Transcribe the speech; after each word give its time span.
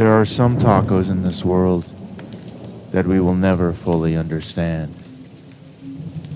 There 0.00 0.18
are 0.18 0.24
some 0.24 0.56
tacos 0.58 1.10
in 1.10 1.24
this 1.24 1.44
world 1.44 1.84
that 2.90 3.04
we 3.04 3.20
will 3.20 3.34
never 3.34 3.74
fully 3.74 4.16
understand. 4.16 4.94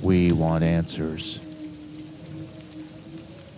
We 0.02 0.32
want 0.32 0.62
answers. 0.62 1.40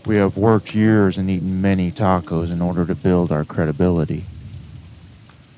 We 0.06 0.18
have 0.18 0.36
worked 0.36 0.76
years 0.76 1.18
and 1.18 1.28
eaten 1.28 1.60
many 1.60 1.90
tacos 1.90 2.52
in 2.52 2.62
order 2.62 2.86
to 2.86 2.94
build 2.94 3.32
our 3.32 3.44
credibility, 3.44 4.26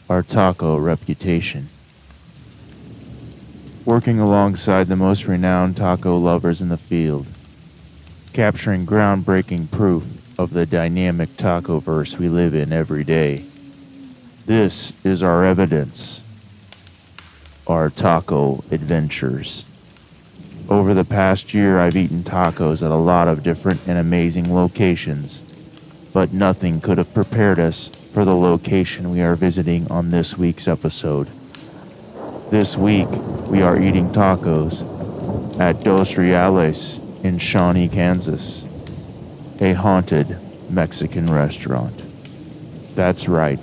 our 0.08 0.22
taco 0.22 0.78
reputation. 0.78 1.68
Working 3.84 4.18
alongside 4.18 4.86
the 4.86 4.96
most 4.96 5.26
renowned 5.26 5.76
taco 5.76 6.16
lovers 6.16 6.62
in 6.62 6.70
the 6.70 6.78
field, 6.78 7.26
capturing 8.32 8.86
groundbreaking 8.86 9.70
proof 9.70 10.38
of 10.38 10.54
the 10.54 10.64
dynamic 10.64 11.36
taco 11.36 11.80
verse 11.80 12.18
we 12.18 12.30
live 12.30 12.54
in 12.54 12.72
every 12.72 13.04
day. 13.04 13.44
This 14.48 14.94
is 15.04 15.22
our 15.22 15.44
evidence, 15.44 16.22
our 17.66 17.90
taco 17.90 18.64
adventures. 18.70 19.66
Over 20.70 20.94
the 20.94 21.04
past 21.04 21.52
year, 21.52 21.78
I've 21.78 21.98
eaten 21.98 22.22
tacos 22.22 22.82
at 22.82 22.90
a 22.90 22.94
lot 22.94 23.28
of 23.28 23.42
different 23.42 23.82
and 23.86 23.98
amazing 23.98 24.54
locations, 24.54 25.42
but 26.14 26.32
nothing 26.32 26.80
could 26.80 26.96
have 26.96 27.12
prepared 27.12 27.58
us 27.58 27.88
for 28.14 28.24
the 28.24 28.34
location 28.34 29.10
we 29.10 29.20
are 29.20 29.36
visiting 29.36 29.86
on 29.92 30.08
this 30.08 30.38
week's 30.38 30.66
episode. 30.66 31.28
This 32.50 32.74
week, 32.74 33.10
we 33.50 33.60
are 33.60 33.78
eating 33.78 34.08
tacos 34.08 34.80
at 35.60 35.84
Dos 35.84 36.16
Reales 36.16 37.00
in 37.22 37.36
Shawnee, 37.36 37.90
Kansas, 37.90 38.64
a 39.60 39.74
haunted 39.74 40.38
Mexican 40.70 41.26
restaurant. 41.26 42.02
That's 42.94 43.28
right. 43.28 43.62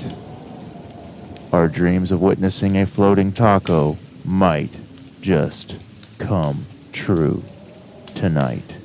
Our 1.55 1.69
dreams 1.69 2.11
of 2.11 2.21
witnessing 2.21 2.75
a 2.75 2.85
floating 2.85 3.31
taco 3.31 3.97
might 4.25 4.77
just 5.21 5.77
come 6.17 6.65
true 6.91 7.43
tonight. 8.13 8.84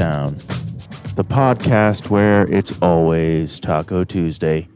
The 0.00 1.26
podcast 1.28 2.08
where 2.08 2.50
it's 2.50 2.72
always 2.80 3.60
Taco 3.60 4.02
Tuesday. 4.02 4.66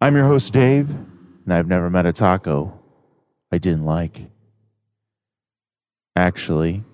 I'm 0.00 0.14
your 0.14 0.26
host, 0.26 0.52
Dave, 0.52 0.88
and 0.90 1.52
I've 1.52 1.66
never 1.66 1.90
met 1.90 2.06
a 2.06 2.12
taco 2.12 2.78
I 3.50 3.58
didn't 3.58 3.84
like. 3.84 4.30
Actually, 6.14 6.84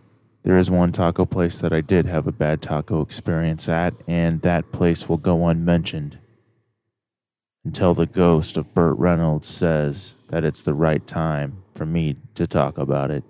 there 0.42 0.56
is 0.56 0.70
one 0.70 0.90
taco 0.90 1.26
place 1.26 1.58
that 1.58 1.74
I 1.74 1.82
did 1.82 2.06
have 2.06 2.26
a 2.26 2.32
bad 2.32 2.62
taco 2.62 3.02
experience 3.02 3.68
at, 3.68 3.92
and 4.08 4.40
that 4.40 4.72
place 4.72 5.06
will 5.06 5.18
go 5.18 5.46
unmentioned 5.46 6.18
until 7.62 7.92
the 7.92 8.06
ghost 8.06 8.56
of 8.56 8.72
Burt 8.72 8.96
Reynolds 8.96 9.48
says 9.48 10.16
that 10.28 10.44
it's 10.44 10.62
the 10.62 10.72
right 10.72 11.06
time 11.06 11.62
for 11.74 11.84
me 11.84 12.16
to 12.36 12.46
talk 12.46 12.78
about 12.78 13.10
it. 13.10 13.22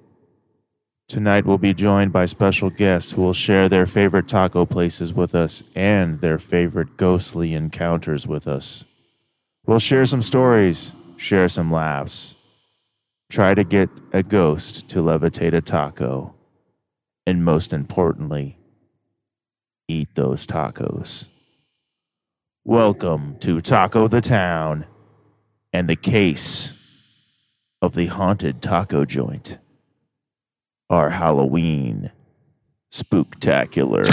Tonight 1.07 1.45
we'll 1.45 1.59
be 1.59 1.75
joined 1.75 2.13
by 2.13 2.25
special 2.25 2.71
guests 2.71 3.13
who 3.13 3.21
will 3.21 3.35
share 3.35 3.69
their 3.69 3.87
favorite 3.87 4.27
taco 4.27 4.65
places 4.65 5.13
with 5.13 5.35
us 5.35 5.63
and 5.75 6.19
their 6.23 6.39
favorite 6.39 6.97
ghostly 6.97 7.53
encounters 7.53 8.27
with 8.27 8.49
us. 8.49 8.87
We'll 9.67 9.79
share 9.79 10.07
some 10.07 10.23
stories, 10.23 10.97
share 11.19 11.49
some 11.49 11.71
laughs, 11.71 12.37
try 13.31 13.53
to 13.53 13.65
get 13.65 13.91
a 14.15 14.23
ghost 14.23 14.89
to 14.91 15.01
levitate 15.01 15.53
a 15.53 15.61
taco, 15.61 16.35
and 17.27 17.45
most 17.45 17.75
importantly, 17.75 18.57
eat 19.87 20.09
those 20.15 20.47
tacos. 20.47 21.27
Welcome 22.65 23.37
to 23.41 23.61
Taco 23.61 24.09
the 24.09 24.23
Town 24.23 24.87
and 25.71 25.87
the 25.87 25.97
case 25.97 26.73
of 27.83 27.95
the 27.95 28.07
haunted 28.07 28.63
taco 28.63 29.05
joint 29.05 29.59
our 30.91 31.11
Halloween 31.11 32.11
spooktacular. 32.93 34.05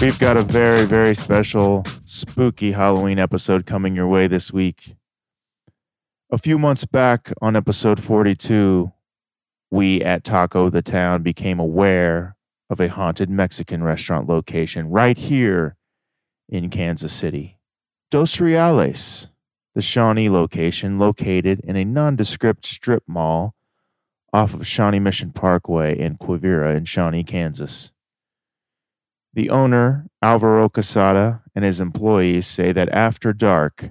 We've 0.00 0.18
got 0.18 0.36
a 0.36 0.42
very, 0.42 0.84
very 0.84 1.14
special 1.14 1.84
spooky 2.04 2.72
Halloween 2.72 3.18
episode 3.18 3.64
coming 3.64 3.94
your 3.94 4.08
way 4.08 4.26
this 4.26 4.52
week. 4.52 4.96
A 6.30 6.38
few 6.38 6.58
months 6.58 6.84
back 6.84 7.32
on 7.40 7.56
episode 7.56 8.02
42, 8.02 8.92
we 9.70 10.02
at 10.02 10.24
Taco 10.24 10.68
the 10.68 10.82
Town 10.82 11.22
became 11.22 11.58
aware 11.58 12.36
of 12.68 12.80
a 12.80 12.88
haunted 12.88 13.30
Mexican 13.30 13.82
restaurant 13.82 14.28
location 14.28 14.90
right 14.90 15.16
here 15.16 15.76
in 16.48 16.70
Kansas 16.70 17.12
City. 17.12 17.53
Dos 18.14 18.40
Reales, 18.40 19.26
the 19.74 19.82
Shawnee 19.82 20.28
location 20.28 21.00
located 21.00 21.58
in 21.64 21.74
a 21.74 21.84
nondescript 21.84 22.64
strip 22.64 23.02
mall 23.08 23.56
off 24.32 24.54
of 24.54 24.64
Shawnee 24.64 25.00
Mission 25.00 25.32
Parkway 25.32 25.98
in 25.98 26.16
Quivira 26.16 26.76
in 26.76 26.84
Shawnee, 26.84 27.24
Kansas. 27.24 27.92
The 29.32 29.50
owner, 29.50 30.06
Alvaro 30.22 30.68
Casada, 30.68 31.42
and 31.56 31.64
his 31.64 31.80
employees 31.80 32.46
say 32.46 32.70
that 32.70 32.88
after 32.90 33.32
dark, 33.32 33.90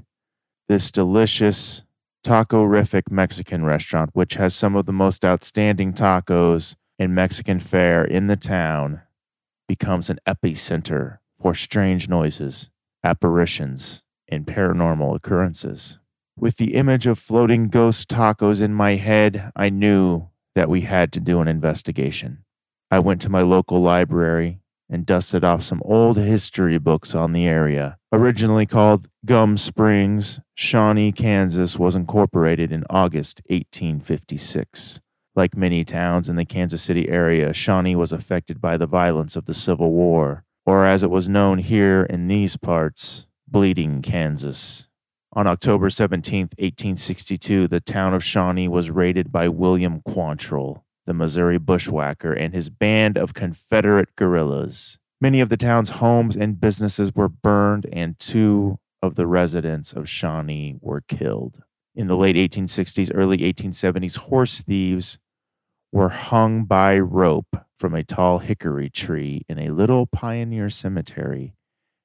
this 0.70 0.90
delicious 0.90 1.84
taco-rific 2.24 3.12
Mexican 3.12 3.66
restaurant, 3.66 4.12
which 4.14 4.36
has 4.36 4.56
some 4.56 4.78
of 4.78 4.86
the 4.86 4.94
most 4.94 5.26
outstanding 5.26 5.92
tacos 5.92 6.78
and 6.98 7.14
Mexican 7.14 7.60
fare 7.60 8.06
in 8.06 8.28
the 8.28 8.38
town, 8.38 9.02
becomes 9.68 10.10
an 10.10 10.20
epicenter 10.26 11.18
for 11.42 11.54
strange 11.54 12.08
noises, 12.08 12.70
apparitions, 13.04 14.03
and 14.34 14.46
paranormal 14.46 15.16
occurrences. 15.16 16.00
With 16.38 16.58
the 16.58 16.74
image 16.74 17.08
of 17.08 17.20
floating 17.20 17.70
ghost 17.70 18.10
tacos 18.10 18.62
in 18.62 18.74
my 18.74 18.96
head, 18.96 19.52
I 19.56 19.70
knew 19.70 20.30
that 20.56 20.70
we 20.70 20.82
had 20.82 21.12
to 21.14 21.20
do 21.20 21.40
an 21.40 21.48
investigation. 21.48 22.44
I 22.90 23.00
went 23.00 23.22
to 23.22 23.30
my 23.30 23.42
local 23.42 23.82
library 23.82 24.60
and 24.90 25.06
dusted 25.06 25.44
off 25.44 25.64
some 25.64 25.82
old 25.86 26.18
history 26.18 26.78
books 26.78 27.16
on 27.16 27.34
the 27.34 27.46
area. 27.46 27.98
Originally 28.12 28.66
called 28.66 29.08
Gum 29.26 29.58
Springs, 29.58 30.40
Shawnee, 30.56 31.12
Kansas 31.12 31.80
was 31.80 31.96
incorporated 31.96 32.72
in 32.72 32.84
August 32.90 33.42
1856. 33.48 35.02
Like 35.36 35.58
many 35.58 35.84
towns 35.84 36.30
in 36.30 36.36
the 36.36 36.46
Kansas 36.46 36.84
City 36.84 37.10
area, 37.10 37.54
Shawnee 37.54 37.96
was 37.96 38.12
affected 38.12 38.62
by 38.62 38.78
the 38.78 38.86
violence 38.86 39.36
of 39.36 39.46
the 39.46 39.54
Civil 39.56 39.92
War, 39.92 40.46
or 40.66 40.86
as 40.86 41.02
it 41.02 41.10
was 41.10 41.28
known 41.28 41.58
here 41.58 42.04
in 42.04 42.28
these 42.28 42.56
parts, 42.58 43.26
Bleeding, 43.54 44.02
Kansas. 44.02 44.88
On 45.32 45.46
October 45.46 45.92
17, 45.92 46.46
1862, 46.58 47.68
the 47.68 47.80
town 47.80 48.16
of 48.16 48.24
Shawnee 48.24 48.68
was 48.68 48.90
raided 48.90 49.32
by 49.32 49.48
William 49.48 50.02
Quantrill, 50.02 50.82
the 51.06 51.14
Missouri 51.14 51.60
bushwhacker, 51.60 52.34
and 52.34 52.52
his 52.52 52.72
band 52.72 53.16
of 53.16 53.36
Confederate 53.36 54.16
guerrillas. 54.16 54.98
Many 55.22 55.40
of 55.40 55.50
the 55.50 55.58
town's 55.58 55.92
homes 55.92 56.36
and 56.36 56.60
businesses 56.60 57.14
were 57.14 57.30
burned, 57.30 57.86
and 57.94 58.18
two 58.18 58.80
of 59.04 59.14
the 59.14 59.28
residents 59.28 59.94
of 59.94 60.10
Shawnee 60.10 60.78
were 60.82 61.02
killed. 61.02 61.62
In 61.94 62.08
the 62.08 62.18
late 62.18 62.36
1860s, 62.36 63.12
early 63.14 63.38
1870s, 63.38 64.18
horse 64.18 64.62
thieves 64.62 65.20
were 65.92 66.10
hung 66.10 66.64
by 66.66 66.98
rope 66.98 67.56
from 67.78 67.94
a 67.94 68.04
tall 68.04 68.40
hickory 68.40 68.90
tree 68.90 69.46
in 69.48 69.60
a 69.60 69.70
little 69.70 70.08
pioneer 70.08 70.72
cemetery 70.72 71.54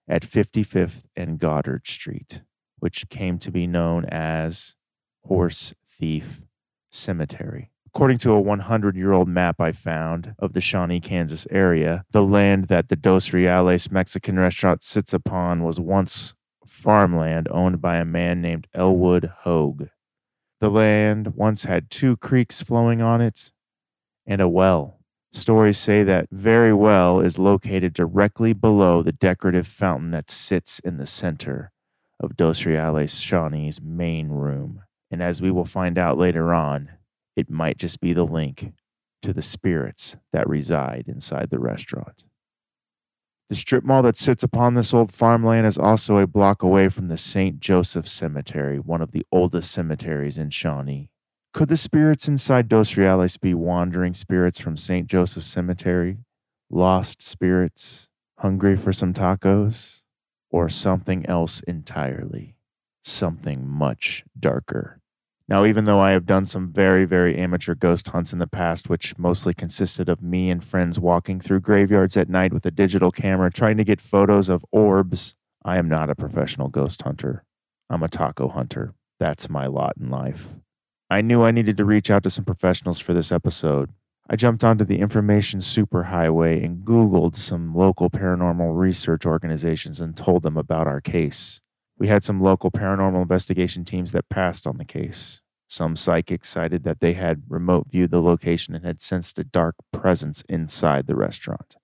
at 0.09 0.23
55th 0.23 1.05
and 1.15 1.39
Goddard 1.39 1.87
Street, 1.87 2.43
which 2.79 3.09
came 3.09 3.39
to 3.39 3.51
be 3.51 3.67
known 3.67 4.05
as 4.07 4.77
Horse 5.25 5.75
Thief 5.87 6.43
Cemetery. 6.91 7.71
According 7.87 8.19
to 8.19 8.33
a 8.33 8.41
100 8.41 8.97
year 8.97 9.13
old 9.13 9.29
map 9.29 9.61
I 9.61 9.73
found 9.73 10.35
of 10.39 10.53
the 10.53 10.61
Shawnee, 10.61 11.01
Kansas 11.01 11.47
area, 11.51 12.05
the 12.11 12.23
land 12.23 12.65
that 12.65 12.89
the 12.89 12.97
Dos 12.97 13.33
Reales 13.33 13.91
Mexican 13.91 14.39
restaurant 14.39 14.83
sits 14.83 15.13
upon 15.13 15.63
was 15.63 15.81
once 15.81 16.35
farmland 16.67 17.49
owned 17.51 17.81
by 17.81 17.97
a 17.97 18.05
man 18.05 18.41
named 18.41 18.69
Elwood 18.75 19.33
Hogue. 19.41 19.89
The 20.61 20.71
land 20.71 21.35
once 21.35 21.65
had 21.65 21.91
two 21.91 22.17
creeks 22.17 22.63
flowing 22.63 23.01
on 23.01 23.21
it 23.21 23.53
and 24.27 24.41
a 24.41 24.49
well. 24.49 24.98
Stories 25.33 25.79
say 25.79 26.03
that 26.03 26.29
Very 26.31 26.73
Well 26.73 27.21
is 27.21 27.39
located 27.39 27.93
directly 27.93 28.53
below 28.53 29.03
the 29.03 29.13
decorative 29.13 29.67
fountain 29.67 30.11
that 30.13 30.31
sits 30.31 30.79
in 30.79 30.97
the 30.97 31.07
center 31.07 31.71
of 32.19 32.37
Dos 32.37 32.65
Reales 32.65 33.21
Shawnee's 33.21 33.81
main 33.81 34.29
room. 34.29 34.83
And 35.11 35.23
as 35.23 35.41
we 35.41 35.51
will 35.51 35.65
find 35.65 35.99
out 35.99 36.19
later 36.19 36.53
on, 36.53 36.91
it 37.37 37.51
might 37.51 37.79
just 37.79 38.01
be 38.01 38.13
the 38.13 38.25
link 38.25 38.73
to 39.23 39.33
the 39.33 39.43
spirits 39.43 40.17
that 40.33 40.49
reside 40.49 41.05
inside 41.09 41.51
the 41.51 41.59
restaurant. 41.59 42.25
The 43.49 43.55
strip 43.55 43.85
mall 43.85 44.03
that 44.03 44.17
sits 44.17 44.43
upon 44.43 44.75
this 44.75 44.93
old 44.93 45.13
farmland 45.13 45.67
is 45.67 45.79
also 45.79 46.19
a 46.19 46.27
block 46.27 46.63
away 46.63 46.89
from 46.89 47.09
the 47.09 47.17
St. 47.17 47.61
Joseph 47.61 48.07
Cemetery, 48.07 48.79
one 48.79 49.01
of 49.01 49.13
the 49.13 49.25
oldest 49.33 49.71
cemeteries 49.71 50.37
in 50.37 50.51
Shawnee. 50.51 51.11
Could 51.55 51.71
the 51.71 51.77
spirits 51.77 52.29
inside 52.29 52.69
Dos 52.69 52.97
Reales 52.97 53.41
be 53.41 53.55
wandering 53.55 54.13
spirits 54.13 54.59
from 54.59 54.77
St. 54.77 55.07
Joseph 55.07 55.45
Cemetery? 55.45 56.19
Lost 56.71 57.23
spirits, 57.23 58.09
hungry 58.39 58.77
for 58.77 58.93
some 58.93 59.15
tacos? 59.15 60.03
Or 60.51 60.69
something 60.69 61.25
else 61.27 61.61
entirely? 61.63 62.55
Something 63.03 63.67
much 63.67 64.25
darker. 64.39 65.01
Now, 65.49 65.65
even 65.65 65.87
though 65.87 66.01
I 66.01 66.11
have 66.11 66.27
done 66.27 66.45
some 66.45 66.71
very, 66.71 67.07
very 67.07 67.35
amateur 67.37 67.75
ghost 67.75 68.09
hunts 68.09 68.35
in 68.35 68.39
the 68.39 68.47
past, 68.47 68.91
which 68.91 69.17
mostly 69.17 69.55
consisted 69.55 70.11
of 70.11 70.23
me 70.23 70.51
and 70.51 70.63
friends 70.63 71.01
walking 71.01 71.41
through 71.41 71.61
graveyards 71.61 72.19
at 72.19 72.29
night 72.29 72.53
with 72.53 72.67
a 72.67 72.71
digital 72.71 73.11
camera 73.11 73.51
trying 73.51 73.79
to 73.79 73.85
get 73.85 74.03
photos 74.03 74.51
of 74.51 74.65
orbs, 74.71 75.35
I 75.65 75.79
am 75.79 75.89
not 75.89 76.11
a 76.11 76.15
professional 76.15 76.69
ghost 76.69 77.01
hunter. 77.03 77.45
I'm 77.89 78.03
a 78.03 78.09
taco 78.09 78.49
hunter. 78.49 78.93
That's 79.19 79.49
my 79.49 79.67
lot 79.67 79.95
in 79.99 80.11
life. 80.11 80.51
I 81.11 81.23
knew 81.23 81.43
I 81.43 81.53
needed 81.53 81.79
to 81.79 81.87
reach 81.87 82.11
out 82.11 82.23
to 82.25 82.31
some 82.31 82.45
professionals 82.45 83.01
for 83.01 83.15
this 83.15 83.33
episode. 83.33 83.91
I 84.29 84.37
jumped 84.37 84.63
onto 84.63 84.85
the 84.85 84.99
information 84.99 85.61
superhighway 85.61 86.63
and 86.63 86.85
Googled 86.85 87.35
some 87.35 87.75
local 87.75 88.11
paranormal 88.11 88.77
research 88.79 89.25
organizations 89.25 90.03
and 90.03 90.15
told 90.15 90.43
them 90.43 90.59
about 90.59 90.87
our 90.87 91.01
case. 91.01 91.63
We 91.97 92.09
had 92.09 92.25
some 92.25 92.43
local 92.43 92.71
paranormal 92.71 93.23
investigation 93.23 93.87
teams 93.87 94.13
that 94.13 94.29
passed 94.29 94.67
on 94.67 94.77
the 94.77 94.85
case. 94.85 95.41
Some 95.67 95.97
psychics 95.97 96.51
cited 96.51 96.85
that 96.85 97.01
they 97.01 97.15
had 97.15 97.43
remote 97.49 97.87
viewed 97.91 98.11
the 98.11 98.23
location 98.23 98.75
and 98.75 98.85
had 98.85 99.01
sensed 99.01 99.39
a 99.39 99.45
dark 99.45 99.77
presence 99.91 100.45
inside 100.47 101.07
the 101.07 101.17
restaurant. 101.17 101.77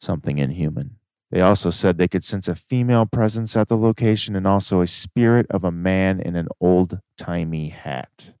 Something 0.00 0.38
inhuman. 0.38 0.96
They 1.32 1.40
also 1.40 1.70
said 1.70 1.98
they 1.98 2.06
could 2.06 2.22
sense 2.22 2.46
a 2.46 2.54
female 2.54 3.06
presence 3.06 3.56
at 3.56 3.66
the 3.66 3.76
location 3.76 4.36
and 4.36 4.46
also 4.46 4.80
a 4.80 4.86
spirit 4.86 5.46
of 5.50 5.64
a 5.64 5.72
man 5.72 6.20
in 6.20 6.36
an 6.36 6.46
old 6.60 7.00
timey 7.18 7.70
hat. 7.70 8.34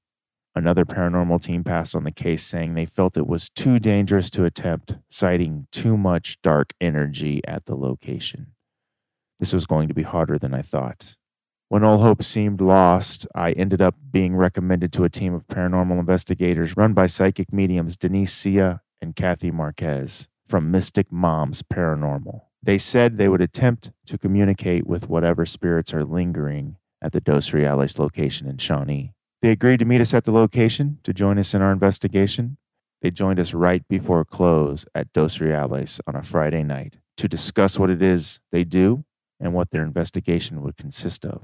Another 0.56 0.84
paranormal 0.84 1.42
team 1.42 1.64
passed 1.64 1.96
on 1.96 2.04
the 2.04 2.12
case 2.12 2.42
saying 2.42 2.74
they 2.74 2.84
felt 2.84 3.16
it 3.16 3.26
was 3.26 3.50
too 3.50 3.78
dangerous 3.78 4.30
to 4.30 4.44
attempt, 4.44 4.96
citing 5.08 5.66
too 5.72 5.96
much 5.96 6.40
dark 6.42 6.72
energy 6.80 7.40
at 7.46 7.66
the 7.66 7.74
location. 7.74 8.52
This 9.40 9.52
was 9.52 9.66
going 9.66 9.88
to 9.88 9.94
be 9.94 10.02
harder 10.02 10.38
than 10.38 10.54
I 10.54 10.62
thought. 10.62 11.16
When 11.68 11.82
all 11.82 11.98
hope 11.98 12.22
seemed 12.22 12.60
lost, 12.60 13.26
I 13.34 13.50
ended 13.52 13.82
up 13.82 13.96
being 14.12 14.36
recommended 14.36 14.92
to 14.92 15.04
a 15.04 15.10
team 15.10 15.34
of 15.34 15.48
paranormal 15.48 15.98
investigators 15.98 16.76
run 16.76 16.92
by 16.92 17.06
psychic 17.06 17.52
mediums 17.52 17.96
Denise 17.96 18.32
Sia 18.32 18.82
and 19.00 19.16
Kathy 19.16 19.50
Marquez 19.50 20.28
from 20.46 20.70
Mystic 20.70 21.10
Moms 21.10 21.62
Paranormal. 21.62 22.42
They 22.62 22.78
said 22.78 23.18
they 23.18 23.28
would 23.28 23.40
attempt 23.42 23.90
to 24.06 24.18
communicate 24.18 24.86
with 24.86 25.08
whatever 25.08 25.44
spirits 25.44 25.92
are 25.92 26.04
lingering 26.04 26.76
at 27.02 27.12
the 27.12 27.20
Dos 27.20 27.52
Reales 27.52 27.98
location 27.98 28.48
in 28.48 28.58
Shawnee. 28.58 29.12
They 29.44 29.50
agreed 29.50 29.80
to 29.80 29.84
meet 29.84 30.00
us 30.00 30.14
at 30.14 30.24
the 30.24 30.32
location 30.32 31.00
to 31.02 31.12
join 31.12 31.38
us 31.38 31.52
in 31.52 31.60
our 31.60 31.70
investigation. 31.70 32.56
They 33.02 33.10
joined 33.10 33.38
us 33.38 33.52
right 33.52 33.86
before 33.88 34.24
close 34.24 34.86
at 34.94 35.12
Dos 35.12 35.38
Reales 35.38 36.00
on 36.06 36.16
a 36.16 36.22
Friday 36.22 36.62
night 36.62 36.96
to 37.18 37.28
discuss 37.28 37.78
what 37.78 37.90
it 37.90 38.00
is 38.00 38.40
they 38.52 38.64
do 38.64 39.04
and 39.38 39.52
what 39.52 39.70
their 39.70 39.82
investigation 39.82 40.62
would 40.62 40.78
consist 40.78 41.26
of 41.26 41.42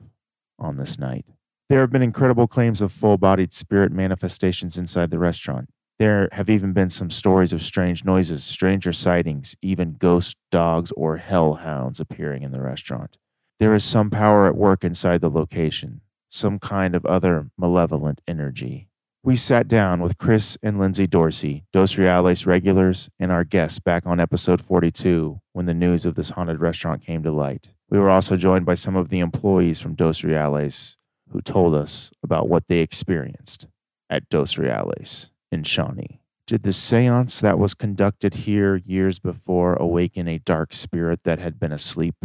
on 0.58 0.79
this 0.79 0.99
night. 0.99 1.26
There 1.69 1.82
have 1.82 1.91
been 1.91 2.00
incredible 2.00 2.47
claims 2.47 2.81
of 2.81 2.91
full 2.91 3.19
bodied 3.19 3.52
spirit 3.52 3.93
manifestations 3.93 4.79
inside 4.79 5.11
the 5.11 5.19
restaurant. 5.19 5.69
There 5.99 6.31
have 6.32 6.49
even 6.49 6.73
been 6.73 6.88
some 6.88 7.11
stories 7.11 7.52
of 7.52 7.61
strange 7.61 8.02
noises, 8.02 8.43
stranger 8.43 8.94
sightings, 8.94 9.56
even 9.61 9.97
ghost 9.99 10.38
dogs 10.50 10.91
or 10.93 11.19
hellhounds 11.19 12.00
appearing 12.00 12.44
in 12.44 12.52
the 12.52 12.62
restaurant. 12.62 13.19
There 13.58 13.75
is 13.75 13.85
some 13.85 14.08
power 14.08 14.47
at 14.47 14.56
work 14.56 14.85
inside 14.85 15.20
the 15.20 15.29
location, 15.29 16.00
some 16.31 16.59
kind 16.59 16.94
of 16.94 17.05
other 17.05 17.50
malevolent 17.59 18.21
energy. 18.27 18.88
We 19.23 19.37
sat 19.37 19.69
down 19.69 20.00
with 20.00 20.17
Chris 20.17 20.56
and 20.62 20.79
Lindsay 20.79 21.06
Dorsey, 21.06 21.65
Dos 21.73 21.99
Reales 21.99 22.47
regulars, 22.47 23.11
and 23.19 23.31
our 23.31 23.44
guests 23.44 23.79
back 23.79 24.06
on 24.06 24.19
episode 24.19 24.62
42 24.62 25.43
when 25.53 25.67
the 25.67 25.75
news 25.75 26.06
of 26.06 26.15
this 26.15 26.31
haunted 26.31 26.59
restaurant 26.59 27.05
came 27.05 27.23
to 27.25 27.31
light. 27.31 27.75
We 27.91 27.99
were 27.99 28.09
also 28.09 28.38
joined 28.38 28.65
by 28.65 28.75
some 28.75 28.97
of 28.97 29.11
the 29.11 29.19
employees 29.19 29.79
from 29.79 29.94
Dos 29.94 30.25
Reales 30.25 30.97
who 31.32 31.43
told 31.43 31.75
us 31.75 32.11
about 32.23 32.49
what 32.49 32.69
they 32.69 32.79
experienced 32.79 33.67
at 34.09 34.29
Dos 34.31 34.56
Reales 34.56 35.31
in 35.53 35.65
Shawnee. 35.65 36.21
Did 36.47 36.62
the 36.62 36.73
seance 36.73 37.41
that 37.41 37.59
was 37.59 37.75
conducted 37.75 38.35
here 38.35 38.76
years 38.76 39.19
before 39.19 39.75
awaken 39.75 40.29
a 40.29 40.38
dark 40.38 40.73
spirit 40.73 41.25
that 41.25 41.38
had 41.38 41.61
been 41.61 41.73
asleep? 41.73 42.17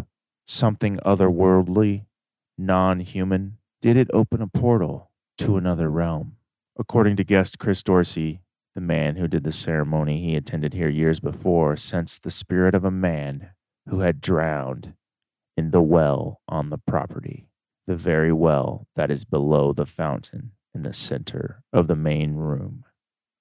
Something 0.48 0.98
otherworldly, 1.06 2.06
non 2.58 3.02
human? 3.02 3.58
Did 3.86 3.98
it 3.98 4.10
open 4.12 4.42
a 4.42 4.48
portal 4.48 5.12
to 5.38 5.58
another 5.58 5.92
realm? 5.92 6.38
According 6.76 7.18
to 7.18 7.24
guest 7.24 7.60
Chris 7.60 7.84
Dorsey, 7.84 8.42
the 8.74 8.82
man 8.82 9.16
who 9.16 9.28
did 9.28 9.44
the 9.44 9.52
ceremony 9.52 10.22
he 10.22 10.36
attended 10.36 10.74
here 10.74 10.90
years 10.90 11.20
before 11.20 11.76
sensed 11.76 12.24
the 12.24 12.32
spirit 12.32 12.74
of 12.74 12.84
a 12.84 12.90
man 12.90 13.52
who 13.88 14.00
had 14.00 14.22
drowned 14.22 14.96
in 15.56 15.70
the 15.70 15.84
well 15.84 16.42
on 16.50 16.72
the 16.72 16.80
property, 16.80 17.48
the 17.86 17.96
very 17.96 18.34
well 18.34 18.88
that 18.96 19.12
is 19.12 19.24
below 19.24 19.72
the 19.72 19.86
fountain 19.86 20.54
in 20.74 20.82
the 20.82 20.92
center 20.92 21.62
of 21.72 21.86
the 21.86 21.96
main 21.96 22.34
room. 22.34 22.86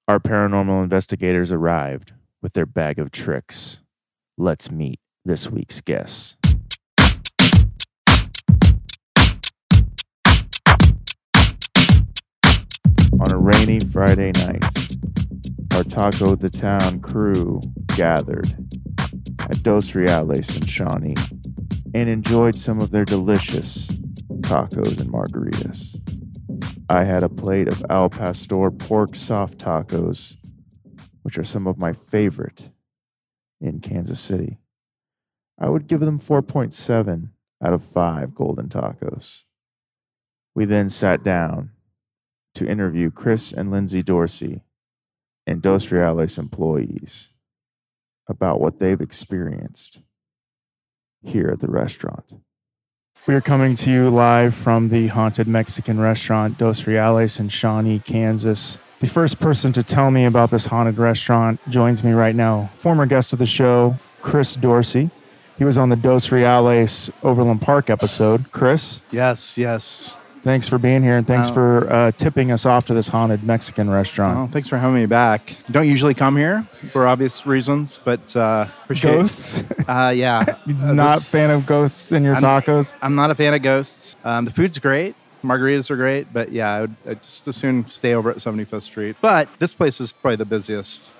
Our 0.06 0.20
paranormal 0.20 0.82
investigators 0.82 1.52
arrived 1.52 2.12
with 2.42 2.52
their 2.52 2.66
bag 2.66 2.98
of 2.98 3.10
tricks. 3.10 3.80
Let's 4.36 4.70
meet 4.70 5.00
this 5.24 5.50
week's 5.50 5.80
guests. 5.80 6.36
On 13.24 13.32
a 13.32 13.38
rainy 13.38 13.80
Friday 13.80 14.32
night, 14.32 14.62
our 15.72 15.82
Taco 15.82 16.34
the 16.34 16.50
Town 16.50 17.00
crew 17.00 17.58
gathered 17.96 18.50
at 19.38 19.62
Dos 19.62 19.94
Reales 19.94 20.54
in 20.54 20.66
Shawnee 20.66 21.14
and 21.94 22.10
enjoyed 22.10 22.54
some 22.54 22.82
of 22.82 22.90
their 22.90 23.06
delicious 23.06 23.98
tacos 24.42 25.00
and 25.00 25.10
margaritas. 25.10 25.98
I 26.90 27.04
had 27.04 27.22
a 27.22 27.30
plate 27.30 27.66
of 27.66 27.82
Al 27.88 28.10
Pastor 28.10 28.70
pork 28.70 29.16
soft 29.16 29.56
tacos, 29.56 30.36
which 31.22 31.38
are 31.38 31.44
some 31.44 31.66
of 31.66 31.78
my 31.78 31.94
favorite 31.94 32.72
in 33.58 33.80
Kansas 33.80 34.20
City. 34.20 34.58
I 35.58 35.70
would 35.70 35.86
give 35.86 36.00
them 36.00 36.18
4.7 36.18 37.30
out 37.64 37.72
of 37.72 37.82
5 37.82 38.34
golden 38.34 38.68
tacos. 38.68 39.44
We 40.54 40.66
then 40.66 40.90
sat 40.90 41.24
down 41.24 41.70
to 42.54 42.66
interview 42.66 43.10
Chris 43.10 43.52
and 43.52 43.70
Lindsay 43.70 44.02
Dorsey 44.02 44.62
and 45.46 45.60
Dos 45.60 45.90
Reales 45.90 46.38
employees 46.38 47.30
about 48.28 48.60
what 48.60 48.78
they've 48.78 49.00
experienced 49.00 50.00
here 51.22 51.48
at 51.48 51.60
the 51.60 51.68
restaurant. 51.68 52.34
We 53.26 53.34
are 53.34 53.40
coming 53.40 53.74
to 53.76 53.90
you 53.90 54.10
live 54.10 54.54
from 54.54 54.90
the 54.90 55.08
haunted 55.08 55.48
Mexican 55.48 55.98
restaurant 55.98 56.58
Dos 56.58 56.86
Reales 56.86 57.40
in 57.40 57.48
Shawnee, 57.48 58.00
Kansas. 58.00 58.78
The 59.00 59.06
first 59.06 59.40
person 59.40 59.72
to 59.72 59.82
tell 59.82 60.10
me 60.10 60.26
about 60.26 60.50
this 60.50 60.66
haunted 60.66 60.98
restaurant 60.98 61.58
joins 61.68 62.04
me 62.04 62.12
right 62.12 62.34
now. 62.34 62.70
Former 62.74 63.06
guest 63.06 63.32
of 63.32 63.38
the 63.38 63.46
show, 63.46 63.96
Chris 64.20 64.54
Dorsey. 64.56 65.10
He 65.56 65.64
was 65.64 65.78
on 65.78 65.88
the 65.88 65.96
Dos 65.96 66.30
Reales 66.32 67.10
Overland 67.22 67.62
Park 67.62 67.88
episode. 67.88 68.50
Chris? 68.52 69.02
Yes, 69.10 69.56
yes. 69.56 70.16
Thanks 70.44 70.68
for 70.68 70.76
being 70.78 71.02
here, 71.02 71.16
and 71.16 71.26
thanks 71.26 71.48
Oh. 71.48 71.54
for 71.54 71.90
uh, 71.92 72.10
tipping 72.12 72.52
us 72.52 72.66
off 72.66 72.86
to 72.88 72.94
this 72.94 73.08
haunted 73.08 73.42
Mexican 73.44 73.88
restaurant. 73.88 74.36
Well, 74.36 74.46
thanks 74.48 74.68
for 74.68 74.76
having 74.76 74.94
me 74.94 75.06
back. 75.06 75.54
Don't 75.70 75.88
usually 75.88 76.12
come 76.12 76.36
here 76.36 76.66
for 76.92 77.06
obvious 77.06 77.46
reasons, 77.46 77.98
but 78.04 78.36
uh, 78.36 78.66
appreciate. 78.84 79.12
Ghosts? 79.12 79.64
Uh, 79.88 80.12
yeah. 80.16 80.56
Not 80.66 81.16
this- 81.16 81.28
fan 81.28 81.50
of 81.50 81.66
ghosts 81.66 82.10
in 82.12 82.24
your 82.24 82.34
I'm- 82.34 82.42
tacos? 82.42 82.94
I'm 83.02 83.14
not 83.14 83.30
a 83.30 83.34
fan 83.34 83.52
of 83.54 83.60
ghosts. 83.62 84.16
Um, 84.24 84.44
the 84.46 84.50
food's 84.50 84.78
great. 84.78 85.14
Margaritas 85.42 85.90
are 85.90 85.96
great, 85.96 86.32
but 86.32 86.52
yeah, 86.52 86.72
I 86.72 86.80
would 86.82 86.94
I'd 87.06 87.22
just 87.22 87.46
as 87.48 87.56
soon 87.56 87.86
stay 87.86 88.14
over 88.14 88.30
at 88.30 88.38
75th 88.38 88.82
Street. 88.82 89.16
But 89.20 89.46
this 89.58 89.72
place 89.74 90.00
is 90.00 90.10
probably 90.10 90.36
the 90.36 90.46
busiest 90.46 91.14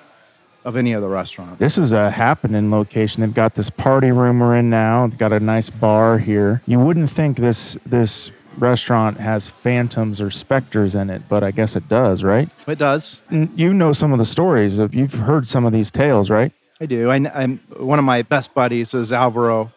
of 0.65 0.77
any 0.77 0.95
of 0.95 1.03
the 1.03 1.09
restaurants. 1.09 1.59
This 1.59 1.77
is 1.77 1.93
a 1.93 2.11
happening 2.11 2.71
location. 2.71 3.21
They've 3.21 3.35
got 3.35 3.55
this 3.55 3.69
party 3.69 4.13
room 4.13 4.41
we're 4.41 4.57
in 4.57 4.71
now. 4.71 5.07
They've 5.09 5.19
got 5.19 5.35
a 5.35 5.41
nice 5.41 5.69
bar 5.69 6.17
here. 6.19 6.63
You 6.65 6.79
wouldn't 6.79 7.11
think 7.11 7.37
this 7.37 7.77
this 7.85 8.31
restaurant 8.59 9.19
has 9.19 9.51
phantoms 9.51 10.21
or 10.21 10.31
specters 10.31 10.95
in 10.95 11.11
it, 11.11 11.23
but 11.29 11.43
I 11.43 11.51
guess 11.51 11.77
it 11.77 11.89
does, 11.89 12.23
right? 12.23 12.49
It 12.67 12.79
does. 12.79 13.23
You 13.31 13.73
know 13.73 13.93
some 13.93 14.13
of 14.13 14.19
the 14.19 14.25
stories. 14.25 14.79
Of, 14.79 14.95
you've 14.95 15.15
heard 15.15 15.49
some 15.49 15.65
of 15.65 15.73
these 15.73 15.91
tales, 15.91 16.31
right? 16.31 16.53
I 16.81 16.87
do. 16.87 17.11
I, 17.11 17.17
am 17.17 17.59
one 17.77 17.99
of 17.99 18.05
my 18.05 18.23
best 18.23 18.53
buddies 18.53 18.95
is 18.95 19.13
Alvaro 19.13 19.73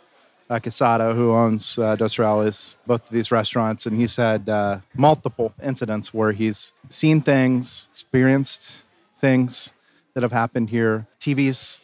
uh, 0.49 0.59
Quesada, 0.59 1.13
who 1.13 1.33
owns 1.33 1.77
uh, 1.77 1.95
Dos 1.95 2.17
Reales, 2.17 2.75
both 2.85 3.03
of 3.05 3.09
these 3.09 3.31
restaurants, 3.31 3.85
and 3.85 3.99
he's 3.99 4.15
had 4.15 4.49
uh, 4.49 4.79
multiple 4.95 5.53
incidents 5.61 6.13
where 6.13 6.31
he's 6.31 6.73
seen 6.89 7.21
things, 7.21 7.87
experienced 7.91 8.77
things 9.17 9.71
that 10.13 10.23
have 10.23 10.31
happened 10.31 10.69
here. 10.69 11.05
TVs, 11.19 11.79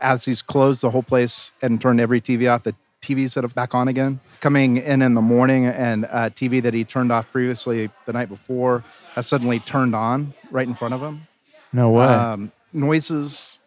as 0.00 0.24
he's 0.24 0.42
closed 0.42 0.82
the 0.82 0.90
whole 0.90 1.02
place 1.02 1.52
and 1.62 1.80
turned 1.80 2.00
every 2.00 2.20
TV 2.20 2.52
off, 2.52 2.64
the 2.64 2.74
TVs 3.08 3.34
that 3.34 3.44
are 3.44 3.48
back 3.48 3.74
on 3.74 3.88
again. 3.88 4.20
Coming 4.40 4.76
in 4.76 5.00
in 5.02 5.14
the 5.14 5.20
morning, 5.22 5.66
and 5.66 6.04
uh, 6.04 6.30
TV 6.30 6.60
that 6.62 6.74
he 6.74 6.84
turned 6.84 7.10
off 7.10 7.30
previously 7.32 7.90
the 8.06 8.12
night 8.12 8.28
before 8.28 8.84
has 9.14 9.26
suddenly 9.26 9.58
turned 9.60 9.94
on 9.94 10.34
right 10.50 10.68
in 10.68 10.74
front 10.74 10.94
of 10.94 11.00
him 11.00 11.26
No 11.72 11.90
way. 11.90 12.04
um, 12.06 12.52
noises 12.72 13.58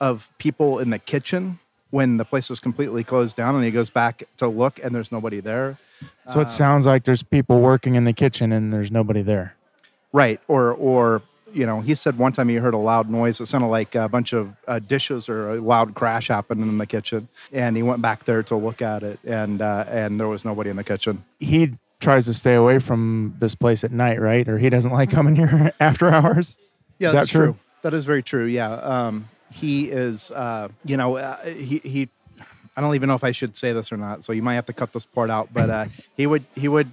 of 0.00 0.28
people 0.38 0.78
in 0.80 0.90
the 0.90 0.98
kitchen 0.98 1.58
when 1.90 2.18
the 2.18 2.24
place 2.24 2.50
is 2.50 2.60
completely 2.60 3.02
closed 3.04 3.36
down 3.36 3.54
and 3.54 3.64
he 3.64 3.70
goes 3.70 3.88
back 3.90 4.24
to 4.36 4.46
look 4.46 4.78
and 4.84 4.94
there's 4.94 5.10
nobody 5.10 5.40
there 5.40 5.78
so 6.28 6.40
it 6.40 6.48
sounds 6.50 6.84
like 6.86 7.04
there's 7.04 7.22
people 7.22 7.60
working 7.60 7.94
in 7.94 8.04
the 8.04 8.12
kitchen 8.12 8.52
and 8.52 8.70
there's 8.72 8.92
nobody 8.92 9.22
there. 9.22 9.54
right 10.12 10.40
or 10.46 10.72
or 10.74 11.22
you 11.52 11.64
know 11.66 11.80
he 11.80 11.94
said 11.94 12.18
one 12.18 12.32
time 12.32 12.48
he 12.48 12.56
heard 12.56 12.74
a 12.74 12.78
loud 12.78 13.08
noise 13.08 13.40
it 13.40 13.46
sounded 13.46 13.68
like 13.68 13.94
a 13.94 14.08
bunch 14.08 14.32
of 14.32 14.54
uh, 14.66 14.78
dishes 14.78 15.28
or 15.28 15.50
a 15.52 15.60
loud 15.60 15.94
crash 15.94 16.28
happened 16.28 16.60
in 16.62 16.78
the 16.78 16.86
kitchen 16.86 17.28
and 17.52 17.76
he 17.76 17.82
went 17.82 18.02
back 18.02 18.24
there 18.24 18.42
to 18.42 18.54
look 18.56 18.82
at 18.82 19.02
it 19.02 19.18
and 19.24 19.62
uh, 19.62 19.84
and 19.88 20.20
there 20.20 20.28
was 20.28 20.44
nobody 20.44 20.68
in 20.70 20.76
the 20.76 20.84
kitchen 20.84 21.24
He 21.38 21.72
tries 22.00 22.26
to 22.26 22.34
stay 22.34 22.54
away 22.54 22.78
from 22.78 23.34
this 23.40 23.56
place 23.56 23.82
at 23.82 23.90
night, 23.90 24.20
right? 24.20 24.46
Or 24.48 24.56
he 24.56 24.70
doesn't 24.70 24.92
like 24.92 25.10
coming 25.10 25.34
here 25.34 25.72
after 25.80 26.08
hours. 26.08 26.56
Yeah, 26.98 27.08
Is 27.08 27.12
that 27.12 27.18
that's 27.20 27.28
true? 27.28 27.44
true? 27.46 27.56
That 27.82 27.92
is 27.92 28.04
very 28.04 28.22
true. 28.22 28.44
Yeah, 28.44 28.70
um, 28.74 29.24
he 29.50 29.90
is. 29.90 30.30
Uh, 30.30 30.68
you 30.84 30.96
know, 30.96 31.16
uh, 31.16 31.44
he 31.44 31.78
he. 31.78 32.08
I 32.76 32.80
don't 32.80 32.94
even 32.94 33.08
know 33.08 33.16
if 33.16 33.24
I 33.24 33.32
should 33.32 33.56
say 33.56 33.72
this 33.72 33.90
or 33.90 33.96
not, 33.96 34.22
so 34.22 34.32
you 34.32 34.42
might 34.42 34.54
have 34.54 34.66
to 34.66 34.72
cut 34.72 34.92
this 34.92 35.04
part 35.06 35.28
out. 35.28 35.48
But 35.52 35.70
uh, 35.70 35.86
he 36.16 36.26
would 36.28 36.44
he 36.54 36.68
would. 36.68 36.88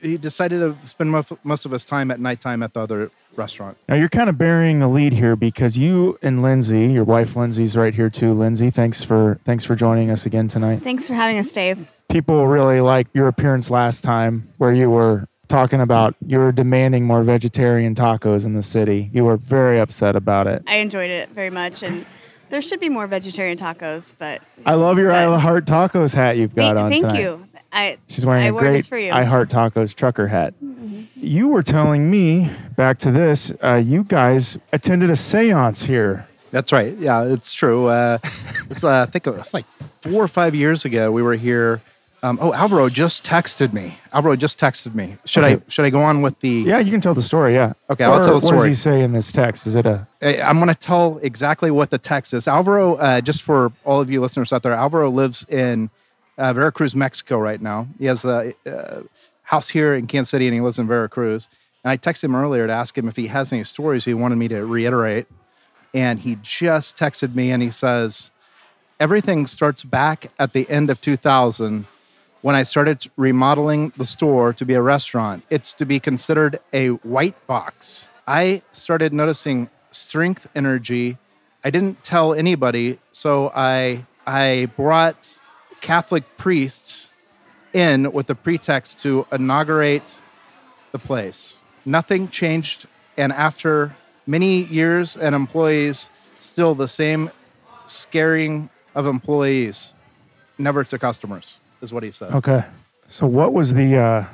He 0.00 0.16
decided 0.16 0.60
to 0.60 0.86
spend 0.86 1.10
most, 1.10 1.32
most 1.44 1.64
of 1.64 1.72
his 1.72 1.84
time 1.84 2.10
at 2.10 2.20
nighttime 2.20 2.62
at 2.62 2.74
the 2.74 2.80
other 2.80 3.10
restaurant. 3.36 3.76
Now 3.88 3.94
you're 3.96 4.08
kind 4.08 4.28
of 4.28 4.38
burying 4.38 4.78
the 4.80 4.88
lead 4.88 5.12
here 5.12 5.36
because 5.36 5.76
you 5.78 6.18
and 6.22 6.42
Lindsay, 6.42 6.86
your 6.86 7.04
wife 7.04 7.36
Lindsay's 7.36 7.76
right 7.76 7.94
here 7.94 8.10
too. 8.10 8.32
Lindsay, 8.32 8.70
thanks 8.70 9.02
for 9.02 9.38
thanks 9.44 9.64
for 9.64 9.74
joining 9.74 10.10
us 10.10 10.26
again 10.26 10.48
tonight. 10.48 10.82
Thanks 10.82 11.06
for 11.06 11.14
having 11.14 11.38
us, 11.38 11.52
Dave. 11.52 11.90
People 12.08 12.46
really 12.46 12.80
like 12.80 13.06
your 13.12 13.28
appearance 13.28 13.70
last 13.70 14.02
time 14.02 14.48
where 14.58 14.72
you 14.72 14.90
were 14.90 15.28
talking 15.48 15.80
about 15.80 16.14
you 16.26 16.38
were 16.38 16.52
demanding 16.52 17.04
more 17.04 17.22
vegetarian 17.22 17.94
tacos 17.94 18.44
in 18.44 18.54
the 18.54 18.62
city. 18.62 19.10
You 19.12 19.24
were 19.24 19.36
very 19.36 19.78
upset 19.80 20.14
about 20.16 20.46
it. 20.46 20.62
I 20.66 20.76
enjoyed 20.76 21.10
it 21.10 21.30
very 21.30 21.50
much, 21.50 21.82
and 21.82 22.04
there 22.50 22.62
should 22.62 22.80
be 22.80 22.88
more 22.88 23.06
vegetarian 23.06 23.56
tacos. 23.58 24.12
But 24.18 24.42
I 24.66 24.74
love 24.74 24.98
your 24.98 25.10
But- 25.10 25.28
I 25.28 25.38
Heart 25.38 25.66
Tacos 25.66 26.14
hat 26.14 26.36
you've 26.36 26.54
got 26.54 26.76
thank, 26.76 26.84
on 26.84 26.90
thank 26.90 27.02
tonight. 27.02 27.20
you. 27.20 27.47
I 27.72 27.98
She's 28.08 28.24
wearing 28.24 28.44
I 28.44 28.46
a 28.48 28.52
wore 28.52 28.62
great 28.62 28.72
this 28.78 28.86
for 28.88 28.98
you. 28.98 29.12
I 29.12 29.24
Heart 29.24 29.50
Tacos 29.50 29.94
trucker 29.94 30.26
hat. 30.28 30.54
Mm-hmm. 30.64 31.02
You 31.16 31.48
were 31.48 31.62
telling 31.62 32.10
me 32.10 32.50
back 32.76 32.98
to 32.98 33.10
this, 33.10 33.52
uh, 33.62 33.74
you 33.84 34.04
guys 34.04 34.56
attended 34.72 35.10
a 35.10 35.14
séance 35.14 35.84
here. 35.86 36.26
That's 36.50 36.72
right. 36.72 36.96
Yeah, 36.96 37.24
it's 37.24 37.52
true. 37.52 37.86
Uh, 37.88 38.18
it's, 38.70 38.82
uh, 38.82 39.02
I 39.02 39.10
think 39.10 39.26
it 39.26 39.32
was 39.36 39.52
like 39.52 39.66
four 40.00 40.22
or 40.24 40.28
five 40.28 40.54
years 40.54 40.84
ago. 40.86 41.12
We 41.12 41.22
were 41.22 41.34
here. 41.34 41.82
Um, 42.22 42.38
oh, 42.40 42.52
Alvaro 42.54 42.88
just 42.88 43.24
texted 43.24 43.72
me. 43.72 43.98
Alvaro 44.12 44.34
just 44.34 44.58
texted 44.58 44.94
me. 44.94 45.18
Should 45.24 45.44
Okay. 45.44 45.54
I 45.54 45.60
should 45.68 45.84
I 45.84 45.90
go 45.90 46.00
on 46.00 46.20
with 46.22 46.40
the? 46.40 46.48
Yeah, 46.66 46.78
you 46.78 46.90
can 46.90 47.00
tell 47.00 47.14
the 47.14 47.22
story. 47.22 47.54
Yeah. 47.54 47.74
Okay, 47.90 48.02
I'll 48.04 48.14
Or 48.20 48.24
tell 48.24 48.34
the 48.36 48.40
story. 48.40 48.58
What 48.58 48.66
does 48.66 48.80
story. 48.80 48.96
he 48.96 48.98
say 49.00 49.04
in 49.04 49.12
this 49.12 49.30
text? 49.30 49.66
Is 49.68 49.76
it 49.76 49.86
a 49.86 50.06
I- 50.22 50.40
I'm 50.40 50.56
going 50.56 50.66
to 50.68 50.74
tell 50.74 51.18
exactly 51.22 51.70
what 51.70 51.90
the 51.90 51.98
text 51.98 52.32
is. 52.34 52.48
Alvaro, 52.48 52.94
uh, 52.96 53.20
just 53.20 53.42
for 53.42 53.70
all 53.84 54.00
of 54.00 54.10
you 54.10 54.20
listeners 54.20 54.52
out 54.52 54.62
there, 54.64 54.72
Alvaro 54.72 55.10
lives 55.10 55.44
in 55.48 55.90
uh, 56.38 56.52
Veracruz, 56.52 56.94
Mexico 56.94 57.38
right 57.38 57.60
now. 57.60 57.88
He 57.98 58.06
has 58.06 58.24
a, 58.24 58.54
uh 58.66 59.02
house 59.48 59.70
here 59.70 59.94
in 59.94 60.06
Kansas 60.06 60.28
City 60.28 60.46
and 60.46 60.54
he 60.54 60.60
lives 60.60 60.78
in 60.78 60.86
Veracruz. 60.86 61.48
And 61.82 61.90
I 61.90 61.96
texted 61.96 62.24
him 62.24 62.34
earlier 62.34 62.66
to 62.66 62.72
ask 62.72 62.96
him 62.98 63.08
if 63.08 63.16
he 63.16 63.28
has 63.28 63.50
any 63.50 63.64
stories 63.64 64.04
he 64.04 64.12
wanted 64.12 64.36
me 64.36 64.46
to 64.48 64.66
reiterate. 64.66 65.26
And 65.94 66.20
he 66.20 66.36
just 66.42 66.98
texted 66.98 67.34
me 67.34 67.50
and 67.50 67.62
he 67.62 67.70
says, 67.70 68.30
Everything 69.00 69.46
starts 69.46 69.84
back 69.84 70.32
at 70.38 70.52
the 70.52 70.68
end 70.68 70.90
of 70.90 71.00
2000 71.00 71.86
when 72.42 72.54
I 72.54 72.62
started 72.62 73.10
remodeling 73.16 73.92
the 73.96 74.04
store 74.04 74.52
to 74.52 74.66
be 74.66 74.74
a 74.74 74.82
restaurant. 74.82 75.44
It's 75.48 75.72
to 75.74 75.86
be 75.86 75.98
considered 75.98 76.58
a 76.74 76.88
white 76.88 77.46
box. 77.46 78.06
I 78.26 78.60
started 78.72 79.14
noticing 79.14 79.70
strength 79.92 80.46
energy. 80.54 81.16
I 81.64 81.70
didn't 81.70 82.02
tell 82.02 82.34
anybody, 82.34 82.98
so 83.12 83.50
I 83.54 84.04
I 84.26 84.68
brought 84.76 85.40
Catholic 85.80 86.36
priests 86.36 87.08
in 87.72 88.12
with 88.12 88.26
the 88.26 88.34
pretext 88.34 89.00
to 89.02 89.26
inaugurate 89.30 90.20
the 90.92 90.98
place. 90.98 91.60
Nothing 91.84 92.28
changed, 92.28 92.86
and 93.16 93.32
after 93.32 93.94
many 94.26 94.64
years 94.64 95.16
and 95.16 95.34
employees, 95.34 96.10
still 96.40 96.74
the 96.74 96.88
same 96.88 97.30
scaring 97.86 98.70
of 98.94 99.06
employees, 99.06 99.94
never 100.58 100.84
to 100.84 100.98
customers, 100.98 101.60
is 101.80 101.92
what 101.92 102.02
he 102.02 102.10
said. 102.10 102.34
Okay. 102.34 102.64
So 103.08 103.26
what 103.26 103.52
was 103.52 103.74
the 103.74 103.96
uh 103.96 104.24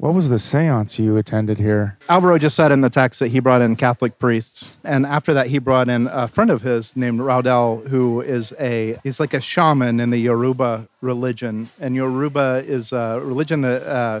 what 0.00 0.14
was 0.14 0.30
the 0.30 0.36
séance 0.36 0.98
you 0.98 1.18
attended 1.18 1.58
here? 1.58 1.98
Alvaro 2.08 2.38
just 2.38 2.56
said 2.56 2.72
in 2.72 2.80
the 2.80 2.88
text 2.88 3.20
that 3.20 3.28
he 3.28 3.38
brought 3.38 3.60
in 3.60 3.76
Catholic 3.76 4.18
priests, 4.18 4.74
and 4.82 5.04
after 5.04 5.34
that, 5.34 5.48
he 5.48 5.58
brought 5.58 5.90
in 5.90 6.06
a 6.06 6.26
friend 6.26 6.50
of 6.50 6.62
his 6.62 6.96
named 6.96 7.20
Raudel, 7.20 7.86
who 7.88 8.22
is 8.22 8.54
a 8.58 8.98
he's 9.02 9.20
like 9.20 9.34
a 9.34 9.40
shaman 9.42 10.00
in 10.00 10.08
the 10.08 10.16
Yoruba 10.18 10.88
religion, 11.02 11.68
and 11.78 11.94
Yoruba 11.94 12.64
is 12.66 12.92
a 12.92 13.20
religion 13.22 13.60
that 13.60 13.82
uh, 13.86 14.20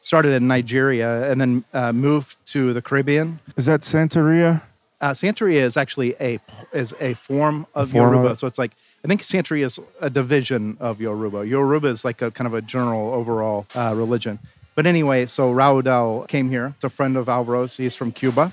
started 0.00 0.30
in 0.32 0.46
Nigeria 0.46 1.28
and 1.30 1.40
then 1.40 1.64
uh, 1.74 1.92
moved 1.92 2.36
to 2.46 2.72
the 2.72 2.80
Caribbean. 2.80 3.40
Is 3.56 3.66
that 3.66 3.80
Santeria? 3.80 4.62
Uh, 5.00 5.10
Santeria 5.10 5.60
is 5.62 5.76
actually 5.76 6.14
a 6.20 6.38
is 6.72 6.94
a 7.00 7.14
form 7.14 7.66
of 7.74 7.90
form 7.90 8.14
Yoruba, 8.14 8.32
it? 8.34 8.38
so 8.38 8.46
it's 8.46 8.58
like 8.58 8.70
I 9.04 9.08
think 9.08 9.22
Santeria 9.22 9.64
is 9.64 9.80
a 10.00 10.08
division 10.08 10.76
of 10.78 11.00
Yoruba. 11.00 11.46
Yoruba 11.46 11.88
is 11.88 12.04
like 12.04 12.22
a 12.22 12.30
kind 12.30 12.46
of 12.46 12.54
a 12.54 12.62
general 12.62 13.12
overall 13.12 13.66
uh, 13.74 13.92
religion. 13.96 14.38
But 14.76 14.84
anyway, 14.84 15.24
so 15.24 15.52
Raudel 15.52 16.28
came 16.28 16.50
here. 16.50 16.74
It's 16.76 16.84
a 16.84 16.90
friend 16.90 17.16
of 17.16 17.26
Alvaro's. 17.26 17.78
He's 17.78 17.96
from 17.96 18.12
Cuba, 18.12 18.52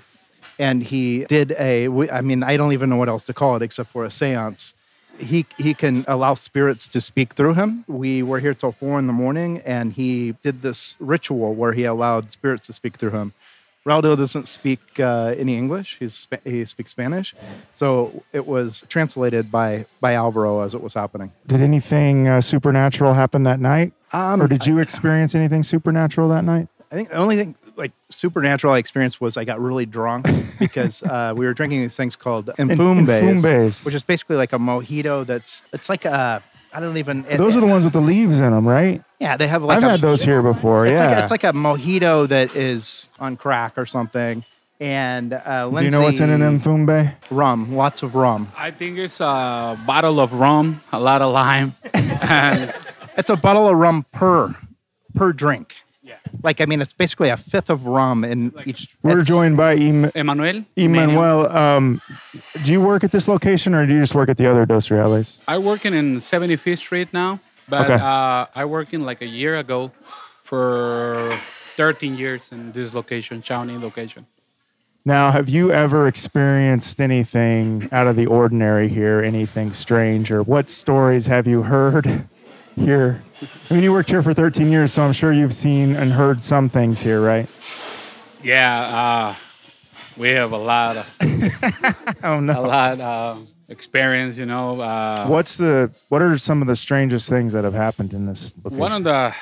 and 0.58 0.82
he 0.82 1.26
did 1.26 1.52
a, 1.60 1.88
I 2.10 2.22
mean, 2.22 2.44
I 2.44 2.56
don't 2.56 2.72
even 2.72 2.90
know 2.90 2.96
what 2.96 3.10
else 3.10 3.26
to 3.26 3.34
call 3.34 3.58
it 3.58 3.62
except 3.62 3.90
for 3.90 4.06
a 4.06 4.08
séance. 4.08 4.72
He 5.20 5.46
he 5.58 5.74
can 5.74 6.06
allow 6.08 6.34
spirits 6.34 6.88
to 6.88 7.02
speak 7.02 7.34
through 7.34 7.56
him. 7.56 7.84
We 7.88 8.24
were 8.24 8.40
here 8.40 8.54
till 8.56 8.72
four 8.72 8.98
in 8.98 9.06
the 9.06 9.14
morning, 9.14 9.62
and 9.66 9.94
he 9.94 10.32
did 10.42 10.62
this 10.62 10.96
ritual 11.00 11.54
where 11.54 11.74
he 11.74 11.84
allowed 11.84 12.32
spirits 12.32 12.66
to 12.68 12.74
speak 12.74 12.96
through 12.96 13.12
him. 13.12 13.34
Raudel 13.86 14.16
doesn't 14.16 14.48
speak 14.48 15.00
uh, 15.00 15.36
any 15.38 15.58
English. 15.58 15.98
He's 16.00 16.28
he 16.46 16.64
speaks 16.64 16.92
Spanish, 16.92 17.36
so 17.74 18.24
it 18.32 18.48
was 18.48 18.86
translated 18.88 19.52
by 19.52 19.86
by 20.00 20.14
Alvaro 20.14 20.62
as 20.62 20.74
it 20.74 20.82
was 20.82 20.94
happening. 20.94 21.34
Did 21.48 21.60
anything 21.60 22.28
uh, 22.28 22.40
supernatural 22.40 23.14
happen 23.14 23.44
that 23.44 23.60
night? 23.60 23.92
Um, 24.14 24.42
or 24.42 24.48
did 24.48 24.66
you 24.66 24.80
experience 24.80 25.36
anything 25.36 25.64
supernatural 25.64 26.30
that 26.30 26.46
night? 26.46 26.70
I 26.92 26.96
think 26.96 27.10
the 27.10 27.16
only 27.16 27.36
thing 27.36 27.56
like 27.76 27.92
supernatural 28.10 28.74
I 28.74 28.78
experienced 28.78 29.20
was 29.20 29.36
I 29.36 29.44
got 29.44 29.60
really 29.60 29.86
drunk 29.86 30.28
because 30.60 31.04
uh, 31.04 31.34
we 31.36 31.46
were 31.46 31.54
drinking 31.54 31.82
these 31.82 31.96
things 31.96 32.16
called 32.16 32.52
enfumbes. 32.58 33.84
which 33.86 33.96
is 33.96 34.04
basically 34.04 34.38
like 34.38 34.54
a 34.54 34.60
mojito. 34.60 35.26
That's 35.26 35.62
it's 35.74 35.90
like 35.90 36.06
a 36.06 36.42
I 36.74 36.80
don't 36.80 36.98
even. 36.98 37.26
it- 37.30 37.38
Those 37.38 37.56
are 37.56 37.62
the 37.62 37.68
ones 37.68 37.84
with 37.84 37.94
the 37.94 38.02
leaves 38.02 38.40
in 38.40 38.52
them, 38.52 38.68
right? 38.68 39.04
yeah. 39.20 39.38
They 39.38 39.48
have 39.48 39.64
like 39.64 39.78
I've 39.78 39.84
a- 39.84 39.90
had 39.92 40.02
those 40.02 40.24
here 40.24 40.42
before. 40.42 40.86
It's 40.88 41.00
yeah. 41.00 41.08
like 41.10 41.18
a, 41.18 41.24
it's 41.24 41.32
like 41.32 41.44
a 41.44 41.54
mojito 41.54 42.28
that 42.30 42.56
is 42.56 43.08
on 43.20 43.38
crack 43.38 43.74
or 43.78 43.86
something. 43.86 44.44
And 44.80 45.34
uh, 45.34 45.70
Do 45.70 45.84
you 45.84 45.92
know 45.92 46.02
what's 46.02 46.20
in 46.20 46.30
an 46.30 46.42
Lindsay- 46.42 47.12
Rum, 47.30 47.76
lots 47.76 48.04
of 48.04 48.16
rum. 48.16 48.52
I 48.58 48.72
think 48.72 48.98
it's 48.98 49.20
a 49.22 49.80
bottle 49.86 50.20
of 50.20 50.34
rum, 50.34 50.82
a 50.92 51.00
lot 51.00 51.22
of 51.22 51.32
lime, 51.32 51.76
and 51.94 52.74
It's 53.18 53.30
a 53.30 53.36
bottle 53.36 53.68
of 53.70 53.78
rum 53.78 54.06
per 54.12 54.56
per 55.16 55.32
drink. 55.32 55.76
Yeah. 56.06 56.16
Like 56.44 56.60
I 56.60 56.66
mean, 56.66 56.82
it's 56.82 56.92
basically 56.92 57.30
a 57.30 57.38
fifth 57.38 57.70
of 57.70 57.88
rum 57.88 58.26
in 58.26 58.54
each. 58.66 58.96
We're 59.04 59.24
joined 59.24 59.56
by 59.56 59.76
Em- 59.76 60.12
Emmanuel. 60.14 60.66
Emmanuel. 60.76 61.48
Um, 61.48 62.02
do 62.64 62.72
you 62.74 62.82
work 62.82 63.04
at 63.06 63.12
this 63.12 63.28
location 63.30 63.74
or 63.74 63.86
do 63.88 63.94
you 63.94 64.02
just 64.02 64.14
work 64.14 64.28
at 64.28 64.36
the 64.38 64.46
other 64.48 64.66
Dos 64.66 64.92
Reales? 64.92 65.40
I 65.48 65.58
working 65.58 65.94
in 65.94 66.18
75th 66.18 66.80
Street 66.80 67.08
now, 67.14 67.40
but 67.70 67.90
Okay. 67.90 68.04
uh, 68.04 68.46
I 68.54 68.66
working 68.66 69.02
like 69.02 69.22
a 69.22 69.26
year 69.26 69.56
ago 69.56 69.92
for 70.44 71.40
13 71.78 72.18
years 72.18 72.52
in 72.52 72.74
this 72.74 72.94
location, 72.94 73.42
Shawnee 73.42 73.78
location. 73.78 74.26
Now, 75.06 75.32
have 75.32 75.50
you 75.50 75.72
ever 75.72 76.08
experienced 76.08 77.02
anything 77.02 77.90
out 77.92 78.08
of 78.08 78.16
the 78.16 78.26
ordinary 78.26 78.88
here? 78.88 79.22
Anything 79.22 79.74
strange, 79.74 80.32
or 80.32 80.44
what 80.44 80.70
stories 80.70 81.28
have 81.28 81.46
you 81.48 81.64
heard 81.64 82.26
here? 82.76 83.22
I 83.70 83.74
mean, 83.74 83.84
you 83.84 83.92
worked 83.92 84.10
here 84.10 84.22
for 84.22 84.34
13 84.34 84.72
years, 84.72 84.94
so 84.94 85.04
I'm 85.04 85.14
sure 85.14 85.32
you've 85.34 85.54
seen 85.54 85.96
and 85.96 86.12
heard 86.12 86.44
some 86.44 86.70
things 86.70 87.02
here, 87.02 87.22
right? 87.22 87.50
Yeah, 88.42 88.82
uh, 88.82 89.36
we 90.18 90.30
have 90.30 90.52
a 90.52 90.58
lot 90.58 90.98
of 90.98 91.10
Oh 92.24 92.38
a 92.38 92.42
no! 92.42 92.62
lot 92.62 93.00
uh, 93.00 93.38
experience. 93.70 94.38
You 94.38 94.46
know, 94.46 94.80
uh, 94.82 95.28
What's 95.28 95.58
the? 95.58 95.92
What 96.10 96.22
are 96.22 96.38
some 96.38 96.62
of 96.62 96.68
the 96.68 96.76
strangest 96.76 97.30
things 97.30 97.54
that 97.54 97.64
have 97.64 97.74
happened 97.74 98.14
in 98.14 98.26
this 98.26 98.54
location? 98.64 98.78
one 98.80 98.92
of 98.92 99.04
the 99.04 99.34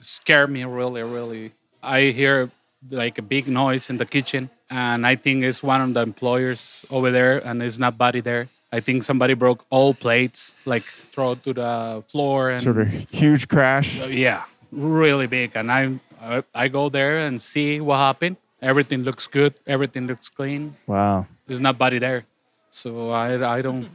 scared 0.00 0.50
me 0.50 0.64
really, 0.64 1.02
really. 1.02 1.52
I 1.82 2.06
hear 2.06 2.50
like 2.90 3.18
a 3.18 3.22
big 3.22 3.48
noise 3.48 3.90
in 3.90 3.96
the 3.98 4.06
kitchen, 4.06 4.50
and 4.70 5.06
I 5.06 5.16
think 5.16 5.44
it's 5.44 5.62
one 5.62 5.80
of 5.80 5.94
the 5.94 6.00
employers 6.00 6.84
over 6.90 7.10
there, 7.10 7.38
and 7.38 7.62
it's 7.62 7.78
not 7.78 7.96
body 7.98 8.20
there. 8.20 8.48
I 8.72 8.80
think 8.80 9.04
somebody 9.04 9.34
broke 9.34 9.64
all 9.68 9.92
plates, 9.92 10.54
like 10.64 10.84
throw 11.12 11.32
it 11.32 11.42
to 11.44 11.52
the 11.52 12.02
floor, 12.08 12.50
and 12.50 12.60
sort 12.60 12.78
of 12.78 12.88
huge 13.10 13.46
crash. 13.48 14.00
Uh, 14.00 14.06
yeah, 14.06 14.44
really 14.72 15.26
big. 15.26 15.52
And 15.54 15.70
I, 15.70 16.00
I 16.20 16.42
I 16.54 16.68
go 16.68 16.88
there 16.88 17.18
and 17.18 17.40
see 17.40 17.80
what 17.80 17.98
happened. 17.98 18.36
Everything 18.62 19.02
looks 19.02 19.26
good. 19.26 19.54
Everything 19.66 20.06
looks 20.06 20.28
clean. 20.28 20.76
Wow. 20.86 21.26
There's 21.46 21.60
nobody 21.60 21.98
there, 21.98 22.24
so 22.70 23.10
I 23.10 23.58
I 23.58 23.62
don't. 23.62 23.90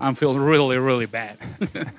I'm 0.00 0.14
feeling 0.14 0.40
really 0.40 0.78
really 0.78 1.06
bad. 1.06 1.36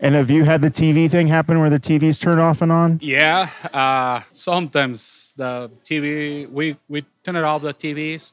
And 0.00 0.14
have 0.16 0.30
you 0.30 0.44
had 0.44 0.60
the 0.60 0.70
TV 0.70 1.08
thing 1.10 1.28
happen 1.28 1.60
where 1.60 1.70
the 1.70 1.78
TV's 1.78 2.18
turned 2.18 2.40
off 2.40 2.62
and 2.62 2.72
on? 2.72 2.98
yeah, 3.00 3.48
uh, 3.72 4.20
sometimes 4.32 5.34
the 5.36 5.70
TV 5.84 6.50
we 6.50 6.76
we 6.88 7.04
turn 7.22 7.36
it 7.36 7.44
off 7.44 7.62
the 7.62 7.72
TVs. 7.72 8.32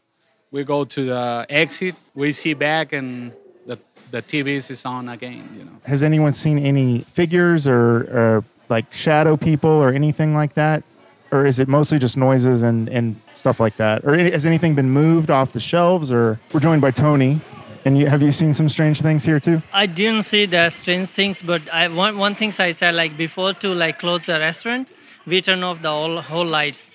We 0.52 0.64
go 0.64 0.84
to 0.84 1.06
the 1.06 1.46
exit. 1.50 1.96
We 2.14 2.32
see 2.34 2.54
back 2.54 2.92
and 2.94 3.32
the 3.66 3.80
the 4.12 4.22
TVs 4.22 4.70
is 4.70 4.86
on 4.86 5.08
again. 5.10 5.50
You 5.58 5.66
know. 5.66 5.72
Has 5.86 6.04
anyone 6.04 6.34
seen 6.34 6.60
any 6.60 7.00
figures 7.02 7.68
or, 7.68 7.80
or 8.20 8.44
like 8.70 8.92
shadow 8.94 9.38
people 9.38 9.72
or 9.72 9.94
anything 9.94 10.34
like 10.34 10.54
that? 10.56 10.84
Or 11.32 11.46
is 11.46 11.60
it 11.60 11.70
mostly 11.70 11.98
just 11.98 12.18
noises 12.18 12.62
and, 12.62 12.90
and 12.90 13.16
stuff 13.34 13.62
like 13.62 13.78
that? 13.78 14.04
Or 14.04 14.18
has 14.18 14.46
anything 14.46 14.76
been 14.76 14.90
moved 14.90 15.32
off 15.32 15.54
the 15.54 15.62
shelves? 15.62 16.12
Or 16.12 16.40
we're 16.52 16.60
joined 16.60 16.82
by 16.82 16.92
Tony. 16.92 17.40
And 17.86 17.98
you, 17.98 18.08
have 18.08 18.22
you 18.22 18.32
seen 18.32 18.54
some 18.54 18.70
strange 18.70 19.02
things 19.02 19.24
here 19.24 19.40
too? 19.40 19.62
I 19.74 19.86
didn't 19.86 20.24
see 20.24 20.46
the 20.46 20.70
strange 20.70 21.08
things, 21.08 21.42
but 21.42 21.62
I 21.74 21.88
one 21.88 22.18
one 22.18 22.36
thing 22.36 22.54
I 22.60 22.74
said 22.74 22.94
like 22.94 23.18
before 23.18 23.54
to 23.54 23.74
like 23.74 23.98
close 24.00 24.26
the 24.26 24.40
restaurant, 24.40 24.90
we 25.26 25.42
turn 25.42 25.64
off 25.64 25.82
the 25.82 25.90
whole 25.90 26.22
whole 26.22 26.46
lights. 26.46 26.92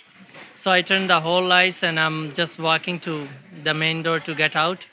So 0.67 0.73
I 0.73 0.83
turned 0.83 1.09
the 1.09 1.21
whole 1.21 1.47
lights 1.47 1.85
and 1.85 2.01
I'm 2.01 2.33
just 2.33 2.59
walking 2.59 2.99
to 3.07 3.29
the 3.63 3.73
main 3.73 4.03
door 4.03 4.19
to 4.19 4.35
get 4.35 4.57
out. 4.57 4.85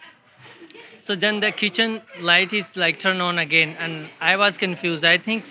So 0.99 1.15
then 1.15 1.39
the 1.39 1.51
kitchen 1.51 1.99
light 2.21 2.53
is 2.53 2.75
like 2.75 2.99
turned 2.99 3.23
on 3.23 3.39
again, 3.39 3.75
and 3.79 4.07
I 4.21 4.37
was 4.37 4.55
confused. 4.55 5.03
I 5.03 5.17
think 5.17 5.45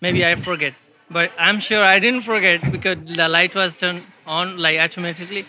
maybe 0.00 0.26
I 0.26 0.34
forget, 0.34 0.74
but 1.08 1.30
I'm 1.38 1.60
sure 1.60 1.84
I 1.84 2.00
didn't 2.00 2.22
forget 2.22 2.72
because 2.72 2.98
the 3.04 3.28
light 3.28 3.54
was 3.54 3.76
turned 3.76 4.02
on 4.26 4.58
like 4.58 4.80
automatically. 4.80 5.44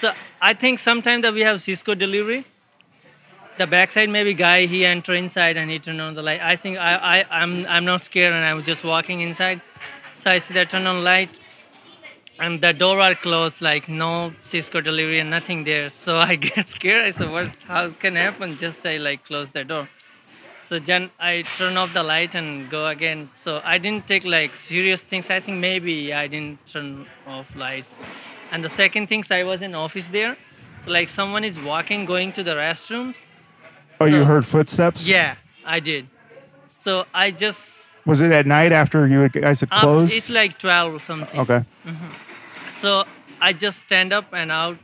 So 0.00 0.14
I 0.42 0.52
think 0.54 0.80
sometimes 0.80 1.22
that 1.22 1.32
we 1.32 1.42
have 1.42 1.58
Sysco 1.58 1.96
delivery 1.96 2.44
the 3.58 3.68
backside 3.68 4.08
maybe 4.08 4.34
guy 4.34 4.66
he 4.66 4.84
enter 4.84 5.14
inside 5.14 5.56
and 5.56 5.70
he 5.70 5.78
turn 5.78 6.00
on 6.00 6.14
the 6.14 6.22
light 6.22 6.40
i 6.40 6.56
think 6.56 6.78
i, 6.78 6.94
I 7.16 7.42
i'm 7.42 7.66
i'm 7.66 7.84
not 7.84 8.00
scared 8.00 8.32
and 8.32 8.42
i 8.42 8.54
was 8.54 8.64
just 8.64 8.84
walking 8.84 9.20
inside 9.20 9.60
so 10.14 10.30
i 10.30 10.38
see 10.38 10.54
that 10.54 10.70
turn 10.70 10.86
on 10.86 11.04
light 11.04 11.38
and 12.40 12.60
the 12.60 12.72
door 12.72 13.00
are 13.00 13.14
closed 13.14 13.60
like 13.60 13.88
no 13.88 14.32
Sysco 14.50 14.82
delivery 14.82 15.20
and 15.20 15.30
nothing 15.30 15.64
there 15.64 15.90
so 16.04 16.16
i 16.18 16.34
get 16.36 16.68
scared 16.68 17.04
i 17.04 17.10
said 17.10 17.30
what 17.30 17.48
how 17.68 17.90
can 17.90 18.14
happen 18.16 18.56
just 18.56 18.84
i 18.86 18.96
like 18.96 19.24
close 19.24 19.50
the 19.50 19.64
door 19.64 19.88
so 20.68 20.78
then 20.78 21.10
i 21.20 21.42
turn 21.58 21.76
off 21.76 21.92
the 21.92 22.02
light 22.02 22.34
and 22.34 22.70
go 22.70 22.86
again 22.88 23.28
so 23.34 23.60
i 23.64 23.76
didn't 23.78 24.06
take 24.06 24.24
like 24.24 24.56
serious 24.56 25.02
things 25.02 25.28
i 25.30 25.40
think 25.40 25.58
maybe 25.58 26.12
i 26.14 26.26
didn't 26.26 26.58
turn 26.74 27.06
off 27.26 27.54
lights 27.56 27.96
and 28.52 28.64
the 28.64 28.68
second 28.82 29.06
things 29.08 29.30
i 29.30 29.42
was 29.42 29.60
in 29.62 29.74
office 29.74 30.08
there 30.08 30.36
so 30.84 30.90
like 30.90 31.08
someone 31.08 31.44
is 31.44 31.58
walking 31.58 32.04
going 32.06 32.32
to 32.32 32.42
the 32.42 32.54
restrooms 32.54 33.16
Oh, 34.02 34.06
you 34.06 34.24
heard 34.24 34.46
footsteps? 34.46 35.06
yeah, 35.06 35.34
I 35.62 35.78
did. 35.78 36.06
So 36.78 37.04
I 37.12 37.32
just 37.32 37.90
Was 38.06 38.22
it 38.22 38.32
at 38.32 38.46
night 38.46 38.72
after 38.72 39.06
you 39.06 39.28
guys 39.28 39.60
had 39.60 39.68
um, 39.70 39.80
closed? 39.80 40.14
it's 40.14 40.30
like 40.30 40.58
twelve 40.58 40.94
or 40.94 41.00
something. 41.00 41.38
okay. 41.38 41.60
So 42.80 43.04
I 43.42 43.52
just 43.52 43.80
stand 43.80 44.10
up 44.10 44.32
and 44.32 44.50
out, 44.50 44.78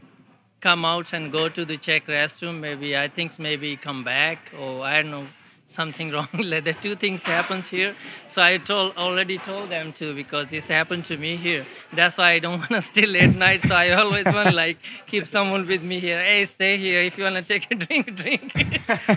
come 0.61 0.85
out 0.85 1.15
and 1.15 1.33
go 1.33 1.49
to 1.49 1.65
the 1.65 1.79
check 1.79 2.05
restroom. 2.07 2.61
Maybe 2.61 2.95
I 2.95 3.09
think 3.09 3.39
maybe 3.39 3.75
come 3.75 4.05
back 4.05 4.53
or 4.61 4.85
I 4.85 5.01
don't 5.01 5.11
know 5.11 5.27
something 5.69 6.11
wrong. 6.15 6.29
like 6.45 6.65
the 6.65 6.73
two 6.75 6.95
things 6.95 7.23
happens 7.23 7.69
here. 7.69 7.95
So 8.29 8.43
I 8.43 8.59
told 8.59 8.97
already 8.97 9.39
told 9.39 9.69
them 9.71 9.93
to 9.95 10.15
because 10.15 10.51
this 10.51 10.67
happened 10.69 11.05
to 11.07 11.17
me 11.17 11.37
here. 11.37 11.67
That's 11.93 12.19
why 12.19 12.33
I 12.33 12.39
don't 12.39 12.59
want 12.65 12.71
to 12.71 12.83
stay 12.83 13.07
late 13.07 13.35
night. 13.35 13.63
So 13.63 13.75
I 13.75 13.91
always 13.93 14.25
want 14.27 14.55
like 14.55 14.79
keep 15.07 15.27
someone 15.27 15.67
with 15.67 15.83
me 15.83 15.99
here. 16.01 16.21
Hey, 16.23 16.45
stay 16.45 16.79
here 16.79 17.03
if 17.03 17.19
you 17.19 17.25
want 17.25 17.37
to 17.37 17.43
take 17.43 17.71
a 17.71 17.75
drink, 17.85 18.15
drink, 18.17 18.55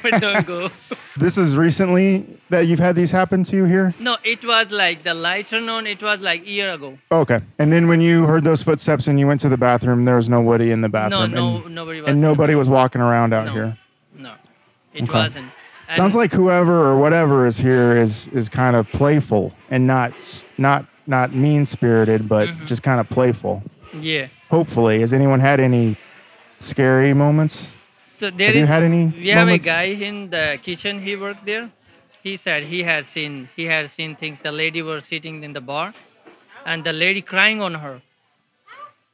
but 0.02 0.20
don't 0.20 0.46
go. 0.46 0.70
This 1.18 1.38
is 1.38 1.58
recently 1.58 2.26
that 2.50 2.62
you've 2.68 2.80
had 2.80 2.96
these 2.96 3.12
happen 3.12 3.44
to 3.46 3.56
you 3.58 3.66
here? 3.66 3.94
No, 4.00 4.18
it 4.24 4.44
was 4.46 4.72
like 4.72 5.04
the 5.04 5.14
light 5.14 5.50
turned 5.50 5.70
on. 5.70 5.86
It 5.86 6.02
was 6.02 6.22
like 6.22 6.48
year 6.48 6.72
ago. 6.74 6.98
Oh, 7.12 7.20
okay. 7.22 7.42
And 7.60 7.72
then 7.74 7.88
when 7.90 8.00
you 8.02 8.26
heard 8.26 8.44
those 8.44 8.64
footsteps 8.64 9.08
and 9.08 9.20
you 9.20 9.28
went 9.28 9.42
to 9.42 9.50
the 9.50 9.58
bathroom, 9.58 10.06
there 10.06 10.16
was 10.16 10.30
nobody 10.30 10.72
in 10.72 10.82
the 10.82 10.88
No, 10.88 10.92
bathroom. 10.92 11.32
no, 11.32 11.58
and, 11.66 11.76
nobody 11.76 12.00
was. 12.02 12.10
and 12.10 12.22
nobody 12.22 12.56
was 12.56 12.70
walking 12.70 13.02
around 13.02 13.34
out 13.34 13.48
No. 13.48 13.54
here. 13.54 13.78
No, 14.18 14.34
it 14.94 15.04
Okay. 15.04 15.14
wasn't. 15.14 15.52
Sounds 15.96 16.16
like 16.16 16.32
whoever 16.32 16.86
or 16.88 16.98
whatever 16.98 17.46
is 17.48 17.58
here 17.58 17.98
is 17.98 18.28
is 18.30 18.50
kind 18.50 18.76
of 18.76 18.88
playful 18.92 19.54
and 19.72 19.88
not 19.88 20.14
not 20.58 20.86
not 21.08 21.34
mean 21.34 21.66
spirited, 21.66 22.28
but 22.30 22.48
Mm-hmm. 22.50 22.66
just 22.66 22.84
kind 22.84 23.00
of 23.00 23.10
playful. 23.10 23.64
yeah. 24.00 24.28
Hopefully, 24.52 25.00
has 25.02 25.14
anyone 25.14 25.40
had 25.40 25.60
any 25.60 25.96
scary 26.60 27.14
moments? 27.14 27.72
So 28.08 28.30
there 28.30 28.48
Have 28.48 28.56
you 28.56 28.66
had 28.66 28.84
any 28.84 29.06
we 29.08 29.30
have 29.30 29.48
a 29.48 29.58
guy 29.58 29.84
in 30.08 30.30
the 30.30 30.60
kitchen. 30.62 31.00
He 31.02 31.16
worked 31.16 31.46
there. 31.46 31.70
He 32.22 32.36
said 32.38 32.64
he 32.64 32.84
had 32.84 33.06
seen 33.08 33.50
he 33.56 33.66
had 33.66 33.90
seen 33.90 34.16
things. 34.16 34.40
The 34.40 34.52
lady 34.52 34.82
was 34.82 35.06
sitting 35.06 35.44
in 35.44 35.54
the 35.54 35.62
bar, 35.62 35.94
and 36.66 36.84
the 36.84 36.94
lady 36.94 37.22
crying 37.22 37.62
on 37.62 37.74
her. 37.76 38.02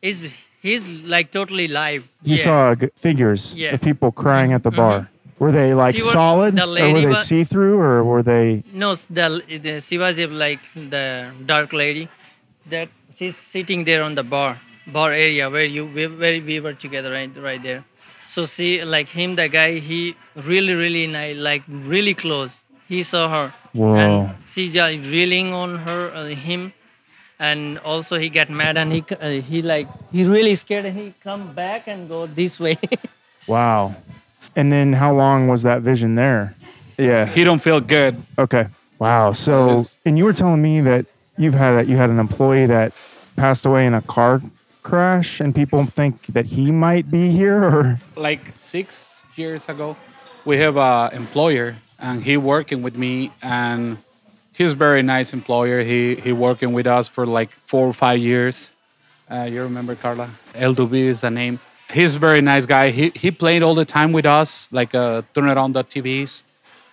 Is 0.01 0.29
he's 0.61 0.87
like 0.87 1.31
totally 1.31 1.67
live. 1.67 2.03
You 2.23 2.35
yeah. 2.35 2.43
saw 2.43 2.75
figures 2.95 3.55
Yeah. 3.55 3.73
of 3.75 3.81
people 3.81 4.11
crying 4.11 4.53
at 4.53 4.63
the 4.63 4.71
bar. 4.71 5.09
Were 5.39 5.51
they 5.51 5.73
like 5.73 5.95
She 5.97 6.01
was- 6.01 6.11
solid, 6.11 6.55
the 6.55 6.63
or 6.63 6.93
were 6.93 7.01
they 7.01 7.13
see 7.15 7.43
through, 7.43 7.77
or 7.79 8.03
were 8.03 8.23
they? 8.23 8.63
No, 8.73 8.95
the, 9.09 9.43
the 9.61 9.81
she 9.81 9.97
was 9.97 10.17
like 10.19 10.59
the 10.75 11.31
dark 11.45 11.73
lady 11.73 12.07
that 12.69 12.87
she's 13.15 13.35
sitting 13.35 13.83
there 13.83 14.01
on 14.03 14.15
the 14.15 14.23
bar 14.23 14.57
bar 14.87 15.11
area 15.11 15.49
where 15.49 15.65
you 15.65 15.85
we- 15.85 16.07
where 16.07 16.41
we 16.41 16.59
were 16.59 16.73
together 16.73 17.11
right 17.11 17.35
right 17.37 17.61
there. 17.61 17.83
So 18.29 18.45
see 18.45 18.83
like 18.83 19.09
him 19.09 19.35
the 19.35 19.47
guy 19.49 19.79
he 19.79 20.15
really 20.35 20.73
really 20.73 21.05
nice 21.07 21.35
like 21.37 21.63
really 21.67 22.13
close. 22.13 22.61
He 22.87 23.03
saw 23.03 23.27
her 23.29 23.53
Whoa. 23.73 23.93
and 23.95 24.35
she 24.51 24.71
just 24.71 25.09
reeling 25.11 25.51
on 25.53 25.77
her 25.79 26.11
uh, 26.13 26.25
him 26.27 26.71
and 27.39 27.77
also 27.79 28.17
he 28.17 28.29
got 28.29 28.49
mad 28.49 28.77
and 28.77 28.93
he 28.93 29.03
uh, 29.19 29.29
he 29.51 29.61
like 29.61 29.87
he 30.11 30.23
really 30.23 30.55
scared 30.55 30.85
and 30.85 30.95
he 30.97 31.13
come 31.21 31.53
back 31.53 31.87
and 31.87 32.07
go 32.07 32.25
this 32.25 32.59
way. 32.59 32.77
Wow. 33.47 33.95
And 34.55 34.71
then 34.71 34.93
how 34.93 35.13
long 35.13 35.47
was 35.47 35.63
that 35.63 35.81
vision 35.81 36.15
there? 36.15 36.55
Yeah. 36.97 37.25
He 37.25 37.43
don't 37.43 37.59
feel 37.59 37.81
good. 37.81 38.15
Okay. 38.37 38.67
Wow. 38.99 39.33
So, 39.33 39.85
and 40.05 40.17
you 40.17 40.23
were 40.23 40.33
telling 40.33 40.61
me 40.61 40.81
that 40.81 41.05
you've 41.37 41.53
had 41.53 41.85
a, 41.85 41.85
you 41.85 41.97
had 41.97 42.09
an 42.09 42.19
employee 42.19 42.65
that 42.67 42.93
passed 43.35 43.65
away 43.65 43.85
in 43.85 43.93
a 43.93 44.01
car 44.01 44.41
crash, 44.83 45.41
and 45.41 45.53
people 45.53 45.85
think 45.85 46.27
that 46.27 46.45
he 46.45 46.71
might 46.71 47.09
be 47.11 47.31
here, 47.31 47.63
or 47.63 47.99
like 48.15 48.53
six 48.57 49.23
years 49.35 49.67
ago, 49.67 49.97
we 50.45 50.57
have 50.57 50.77
a 50.77 51.09
employer 51.11 51.75
and 51.99 52.23
he 52.23 52.37
working 52.37 52.81
with 52.81 52.97
me 52.97 53.31
and 53.41 53.97
he's 54.53 54.73
very 54.73 55.01
nice 55.01 55.33
employer. 55.33 55.81
He 55.81 56.15
he 56.15 56.31
working 56.31 56.73
with 56.73 56.87
us 56.87 57.07
for 57.07 57.25
like 57.25 57.51
four 57.51 57.87
or 57.87 57.93
five 57.93 58.19
years. 58.19 58.71
Uh, 59.29 59.47
you 59.49 59.61
remember 59.63 59.95
Carla? 59.95 60.29
L2B 60.53 60.93
is 60.93 61.21
the 61.21 61.31
name. 61.31 61.59
He's 61.93 62.15
a 62.15 62.19
very 62.19 62.41
nice 62.41 62.65
guy. 62.65 62.89
He 62.91 63.09
he 63.15 63.31
played 63.31 63.61
all 63.63 63.75
the 63.75 63.85
time 63.85 64.11
with 64.11 64.25
us, 64.25 64.67
like 64.71 64.95
uh, 64.95 65.21
turn 65.33 65.49
it 65.49 65.57
on 65.57 65.71
the 65.73 65.83
TVs, 65.83 66.43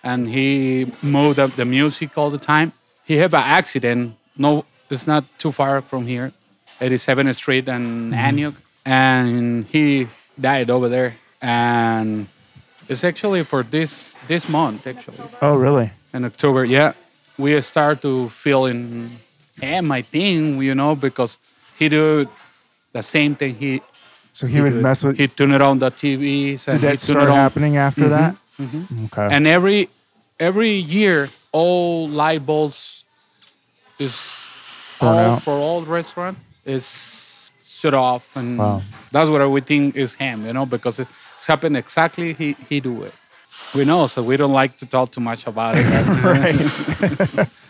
and 0.03 0.27
he 0.29 0.85
moved 1.01 1.39
up 1.39 1.51
the 1.55 1.65
music 1.65 2.17
all 2.17 2.29
the 2.29 2.37
time. 2.37 2.71
He 3.05 3.17
had 3.17 3.33
an 3.33 3.43
accident. 3.43 4.15
No, 4.37 4.65
it's 4.89 5.07
not 5.07 5.23
too 5.39 5.51
far 5.51 5.81
from 5.81 6.05
here, 6.07 6.31
87th 6.79 7.35
Street 7.35 7.67
and 7.67 8.13
Antioch, 8.13 8.53
and 8.85 9.65
he 9.65 10.07
died 10.39 10.69
over 10.69 10.87
there. 10.89 11.15
And 11.41 12.27
it's 12.87 13.03
actually 13.03 13.43
for 13.43 13.63
this 13.63 14.15
this 14.27 14.47
month 14.47 14.87
actually 14.87 15.17
Oh, 15.41 15.55
really? 15.57 15.89
in 16.13 16.23
October. 16.23 16.63
Yeah, 16.65 16.93
we 17.37 17.59
start 17.61 18.01
to 18.03 18.29
feel 18.29 18.65
in 18.65 19.11
him, 19.59 19.91
I 19.91 20.01
think, 20.03 20.61
you 20.61 20.75
know, 20.75 20.95
because 20.95 21.37
he 21.77 21.89
do 21.89 22.27
the 22.93 23.01
same 23.01 23.35
thing. 23.35 23.55
He 23.55 23.81
So 24.33 24.47
he 24.47 24.59
would 24.61 24.73
do- 24.73 24.81
mess 24.81 25.03
with. 25.03 25.17
he 25.17 25.27
tune 25.27 25.53
it 25.53 25.61
on 25.61 25.79
the 25.79 25.89
TVs 25.91 26.67
and 26.67 26.81
Did 26.81 26.89
that 26.89 26.99
start 26.99 27.29
happening 27.29 27.77
after 27.77 28.09
that? 28.09 28.35
Mhm. 28.59 29.05
Okay. 29.05 29.27
And 29.35 29.47
every 29.47 29.89
every 30.39 30.71
year, 30.97 31.29
all 31.51 32.09
light 32.09 32.43
bulbs 32.45 33.05
is 33.99 34.13
Burn 34.99 35.09
all 35.09 35.19
out. 35.35 35.41
for 35.43 35.53
all 35.53 35.81
restaurant 35.85 36.37
is 36.65 37.49
shut 37.63 37.93
off, 37.93 38.23
and 38.35 38.57
Wow. 38.57 38.81
that's 39.11 39.29
what 39.29 39.47
we 39.51 39.61
think 39.61 39.95
is 39.95 40.15
him, 40.15 40.45
you 40.45 40.53
know, 40.53 40.65
because 40.65 40.99
it's 40.99 41.45
happened 41.47 41.77
exactly. 41.77 42.33
He 42.33 42.55
he 42.69 42.79
do 42.79 43.03
it. 43.03 43.13
We 43.75 43.85
know, 43.85 44.07
so 44.07 44.21
we 44.23 44.35
don't 44.37 44.53
like 44.61 44.77
to 44.77 44.85
talk 44.85 45.11
too 45.11 45.21
much 45.21 45.45
about 45.47 45.75
it. 45.77 45.85
right. 46.23 47.47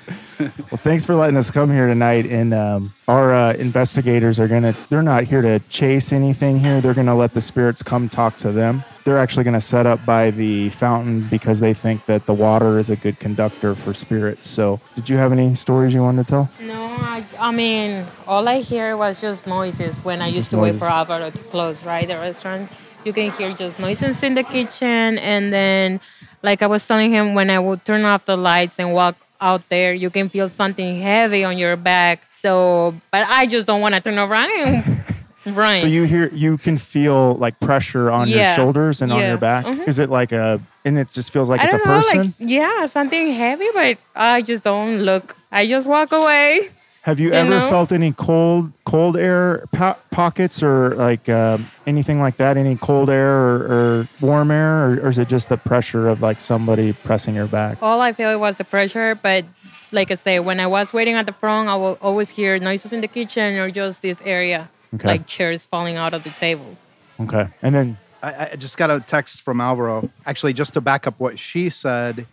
well, 0.71 0.77
thanks 0.77 1.05
for 1.05 1.15
letting 1.15 1.37
us 1.37 1.51
come 1.51 1.71
here 1.71 1.87
tonight. 1.87 2.25
And 2.25 2.53
um, 2.53 2.93
our 3.07 3.33
uh, 3.33 3.53
investigators 3.53 4.39
are 4.39 4.47
gonna. 4.47 4.75
They're 4.89 5.03
not 5.03 5.23
here 5.23 5.41
to 5.41 5.59
chase 5.69 6.13
anything 6.13 6.59
here. 6.59 6.81
They're 6.81 6.93
gonna 6.93 7.15
let 7.15 7.33
the 7.33 7.41
spirits 7.41 7.83
come 7.83 8.09
talk 8.09 8.37
to 8.37 8.51
them. 8.51 8.83
They're 9.03 9.17
actually 9.17 9.43
gonna 9.43 9.61
set 9.61 9.85
up 9.85 10.05
by 10.05 10.31
the 10.31 10.69
fountain 10.69 11.27
because 11.27 11.59
they 11.59 11.73
think 11.73 12.05
that 12.05 12.25
the 12.25 12.33
water 12.33 12.79
is 12.79 12.89
a 12.89 12.95
good 12.95 13.19
conductor 13.19 13.75
for 13.75 13.93
spirits. 13.93 14.47
So, 14.47 14.79
did 14.95 15.09
you 15.09 15.17
have 15.17 15.31
any 15.31 15.55
stories 15.55 15.93
you 15.93 16.01
wanted 16.01 16.27
to 16.27 16.29
tell? 16.29 16.51
No, 16.61 16.83
I, 16.83 17.25
I 17.39 17.51
mean, 17.51 18.05
all 18.27 18.47
I 18.47 18.61
hear 18.61 18.95
was 18.95 19.19
just 19.19 19.45
noises 19.47 20.03
when 20.03 20.21
I 20.21 20.27
used 20.27 20.37
Just 20.37 20.51
to 20.51 20.57
wait 20.57 20.75
for 20.75 20.85
Alvaro 20.85 21.29
to 21.29 21.43
close, 21.43 21.83
right? 21.83 22.07
The 22.07 22.15
restaurant. 22.15 22.71
You 23.03 23.11
can 23.11 23.31
hear 23.31 23.53
just 23.53 23.79
noises 23.79 24.23
in 24.23 24.33
the 24.33 24.43
kitchen. 24.43 25.17
And 25.17 25.51
then, 25.51 25.99
like 26.41 26.61
I 26.61 26.67
was 26.67 26.87
telling 26.87 27.11
him, 27.11 27.33
when 27.35 27.49
I 27.49 27.59
would 27.59 27.83
turn 27.83 28.05
off 28.05 28.25
the 28.25 28.37
lights 28.37 28.79
and 28.79 28.93
walk 28.93 29.17
out 29.41 29.67
there, 29.69 29.93
you 29.93 30.09
can 30.09 30.29
feel 30.29 30.49
something 30.49 31.01
heavy 31.01 31.43
on 31.43 31.57
your 31.57 31.75
back. 31.75 32.21
So, 32.37 32.93
but 33.11 33.27
I 33.27 33.45
just 33.47 33.67
don't 33.67 33.81
want 33.81 33.95
to 33.95 34.01
turn 34.01 34.17
around 34.17 34.51
and 34.51 35.03
run. 35.55 35.77
So 35.77 35.87
you 35.87 36.03
hear, 36.03 36.29
you 36.33 36.57
can 36.57 36.77
feel 36.77 37.35
like 37.35 37.59
pressure 37.59 38.11
on 38.11 38.27
your 38.27 38.43
shoulders 38.55 39.01
and 39.01 39.11
on 39.11 39.21
your 39.21 39.37
back. 39.37 39.65
Mhm. 39.65 39.87
Is 39.87 39.99
it 39.99 40.09
like 40.09 40.31
a? 40.31 40.59
And 40.85 40.99
it 40.99 41.07
just 41.09 41.31
feels 41.31 41.49
like 41.49 41.61
I 41.61 41.65
it's 41.65 41.73
a 41.73 41.77
know, 41.77 41.83
person. 41.83 42.17
like, 42.19 42.31
yeah, 42.39 42.85
something 42.87 43.31
heavy, 43.31 43.67
but 43.73 43.97
I 44.15 44.41
just 44.41 44.63
don't 44.63 44.99
look. 44.99 45.35
I 45.51 45.65
just 45.67 45.87
walk 45.87 46.11
away. 46.11 46.69
Have 47.03 47.19
you, 47.19 47.27
You 47.27 47.33
ever 47.33 47.49
know? 47.59 47.69
felt 47.69 47.91
any 47.91 48.13
cold 48.13 48.71
cold 48.85 49.17
air 49.17 49.65
po- 49.73 49.97
pockets 50.09 50.63
or 50.63 50.95
like 50.95 51.27
um 51.27 51.67
anything 51.85 52.19
like 52.21 52.37
that? 52.37 52.55
Any 52.55 52.77
cold 52.77 53.09
air 53.09 53.29
or, 53.29 53.55
or 53.73 54.07
warm 54.21 54.51
air, 54.51 54.87
or, 54.87 54.91
or 55.01 55.09
is 55.09 55.19
it 55.19 55.27
just 55.27 55.49
the 55.49 55.57
pressure 55.57 56.07
of 56.07 56.21
like 56.21 56.39
somebody 56.39 56.93
pressing 56.93 57.35
your 57.35 57.47
back? 57.47 57.77
All 57.81 57.99
I 57.99 58.13
feel 58.13 58.39
was 58.39 58.57
the 58.57 58.63
pressure, 58.63 59.15
but 59.15 59.43
like 59.91 60.11
I 60.11 60.15
say, 60.15 60.39
when 60.39 60.61
I 60.61 60.67
was 60.67 60.93
waiting 60.93 61.15
at 61.15 61.25
the 61.25 61.33
front, 61.33 61.67
I 61.67 61.75
will 61.75 61.97
always 62.01 62.29
hear 62.29 62.57
noises 62.57 62.93
in 62.93 63.01
the 63.01 63.07
kitchen 63.09 63.57
or 63.59 63.69
just 63.69 64.01
this 64.01 64.19
area, 64.23 64.69
Okay. 64.95 65.07
like 65.07 65.27
chairs 65.27 65.65
falling 65.65 65.97
out 65.97 66.13
of 66.13 66.23
the 66.23 66.29
table. 66.31 66.77
Okay, 67.19 67.47
and 67.61 67.75
then 67.75 67.97
I, 68.23 68.51
I 68.53 68.55
just 68.55 68.77
got 68.77 68.89
a 68.89 69.01
text 69.01 69.41
from 69.41 69.59
Alvaro. 69.59 70.09
Actually, 70.25 70.53
just 70.53 70.73
to 70.75 70.81
back 70.81 71.05
up 71.05 71.19
what 71.19 71.37
she 71.37 71.69
said, 71.69 72.25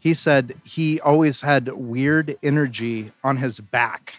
he 0.00 0.14
said 0.14 0.54
he 0.64 1.00
always 1.00 1.40
had 1.42 1.68
weird 1.68 2.36
energy 2.42 3.12
on 3.22 3.36
his 3.38 3.60
back. 3.60 4.14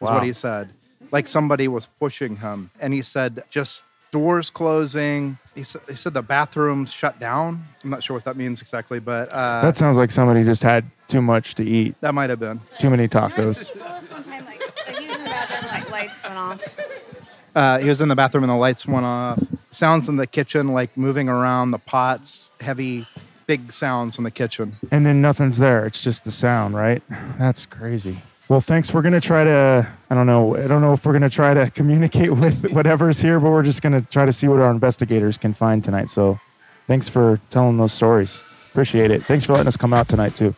Is 0.00 0.08
Wow. 0.08 0.14
what 0.14 0.24
he 0.24 0.32
said. 0.32 0.70
Like 1.10 1.26
somebody 1.26 1.66
was 1.68 1.86
pushing 1.86 2.36
him. 2.36 2.70
And 2.80 2.92
he 2.92 3.02
said 3.02 3.42
just 3.50 3.84
doors 4.10 4.48
closing. 4.50 5.38
He, 5.54 5.62
sa- 5.62 5.80
he 5.88 5.96
said 5.96 6.14
the 6.14 6.22
bathrooms 6.22 6.92
shut 6.92 7.18
down. 7.18 7.64
I'm 7.82 7.90
not 7.90 8.02
sure 8.02 8.14
what 8.14 8.24
that 8.24 8.36
means 8.36 8.60
exactly, 8.60 9.00
but 9.00 9.28
uh, 9.32 9.62
that 9.62 9.76
sounds 9.76 9.96
like 9.96 10.10
somebody 10.10 10.44
just 10.44 10.62
had 10.62 10.84
too 11.08 11.20
much 11.22 11.54
to 11.56 11.64
eat, 11.64 11.94
that 12.00 12.14
might 12.14 12.30
have 12.30 12.38
been. 12.38 12.60
too 12.78 12.90
many 12.90 13.08
tacos. 13.08 13.74
Well, 13.80 14.00
this 14.00 14.10
one 14.10 14.22
time, 14.24 14.44
like, 14.44 14.60
like 14.86 14.96
he 14.98 15.08
was 15.08 15.16
in 15.18 15.24
the 15.24 15.30
bathroom, 15.30 15.66
like 15.70 15.90
lights 15.90 16.22
went 16.22 16.36
off. 16.36 16.76
Uh, 17.56 17.78
he 17.78 17.88
was 17.88 18.00
in 18.00 18.08
the 18.08 18.14
bathroom 18.14 18.44
and 18.44 18.50
the 18.50 18.56
lights 18.56 18.86
went 18.86 19.04
off. 19.06 19.42
Sounds 19.70 20.08
in 20.08 20.16
the 20.16 20.26
kitchen, 20.26 20.68
like 20.72 20.96
moving 20.96 21.28
around 21.28 21.70
the 21.72 21.78
pots, 21.78 22.52
heavy, 22.60 23.06
big 23.48 23.72
sounds 23.72 24.18
in 24.18 24.24
the 24.24 24.30
kitchen. 24.30 24.76
and 24.92 25.04
then 25.04 25.20
nothing's 25.20 25.56
there. 25.56 25.86
It's 25.86 26.04
just 26.04 26.22
the 26.22 26.30
sound, 26.30 26.76
right? 26.76 27.02
That's 27.38 27.66
crazy. 27.66 28.18
Well, 28.48 28.60
thanks. 28.60 28.94
We're 28.94 29.02
gonna 29.02 29.20
try 29.20 29.42
to. 29.44 29.88
I 30.08 30.14
don't 30.14 30.26
know. 30.26 30.56
I 30.56 30.68
don't 30.68 30.80
know 30.80 30.92
if 30.92 31.04
we're 31.04 31.12
gonna 31.14 31.28
try 31.28 31.52
to 31.54 31.70
communicate 31.74 32.32
with 32.32 32.70
whatever's 32.72 33.20
here, 33.20 33.40
but 33.40 33.50
we're 33.50 33.62
just 33.64 33.82
gonna 33.82 34.02
try 34.02 34.24
to 34.24 34.32
see 34.32 34.46
what 34.48 34.60
our 34.60 34.70
investigators 34.70 35.36
can 35.36 35.52
find 35.52 35.82
tonight. 35.82 36.08
So, 36.10 36.38
thanks 36.86 37.08
for 37.08 37.40
telling 37.50 37.76
those 37.78 37.92
stories. 37.92 38.42
Appreciate 38.70 39.10
it. 39.10 39.24
Thanks 39.24 39.44
for 39.44 39.54
letting 39.54 39.66
us 39.66 39.76
come 39.76 39.92
out 39.92 40.08
tonight 40.08 40.36
too. 40.36 40.54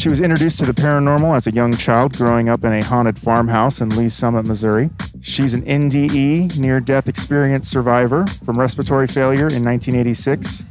She 0.00 0.08
was 0.08 0.22
introduced 0.22 0.58
to 0.60 0.64
the 0.64 0.72
paranormal 0.72 1.36
as 1.36 1.46
a 1.46 1.52
young 1.52 1.76
child 1.76 2.16
growing 2.16 2.48
up 2.48 2.64
in 2.64 2.72
a 2.72 2.82
haunted 2.82 3.18
farmhouse 3.18 3.82
in 3.82 3.90
Lee's 3.90 4.14
Summit, 4.14 4.46
Missouri. 4.46 4.88
She's 5.20 5.52
an 5.52 5.60
NDE, 5.66 6.58
near 6.58 6.80
death 6.80 7.06
experience 7.06 7.68
survivor 7.68 8.26
from 8.26 8.58
respiratory 8.58 9.06
failure 9.06 9.48
in 9.48 9.62
1986. 9.62 10.64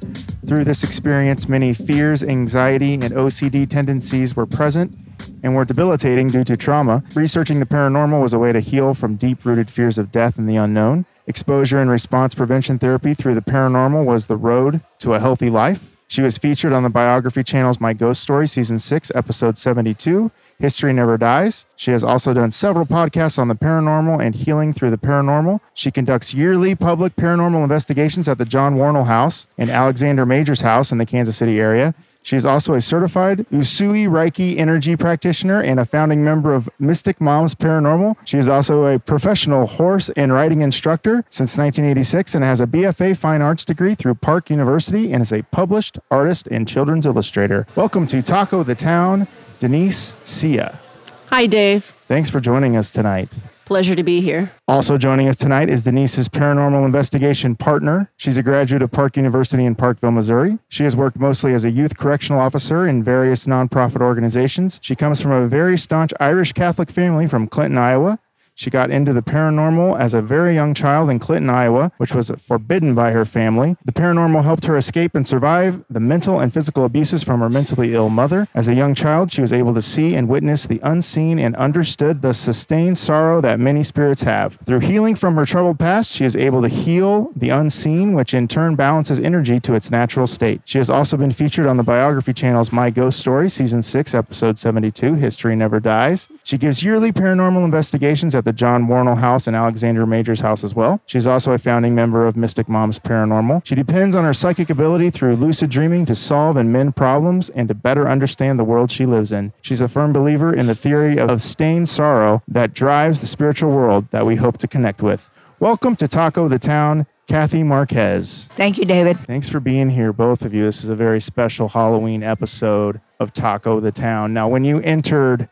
Through 0.48 0.64
this 0.64 0.84
experience, 0.84 1.48
many 1.48 1.76
fears, 1.76 2.24
anxiety, 2.24 2.96
and 2.96 3.14
OCD 3.14 3.70
tendencies 3.70 4.36
were 4.36 4.48
present 4.48 4.98
and 5.44 5.54
were 5.54 5.64
debilitating 5.64 6.30
due 6.30 6.44
to 6.46 6.58
trauma. 6.58 7.04
Researching 7.14 7.60
the 7.60 7.68
paranormal 7.68 8.24
was 8.24 8.34
a 8.34 8.40
way 8.40 8.52
to 8.52 8.60
heal 8.60 8.96
from 8.96 9.16
deep 9.16 9.46
rooted 9.46 9.70
fears 9.70 10.00
of 10.00 10.12
death 10.12 10.40
and 10.40 10.50
the 10.50 10.56
unknown. 10.56 11.06
Exposure 11.28 11.80
and 11.80 11.92
response 11.92 12.34
prevention 12.34 12.80
therapy 12.80 13.14
through 13.14 13.36
the 13.36 13.44
paranormal 13.44 14.06
was 14.06 14.26
the 14.26 14.38
road 14.38 14.82
to 14.98 15.14
a 15.14 15.20
healthy 15.20 15.52
life. 15.52 15.96
She 16.10 16.24
was 16.24 16.40
featured 16.40 16.74
on 16.74 16.82
the 16.82 16.90
biography 16.90 17.44
channel's 17.44 17.80
My 17.80 17.94
Ghost 17.94 18.20
Story, 18.20 18.48
Season 18.48 18.80
6, 18.80 19.12
Episode 19.14 19.60
72. 19.60 20.32
History 20.58 20.92
Never 20.92 21.20
Dies. 21.20 21.68
She 21.76 21.92
has 21.92 22.04
also 22.04 22.34
done 22.34 22.50
several 22.50 22.88
podcasts 22.88 23.38
on 23.38 23.48
the 23.48 23.54
paranormal 23.54 24.20
and 24.20 24.34
healing 24.34 24.74
through 24.74 24.90
the 24.90 24.98
paranormal. 24.98 25.60
She 25.76 25.92
conducts 25.92 26.34
yearly 26.34 26.74
public 26.74 27.16
paranormal 27.16 27.62
investigations 27.62 28.28
at 28.28 28.40
the 28.40 28.46
John 28.46 28.76
Wornall 28.76 29.06
House 29.06 29.48
and 29.56 29.70
Alexander 29.70 30.26
Majors 30.26 30.62
House 30.62 30.92
in 30.92 30.98
the 30.98 31.06
Kansas 31.06 31.38
City 31.38 31.60
area. 31.60 31.94
She 32.22 32.36
is 32.36 32.46
also 32.46 32.74
a 32.74 32.82
certified 32.82 33.46
Usui 33.52 34.08
Reiki 34.08 34.58
energy 34.58 34.96
practitioner 34.96 35.62
and 35.62 35.80
a 35.80 35.86
founding 35.86 36.24
member 36.24 36.54
of 36.54 36.70
Mystic 36.78 37.22
Moms 37.22 37.56
Paranormal. 37.56 38.18
She 38.26 38.38
is 38.38 38.50
also 38.50 38.86
a 38.86 39.00
professional 39.00 39.66
horse 39.66 40.10
and 40.10 40.34
riding 40.34 40.62
instructor 40.62 41.24
since 41.30 41.58
1986 41.58 42.36
and 42.36 42.44
has 42.44 42.62
a 42.62 42.68
BFA 42.68 43.18
Fine 43.18 43.42
Arts 43.42 43.64
degree 43.64 43.96
through 43.96 44.16
Park 44.16 44.50
University 44.50 45.14
and 45.14 45.22
is 45.22 45.32
a 45.32 45.44
published 45.44 45.98
artist 46.12 46.48
and 46.48 46.68
children's 46.68 47.06
illustrator. 47.06 47.66
Welcome 47.76 48.06
to 48.08 48.22
Taco 48.22 48.64
the 48.64 48.76
Town, 48.76 49.28
Denise 49.60 50.18
Sia. 50.24 50.80
Hi, 51.28 51.46
Dave. 51.46 51.96
Thanks 52.08 52.30
for 52.30 52.40
joining 52.40 52.76
us 52.76 52.90
tonight. 52.90 53.38
Pleasure 53.70 53.94
to 53.94 54.02
be 54.02 54.20
here. 54.20 54.52
Also 54.68 54.98
joining 54.98 55.28
us 55.28 55.36
tonight 55.36 55.70
is 55.70 55.84
Denise's 55.84 56.28
paranormal 56.28 56.84
investigation 56.88 57.56
partner. 57.56 58.12
She's 58.18 58.36
a 58.36 58.42
graduate 58.42 58.82
of 58.82 58.92
Park 58.92 59.16
University 59.16 59.64
in 59.64 59.76
Parkville, 59.76 60.10
Missouri. 60.10 60.58
She 60.70 60.86
has 60.86 60.96
worked 60.96 61.20
mostly 61.20 61.54
as 61.54 61.66
a 61.66 61.70
youth 61.70 61.96
correctional 61.96 62.42
officer 62.42 62.88
in 62.88 63.04
various 63.04 63.46
nonprofit 63.46 64.02
organizations. 64.02 64.80
She 64.82 64.96
comes 64.96 65.22
from 65.22 65.34
a 65.34 65.48
very 65.48 65.78
staunch 65.78 66.14
Irish 66.20 66.54
Catholic 66.54 66.90
family 66.90 67.28
from 67.28 67.46
Clinton, 67.46 67.78
Iowa. 67.78 68.18
She 68.60 68.70
got 68.70 68.92
into 68.92 69.14
the 69.14 69.22
paranormal 69.22 69.98
as 69.98 70.14
a 70.14 70.22
very 70.22 70.54
young 70.54 70.74
child 70.74 71.10
in 71.10 71.18
Clinton, 71.18 71.50
Iowa, 71.50 71.94
which 71.96 72.14
was 72.14 72.30
forbidden 72.32 72.94
by 72.94 73.12
her 73.12 73.24
family. 73.24 73.78
The 73.86 73.94
paranormal 73.94 74.44
helped 74.44 74.66
her 74.66 74.76
escape 74.76 75.16
and 75.16 75.26
survive 75.26 75.82
the 75.90 76.02
mental 76.02 76.42
and 76.42 76.54
physical 76.54 76.84
abuses 76.84 77.24
from 77.24 77.40
her 77.40 77.50
mentally 77.50 77.96
ill 77.96 78.10
mother. 78.10 78.50
As 78.54 78.68
a 78.68 78.76
young 78.76 78.96
child, 78.96 79.32
she 79.32 79.40
was 79.40 79.54
able 79.54 79.74
to 79.76 79.82
see 79.82 80.14
and 80.14 80.28
witness 80.28 80.66
the 80.66 80.82
unseen 80.84 81.40
and 81.40 81.56
understood 81.56 82.22
the 82.22 82.34
sustained 82.34 82.98
sorrow 82.98 83.40
that 83.40 83.62
many 83.62 83.82
spirits 83.82 84.24
have. 84.24 84.56
Through 84.66 84.82
healing 84.82 85.16
from 85.16 85.38
her 85.38 85.46
troubled 85.46 85.80
past, 85.80 86.12
she 86.12 86.26
is 86.26 86.36
able 86.36 86.62
to 86.62 86.68
heal 86.68 87.32
the 87.38 87.52
unseen, 87.52 88.12
which 88.12 88.34
in 88.34 88.50
turn 88.50 88.76
balances 88.76 89.22
energy 89.22 89.62
to 89.62 89.74
its 89.74 89.90
natural 89.90 90.28
state. 90.28 90.64
She 90.66 90.80
has 90.80 90.90
also 90.90 91.16
been 91.16 91.32
featured 91.32 91.66
on 91.66 91.78
the 91.78 91.84
biography 91.84 92.34
channel's 92.34 92.74
My 92.74 92.90
Ghost 92.90 93.20
Story, 93.20 93.48
Season 93.48 93.82
6, 93.82 94.14
Episode 94.14 94.60
72, 94.60 95.14
History 95.14 95.56
Never 95.56 95.80
Dies. 95.80 96.28
She 96.44 96.58
gives 96.58 96.84
yearly 96.84 97.14
paranormal 97.14 97.64
investigations 97.64 98.36
at 98.36 98.44
the 98.44 98.49
John 98.52 98.88
Wornall 98.88 99.16
House 99.16 99.48
and 99.48 99.56
Alexander 99.56 100.06
Majors 100.06 100.42
House 100.42 100.64
as 100.64 100.74
well. 100.74 101.02
She's 101.06 101.28
also 101.28 101.52
a 101.52 101.58
founding 101.58 101.96
member 101.96 102.26
of 102.26 102.36
Mystic 102.36 102.68
Moms 102.70 103.00
Paranormal. 103.00 103.66
She 103.66 103.76
depends 103.76 104.16
on 104.16 104.24
her 104.24 104.34
psychic 104.34 104.70
ability 104.70 105.10
through 105.10 105.36
lucid 105.36 105.70
dreaming 105.70 106.06
to 106.06 106.16
solve 106.16 106.58
and 106.58 106.72
mend 106.72 106.96
problems 106.96 107.50
and 107.50 107.68
to 107.68 107.74
better 107.74 108.08
understand 108.08 108.60
the 108.60 108.64
world 108.64 108.92
she 108.92 109.06
lives 109.06 109.32
in. 109.32 109.54
She's 109.62 109.82
a 109.82 109.88
firm 109.88 110.14
believer 110.14 110.54
in 110.54 110.68
the 110.68 110.76
theory 110.76 111.20
of 111.20 111.42
stained 111.42 111.90
sorrow 111.90 112.44
that 112.48 112.74
drives 112.74 113.20
the 113.20 113.28
spiritual 113.28 113.72
world 113.72 114.08
that 114.12 114.26
we 114.26 114.36
hope 114.36 114.58
to 114.60 114.68
connect 114.68 115.02
with. 115.02 115.30
Welcome 115.60 115.96
to 115.98 116.08
Taco 116.08 116.48
the 116.48 116.58
Town, 116.58 117.06
Kathy 117.28 117.64
Marquez. 117.64 118.48
Thank 118.54 118.78
you, 118.78 118.86
David. 118.86 119.20
Thanks 119.20 119.50
for 119.50 119.60
being 119.60 119.90
here, 119.90 120.14
both 120.14 120.44
of 120.44 120.54
you. 120.54 120.64
This 120.64 120.84
is 120.84 120.90
a 120.90 120.96
very 120.96 121.20
special 121.20 121.68
Halloween 121.68 122.24
episode 122.24 123.02
of 123.20 123.34
Taco 123.34 123.82
the 123.82 123.92
Town. 123.92 124.34
Now, 124.34 124.48
when 124.48 124.64
you 124.64 124.80
entered 124.80 125.50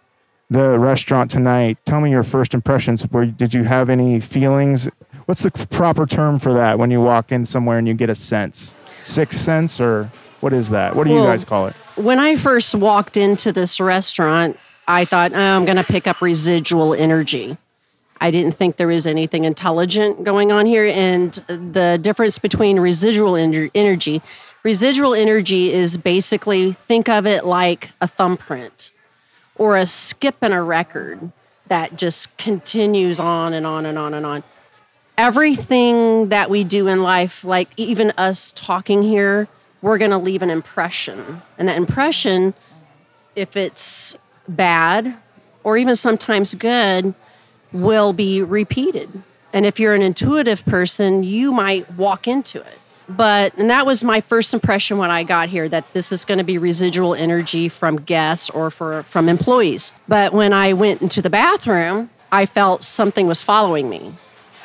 the 0.49 0.79
restaurant 0.79 1.29
tonight, 1.29 1.77
tell 1.85 1.99
me 1.99 2.11
your 2.11 2.23
first 2.23 2.53
impressions. 2.53 3.07
Were, 3.09 3.25
did 3.25 3.53
you 3.53 3.63
have 3.63 3.89
any 3.89 4.19
feelings? 4.19 4.89
What's 5.25 5.43
the 5.43 5.51
proper 5.51 6.05
term 6.05 6.39
for 6.39 6.53
that 6.53 6.79
when 6.79 6.89
you 6.89 7.01
walk 7.01 7.31
in 7.31 7.45
somewhere 7.45 7.77
and 7.77 7.87
you 7.87 7.93
get 7.93 8.09
a 8.09 8.15
sense? 8.15 8.75
Sixth 9.03 9.39
sense, 9.39 9.81
or 9.81 10.09
what 10.39 10.53
is 10.53 10.69
that? 10.69 10.95
What 10.95 11.05
do 11.05 11.13
you 11.13 11.21
guys 11.21 11.43
call 11.43 11.67
it? 11.67 11.73
When 11.95 12.19
I 12.19 12.35
first 12.35 12.75
walked 12.75 13.17
into 13.17 13.51
this 13.51 13.79
restaurant, 13.79 14.57
I 14.87 15.03
thought, 15.03 15.33
oh, 15.33 15.37
I'm 15.37 15.65
going 15.65 15.77
to 15.77 15.83
pick 15.83 16.07
up 16.07 16.21
residual 16.21 16.93
energy. 16.93 17.57
I 18.21 18.31
didn't 18.31 18.53
think 18.53 18.77
there 18.77 18.87
was 18.87 19.05
anything 19.05 19.43
intelligent 19.43 20.23
going 20.23 20.51
on 20.51 20.65
here. 20.65 20.85
And 20.85 21.33
the 21.47 21.99
difference 22.01 22.37
between 22.39 22.79
residual 22.79 23.33
ener- 23.33 23.69
energy, 23.75 24.21
residual 24.63 25.13
energy 25.13 25.73
is 25.73 25.97
basically 25.97 26.71
think 26.71 27.09
of 27.09 27.27
it 27.27 27.45
like 27.45 27.91
a 27.99 28.07
thumbprint 28.07 28.91
or 29.57 29.77
a 29.77 29.85
skip 29.85 30.43
in 30.43 30.51
a 30.51 30.61
record 30.63 31.31
that 31.67 31.97
just 31.97 32.35
continues 32.37 33.19
on 33.19 33.53
and 33.53 33.65
on 33.65 33.85
and 33.85 33.97
on 33.97 34.13
and 34.13 34.25
on. 34.25 34.43
Everything 35.17 36.29
that 36.29 36.49
we 36.49 36.63
do 36.63 36.87
in 36.87 37.01
life, 37.01 37.43
like 37.43 37.69
even 37.75 38.13
us 38.17 38.51
talking 38.55 39.03
here, 39.03 39.47
we're 39.81 39.97
going 39.97 40.11
to 40.11 40.17
leave 40.17 40.41
an 40.41 40.49
impression. 40.49 41.41
And 41.57 41.67
that 41.67 41.77
impression, 41.77 42.53
if 43.35 43.57
it's 43.57 44.15
bad 44.47 45.15
or 45.63 45.77
even 45.77 45.95
sometimes 45.95 46.53
good, 46.53 47.13
will 47.71 48.13
be 48.13 48.41
repeated. 48.41 49.23
And 49.53 49.65
if 49.65 49.79
you're 49.79 49.93
an 49.93 50.01
intuitive 50.01 50.65
person, 50.65 51.23
you 51.23 51.51
might 51.51 51.91
walk 51.93 52.27
into 52.27 52.59
it. 52.59 52.79
But, 53.09 53.55
and 53.57 53.69
that 53.69 53.85
was 53.85 54.03
my 54.03 54.19
first 54.21 54.53
impression 54.53 54.97
when 54.97 55.09
I 55.09 55.23
got 55.23 55.49
here 55.49 55.69
that 55.69 55.91
this 55.93 56.11
is 56.11 56.25
going 56.25 56.39
to 56.39 56.43
be 56.43 56.57
residual 56.57 57.15
energy 57.15 57.69
from 57.69 58.01
guests 58.01 58.49
or 58.49 58.69
for, 58.69 59.03
from 59.03 59.29
employees. 59.29 59.93
But 60.07 60.33
when 60.33 60.51
I 60.51 60.73
went 60.73 61.01
into 61.01 61.21
the 61.21 61.29
bathroom, 61.29 62.09
I 62.31 62.45
felt 62.45 62.83
something 62.83 63.25
was 63.25 63.41
following 63.41 63.89
me. 63.89 64.13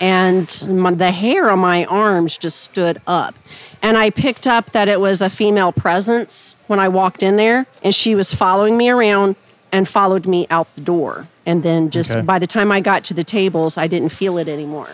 And 0.01 0.65
my, 0.69 0.91
the 0.93 1.13
hair 1.13 1.49
on 1.51 1.61
my 1.61 1.85
arms 1.85 2.37
just 2.37 2.61
stood 2.61 3.01
up. 3.07 3.37
And 3.83 3.97
I 3.97 4.11
picked 4.11 4.49
up 4.49 4.73
that 4.73 4.89
it 4.89 4.99
was 5.01 5.23
a 5.23 5.31
female 5.31 5.71
presence 5.71 6.57
when 6.67 6.81
I 6.81 6.89
walked 6.89 7.23
in 7.23 7.37
there, 7.37 7.67
and 7.83 7.95
she 7.95 8.17
was 8.17 8.35
following 8.35 8.77
me 8.77 8.89
around 8.91 9.37
and 9.71 9.89
followed 9.89 10.27
me 10.27 10.49
out 10.51 10.67
the 10.75 10.81
door. 10.81 11.29
And 11.47 11.63
then 11.63 11.91
just 11.91 12.13
Okay. 12.13 12.21
by 12.23 12.41
the 12.41 12.47
time 12.49 12.73
I 12.73 12.81
got 12.81 13.05
to 13.05 13.15
the 13.15 13.25
tables, 13.25 13.79
I 13.79 13.87
didn't 13.87 14.11
feel 14.11 14.39
it 14.39 14.49
anymore. 14.49 14.89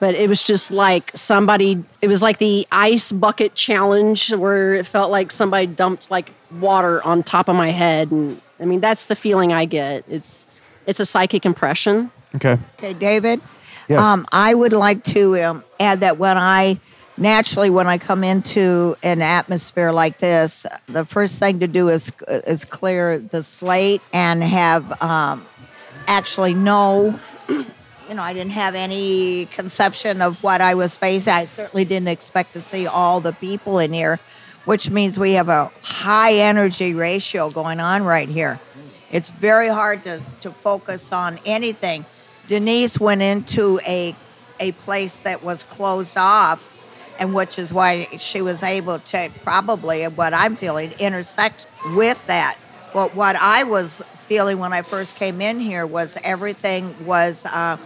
But 0.00 0.14
it 0.14 0.28
was 0.28 0.42
just 0.42 0.70
like 0.70 1.10
somebody, 1.14 1.84
it 2.00 2.08
was 2.08 2.22
like 2.22 2.38
the 2.38 2.66
ice 2.70 3.10
bucket 3.10 3.54
challenge 3.54 4.32
where 4.32 4.74
it 4.74 4.86
felt 4.86 5.10
like 5.10 5.30
somebody 5.32 5.66
dumped 5.66 6.10
like 6.10 6.30
water 6.60 7.02
on 7.04 7.22
top 7.22 7.48
of 7.48 7.56
my 7.56 7.70
head. 7.70 8.12
And 8.12 8.40
I 8.60 8.64
mean, 8.64 8.80
that's 8.80 9.06
the 9.06 9.16
feeling 9.16 9.52
I 9.52 9.64
get. 9.64 10.04
It's, 10.08 10.46
it's 10.86 11.00
a 11.00 11.04
psychic 11.04 11.44
impression. 11.44 12.12
Okay. 12.36 12.58
Okay, 12.78 12.92
David. 12.92 13.40
Yes. 13.88 14.04
Um, 14.04 14.26
I 14.30 14.54
would 14.54 14.72
like 14.72 15.02
to 15.04 15.42
um, 15.42 15.64
add 15.80 16.00
that 16.00 16.18
when 16.18 16.36
I 16.36 16.78
naturally 17.16 17.70
when 17.70 17.86
I 17.86 17.98
come 17.98 18.22
into 18.22 18.96
an 19.02 19.22
atmosphere 19.22 19.92
like 19.92 20.18
this, 20.18 20.66
the 20.86 21.04
first 21.04 21.38
thing 21.38 21.60
to 21.60 21.66
do 21.66 21.88
is 21.88 22.12
is 22.28 22.64
clear 22.64 23.18
the 23.18 23.42
slate 23.42 24.02
and 24.12 24.42
have 24.42 25.02
um, 25.02 25.44
actually 26.06 26.54
know. 26.54 27.18
You 28.08 28.14
know, 28.14 28.22
I 28.22 28.32
didn't 28.32 28.52
have 28.52 28.74
any 28.74 29.46
conception 29.46 30.22
of 30.22 30.42
what 30.42 30.62
I 30.62 30.74
was 30.74 30.96
facing. 30.96 31.30
I 31.30 31.44
certainly 31.44 31.84
didn't 31.84 32.08
expect 32.08 32.54
to 32.54 32.62
see 32.62 32.86
all 32.86 33.20
the 33.20 33.32
people 33.34 33.78
in 33.78 33.92
here, 33.92 34.18
which 34.64 34.88
means 34.88 35.18
we 35.18 35.32
have 35.32 35.50
a 35.50 35.70
high 35.82 36.32
energy 36.32 36.94
ratio 36.94 37.50
going 37.50 37.80
on 37.80 38.04
right 38.04 38.26
here. 38.28 38.60
It's 39.12 39.28
very 39.28 39.68
hard 39.68 40.04
to, 40.04 40.22
to 40.40 40.50
focus 40.50 41.12
on 41.12 41.38
anything. 41.44 42.06
Denise 42.46 42.98
went 42.98 43.20
into 43.20 43.78
a 43.86 44.14
a 44.58 44.72
place 44.72 45.20
that 45.20 45.44
was 45.44 45.62
closed 45.64 46.16
off, 46.16 46.74
and 47.18 47.34
which 47.34 47.58
is 47.58 47.72
why 47.72 48.08
she 48.18 48.40
was 48.40 48.62
able 48.62 48.98
to 48.98 49.30
probably, 49.44 50.04
what 50.04 50.34
I'm 50.34 50.56
feeling, 50.56 50.92
intersect 50.98 51.66
with 51.94 52.26
that. 52.26 52.56
But 52.92 53.14
what 53.14 53.36
I 53.36 53.64
was 53.64 54.02
feeling 54.26 54.58
when 54.58 54.72
I 54.72 54.82
first 54.82 55.14
came 55.14 55.40
in 55.40 55.60
here 55.60 55.86
was 55.86 56.18
everything 56.24 57.06
was 57.06 57.46
uh, 57.46 57.76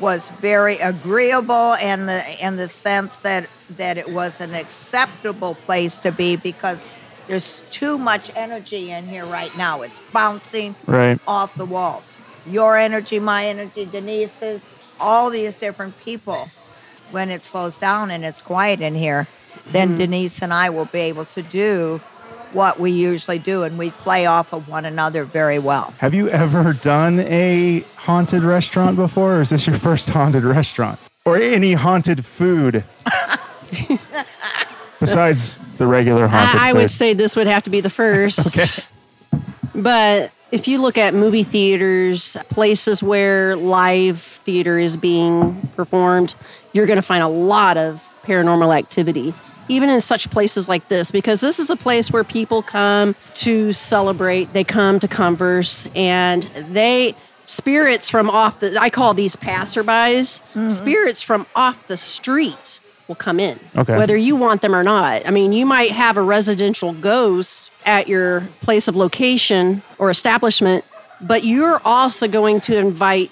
was 0.00 0.28
very 0.28 0.78
agreeable, 0.78 1.74
and 1.74 2.08
the 2.08 2.22
in 2.44 2.56
the 2.56 2.68
sense 2.68 3.18
that 3.20 3.48
that 3.76 3.96
it 3.96 4.10
was 4.10 4.40
an 4.40 4.54
acceptable 4.54 5.54
place 5.54 5.98
to 6.00 6.12
be 6.12 6.36
because 6.36 6.88
there's 7.26 7.62
too 7.70 7.96
much 7.96 8.30
energy 8.36 8.90
in 8.90 9.06
here 9.06 9.24
right 9.24 9.56
now. 9.56 9.82
It's 9.82 10.00
bouncing 10.12 10.74
Right. 10.86 11.18
off 11.26 11.54
the 11.54 11.64
walls. 11.64 12.16
Your 12.46 12.76
energy, 12.76 13.18
my 13.18 13.46
energy, 13.46 13.86
Denise's, 13.86 14.70
all 15.00 15.30
these 15.30 15.54
different 15.54 15.98
people. 16.00 16.50
When 17.10 17.30
it 17.30 17.42
slows 17.42 17.76
down 17.76 18.10
and 18.10 18.24
it's 18.24 18.42
quiet 18.42 18.80
in 18.80 18.94
here, 18.94 19.28
then 19.70 19.90
hmm. 19.90 19.96
Denise 19.98 20.42
and 20.42 20.52
I 20.52 20.68
will 20.70 20.86
be 20.86 21.00
able 21.00 21.24
to 21.26 21.42
do 21.42 22.00
what 22.54 22.78
we 22.78 22.90
usually 22.90 23.38
do, 23.38 23.62
and 23.64 23.76
we 23.78 23.90
play 23.90 24.26
off 24.26 24.52
of 24.52 24.68
one 24.68 24.84
another 24.84 25.24
very 25.24 25.58
well. 25.58 25.92
Have 25.98 26.14
you 26.14 26.28
ever 26.28 26.72
done 26.72 27.20
a 27.20 27.80
haunted 27.96 28.42
restaurant 28.42 28.96
before, 28.96 29.36
or 29.38 29.40
is 29.42 29.50
this 29.50 29.66
your 29.66 29.76
first 29.76 30.10
haunted 30.10 30.44
restaurant? 30.44 30.98
Or 31.24 31.36
any 31.36 31.72
haunted 31.72 32.24
food? 32.24 32.84
Besides 35.00 35.58
the 35.78 35.86
regular 35.86 36.28
haunted 36.28 36.60
I, 36.60 36.68
I 36.68 36.72
food. 36.72 36.78
would 36.78 36.90
say 36.90 37.12
this 37.14 37.36
would 37.36 37.46
have 37.46 37.64
to 37.64 37.70
be 37.70 37.80
the 37.80 37.90
first. 37.90 38.88
But 39.74 40.30
if 40.52 40.68
you 40.68 40.80
look 40.80 40.96
at 40.96 41.14
movie 41.14 41.42
theaters, 41.42 42.36
places 42.48 43.02
where 43.02 43.56
live 43.56 44.20
theater 44.20 44.78
is 44.78 44.96
being 44.96 45.68
performed, 45.74 46.36
you're 46.72 46.86
going 46.86 46.96
to 46.96 47.02
find 47.02 47.24
a 47.24 47.28
lot 47.28 47.76
of 47.76 48.00
paranormal 48.22 48.76
activity, 48.76 49.34
even 49.68 49.90
in 49.90 50.00
such 50.00 50.30
places 50.30 50.68
like 50.68 50.88
this, 50.88 51.10
because 51.10 51.40
this 51.40 51.58
is 51.58 51.70
a 51.70 51.76
place 51.76 52.10
where 52.10 52.24
people 52.24 52.62
come 52.62 53.14
to 53.34 53.72
celebrate, 53.72 54.52
they 54.52 54.64
come 54.64 55.00
to 55.00 55.08
converse, 55.08 55.88
and 55.94 56.42
they. 56.70 57.14
Spirits 57.46 58.08
from 58.08 58.30
off 58.30 58.60
the, 58.60 58.80
I 58.80 58.88
call 58.88 59.12
these 59.12 59.36
passerbys, 59.36 60.40
mm-hmm. 60.40 60.70
spirits 60.70 61.20
from 61.20 61.44
off 61.54 61.86
the 61.88 61.96
street 61.98 62.80
will 63.06 63.16
come 63.16 63.38
in. 63.38 63.60
Okay. 63.76 63.98
Whether 63.98 64.16
you 64.16 64.34
want 64.34 64.62
them 64.62 64.74
or 64.74 64.82
not. 64.82 65.26
I 65.26 65.30
mean, 65.30 65.52
you 65.52 65.66
might 65.66 65.90
have 65.90 66.16
a 66.16 66.22
residential 66.22 66.94
ghost 66.94 67.70
at 67.84 68.08
your 68.08 68.48
place 68.62 68.88
of 68.88 68.96
location 68.96 69.82
or 69.98 70.08
establishment, 70.08 70.86
but 71.20 71.44
you're 71.44 71.82
also 71.84 72.26
going 72.28 72.62
to 72.62 72.78
invite 72.78 73.30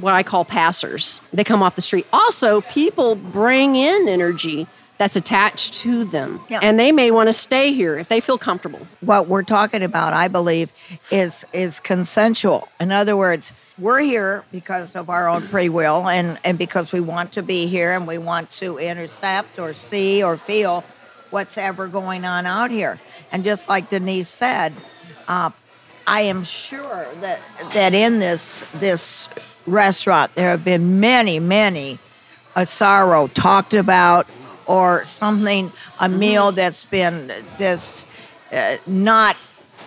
what 0.00 0.12
I 0.12 0.22
call 0.22 0.44
passers. 0.44 1.22
They 1.32 1.42
come 1.42 1.62
off 1.62 1.76
the 1.76 1.82
street. 1.82 2.06
Also, 2.12 2.60
people 2.60 3.14
bring 3.14 3.74
in 3.74 4.06
energy 4.06 4.66
that's 4.98 5.16
attached 5.16 5.74
to 5.74 6.04
them, 6.04 6.40
Yeah. 6.48 6.60
and 6.62 6.78
they 6.78 6.90
may 6.92 7.10
want 7.10 7.28
to 7.28 7.32
stay 7.32 7.72
here 7.72 7.98
if 7.98 8.08
they 8.08 8.20
feel 8.20 8.38
comfortable. 8.38 8.80
what 9.00 9.28
we're 9.28 9.42
talking 9.42 9.82
about, 9.82 10.12
I 10.12 10.28
believe, 10.28 10.70
is 11.10 11.44
is 11.52 11.80
consensual. 11.80 12.68
In 12.80 12.90
other 12.92 13.16
words, 13.16 13.52
we're 13.78 14.00
here 14.00 14.44
because 14.52 14.96
of 14.96 15.10
our 15.10 15.28
own 15.28 15.42
free 15.42 15.68
will 15.68 16.08
and, 16.08 16.38
and 16.44 16.56
because 16.56 16.92
we 16.92 17.00
want 17.00 17.32
to 17.32 17.42
be 17.42 17.66
here 17.66 17.92
and 17.92 18.06
we 18.06 18.16
want 18.16 18.50
to 18.52 18.78
intercept 18.78 19.58
or 19.58 19.74
see 19.74 20.22
or 20.22 20.38
feel 20.38 20.82
what's 21.30 21.58
ever 21.58 21.86
going 21.86 22.24
on 22.24 22.46
out 22.46 22.70
here. 22.70 22.98
And 23.30 23.44
just 23.44 23.68
like 23.68 23.90
Denise 23.90 24.28
said, 24.28 24.72
uh, 25.28 25.50
I 26.06 26.22
am 26.22 26.42
sure 26.44 27.06
that 27.20 27.40
that 27.74 27.92
in 27.92 28.18
this 28.20 28.64
this 28.74 29.28
restaurant 29.66 30.34
there 30.36 30.50
have 30.50 30.64
been 30.64 31.00
many, 31.00 31.38
many 31.38 31.98
a 32.54 32.64
sorrow 32.64 33.26
talked 33.26 33.74
about 33.74 34.26
or 34.66 35.04
something 35.04 35.72
a 36.00 36.08
meal 36.08 36.52
that's 36.52 36.84
been 36.84 37.32
just 37.58 38.06
uh, 38.52 38.76
not 38.86 39.36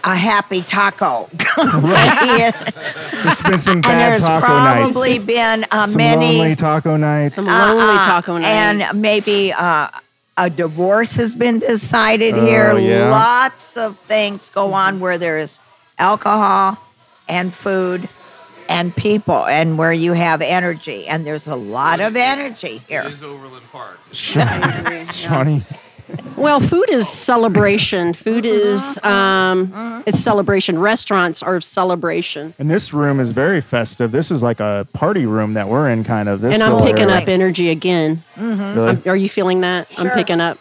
a 0.03 0.15
happy 0.15 0.61
taco. 0.61 1.29
and 1.57 2.55
There's 3.23 3.41
been 3.41 3.59
some 3.59 3.81
bad 3.81 4.11
there's 4.11 4.21
taco 4.21 4.45
probably 4.45 5.13
nights. 5.17 5.25
been 5.25 5.65
uh, 5.71 5.87
Some 5.87 5.97
many 5.97 6.37
lonely 6.37 6.55
taco 6.55 6.95
nights. 6.97 7.35
Some 7.35 7.45
lonely 7.45 7.83
uh, 7.83 8.05
taco 8.05 8.37
nights. 8.37 8.45
and 8.93 9.01
maybe 9.01 9.51
uh, 9.51 9.89
a 10.37 10.49
divorce 10.49 11.15
has 11.17 11.35
been 11.35 11.59
decided 11.59 12.33
Oh, 12.35 12.45
here. 12.45 12.77
yeah. 12.79 13.09
Lots 13.09 13.75
of 13.75 13.99
things 13.99 14.49
go 14.49 14.71
on 14.73 15.01
where 15.01 15.17
there 15.17 15.37
is 15.37 15.59
alcohol 15.97 16.77
and 17.27 17.53
food 17.53 18.07
and 18.69 18.95
people, 18.95 19.45
and 19.47 19.77
where 19.77 19.91
you 19.91 20.13
have 20.13 20.41
energy, 20.41 21.07
and 21.07 21.25
there's 21.25 21.47
a 21.47 21.55
lot 21.55 21.99
of 21.99 22.15
energy 22.15 22.81
here. 22.87 23.03
Sha- 24.11 25.03
Shawnee, 25.11 25.63
Well, 26.37 26.59
food 26.59 26.89
is 26.89 27.07
celebration. 27.09 28.13
Food 28.13 28.45
is 28.45 28.97
um, 29.03 30.03
it's 30.05 30.19
celebration. 30.19 30.79
Restaurants 30.79 31.43
are 31.43 31.59
celebration. 31.61 32.53
And 32.59 32.69
this 32.69 32.93
room 32.93 33.19
is 33.19 33.31
very 33.31 33.61
festive. 33.61 34.11
This 34.11 34.31
is 34.31 34.41
like 34.41 34.59
a 34.59 34.87
party 34.93 35.25
room 35.25 35.53
that 35.55 35.67
we're 35.67 35.89
in, 35.89 36.03
kind 36.03 36.29
of. 36.29 36.41
This 36.41 36.53
and 36.53 36.63
I'm 36.63 36.81
picking 36.83 37.09
area. 37.09 37.17
up 37.23 37.27
energy 37.27 37.69
again. 37.69 38.23
Really? 38.37 38.87
I'm- 38.87 39.01
are 39.05 39.15
you 39.17 39.29
feeling 39.29 39.61
that? 39.61 39.87
I'm 39.97 40.09
picking 40.11 40.39
up. 40.41 40.57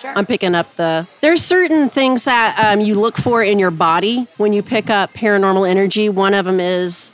Sure. 0.00 0.12
I'm 0.16 0.26
picking 0.26 0.56
up 0.56 0.74
the. 0.74 1.06
There's 1.20 1.42
certain 1.42 1.88
things 1.88 2.24
that 2.24 2.58
um, 2.58 2.80
you 2.80 2.96
look 2.96 3.16
for 3.16 3.40
in 3.42 3.60
your 3.60 3.70
body 3.70 4.26
when 4.36 4.52
you 4.52 4.60
pick 4.60 4.90
up 4.90 5.12
paranormal 5.12 5.68
energy. 5.68 6.08
One 6.08 6.34
of 6.34 6.44
them 6.44 6.58
is 6.58 7.12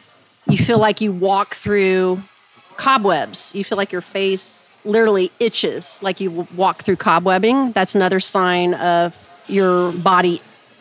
you 0.48 0.58
feel 0.58 0.78
like 0.78 1.00
you 1.00 1.12
walk 1.12 1.54
through 1.54 2.20
cobwebs. 2.76 3.54
You 3.54 3.64
feel 3.64 3.76
like 3.78 3.92
your 3.92 4.00
face 4.00 4.68
literally 4.84 5.30
itches, 5.40 6.00
like 6.02 6.20
you 6.20 6.46
walk 6.56 6.82
through 6.84 6.96
cobwebbing. 6.96 7.74
That's 7.74 7.94
another 7.94 8.20
sign 8.20 8.74
of 8.74 9.28
your 9.48 9.92
body 9.92 10.40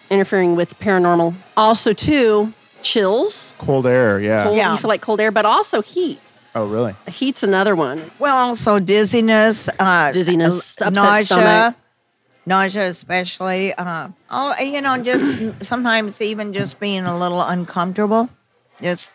interfering 0.09 0.55
with 0.55 0.77
paranormal. 0.79 1.33
Also, 1.57 1.93
too, 1.93 2.53
chills. 2.81 3.55
Cold 3.57 3.85
air, 3.85 4.19
yeah. 4.19 4.43
Cold, 4.43 4.57
Yeah. 4.57 4.71
You 4.73 4.77
feel 4.77 4.87
like 4.87 5.01
cold 5.01 5.19
air, 5.19 5.31
but 5.31 5.45
also 5.45 5.81
heat. 5.81 6.19
Oh, 6.55 6.65
really? 6.65 6.95
Heat's 7.07 7.43
another 7.43 7.75
one. 7.75 8.01
Well, 8.19 8.35
also 8.35 8.79
dizziness, 8.79 9.69
uh, 9.79 10.11
Dizziness, 10.11 10.81
uh, 10.81 10.89
nausea, 10.89 11.23
stomach. 11.25 11.75
nausea, 12.45 12.85
especially. 12.87 13.73
Uh, 13.73 14.09
oh, 14.31 14.57
you 14.59 14.81
know, 14.81 14.97
just 14.97 15.27
sometimes 15.63 16.21
even 16.21 16.53
just 16.53 16.79
being 16.79 17.05
a 17.05 17.17
little 17.17 17.41
uncomfortable, 17.41 18.29
just, 18.81 19.11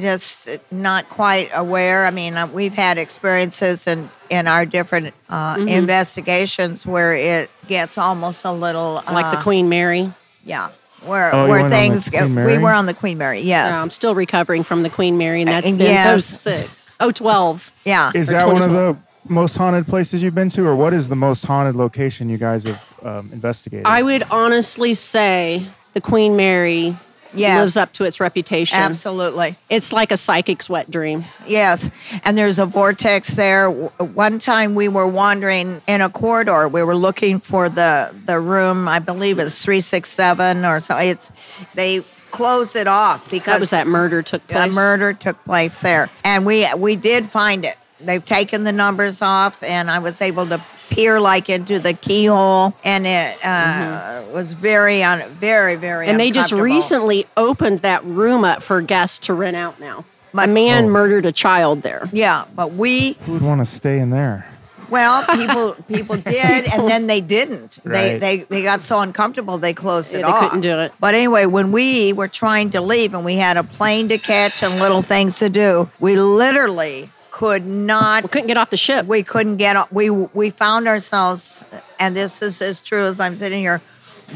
just 0.00 0.48
not 0.70 1.08
quite 1.08 1.50
aware. 1.54 2.06
I 2.06 2.10
mean, 2.10 2.36
uh, 2.36 2.46
we've 2.46 2.74
had 2.74 2.98
experiences 2.98 3.86
in 3.86 4.10
in 4.30 4.46
our 4.46 4.64
different 4.66 5.14
uh, 5.28 5.56
Mm-hmm. 5.56 5.68
investigations 5.68 6.86
where 6.86 7.14
it 7.14 7.50
gets 7.66 7.98
almost 7.98 8.44
a 8.44 8.52
little 8.52 9.02
uh, 9.06 9.12
like 9.12 9.30
the 9.36 9.42
Queen 9.42 9.68
Mary. 9.68 10.12
Yeah, 10.44 10.68
where 11.04 11.34
Oh, 11.34 11.48
where 11.48 11.62
went 11.62 11.64
on 11.64 11.70
the 11.70 11.76
things 11.76 12.10
Queen 12.10 12.34
we 12.34 12.58
were 12.58 12.72
on 12.72 12.86
the 12.86 12.94
Queen 12.94 13.18
Mary. 13.18 13.40
Yes, 13.40 13.72
Yeah, 13.72 13.82
I'm 13.82 13.90
still 13.90 14.14
recovering 14.14 14.64
from 14.64 14.82
the 14.82 14.90
Queen 14.90 15.16
Mary, 15.18 15.42
and 15.42 15.50
that's 15.50 15.72
Uh, 15.72 15.76
been 15.76 15.86
yes. 15.94 16.24
06. 16.42 16.70
Oh, 17.00 17.10
12. 17.10 17.72
yeah. 17.84 18.10
Is 18.14 18.28
that 18.28 18.46
one 18.48 18.62
of 18.62 18.72
the 18.72 18.96
most 19.28 19.56
haunted 19.56 19.86
places 19.86 20.22
you've 20.22 20.34
been 20.34 20.48
to, 20.50 20.66
or 20.66 20.74
what 20.74 20.92
is 20.94 21.08
the 21.08 21.16
most 21.16 21.44
haunted 21.44 21.76
location 21.76 22.28
you 22.28 22.38
guys 22.38 22.64
have 22.64 22.98
um, 23.04 23.30
investigated? 23.32 23.86
I 23.86 24.02
would 24.02 24.24
honestly 24.30 24.94
say 24.94 25.66
the 25.92 26.00
Queen 26.00 26.34
Mary 26.36 26.96
Yes. 27.38 27.60
lives 27.60 27.76
up 27.76 27.92
to 27.94 28.04
its 28.04 28.20
reputation. 28.20 28.78
Absolutely. 28.78 29.56
It's 29.70 29.92
like 29.92 30.10
a 30.12 30.16
psychic's 30.16 30.68
wet 30.68 30.90
dream. 30.90 31.24
Yes, 31.46 31.88
and 32.24 32.36
there's 32.36 32.58
a 32.58 32.66
vortex 32.66 33.34
there. 33.34 33.70
One 33.70 34.38
time 34.38 34.74
we 34.74 34.88
were 34.88 35.06
wandering 35.06 35.82
in 35.86 36.00
a 36.00 36.08
corridor. 36.10 36.68
We 36.68 36.82
were 36.82 36.96
looking 36.96 37.40
for 37.40 37.68
the 37.68 38.14
the 38.26 38.38
room. 38.40 38.88
I 38.88 38.98
believe 38.98 39.38
it's 39.38 39.62
three 39.62 39.80
six 39.80 40.10
seven 40.10 40.64
or 40.64 40.80
so. 40.80 40.96
It's 40.98 41.30
they 41.74 42.04
closed 42.30 42.76
it 42.76 42.86
off 42.86 43.30
because 43.30 43.54
That 43.54 43.60
was 43.60 43.70
that 43.70 43.86
murder 43.86 44.20
took 44.22 44.42
a 44.44 44.52
place. 44.52 44.74
murder 44.74 45.12
took 45.14 45.42
place 45.44 45.80
there, 45.80 46.10
and 46.24 46.44
we 46.44 46.66
we 46.76 46.96
did 46.96 47.26
find 47.26 47.64
it. 47.64 47.76
They've 48.00 48.24
taken 48.24 48.64
the 48.64 48.72
numbers 48.72 49.22
off, 49.22 49.62
and 49.62 49.90
I 49.90 49.98
was 49.98 50.20
able 50.20 50.46
to 50.48 50.62
peer 50.90 51.20
like 51.20 51.48
into 51.50 51.78
the 51.78 51.92
keyhole, 51.94 52.74
and 52.84 53.06
it 53.06 53.38
uh, 53.44 54.22
was 54.32 54.52
very 54.52 55.02
un, 55.02 55.28
very 55.30 55.76
very. 55.76 56.04
Mm-hmm. 56.06 56.10
And 56.12 56.20
they 56.20 56.30
just 56.30 56.52
recently 56.52 57.26
opened 57.36 57.80
that 57.80 58.04
room 58.04 58.44
up 58.44 58.62
for 58.62 58.80
guests 58.82 59.18
to 59.26 59.34
rent 59.34 59.56
out 59.56 59.78
now. 59.80 60.04
But- 60.32 60.48
a 60.48 60.52
man 60.52 60.84
Oh. 60.84 60.88
murdered 60.90 61.24
a 61.26 61.32
child 61.32 61.82
there. 61.82 62.08
Yeah, 62.12 62.44
but 62.54 62.72
we 62.74 63.12
Who 63.26 63.32
would 63.34 63.42
want 63.42 63.60
to 63.60 63.64
stay 63.66 63.98
in 63.98 64.10
there? 64.10 64.46
Well, 64.90 65.22
people 65.36 65.74
people 65.86 66.16
did, 66.38 66.72
and 66.72 66.88
then 66.88 67.06
they 67.08 67.20
didn't. 67.20 67.78
They, 67.84 67.90
Right. 68.12 68.20
they 68.20 68.36
they 68.48 68.62
got 68.62 68.82
so 68.82 69.00
uncomfortable 69.00 69.58
they 69.58 69.74
closed 69.74 70.14
it 70.14 70.20
Yeah, 70.20 70.26
they 70.26 70.32
off. 70.32 70.40
couldn't 70.44 70.60
do 70.62 70.78
it. 70.80 70.92
But 70.98 71.14
anyway, 71.14 71.44
when 71.46 71.72
we 71.72 72.12
were 72.14 72.28
trying 72.28 72.70
to 72.70 72.80
leave 72.80 73.12
and 73.14 73.22
we 73.24 73.36
had 73.36 73.56
a 73.58 73.64
plane 73.64 74.08
to 74.08 74.16
catch 74.18 74.62
and 74.62 74.78
little 74.80 75.02
things 75.02 75.38
to 75.40 75.50
do, 75.50 75.90
we 76.00 76.16
literally 76.16 77.10
could 77.38 77.64
not. 77.64 78.24
We 78.24 78.28
couldn't 78.30 78.48
get 78.48 78.56
off 78.56 78.70
the 78.70 78.76
ship. 78.76 79.06
We 79.06 79.22
couldn't 79.22 79.58
get. 79.58 79.76
off. 79.76 79.92
We 79.92 80.10
we 80.10 80.50
found 80.50 80.88
ourselves, 80.88 81.62
and 82.00 82.16
this 82.16 82.42
is 82.42 82.60
as 82.60 82.80
true 82.80 83.04
as 83.04 83.20
I'm 83.20 83.36
sitting 83.36 83.60
here, 83.60 83.80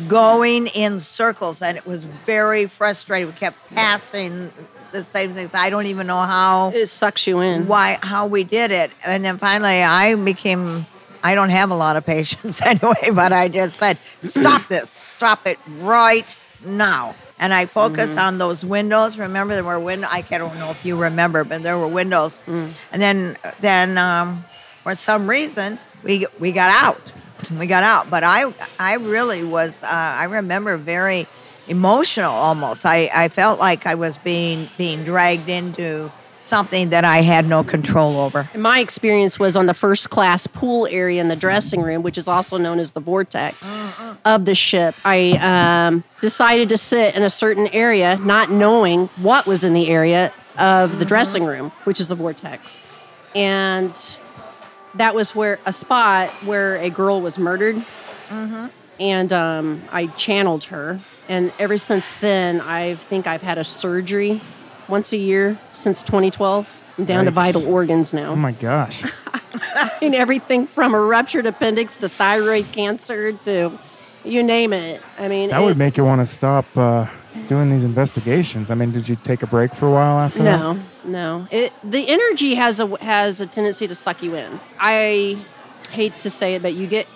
going 0.07 0.69
in 0.69 1.01
circles, 1.01 1.63
and 1.63 1.77
it 1.77 1.85
was 1.85 2.05
very 2.05 2.67
frustrating. 2.67 3.27
We 3.27 3.35
kept 3.35 3.57
passing 3.71 4.53
the 4.93 5.03
same 5.05 5.35
things. 5.35 5.51
I 5.53 5.69
don't 5.69 5.87
even 5.87 6.07
know 6.07 6.21
how 6.21 6.71
it 6.73 6.87
sucks 6.87 7.27
you 7.27 7.41
in. 7.41 7.67
why 7.67 7.99
how 8.03 8.27
we 8.27 8.45
did 8.45 8.71
it 8.71 8.91
and 9.07 9.25
then 9.25 9.39
finally 9.39 9.83
i 9.83 10.15
became 10.15 10.85
i 11.25 11.35
don't 11.35 11.49
have 11.49 11.71
a 11.71 11.75
lot 11.75 11.97
of 11.97 12.05
patience 12.15 12.61
anyway 12.61 13.09
but 13.15 13.33
i 13.33 13.49
just 13.49 13.79
said 13.79 13.97
stop 14.23 14.69
this 14.69 14.91
stop 14.91 15.47
it 15.47 15.59
right 15.79 16.37
now 16.63 17.15
and 17.39 17.53
i 17.53 17.67
focused 17.67 18.19
on 18.19 18.39
those 18.39 18.65
windows. 18.65 19.19
Remember 19.19 19.55
there 19.55 19.65
were 19.65 19.81
windows 19.81 20.11
i 20.13 20.23
don't 20.23 20.59
know 20.59 20.71
if 20.71 20.85
you 20.85 20.97
remember 20.97 21.45
but 21.45 21.63
there 21.63 21.79
were 21.79 21.89
windows. 21.89 22.41
And 22.47 22.75
then 22.93 23.37
then 23.61 23.99
um, 23.99 24.45
for 24.83 24.95
some 24.95 25.29
reason 25.29 25.79
we 26.03 26.27
we 26.39 26.53
got 26.53 26.71
out. 26.85 27.13
We 27.59 27.67
got 27.67 27.83
out. 27.83 28.11
But 28.11 28.23
i 28.25 28.53
i 28.79 28.95
really 28.95 29.43
was 29.45 29.83
uh, 29.83 29.89
i 29.91 30.25
remember 30.25 30.77
very 30.77 31.27
emotional 31.69 32.33
almost. 32.33 32.85
I 32.87 33.11
i 33.15 33.29
felt 33.29 33.59
like 33.59 33.87
i 33.87 33.95
was 33.95 34.17
being 34.19 34.69
being 34.77 35.05
dragged 35.05 35.49
into 35.49 36.11
something 36.43 36.91
that 36.91 37.05
i 37.05 37.23
had 37.23 37.47
no 37.47 37.63
control 37.63 38.19
over 38.19 38.49
And 38.53 38.63
my 38.63 38.81
experience 38.81 39.39
was 39.39 39.57
on 39.57 39.67
the 39.67 39.75
first 39.75 40.11
class 40.11 40.47
pool 40.47 40.87
area 40.91 41.21
in 41.21 41.29
the 41.29 41.37
dressing 41.37 41.81
room, 41.83 42.03
which 42.03 42.19
is 42.19 42.29
also 42.29 42.57
known 42.59 42.79
as 42.79 42.93
the 42.93 43.01
vortex 43.01 43.79
of 44.25 44.45
the 44.45 44.55
ship. 44.55 44.95
I 45.05 45.87
um, 45.87 46.05
decided 46.21 46.69
to 46.71 46.77
sit 46.77 47.15
in 47.15 47.23
a 47.23 47.31
certain 47.31 47.69
area, 47.69 48.19
not 48.19 48.51
knowing 48.51 49.07
what 49.17 49.47
was 49.47 49.65
in 49.65 49.73
the 49.75 49.89
area 49.89 50.33
of 50.59 50.99
the 50.99 51.05
dressing 51.05 51.45
room, 51.45 51.71
which 51.85 52.01
is 52.01 52.09
the 52.09 52.15
vortex. 52.15 52.81
And 53.35 53.95
that 54.95 55.15
was 55.15 55.35
where 55.35 55.59
a 55.65 55.73
spot 55.73 56.29
where 56.45 56.77
a 56.77 56.91
girl 56.91 57.21
was 57.21 57.39
murdered. 57.39 57.83
And 59.01 59.33
um, 59.33 59.83
I 59.91 60.07
channeled 60.09 60.65
her. 60.65 61.01
And 61.29 61.53
ever 61.59 61.79
since 61.79 62.13
then, 62.21 62.61
I 62.61 62.97
think 62.97 63.27
I've 63.27 63.43
had 63.43 63.59
a 63.59 63.65
surgery 63.65 64.41
once 64.89 65.13
a 65.13 65.17
year 65.17 65.59
since 65.73 66.03
2012. 66.03 66.79
I'm 66.99 67.05
down 67.07 67.25
to 67.25 67.31
vital 67.31 67.67
organs 67.73 68.13
now 68.13 68.33
Oh 68.33 68.37
my 68.37 68.53
gosh. 68.53 69.03
and 70.03 70.15
everything 70.15 70.67
from 70.67 70.95
a 70.95 71.01
ruptured 71.01 71.47
appendix 71.47 71.97
to 71.97 72.09
thyroid 72.09 72.67
cancer 72.73 73.33
to 73.33 73.73
you 74.25 74.43
name 74.43 74.73
it. 74.75 75.01
I 75.19 75.27
mean, 75.29 75.49
That 75.51 75.63
it- 75.63 75.65
would 75.65 75.79
make 75.79 75.97
you 75.97 76.05
want 76.05 76.21
to 76.21 76.27
stop 76.27 76.67
uh, 76.77 77.07
doing 77.49 77.71
these 77.71 77.85
investigations. 77.85 78.71
I 78.71 78.75
mean, 78.75 78.93
did 78.93 79.09
you 79.09 79.17
take 79.17 79.43
a 79.43 79.47
break 79.47 79.75
for 79.75 79.89
a 79.89 79.91
while 79.91 80.19
after 80.19 80.43
that? 80.43 80.59
no, 80.59 80.79
no. 81.05 81.47
It 81.51 81.73
the 81.83 82.09
energy 82.09 82.55
has 82.57 82.79
a 82.79 82.87
has 83.03 83.41
a 83.41 83.47
tendency 83.47 83.89
to 83.89 83.95
suck 83.95 84.23
you 84.23 84.35
in. 84.37 84.61
I 84.79 85.39
hate 85.91 86.19
to 86.21 86.31
say 86.31 86.55
it, 86.55 86.63
but 86.63 86.75
you 86.75 86.87
get 86.87 87.07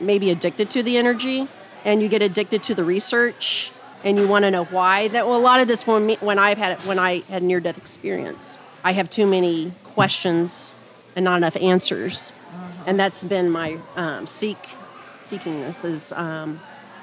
maybe 0.00 0.30
addicted 0.30 0.70
to 0.70 0.82
the 0.82 0.96
energy, 0.96 1.48
and 1.84 2.00
you 2.00 2.08
get 2.08 2.22
addicted 2.22 2.62
to 2.64 2.74
the 2.74 2.84
research, 2.84 3.72
and 4.04 4.18
you 4.18 4.28
want 4.28 4.44
to 4.44 4.50
know 4.50 4.64
why. 4.64 5.08
That 5.08 5.26
well, 5.26 5.36
a 5.36 5.40
lot 5.40 5.60
of 5.60 5.66
this 5.66 5.86
when 5.86 6.06
me, 6.06 6.18
when 6.20 6.38
I've 6.38 6.58
had 6.58 6.78
when 6.80 6.98
I 6.98 7.20
had 7.20 7.42
near 7.42 7.60
death 7.60 7.78
experience, 7.78 8.58
I 8.84 8.92
have 8.92 9.10
too 9.10 9.26
many 9.26 9.72
questions 9.82 10.74
and 11.16 11.24
not 11.24 11.36
enough 11.38 11.56
answers, 11.56 12.32
and 12.86 12.98
that's 12.98 13.24
been 13.24 13.50
my 13.50 13.78
um, 13.96 14.26
seek 14.26 14.58
seeking 15.20 15.60
this 15.60 15.84
is 15.84 16.12
um, 16.12 16.60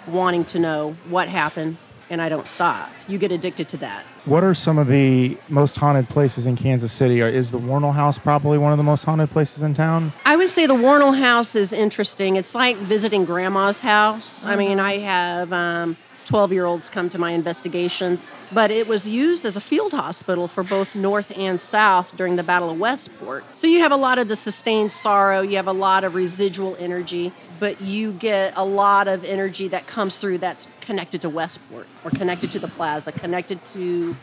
wanting 0.07 0.45
to 0.45 0.59
know 0.59 0.95
what 1.09 1.27
happened, 1.27 1.77
and 2.09 2.21
I 2.21 2.29
don't 2.29 2.47
stop. 2.47 2.89
You 3.07 3.17
get 3.17 3.31
addicted 3.31 3.67
to 3.69 3.77
that. 3.77 4.03
What 4.25 4.43
are 4.43 4.53
some 4.53 4.77
of 4.77 4.87
the 4.87 5.35
most 5.49 5.75
haunted 5.77 6.07
places 6.07 6.45
in 6.45 6.55
Kansas 6.55 6.91
City? 6.91 7.21
Or 7.23 7.27
is 7.27 7.49
the 7.49 7.57
Wornall 7.57 7.91
House 7.91 8.19
probably 8.19 8.59
one 8.59 8.71
of 8.71 8.77
the 8.77 8.83
most 8.83 9.03
haunted 9.03 9.31
places 9.31 9.63
in 9.63 9.73
town? 9.73 10.13
I 10.25 10.35
would 10.35 10.49
say 10.49 10.67
the 10.67 10.75
Wornall 10.75 11.13
house 11.13 11.55
is 11.55 11.73
interesting. 11.73 12.35
It's 12.35 12.53
like 12.53 12.77
visiting 12.77 13.25
grandma's 13.25 13.81
house. 13.81 14.45
I 14.45 14.55
mean, 14.55 14.79
I 14.79 14.99
have 14.99 15.51
um, 15.51 15.97
12 16.31 16.53
year 16.53 16.63
olds 16.63 16.87
come 16.87 17.09
to 17.09 17.17
my 17.17 17.31
investigations, 17.31 18.31
but 18.53 18.71
it 18.71 18.87
was 18.87 19.05
used 19.05 19.43
as 19.43 19.57
a 19.57 19.59
field 19.59 19.91
hospital 19.91 20.47
for 20.47 20.63
both 20.63 20.95
North 20.95 21.37
and 21.37 21.59
South 21.59 22.15
during 22.15 22.37
the 22.37 22.43
Battle 22.43 22.69
of 22.69 22.79
Westport. 22.79 23.43
So 23.55 23.67
you 23.67 23.79
have 23.79 23.91
a 23.91 23.97
lot 23.97 24.17
of 24.17 24.29
the 24.29 24.37
sustained 24.37 24.93
sorrow, 24.93 25.41
you 25.41 25.57
have 25.57 25.67
a 25.67 25.73
lot 25.73 26.05
of 26.05 26.15
residual 26.15 26.77
energy, 26.79 27.33
but 27.59 27.81
you 27.81 28.13
get 28.13 28.53
a 28.55 28.63
lot 28.63 29.09
of 29.09 29.25
energy 29.25 29.67
that 29.67 29.87
comes 29.87 30.19
through 30.19 30.37
that's 30.37 30.69
connected 30.79 31.21
to 31.23 31.29
Westport 31.29 31.85
or 32.05 32.11
connected 32.11 32.49
to 32.53 32.59
the 32.59 32.69
plaza, 32.69 33.11
connected 33.11 33.65
to 33.65 34.15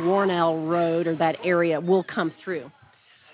Wornall 0.00 0.66
Road 0.66 1.06
or 1.06 1.14
that 1.14 1.42
area 1.46 1.80
will 1.80 2.02
come 2.02 2.28
through. 2.28 2.70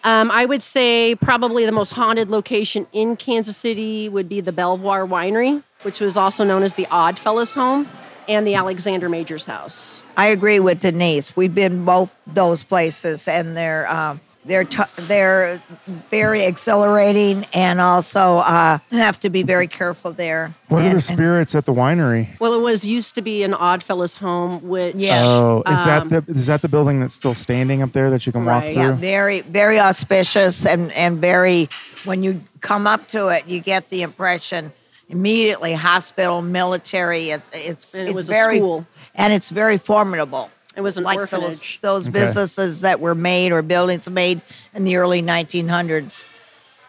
Um, 0.04 0.30
I 0.30 0.44
would 0.46 0.62
say 0.62 1.16
probably 1.16 1.66
the 1.66 1.72
most 1.72 1.90
haunted 1.90 2.30
location 2.30 2.86
in 2.92 3.16
Kansas 3.16 3.56
City 3.56 4.08
would 4.08 4.28
be 4.28 4.40
the 4.40 4.52
Belvoir 4.52 5.04
Winery, 5.04 5.64
which 5.82 5.98
was 5.98 6.16
also 6.16 6.44
known 6.44 6.62
as 6.62 6.74
the 6.74 6.86
Odd 6.92 7.18
Fellows 7.18 7.54
Home, 7.54 7.88
and 8.30 8.46
the 8.46 8.54
Alexander 8.54 9.08
Majors 9.08 9.46
House. 9.46 10.02
I 10.16 10.28
agree 10.28 10.60
with 10.60 10.80
Denise. 10.80 11.34
We've 11.36 11.54
been 11.54 11.84
both 11.84 12.10
those 12.26 12.62
places, 12.62 13.26
and 13.26 13.56
they're 13.56 13.90
um, 13.92 14.20
they're 14.44 14.64
t- 14.64 14.82
they're 14.96 15.60
very 15.86 16.44
exhilarating, 16.44 17.44
and 17.52 17.80
also 17.80 18.38
uh, 18.38 18.78
have 18.92 19.18
to 19.20 19.30
be 19.30 19.42
very 19.42 19.66
careful 19.66 20.12
there. 20.12 20.54
What 20.68 20.78
are 20.78 20.80
And- 20.82 20.88
the 20.92 20.94
and- 20.94 21.02
spirits 21.02 21.54
at 21.54 21.66
the 21.66 21.74
winery? 21.74 22.38
Well, 22.40 22.54
it 22.54 22.60
was 22.60 22.86
used 22.86 23.16
to 23.16 23.22
be 23.22 23.42
an 23.42 23.52
Oddfellows 23.52 24.14
home, 24.14 24.66
which 24.66 24.94
Yeah. 24.96 25.20
Oh, 25.24 25.62
is 25.66 25.80
Um, 25.86 26.08
that 26.08 26.26
the 26.26 26.32
is 26.32 26.46
that 26.46 26.62
the 26.62 26.68
building 26.68 27.00
that's 27.00 27.14
still 27.14 27.34
standing 27.34 27.82
up 27.82 27.92
there 27.92 28.08
that 28.10 28.24
you 28.26 28.32
can 28.32 28.44
walk 28.44 28.62
Right. 28.62 28.74
through? 28.74 28.82
Yeah, 28.84 28.92
very, 28.92 29.40
very 29.40 29.78
auspicious 29.80 30.64
and, 30.64 30.90
and 30.92 31.18
very, 31.18 31.68
when 32.04 32.22
you 32.22 32.40
come 32.60 32.86
up 32.86 33.08
to 33.08 33.28
it, 33.28 33.46
you 33.48 33.60
get 33.60 33.88
the 33.90 34.02
impression 34.02 34.72
immediately 35.10 35.74
hospital, 35.74 36.40
military. 36.40 37.30
It's, 37.30 37.48
it's, 37.52 37.94
And 37.94 38.04
it 38.04 38.10
it's 38.10 38.14
was 38.14 38.30
a 38.30 38.32
very, 38.32 38.56
school. 38.58 38.86
and 39.14 39.32
it's 39.32 39.50
very 39.50 39.76
formidable. 39.76 40.50
it 40.76 40.80
was 40.80 40.96
an 40.98 41.04
like 41.04 41.18
orphanage. 41.18 41.80
those, 41.82 42.04
those 42.06 42.08
Okay. 42.08 42.24
businesses 42.26 42.80
that 42.82 43.00
were 43.00 43.14
made 43.14 43.52
or 43.52 43.60
buildings 43.62 44.08
made 44.08 44.40
in 44.74 44.84
the 44.84 44.96
early 44.96 45.20
1900s. 45.22 46.24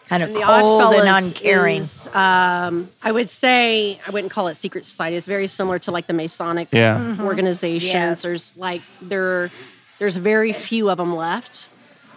Kind 0.08 0.22
of 0.22 0.28
And 0.30 0.36
the 0.36 0.42
cold 0.42 0.94
and 0.94 1.08
Oddfellows 1.08 1.30
uncaring. 1.32 1.78
is, 1.78 2.06
um, 2.08 2.88
I 3.02 3.10
would 3.12 3.30
say, 3.30 3.98
I 4.06 4.10
wouldn't 4.10 4.32
call 4.32 4.48
it 4.48 4.56
secret 4.56 4.84
society. 4.84 5.16
It's 5.16 5.26
very 5.26 5.46
similar 5.46 5.78
to 5.80 5.90
like 5.90 6.06
the 6.06 6.12
Masonic 6.12 6.68
Yeah. 6.70 6.96
Mm-hmm. 6.98 7.24
organizations. 7.24 7.92
Yes. 7.94 8.22
There's 8.22 8.56
like 8.56 8.82
there, 9.00 9.50
there's 9.98 10.16
very 10.18 10.52
few 10.52 10.90
of 10.90 10.98
them 10.98 11.14
left. 11.16 11.66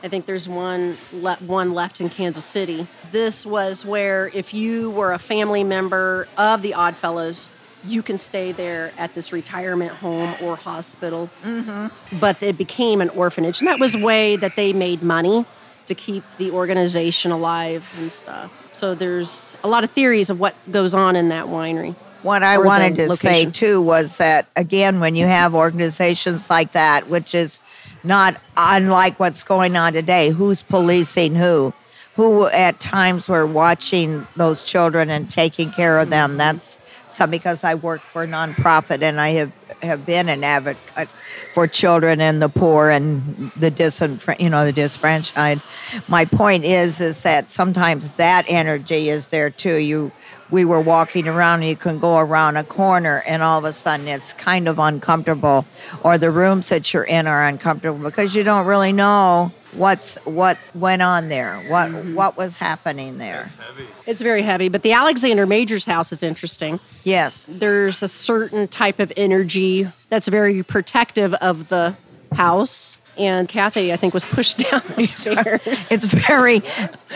I 0.05 0.07
think 0.07 0.27
there's 0.27 0.47
one 0.47 0.97
le- 1.11 1.37
one 1.37 1.73
left 1.73 1.99
in 1.99 2.11
Kansas 2.11 2.45
City. 2.45 2.85
This 3.11 3.43
was 3.43 3.83
where 3.83 4.29
if 4.35 4.53
you 4.53 4.91
were 4.91 5.11
a 5.13 5.17
family 5.17 5.63
member 5.63 6.27
of 6.37 6.61
the 6.61 6.75
Oddfellows, 6.75 7.49
you 7.83 8.03
can 8.03 8.19
stay 8.19 8.51
there 8.51 8.91
at 8.99 9.15
this 9.15 9.33
retirement 9.33 9.93
home 9.93 10.35
or 10.43 10.57
hospital. 10.57 11.31
Mm-hmm. 11.43 12.19
But 12.19 12.43
it 12.43 12.55
became 12.55 13.01
an 13.01 13.09
orphanage, 13.09 13.61
and 13.61 13.67
that 13.67 13.79
was 13.79 13.95
a 13.95 13.99
way 14.05 14.35
that 14.35 14.55
they 14.55 14.73
made 14.73 15.01
money 15.01 15.43
to 15.87 15.95
keep 15.95 16.23
the 16.37 16.51
organization 16.51 17.31
alive 17.31 17.83
and 17.97 18.13
stuff. 18.13 18.51
So 18.71 18.93
there's 18.93 19.57
a 19.63 19.67
lot 19.67 19.83
of 19.83 19.89
theories 19.89 20.29
of 20.29 20.39
what 20.39 20.53
goes 20.71 20.93
on 20.93 21.15
in 21.15 21.29
that 21.29 21.45
winery. 21.45 21.95
What 22.21 22.43
I 22.43 22.59
wanted 22.59 22.95
to 22.97 23.15
say 23.15 23.45
location. 23.45 23.51
too 23.51 23.81
was 23.81 24.17
that 24.17 24.47
again, 24.55 24.99
when 24.99 25.15
you 25.15 25.25
have 25.25 25.55
organizations 25.55 26.47
like 26.49 26.73
that, 26.73 27.07
which 27.07 27.33
is 27.33 27.59
not 28.05 28.37
unlike 28.55 29.19
what's 29.19 29.43
going 29.43 29.75
on 29.75 29.93
today, 29.93 30.29
who's 30.29 30.61
policing 30.61 31.35
who? 31.35 31.73
Who 32.15 32.47
at 32.47 32.79
times 32.79 33.27
were 33.27 33.45
watching 33.45 34.25
those 34.35 34.63
children 34.63 35.09
and 35.09 35.29
taking 35.29 35.71
care 35.71 35.99
of 35.99 36.09
them? 36.09 36.37
That's 36.37 36.77
some 37.07 37.29
because 37.29 37.63
I 37.63 37.75
work 37.75 38.01
for 38.01 38.23
a 38.23 38.27
nonprofit 38.27 39.01
and 39.01 39.19
I 39.19 39.29
have, 39.29 39.51
have 39.81 40.05
been 40.05 40.29
an 40.29 40.43
advocate 40.43 41.09
for 41.53 41.67
children 41.67 42.21
and 42.21 42.41
the 42.41 42.49
poor 42.49 42.89
and 42.89 43.51
the 43.55 43.71
disenfranchised, 43.71 44.41
you 44.41 44.49
know, 44.49 44.65
the 44.65 44.73
disfranchised. 44.73 45.61
My 46.07 46.25
point 46.25 46.65
is, 46.65 46.99
is 47.01 47.21
that 47.23 47.49
sometimes 47.49 48.11
that 48.11 48.45
energy 48.47 49.09
is 49.09 49.27
there 49.27 49.49
too. 49.49 49.75
You 49.75 50.11
we 50.49 50.65
were 50.65 50.81
walking 50.81 51.27
around 51.27 51.61
and 51.61 51.69
you 51.69 51.75
can 51.75 51.99
go 51.99 52.17
around 52.17 52.57
a 52.57 52.63
corner 52.63 53.23
and 53.25 53.41
all 53.41 53.59
of 53.59 53.65
a 53.65 53.73
sudden 53.73 54.07
it's 54.07 54.33
kind 54.33 54.67
of 54.67 54.79
uncomfortable 54.79 55.65
or 56.03 56.17
the 56.17 56.31
rooms 56.31 56.69
that 56.69 56.93
you're 56.93 57.03
in 57.03 57.27
are 57.27 57.45
uncomfortable 57.45 57.99
because 57.99 58.35
you 58.35 58.43
don't 58.43 58.65
really 58.65 58.93
know 58.93 59.51
what's 59.73 60.15
what 60.25 60.57
went 60.73 61.01
on 61.01 61.27
there 61.27 61.57
what 61.67 61.89
mm-hmm. 61.91 62.13
what 62.13 62.37
was 62.37 62.57
happening 62.57 63.17
there 63.17 63.49
It's 64.07 64.21
very 64.21 64.43
heavy, 64.43 64.69
but 64.69 64.83
the 64.83 64.91
Alexander 64.91 65.45
Major's 65.45 65.85
house 65.85 66.11
is 66.11 66.21
interesting. 66.23 66.79
yes 67.03 67.45
There's 67.49 68.03
a 68.03 68.07
certain 68.07 68.67
type 68.67 68.99
of 68.99 69.11
energy 69.17 69.87
that's 70.09 70.27
very 70.27 70.63
protective 70.63 71.33
of 71.35 71.69
the 71.69 71.97
house. 72.33 72.97
And 73.17 73.47
Kathy, 73.47 73.93
I 73.93 73.97
think, 73.97 74.13
was 74.13 74.25
pushed 74.25 74.57
down 74.69 74.81
the 74.95 75.05
stairs. 75.05 75.91
it's 75.91 76.05
very 76.05 76.61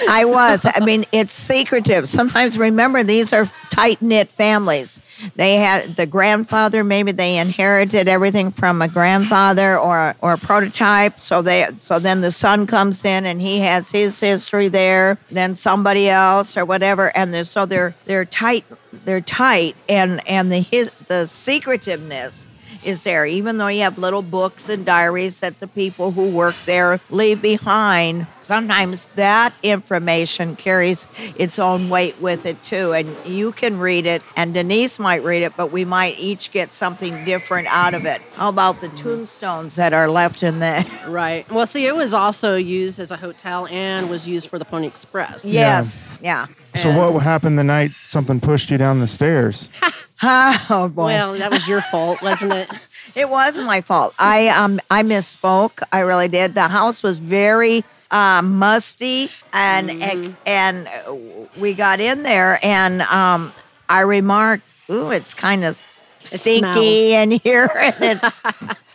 i 0.07 0.23
was 0.25 0.65
i 0.65 0.79
mean 0.83 1.05
it's 1.11 1.33
secretive 1.33 2.07
sometimes 2.07 2.57
remember 2.57 3.03
these 3.03 3.33
are 3.33 3.49
tight-knit 3.69 4.27
families 4.27 4.99
they 5.35 5.55
had 5.55 5.95
the 5.95 6.05
grandfather 6.05 6.83
maybe 6.83 7.11
they 7.11 7.37
inherited 7.37 8.07
everything 8.07 8.51
from 8.51 8.81
a 8.81 8.87
grandfather 8.87 9.77
or 9.77 10.15
or 10.21 10.33
a 10.33 10.37
prototype 10.37 11.19
so 11.19 11.41
they 11.41 11.67
so 11.77 11.99
then 11.99 12.21
the 12.21 12.31
son 12.31 12.65
comes 12.67 13.03
in 13.03 13.25
and 13.25 13.41
he 13.41 13.59
has 13.59 13.91
his 13.91 14.19
history 14.19 14.67
there 14.67 15.17
then 15.31 15.55
somebody 15.55 16.09
else 16.09 16.55
or 16.57 16.65
whatever 16.65 17.15
and 17.17 17.33
they're, 17.33 17.45
so 17.45 17.65
they're 17.65 17.93
they're 18.05 18.25
tight 18.25 18.65
they're 19.05 19.21
tight 19.21 19.75
and 19.87 20.25
and 20.27 20.51
the 20.51 20.59
his, 20.59 20.91
the 21.07 21.27
secretiveness 21.27 22.47
is 22.83 23.03
there, 23.03 23.25
even 23.25 23.57
though 23.57 23.67
you 23.67 23.81
have 23.81 23.97
little 23.97 24.21
books 24.21 24.69
and 24.69 24.85
diaries 24.85 25.39
that 25.39 25.59
the 25.59 25.67
people 25.67 26.11
who 26.11 26.29
work 26.29 26.55
there 26.65 26.99
leave 27.09 27.41
behind. 27.41 28.27
Sometimes 28.43 29.05
that 29.13 29.53
information 29.61 30.55
carries 30.55 31.07
its 31.37 31.59
own 31.59 31.89
weight 31.89 32.19
with 32.19 32.47
it 32.47 32.63
too, 32.63 32.93
and 32.93 33.15
you 33.23 33.51
can 33.51 33.77
read 33.77 34.07
it, 34.07 34.23
and 34.35 34.55
Denise 34.55 34.97
might 34.97 35.23
read 35.23 35.43
it, 35.43 35.53
but 35.55 35.71
we 35.71 35.85
might 35.85 36.17
each 36.17 36.51
get 36.51 36.73
something 36.73 37.25
different 37.25 37.67
out 37.67 37.93
of 37.93 38.05
it. 38.05 38.21
How 38.33 38.49
about 38.49 38.81
the 38.81 38.89
tombstones 38.89 39.75
that 39.75 39.93
are 39.93 40.09
left 40.09 40.41
in 40.41 40.57
there? 40.57 40.83
right. 41.07 41.49
Well, 41.51 41.67
see, 41.67 41.85
it 41.85 41.95
was 41.95 42.15
also 42.15 42.55
used 42.55 42.99
as 42.99 43.11
a 43.11 43.17
hotel 43.17 43.67
and 43.67 44.09
was 44.09 44.27
used 44.27 44.49
for 44.49 44.57
the 44.57 44.65
Pony 44.65 44.87
Express. 44.87 45.45
Yes, 45.45 46.03
yeah. 46.19 46.47
So 46.75 46.91
what 46.91 47.21
happened 47.21 47.59
the 47.59 47.63
night 47.63 47.91
something 48.03 48.39
pushed 48.39 48.71
you 48.71 48.77
down 48.77 48.99
the 48.99 49.07
stairs? 49.07 49.69
Oh 50.69 50.89
boy. 50.93 51.05
Well, 51.05 51.33
that 51.33 51.49
was 51.51 51.67
your 51.67 51.81
fault, 51.81 52.21
wasn't 52.21 52.53
it? 52.53 52.69
It 53.15 53.27
wasn't 53.27 53.65
my 53.65 53.81
fault. 53.81 54.13
I 54.19 54.49
um 54.49 54.79
I 54.91 55.01
misspoke. 55.01 55.81
I 55.91 56.01
really 56.01 56.27
did. 56.27 56.53
The 56.53 56.67
house 56.67 57.01
was 57.01 57.17
very 57.17 57.83
uh, 58.11 58.41
musty, 58.43 59.29
and 59.51 59.89
Mm-hmm. 59.89 60.31
and 60.45 60.87
uh, 60.87 61.15
we 61.59 61.73
got 61.73 61.99
in 61.99 62.21
there, 62.21 62.59
and 62.63 63.01
um 63.01 63.51
I 63.89 64.01
remarked, 64.01 64.63
"Ooh, 64.91 65.09
it's 65.09 65.33
kind 65.33 65.65
of 65.65 65.75
stinky 66.23 66.59
smells. 66.59 66.77
in 66.85 67.31
here." 67.31 67.69
And 67.75 67.95
it's 68.23 68.39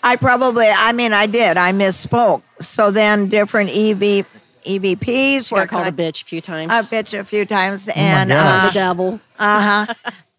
I 0.03 0.15
probably, 0.17 0.69
I 0.69 0.93
mean, 0.93 1.13
I 1.13 1.27
did. 1.27 1.57
I 1.57 1.73
misspoke. 1.73 2.43
So 2.61 2.93
then 2.93 3.29
different 3.29 3.71
E 3.71 3.91
EV 3.91 4.27
EVPs 4.65 5.49
She 5.49 5.55
were 5.55 5.63
got 5.63 5.69
called 5.71 5.83
a 5.83 5.85
kind 5.91 6.01
of- 6.01 6.15
bitch 6.15 6.23
a 6.23 6.25
few 6.25 6.41
times. 6.41 6.71
I 6.73 6.81
bitch 6.83 7.19
a 7.19 7.25
few 7.25 7.45
times, 7.45 7.89
and 7.89 8.31
gosh. 8.31 8.47
uh, 8.47 8.67
the 8.69 8.73
devil. 8.75 9.21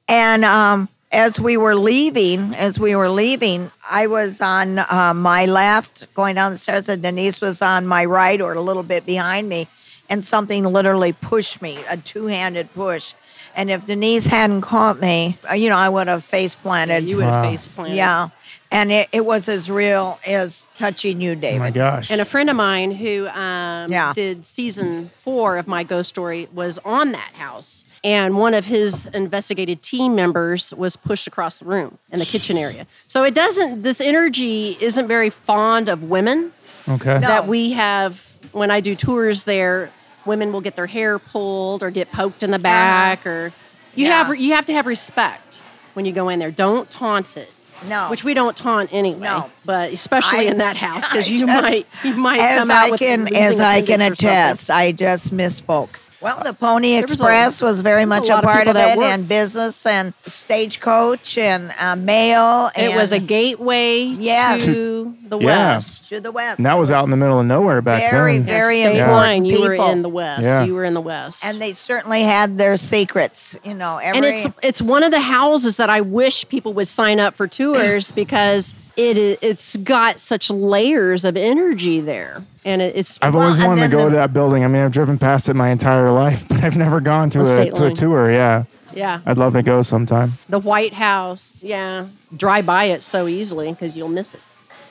And 0.08 0.46
um, 0.46 0.90
as 1.12 1.40
we 1.40 1.58
were 1.58 1.76
leaving, 1.76 2.54
as 2.56 2.80
we 2.80 2.96
were 2.96 3.10
leaving, 3.10 3.72
I 3.90 4.08
was 4.08 4.42
on 4.42 4.80
uh, 4.80 5.14
my 5.16 5.46
left 5.46 6.14
going 6.14 6.36
down 6.36 6.52
the 6.52 6.58
stairs, 6.58 6.90
and 6.90 7.02
Denise 7.02 7.42
was 7.42 7.62
on 7.62 7.88
my 7.88 8.06
right 8.06 8.40
or 8.42 8.54
a 8.54 8.62
little 8.62 8.84
bit 8.84 9.06
behind 9.06 9.50
me, 9.50 9.68
and 10.10 10.24
something 10.24 10.64
literally 10.66 11.14
pushed 11.14 11.62
me, 11.62 11.80
a 11.90 11.98
two-handed 11.98 12.74
push. 12.74 13.14
And 13.56 13.72
if 13.72 13.86
Denise 13.86 14.26
hadn't 14.28 14.62
caught 14.62 15.00
me, 15.00 15.38
uh, 15.50 15.54
you 15.54 15.70
know, 15.70 15.78
I 15.78 15.88
would 15.88 16.08
have 16.08 16.26
face 16.26 16.54
planted. 16.54 17.06
You 17.06 17.16
would 17.18 17.26
have 17.26 17.44
Wow. 17.44 17.50
face 17.52 17.68
planted. 17.70 17.96
yeah. 17.96 18.30
And 18.76 18.92
it, 18.92 19.08
it 19.14 19.26
was 19.26 19.48
as 19.48 19.70
real 19.72 20.20
as 20.28 20.68
touching 20.78 21.22
you, 21.22 21.32
Oh 21.32 21.36
David. 21.36 21.60
my 21.60 21.72
gosh. 21.72 22.12
And 22.12 22.20
a 22.20 22.26
friend 22.26 22.50
of 22.50 22.58
mine 22.58 22.92
who 22.92 23.26
um, 23.30 23.90
Yeah. 23.90 24.12
did 24.14 24.46
season 24.46 25.10
four 25.16 25.56
of 25.58 25.66
my 25.66 25.84
ghost 25.84 26.10
story 26.10 26.50
was 26.54 26.78
on 26.84 27.14
that 27.14 27.32
house. 27.36 27.86
And 28.04 28.38
one 28.38 28.54
of 28.54 28.66
his 28.66 29.06
investigated 29.08 29.82
team 29.82 30.14
members 30.14 30.74
was 30.74 30.98
pushed 30.98 31.26
across 31.26 31.60
the 31.60 31.66
room 31.66 32.00
in 32.12 32.20
the 32.20 32.26
kitchen 32.26 32.58
area. 32.58 32.86
So 33.08 33.24
it 33.24 33.34
doesn't, 33.34 33.84
this 33.84 34.02
energy 34.02 34.78
isn't 34.82 35.08
very 35.08 35.30
fond 35.30 35.88
of 35.88 36.04
women 36.04 36.52
okay. 36.90 37.14
No. 37.16 37.20
that 37.22 37.48
we 37.48 37.72
have 37.72 38.38
when 38.52 38.72
I 38.72 38.82
do 38.82 38.94
tours 38.94 39.46
there. 39.46 39.90
Women 40.26 40.52
will 40.52 40.62
get 40.62 40.76
their 40.76 40.88
hair 40.88 41.18
pulled 41.18 41.82
or 41.82 41.92
get 41.92 42.12
poked 42.12 42.44
in 42.44 42.52
the 42.52 42.60
back, 42.60 43.26
or 43.26 43.54
you 43.96 44.08
Uh-huh. 44.08 44.12
Yeah. 44.12 44.24
have 44.26 44.36
you 44.38 44.54
have 44.54 44.66
to 44.66 44.74
have 44.74 44.86
respect 44.88 45.62
when 45.94 46.04
you 46.06 46.12
go 46.12 46.28
in 46.30 46.40
there. 46.40 46.52
Don't 46.52 46.90
taunt 46.90 47.38
it. 47.38 47.52
No. 47.88 48.10
Which 48.10 48.24
we 48.24 48.34
don't 48.34 48.56
taunt 48.56 48.90
anyway. 48.94 49.20
No. 49.22 49.50
But 49.66 49.92
especially 49.94 50.48
I- 50.48 50.52
in 50.52 50.58
that 50.60 50.76
house 50.78 51.10
because 51.10 51.30
you 51.30 51.40
just- 51.40 51.62
might 51.62 51.88
you 52.04 52.14
might 52.16 52.40
as 52.40 52.60
come 52.62 52.72
out 52.72 52.88
I 52.88 52.92
with 52.92 53.00
can 53.00 53.20
losing 53.26 53.36
as 53.38 53.60
I 53.60 53.82
can 53.82 54.02
appendix 54.02 54.20
or 54.20 54.28
something. 54.28 54.30
attest, 54.30 54.72
I 54.72 54.92
just 54.92 55.34
misspoke. 55.36 55.90
Well, 56.22 56.42
the 56.44 56.54
Pony 56.54 56.94
was 57.02 57.12
a- 57.12 57.14
Express 57.14 57.62
was 57.62 57.82
very 57.82 58.06
was 58.06 58.10
much 58.22 58.30
a 58.30 58.34
a, 58.34 58.36
lot 58.36 58.44
of 58.46 58.50
part 58.50 58.68
of 58.68 58.74
that 58.76 58.98
it, 58.98 59.04
and 59.04 59.28
business 59.28 59.86
and 59.86 60.14
stagecoach 60.26 61.38
and 61.38 61.74
uh, 61.80 61.96
mail. 61.96 62.72
And 62.76 62.92
It 62.92 62.96
was 62.96 63.12
a 63.12 63.20
gateway 63.20 64.04
Yes. 64.04 64.66
to 64.66 65.14
the 65.28 65.38
Yeah. 65.38 65.76
west. 65.76 66.10
to 66.10 66.20
the 66.22 66.32
west. 66.32 66.60
And 66.60 66.66
that 66.66 66.78
was 66.80 66.90
out 66.92 67.04
in 67.04 67.12
the 67.12 67.18
middle 67.18 67.40
of 67.40 67.46
nowhere 67.46 67.82
back 67.82 68.10
Very, 68.10 68.38
then. 68.38 68.46
very- 68.46 68.56
Very 68.62 68.76
State 68.82 68.92
important 68.98 69.12
line, 69.12 69.46
you 69.46 69.62
were 69.62 69.74
in 69.92 70.02
the 70.02 70.10
west. 70.10 70.44
Yeah. 70.44 70.64
You 70.64 70.74
were 70.76 70.86
in 70.86 70.94
the 70.94 71.02
west. 71.02 71.46
and 71.46 71.62
they 71.62 71.74
certainly 71.74 72.24
had 72.24 72.58
their 72.58 72.78
secrets. 72.78 73.56
You 73.64 73.74
know, 73.74 73.98
every 73.98 74.18
and 74.18 74.26
it's 74.26 74.48
it's 74.64 74.82
one 74.82 75.04
of 75.04 75.12
the 75.12 75.20
houses 75.20 75.78
that 75.78 75.90
I 75.90 76.02
wish 76.02 76.48
people 76.48 76.74
would 76.74 76.88
sign 76.88 77.20
up 77.20 77.36
for 77.36 77.48
tours 77.48 78.12
because 78.24 78.74
it 78.98 79.40
it's 79.42 79.76
got 79.78 80.20
such 80.20 80.50
layers 80.50 81.26
of 81.26 81.36
energy 81.38 82.00
there, 82.00 82.44
and 82.64 82.82
it, 82.82 82.96
it's 82.96 83.20
I've 83.22 83.34
Well, 83.34 83.44
always 83.44 83.64
wanted 83.64 83.82
to 83.84 83.88
go 83.90 84.04
the- 84.06 84.10
to 84.12 84.16
that 84.16 84.34
building. 84.34 84.64
I 84.64 84.68
mean, 84.68 84.82
I've 84.84 84.92
driven 84.92 85.18
past 85.18 85.50
it 85.50 85.54
my 85.56 85.70
entire 85.70 86.12
life, 86.12 86.48
but 86.50 86.64
I've 86.64 86.78
never 86.78 87.00
gone 87.02 87.30
to 87.32 87.42
a 87.42 87.72
to 87.72 87.86
a 87.86 87.92
tour. 87.94 88.32
Yeah, 88.32 88.64
yeah. 88.94 89.22
I'd 89.26 89.38
love 89.38 89.54
to 89.54 89.64
go 89.64 89.82
sometime. 89.82 90.34
The 90.50 90.60
White 90.60 90.94
House, 90.94 91.64
yeah. 91.64 92.08
Drive 92.36 92.66
by 92.66 92.86
it 92.86 93.04
so 93.04 93.28
easily 93.28 93.72
because 93.72 93.96
you'll 93.98 94.08
miss 94.10 94.34
it. 94.36 94.42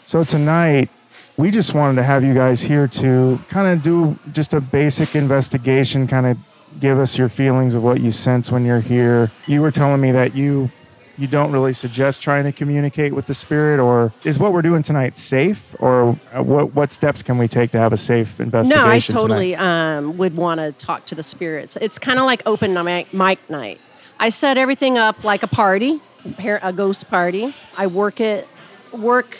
So 0.04 0.22
tonight, 0.24 0.90
we 1.36 1.50
just 1.50 1.72
wanted 1.74 1.96
to 1.96 2.02
have 2.02 2.22
you 2.22 2.34
guys 2.34 2.60
here 2.62 2.86
to 2.88 3.38
kind 3.48 3.66
of 3.72 3.82
do 3.82 4.18
just 4.32 4.52
a 4.52 4.60
basic 4.60 5.16
investigation, 5.16 6.06
kind 6.06 6.26
of 6.26 6.38
give 6.80 6.98
us 6.98 7.16
your 7.16 7.28
feelings 7.28 7.74
of 7.74 7.82
what 7.82 8.00
you 8.00 8.10
sense 8.10 8.50
when 8.52 8.64
you're 8.66 8.80
here. 8.80 9.30
You 9.46 9.62
were 9.62 9.70
telling 9.70 10.00
me 10.00 10.12
that 10.12 10.34
you 10.34 10.70
you 11.16 11.26
don't 11.26 11.52
really 11.52 11.72
suggest 11.72 12.20
trying 12.20 12.44
to 12.44 12.52
communicate 12.52 13.14
with 13.14 13.26
the 13.26 13.34
spirit 13.34 13.80
or 13.80 14.12
is 14.24 14.38
what 14.38 14.52
we're 14.52 14.62
doing 14.62 14.82
tonight 14.82 15.18
safe 15.18 15.74
or 15.78 16.18
uh, 16.32 16.42
what 16.42 16.74
what 16.74 16.92
steps 16.92 17.22
can 17.22 17.38
we 17.38 17.48
take 17.48 17.70
to 17.70 17.78
have 17.78 17.92
a 17.92 17.96
safe 17.96 18.40
investigation 18.40 18.84
No, 18.84 18.90
I 18.90 18.98
totally 18.98 19.54
um, 19.56 20.18
would 20.18 20.36
want 20.36 20.60
to 20.60 20.72
talk 20.72 21.06
to 21.06 21.14
the 21.14 21.22
spirits. 21.22 21.76
It's 21.80 21.98
kind 21.98 22.18
of 22.18 22.24
like 22.24 22.42
open 22.46 22.74
mic, 22.84 23.12
mic 23.12 23.38
night. 23.48 23.80
I 24.18 24.28
set 24.28 24.58
everything 24.58 24.98
up 24.98 25.24
like 25.24 25.42
a 25.42 25.48
party, 25.48 26.00
a 26.38 26.72
ghost 26.72 27.08
party. 27.10 27.54
I 27.76 27.86
work 27.86 28.20
it, 28.20 28.48
work 28.92 29.36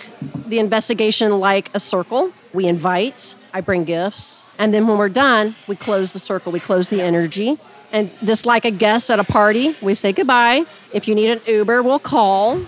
the 0.47 0.59
investigation 0.59 1.39
like 1.41 1.71
a 1.75 1.81
circle. 1.81 2.33
We 2.53 2.67
invite. 2.67 3.35
I 3.53 3.61
bring 3.61 3.85
gifts, 3.85 4.49
and 4.59 4.75
then 4.75 4.89
when 4.89 4.99
we're 4.99 5.09
done, 5.09 5.55
we 5.69 5.77
close 5.77 6.13
the 6.13 6.19
circle. 6.19 6.51
We 6.51 6.59
close 6.59 6.91
the 6.91 7.01
energy, 7.01 7.57
and 7.95 8.11
just 8.25 8.45
like 8.45 8.65
a 8.65 8.73
guest 8.73 9.09
at 9.11 9.21
a 9.21 9.25
party, 9.25 9.77
we 9.81 9.95
say 9.95 10.13
goodbye. 10.13 10.65
If 10.93 11.07
you 11.07 11.15
need 11.15 11.31
an 11.31 11.41
Uber, 11.47 11.81
we'll 11.83 12.01
call. 12.01 12.61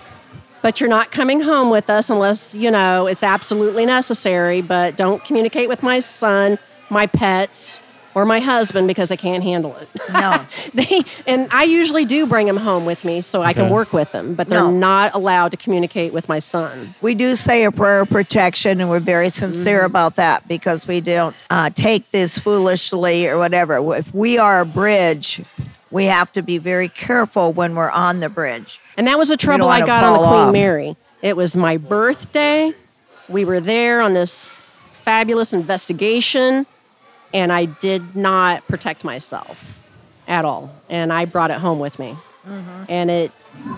But 0.61 0.79
you're 0.79 0.89
not 0.89 1.11
coming 1.11 1.41
home 1.41 1.69
with 1.69 1.89
us 1.89 2.09
unless 2.09 2.55
you 2.55 2.71
know 2.71 3.07
it's 3.07 3.23
absolutely 3.23 3.85
necessary. 3.85 4.61
But 4.61 4.95
don't 4.95 5.23
communicate 5.23 5.67
with 5.67 5.83
my 5.83 5.99
son 5.99 6.57
my 6.89 7.05
pets 7.05 7.81
or 8.17 8.25
my 8.25 8.39
husband 8.39 8.87
because 8.87 9.09
they 9.09 9.17
can't 9.27 9.43
handle 9.43 9.75
it 9.81 9.87
No. 10.11 10.43
they 10.73 11.03
and 11.27 11.47
i 11.51 11.63
usually 11.79 12.03
do 12.05 12.25
bring 12.25 12.47
them 12.47 12.57
home 12.57 12.83
with 12.91 13.05
me 13.05 13.21
so 13.21 13.43
i 13.43 13.53
can 13.53 13.69
work 13.69 13.93
with 13.93 14.11
them 14.11 14.33
but 14.33 14.49
they're 14.49 14.63
No. 14.63 14.71
not 14.71 15.13
allowed 15.13 15.49
to 15.51 15.57
communicate 15.57 16.11
with 16.13 16.27
my 16.27 16.39
son 16.39 16.95
We 17.01 17.13
do 17.13 17.35
say 17.35 17.63
a 17.63 17.71
prayer 17.71 18.01
of 18.01 18.09
protection, 18.09 18.81
and 18.81 18.89
we're 18.89 18.99
very 19.15 19.29
sincere 19.29 19.83
about 19.85 20.15
that 20.15 20.47
because 20.47 20.87
we 20.87 20.99
don't 20.99 21.35
uh, 21.51 21.69
take 21.69 22.09
this 22.11 22.39
foolishly 22.39 23.27
or 23.27 23.37
whatever. 23.37 23.73
If 23.95 24.11
we 24.13 24.37
are 24.39 24.61
a 24.61 24.65
bridge, 24.65 25.43
we 25.91 26.05
have 26.05 26.31
to 26.37 26.41
be 26.41 26.57
very 26.57 26.89
careful 26.89 27.53
when 27.53 27.75
we're 27.75 27.91
on 28.07 28.19
the 28.19 28.29
bridge. 28.29 28.79
and 28.97 29.05
that 29.07 29.17
was 29.21 29.29
the 29.29 29.37
trouble 29.37 29.67
i 29.69 29.79
got 29.85 30.03
on 30.03 30.13
the 30.13 30.27
queen 30.33 30.47
off. 30.47 30.53
mary 30.63 30.89
it 31.21 31.35
was 31.37 31.55
my 31.55 31.75
birthday 31.77 32.73
we 33.29 33.45
were 33.45 33.59
there 33.61 34.01
on 34.01 34.13
this 34.13 34.57
fabulous 34.91 35.53
investigation 35.53 36.65
and 37.33 37.51
i 37.51 37.65
did 37.65 38.15
not 38.15 38.65
protect 38.67 39.03
myself 39.03 39.77
at 40.27 40.45
all 40.45 40.69
and 40.89 41.11
i 41.13 41.25
brought 41.25 41.51
it 41.51 41.57
home 41.59 41.79
with 41.79 41.99
me 41.99 42.15
Mm-hmm. 42.47 42.83
and 42.87 43.11
it 43.11 43.31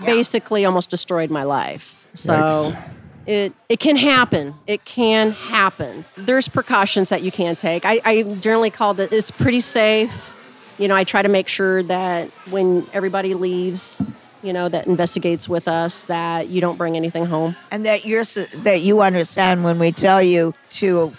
basically 0.04 0.64
almost 0.64 0.90
destroyed 0.90 1.28
my 1.28 1.42
life. 1.42 2.06
So 2.14 2.32
Yikes. 2.34 2.82
it 3.26 3.52
it 3.68 3.80
can 3.80 3.96
happen. 3.96 4.54
It 4.68 4.84
can 4.84 5.32
happen. 5.32 6.04
There's 6.16 6.46
precautions 6.46 7.08
that 7.08 7.22
you 7.22 7.32
can 7.32 7.56
take. 7.56 7.84
I, 7.84 8.00
I 8.04 8.22
generally 8.22 8.70
call 8.70 8.98
it 9.00 9.12
it's 9.12 9.32
pretty 9.32 9.58
safe. 9.58 10.36
You 10.78 10.86
know, 10.86 10.94
I 10.94 11.02
try 11.02 11.20
to 11.20 11.28
make 11.28 11.48
sure 11.48 11.82
that 11.82 12.28
when 12.50 12.86
everybody 12.92 13.34
leaves, 13.34 14.00
you 14.44 14.52
know, 14.52 14.68
that 14.68 14.86
investigates 14.86 15.48
with 15.48 15.66
us, 15.66 16.04
that 16.04 16.46
you 16.48 16.60
don't 16.60 16.76
bring 16.78 16.96
anything 16.96 17.26
home. 17.26 17.56
and 17.72 17.84
that 17.86 18.04
you're 18.04 18.22
that 18.62 18.82
you 18.82 19.00
understand 19.02 19.64
when 19.64 19.80
we 19.80 19.90
tell 19.90 20.22
you 20.22 20.54
to 20.78 21.12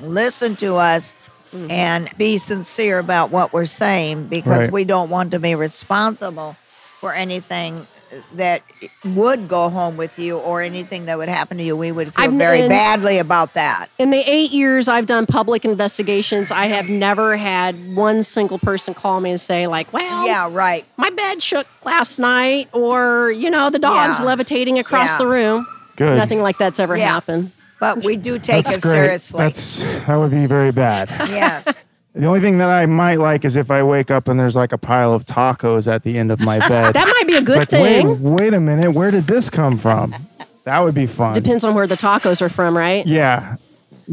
listen 0.00 0.56
to 0.56 0.76
us 0.76 1.14
Mm-hmm. 1.54 1.70
and 1.70 2.10
be 2.18 2.36
sincere 2.38 2.98
about 2.98 3.30
what 3.30 3.52
we're 3.52 3.64
saying 3.64 4.26
because 4.26 4.58
Right. 4.58 4.72
we 4.72 4.84
don't 4.84 5.08
want 5.08 5.30
to 5.30 5.38
be 5.38 5.54
responsible 5.54 6.56
for 6.98 7.12
anything 7.14 7.86
that 8.34 8.62
would 9.04 9.46
go 9.48 9.68
home 9.68 9.96
with 9.96 10.18
you 10.18 10.36
or 10.38 10.62
anything 10.62 11.04
that 11.06 11.16
would 11.16 11.28
happen 11.28 11.58
to 11.58 11.62
you 11.64 11.76
we 11.76 11.92
would 11.92 12.12
feel 12.14 12.24
I've 12.24 12.32
very 12.32 12.58
been- 12.62 12.70
badly 12.70 13.18
about 13.18 13.54
that 13.54 13.86
In 13.98 14.10
the 14.10 14.18
eight 14.28 14.50
years 14.50 14.88
I've 14.88 15.06
done 15.06 15.26
public 15.26 15.64
investigations, 15.64 16.50
I 16.50 16.66
have 16.66 16.88
never 16.88 17.36
had 17.36 17.94
one 17.94 18.24
single 18.24 18.58
person 18.58 18.92
call 18.94 19.20
me 19.20 19.30
and 19.30 19.40
say, 19.40 19.68
like, 19.68 19.92
well, 19.92 20.26
yeah 20.26 20.48
right 20.50 20.84
my 20.96 21.10
bed 21.10 21.40
shook 21.40 21.66
last 21.84 22.18
night, 22.18 22.68
or, 22.72 23.30
you 23.30 23.48
know, 23.50 23.70
the 23.70 23.78
dog's 23.78 24.18
Yeah. 24.18 24.26
levitating 24.26 24.78
across 24.80 25.10
Yeah. 25.10 25.18
the 25.18 25.26
room. 25.28 25.66
Good. 25.96 26.16
Nothing 26.16 26.42
like 26.42 26.58
that's 26.58 26.80
ever 26.80 26.96
Yeah. 26.96 27.08
happened. 27.12 27.52
But 27.84 28.04
we 28.04 28.16
do 28.16 28.38
take 28.38 28.64
That's 28.64 28.76
it 28.76 28.82
great. 28.82 28.92
seriously 28.92 29.38
That's 29.38 29.82
that 30.06 30.16
would 30.16 30.30
be 30.30 30.46
very 30.46 30.72
bad. 30.72 31.08
yes 31.28 31.66
The 32.16 32.26
only 32.26 32.38
thing 32.38 32.58
that 32.58 32.68
I 32.68 32.86
might 32.86 33.16
like 33.18 33.44
is 33.44 33.56
if 33.56 33.72
I 33.72 33.82
wake 33.82 34.08
up 34.12 34.28
and 34.28 34.38
there's 34.38 34.54
like 34.54 34.72
a 34.72 34.78
pile 34.78 35.12
of 35.12 35.26
tacos 35.26 35.92
at 35.92 36.04
the 36.04 36.16
end 36.16 36.30
of 36.30 36.38
my 36.38 36.60
bed. 36.60 36.94
That 36.94 37.08
might 37.08 37.26
be 37.26 37.34
a 37.34 37.38
it's 37.38 37.46
good 37.48 37.56
like, 37.58 37.70
thing. 37.70 38.06
wait, 38.06 38.18
wait 38.20 38.54
a 38.54 38.60
minute, 38.60 38.92
where 38.92 39.10
did 39.10 39.24
this 39.26 39.50
come 39.50 39.76
from? 39.78 40.14
That 40.62 40.78
would 40.78 40.94
be 40.94 41.08
fun. 41.08 41.34
Depends 41.34 41.64
on 41.64 41.74
where 41.74 41.88
the 41.88 41.96
tacos 41.96 42.40
are 42.40 42.48
from, 42.48 42.76
right? 42.76 43.04
Yeah. 43.04 43.56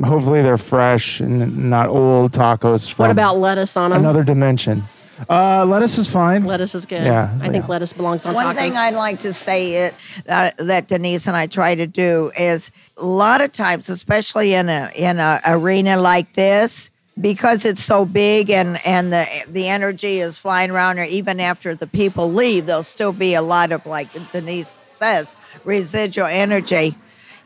Hopefully 0.03 0.41
they're 0.41 0.57
fresh 0.57 1.19
and 1.19 1.69
not 1.69 1.89
old 1.89 2.32
tacos 2.32 2.91
from 2.91 3.03
What 3.03 3.11
about 3.11 3.38
lettuce 3.38 3.78
on 3.78 3.91
them? 3.91 3.99
another 3.99 4.24
dimension. 4.24 4.82
Uh, 5.30 5.65
lettuce 5.65 5.97
is 5.97 6.07
fine. 6.07 6.43
lettuce 6.43 6.76
is 6.76 6.86
good. 6.86 7.03
Yeah, 7.03 7.36
I 7.41 7.49
think 7.49 7.65
yeah. 7.65 7.69
lettuce 7.69 7.93
belongs 7.93 8.26
on 8.26 8.34
One 8.34 8.45
tacos. 8.47 8.57
thing 8.57 8.78
I'd 8.78 8.95
like 8.95 9.19
to 9.19 9.34
say 9.34 9.86
it 9.86 9.95
that, 10.26 10.57
that 10.57 10.88
Denise 10.88 11.28
and 11.28 11.36
I 11.38 11.47
try 11.47 11.76
to 11.76 11.88
do 11.88 12.32
is 12.38 12.72
a 12.97 13.05
lot 13.05 13.41
of 13.41 13.51
times, 13.51 13.89
especially 13.89 14.53
in 14.53 14.69
a 14.69 14.91
in 14.95 15.19
a 15.19 15.39
arena 15.45 15.97
like 15.97 16.34
this, 16.34 16.89
because 17.19 17.65
it's 17.65 17.84
so 17.84 18.05
big 18.05 18.49
and 18.49 18.86
and 18.86 19.11
the 19.13 19.28
the 19.47 19.67
energy 19.67 20.19
is 20.19 20.38
flying 20.38 20.72
around, 20.72 20.99
or 20.99 21.03
even 21.03 21.39
after 21.39 21.76
the 21.76 21.88
people 21.88 22.32
leave, 22.32 22.65
there'll 22.65 22.84
still 22.84 23.13
be 23.13 23.34
a 23.34 23.41
lot 23.41 23.72
of 23.72 23.86
like 23.86 24.09
Denise 24.32 24.67
says 24.67 25.34
residual 25.63 26.28
energy. 26.28 26.95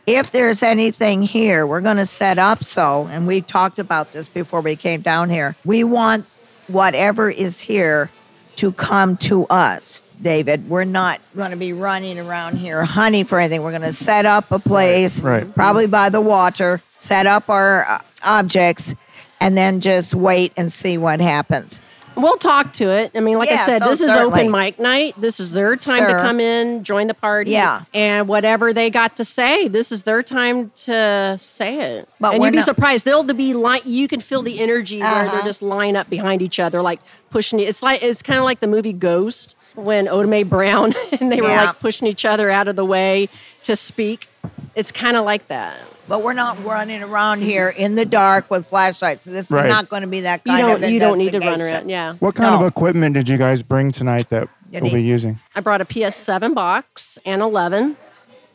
If 0.08 0.30
there's 0.30 0.62
anything 0.62 1.24
here, 1.24 1.66
we're 1.66 1.82
going 1.82 1.98
to 1.98 2.06
set 2.06 2.38
up 2.38 2.64
so, 2.64 3.08
and 3.10 3.26
we 3.26 3.42
talked 3.42 3.80
about 3.80 4.12
this 4.12 4.28
before 4.28 4.62
we 4.62 4.76
came 4.76 5.02
down 5.02 5.32
here. 5.32 5.56
We 5.66 5.84
want 5.84 6.28
whatever 6.68 7.30
is 7.30 7.60
here 7.60 8.10
to 8.58 8.72
come 8.72 9.18
to 9.18 9.46
us, 9.48 10.02
David. 10.22 10.70
We're 10.70 10.84
not 10.84 11.22
going 11.36 11.52
to 11.52 11.58
be 11.58 11.74
running 11.74 12.20
around 12.20 12.58
here 12.58 12.84
hunting 12.84 13.26
for 13.26 13.40
anything. 13.40 13.62
We're 13.64 13.72
going 13.72 13.82
to 13.82 13.94
set 13.94 14.26
up 14.26 14.52
a 14.52 14.60
place, 14.60 15.20
right. 15.22 15.54
probably 15.54 15.88
by 15.88 16.10
the 16.10 16.22
water, 16.22 16.82
set 16.98 17.26
up 17.26 17.50
our 17.50 17.86
uh, 17.86 18.00
objects, 18.24 18.96
and 19.40 19.58
then 19.58 19.82
just 19.82 20.16
wait 20.16 20.54
and 20.58 20.72
see 20.72 20.98
what 20.98 21.20
happens. 21.20 21.82
We'll 22.16 22.38
talk 22.38 22.74
to 22.74 22.86
it. 22.92 23.12
I 23.16 23.20
mean, 23.20 23.38
like 23.38 23.50
I 23.50 23.56
said, 23.58 23.80
so 23.80 23.90
this 23.90 24.02
is 24.02 24.08
certainly. 24.14 24.42
open 24.42 24.52
mic 24.52 24.80
night. 24.80 25.20
This 25.20 25.40
is 25.40 25.54
their 25.54 25.76
time 25.76 26.00
Sure. 26.00 26.08
to 26.08 26.14
come 26.22 26.40
in, 26.40 26.84
join 26.84 27.08
the 27.08 27.14
party. 27.14 27.52
Yeah. 27.52 27.84
And 27.94 28.28
whatever 28.28 28.74
they 28.74 28.90
got 28.90 29.18
to 29.18 29.24
say, 29.24 29.68
this 29.68 29.92
is 29.92 30.04
their 30.04 30.24
time 30.24 30.72
to 30.78 31.36
say 31.38 31.80
it. 31.98 32.10
But 32.20 32.36
and 32.36 32.44
you'd 32.44 32.52
be 32.52 32.56
not- 32.58 32.66
surprised. 32.66 33.06
They'll 33.06 33.24
be 33.24 33.54
like, 33.54 33.86
you 33.86 34.08
can 34.08 34.22
feel 34.22 34.42
the 34.42 34.60
energy 34.60 35.00
where 35.02 35.10
they're 35.12 35.26
Uh-huh. 35.28 35.46
just 35.46 35.62
line 35.62 35.96
up 35.96 36.10
behind 36.10 36.42
each 36.42 36.60
other, 36.60 36.82
like 36.82 37.00
pushing. 37.30 37.60
It's 37.60 37.84
like, 37.84 38.02
it's 38.04 38.22
kind 38.22 38.40
of 38.40 38.46
like 38.46 38.60
the 38.60 38.68
movie 38.68 38.94
Ghost 38.94 39.56
when 39.76 40.08
Oda 40.08 40.46
Brown 40.46 40.94
and 41.20 41.32
they 41.32 41.42
were 41.42 41.50
Yeah. 41.50 41.66
like 41.66 41.80
pushing 41.80 42.08
each 42.08 42.24
other 42.26 42.50
out 42.50 42.68
of 42.68 42.76
the 42.76 42.86
way 42.86 43.28
to 43.64 43.76
speak. 43.76 44.28
It's 44.76 44.92
kind 44.92 45.18
of 45.18 45.26
like 45.26 45.48
that. 45.50 45.76
But 46.08 46.22
we're 46.22 46.34
not 46.34 46.64
running 46.64 47.02
around 47.02 47.42
here 47.42 47.70
in 47.70 47.96
the 47.96 48.06
dark 48.06 48.52
with 48.52 48.68
flashlights. 48.68 49.26
This 49.26 49.50
Right. 49.50 49.66
is 49.66 49.72
not 49.74 49.90
going 49.90 50.04
to 50.04 50.08
be 50.08 50.22
that 50.22 50.42
You 50.46 50.52
kind 50.52 50.68
don't, 50.68 50.84
of 50.84 50.90
you 50.90 51.00
don't 51.00 51.18
need 51.18 51.32
to 51.32 51.40
run 51.40 51.62
around. 51.62 51.90
Yeah. 51.90 52.14
What 52.20 52.36
kind 52.36 52.54
of 52.54 52.62
equipment 52.68 53.16
did 53.16 53.28
you 53.28 53.38
guys 53.38 53.64
bring 53.64 53.92
tonight 53.92 54.30
that 54.30 54.48
we'll 54.72 54.92
be 54.94 55.02
using? 55.02 55.40
I 55.56 55.62
brought 55.62 55.82
a 55.82 55.86
PS7 55.86 56.54
box 56.54 57.18
and 57.26 57.42
11. 57.42 57.98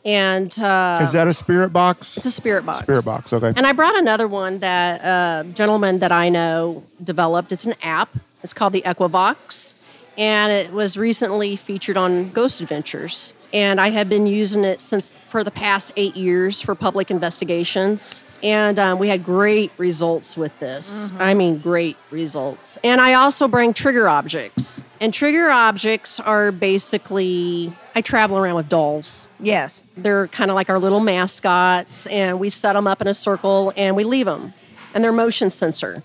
And 0.03 0.57
uh, 0.59 0.99
Is 1.01 1.11
that 1.11 1.27
a 1.27 1.33
spirit 1.33 1.71
box? 1.71 2.17
It's 2.17 2.25
a 2.25 2.31
spirit 2.31 2.65
box. 2.65 2.79
Spirit 2.79 3.05
box, 3.05 3.33
okay. 3.33 3.53
And 3.55 3.67
I 3.67 3.71
brought 3.73 3.95
another 3.95 4.27
one 4.27 4.57
that 4.59 5.01
a 5.03 5.47
gentleman 5.51 5.99
that 5.99 6.11
I 6.11 6.29
know 6.29 6.83
developed. 7.03 7.51
It's 7.51 7.65
an 7.65 7.75
app. 7.83 8.09
It's 8.41 8.53
called 8.53 8.73
the 8.73 8.81
Equivox. 8.81 9.75
And 10.17 10.51
it 10.51 10.71
was 10.73 10.97
recently 10.97 11.55
featured 11.55 11.97
on 11.97 12.31
Ghost 12.31 12.61
Adventures. 12.61 13.33
And 13.53 13.81
I 13.81 13.89
have 13.89 14.07
been 14.07 14.27
using 14.27 14.63
it 14.63 14.79
since 14.79 15.11
for 15.27 15.43
the 15.43 15.51
past 15.51 15.91
eight 15.95 16.15
years 16.15 16.61
for 16.61 16.73
public 16.73 17.11
investigations. 17.11 18.23
And 18.41 18.79
um, 18.79 18.97
we 18.97 19.09
had 19.09 19.23
great 19.23 19.71
results 19.77 20.37
with 20.37 20.57
this. 20.59 21.11
I 21.19 21.33
mean, 21.33 21.59
great 21.59 21.97
results. 22.09 22.77
And 22.83 23.01
I 23.01 23.13
also 23.13 23.47
bring 23.47 23.73
trigger 23.73 24.07
objects. 24.07 24.83
And 24.99 25.13
trigger 25.13 25.49
objects 25.49 26.19
are 26.19 26.51
basically, 26.51 27.73
I 27.95 28.01
travel 28.01 28.37
around 28.37 28.55
with 28.55 28.69
dolls. 28.69 29.27
Yes. 29.39 29.81
They're 29.97 30.27
kind 30.27 30.49
of 30.49 30.55
like 30.55 30.69
our 30.69 30.79
little 30.79 30.99
mascots, 30.99 32.07
and 32.07 32.39
we 32.39 32.49
set 32.49 32.73
them 32.73 32.87
up 32.87 33.01
in 33.01 33.07
a 33.07 33.13
circle 33.13 33.73
and 33.75 33.95
we 33.95 34.03
leave 34.03 34.25
them. 34.25 34.53
And 34.93 35.03
they're 35.03 35.11
motion 35.11 35.49
sensor. 35.49 36.03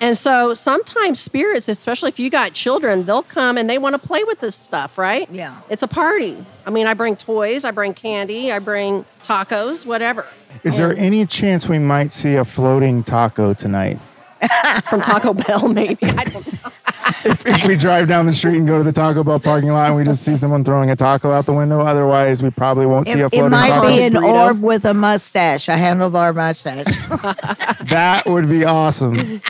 And 0.00 0.16
so 0.16 0.54
sometimes 0.54 1.20
spirits, 1.20 1.68
especially 1.68 2.08
if 2.08 2.18
you 2.18 2.30
got 2.30 2.52
children, 2.52 3.04
they'll 3.04 3.22
come 3.22 3.58
and 3.58 3.68
they 3.68 3.78
want 3.78 4.00
to 4.00 4.06
play 4.06 4.22
with 4.24 4.40
this 4.40 4.54
stuff, 4.54 4.96
right? 4.98 5.28
Yeah. 5.32 5.60
It's 5.68 5.82
a 5.82 5.88
party. 5.88 6.44
I 6.66 6.70
mean, 6.70 6.86
I 6.86 6.94
bring 6.94 7.16
toys, 7.16 7.64
I 7.64 7.70
bring 7.72 7.94
candy, 7.94 8.52
I 8.52 8.58
bring 8.60 9.04
tacos, 9.22 9.84
whatever. 9.84 10.24
Is 10.64 10.76
there 10.76 10.94
any 10.96 11.26
chance 11.26 11.68
we 11.68 11.78
might 11.78 12.12
see 12.12 12.36
a 12.36 12.44
floating 12.44 13.02
taco 13.02 13.54
tonight? 13.54 13.98
From 14.84 15.00
Taco 15.00 15.34
Bell, 15.34 15.66
maybe. 15.66 15.98
I 16.06 16.22
don't 16.22 16.46
know. 16.62 16.70
if, 17.24 17.44
if 17.44 17.66
we 17.66 17.74
drive 17.76 18.06
down 18.06 18.24
the 18.26 18.32
street 18.32 18.56
and 18.58 18.68
go 18.68 18.78
to 18.78 18.84
the 18.84 18.92
Taco 18.92 19.24
Bell 19.24 19.40
parking 19.40 19.70
lot 19.70 19.88
and 19.88 19.96
we 19.96 20.04
just 20.04 20.24
see 20.24 20.36
someone 20.36 20.62
throwing 20.62 20.90
a 20.90 20.96
taco 20.96 21.32
out 21.32 21.44
the 21.44 21.52
window. 21.52 21.80
Otherwise, 21.80 22.40
we 22.40 22.50
probably 22.50 22.86
won't 22.86 23.08
see 23.08 23.14
It, 23.18 23.22
a 23.22 23.26
it 23.26 23.30
floating 23.30 23.50
might 23.50 23.70
taco. 23.70 23.88
be 23.88 24.02
an 24.04 24.12
Burrito. 24.12 24.32
orb 24.46 24.62
with 24.62 24.84
a 24.84 24.94
mustache, 24.94 25.66
a 25.66 25.72
handlebar 25.72 26.32
mustache. 26.36 26.96
That 27.88 28.26
would 28.26 28.48
be 28.48 28.64
awesome. 28.64 29.40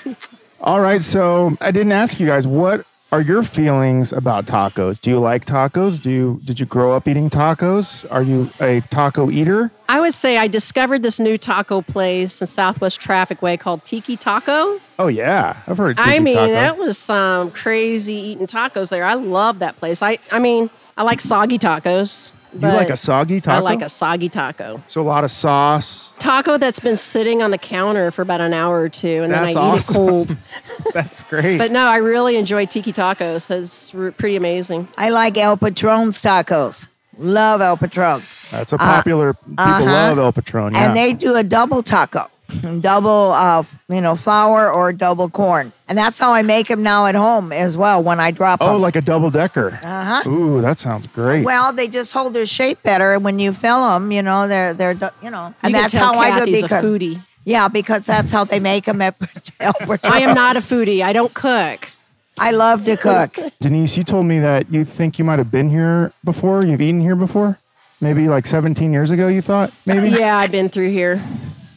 All 0.61 0.81
right, 0.81 1.01
so 1.01 1.57
I 1.61 1.71
didn't 1.71 1.93
ask 1.93 2.19
you 2.19 2.27
guys 2.27 2.47
what 2.47 2.85
are 3.11 3.23
your 3.23 3.43
feelings 3.43 4.13
about 4.13 4.45
tacos? 4.45 5.01
Do 5.01 5.09
you 5.11 5.19
like 5.19 5.47
tacos? 5.47 6.03
Do 6.03 6.11
you 6.11 6.41
did 6.45 6.61
you 6.61 6.67
grow 6.67 6.93
up 6.95 7.09
eating 7.09 7.31
tacos? 7.31 8.05
Are 8.11 8.23
you 8.23 8.51
a 8.61 8.81
taco 8.91 9.31
eater? 9.31 9.71
I 9.89 10.01
would 10.01 10.15
say 10.15 10.37
I 10.37 10.49
discovered 10.49 11.03
this 11.03 11.19
new 11.19 11.39
taco 11.39 11.81
place 11.81 12.41
in 12.41 12.47
Southwest 12.47 13.01
Traffic 13.01 13.41
Way 13.41 13.57
called 13.57 13.85
Tiki 13.85 14.17
Taco. 14.17 14.81
Oh 14.99 15.07
yeah, 15.07 15.57
I've 15.67 15.79
heard. 15.79 15.99
Of 15.99 16.05
tiki 16.05 16.17
I 16.17 16.19
mean, 16.19 16.35
taco. 16.35 16.53
that 16.53 16.77
was 16.77 16.99
some 16.99 17.51
crazy 17.53 18.15
eating 18.15 18.47
tacos 18.47 18.91
there. 18.91 19.05
I 19.05 19.15
love 19.15 19.61
that 19.61 19.77
place. 19.77 20.03
I, 20.03 20.19
I 20.31 20.39
mean, 20.39 20.69
I 20.97 21.05
like 21.05 21.21
soggy 21.21 21.59
tacos. 21.59 22.33
You 22.55 22.61
like 22.61 22.91
a 22.91 22.97
soggy 22.97 23.41
taco? 23.41 23.57
I 23.57 23.61
like 23.61 23.83
a 23.83 23.89
soggy 23.89 24.29
taco. 24.29 24.83
so 24.87 25.01
a 25.01 25.03
lot 25.03 25.25
of 25.25 25.31
sauce. 25.31 26.15
Taco 26.19 26.59
that's 26.59 26.81
been 26.81 26.97
sitting 26.97 27.43
on 27.43 27.51
the 27.51 27.59
counter 27.59 28.11
for 28.11 28.23
about 28.23 28.41
an 28.41 28.53
hour 28.53 28.81
or 28.81 28.89
two, 28.89 29.23
and 29.23 29.33
That's 29.33 29.55
then 29.55 29.63
I 29.63 29.67
awesome. 29.67 29.77
eat 29.77 29.91
it 29.91 29.95
cold. 29.95 30.37
That's 30.95 31.23
great. 31.25 31.59
but 31.59 31.71
no, 31.71 31.87
I 31.87 31.99
really 31.99 32.37
enjoy 32.37 32.67
Tiki 32.67 32.93
Tacos. 32.93 33.51
It's 33.51 33.91
pretty 34.17 34.37
amazing. 34.37 34.89
I 34.97 35.11
like 35.11 35.37
El 35.37 35.57
Patron's 35.57 36.23
tacos. 36.23 36.87
Love 37.19 37.61
El 37.61 37.77
Patron's. 37.77 38.35
That's 38.51 38.73
a 38.73 38.79
popular. 38.79 39.35
people 39.35 39.55
uh-huh. 39.59 39.85
love 39.85 40.19
El 40.19 40.33
Patron. 40.33 40.73
Yeah. 40.73 40.87
And 40.87 40.97
they 40.97 41.13
do 41.13 41.35
a 41.35 41.43
double 41.43 41.83
taco, 41.83 42.31
double, 42.81 43.33
uh, 43.33 43.63
you 43.89 44.01
know, 44.01 44.17
flour 44.17 44.71
or 44.71 44.93
double 44.93 45.29
corn. 45.29 45.73
And 45.89 45.99
that's 45.99 46.19
how 46.19 46.33
I 46.33 46.43
make 46.43 46.69
them 46.69 46.83
now 46.83 47.07
at 47.07 47.15
home 47.15 47.53
as 47.53 47.77
well 47.77 48.03
when 48.03 48.21
I 48.21 48.31
drop 48.31 48.61
oh, 48.63 48.75
them. 48.75 48.83
like 48.83 48.97
a 48.97 49.01
double 49.01 49.31
decker. 49.31 49.79
uh 49.83 50.23
huh. 50.23 50.29
Ooh, 50.29 50.61
that 50.63 50.79
sounds 50.79 51.07
great. 51.09 51.45
Well, 51.45 51.73
they 51.73 51.89
just 51.89 52.13
hold 52.13 52.35
their 52.35 52.47
shape 52.47 52.83
better, 52.83 53.13
and 53.13 53.25
when 53.25 53.39
you 53.39 53.53
fill 53.53 53.89
them, 53.91 54.13
you 54.13 54.23
know, 54.23 54.49
they're 54.49 54.75
they're 54.75 54.95
you 55.23 55.31
know, 55.31 55.55
and 55.63 55.75
You 55.75 55.81
that's 55.81 55.93
tell 55.93 56.15
how 56.15 56.19
I 56.19 56.31
do 56.31 56.53
Kathy's 56.53 56.59
it 56.59 56.61
a 56.63 56.65
because 56.67 56.85
foodie. 56.85 57.23
yeah, 57.45 57.69
because 57.69 58.07
that's 58.07 58.31
how 58.31 58.45
they 58.45 58.61
make 58.61 58.85
them 58.85 59.03
at 59.03 59.17
El 59.61 59.75
I 60.05 60.21
am 60.21 60.35
not 60.35 60.57
a 60.57 60.61
foodie. 60.61 61.03
I 61.03 61.13
don't 61.13 61.35
cook. 61.35 61.91
I 62.39 62.53
love 62.53 62.85
to 62.85 62.97
cook. 62.97 63.37
Denise, 63.61 63.97
you 63.97 64.05
told 64.05 64.25
me 64.25 64.39
that 64.39 64.71
you 64.71 64.85
think 64.85 65.19
you 65.19 65.25
might 65.25 65.39
have 65.39 65.51
been 65.51 65.69
here 65.69 66.13
before. 66.25 66.65
You've 66.65 66.81
eaten 66.81 67.01
here 67.01 67.17
before. 67.17 67.59
Maybe 68.01 68.29
like 68.29 68.47
17 68.47 68.93
years 68.93 69.11
ago. 69.11 69.27
You 69.27 69.43
thought 69.43 69.73
maybe. 69.85 70.11
Yeah, 70.11 70.37
I've 70.39 70.53
been 70.53 70.69
through 70.69 70.91
here 70.91 71.21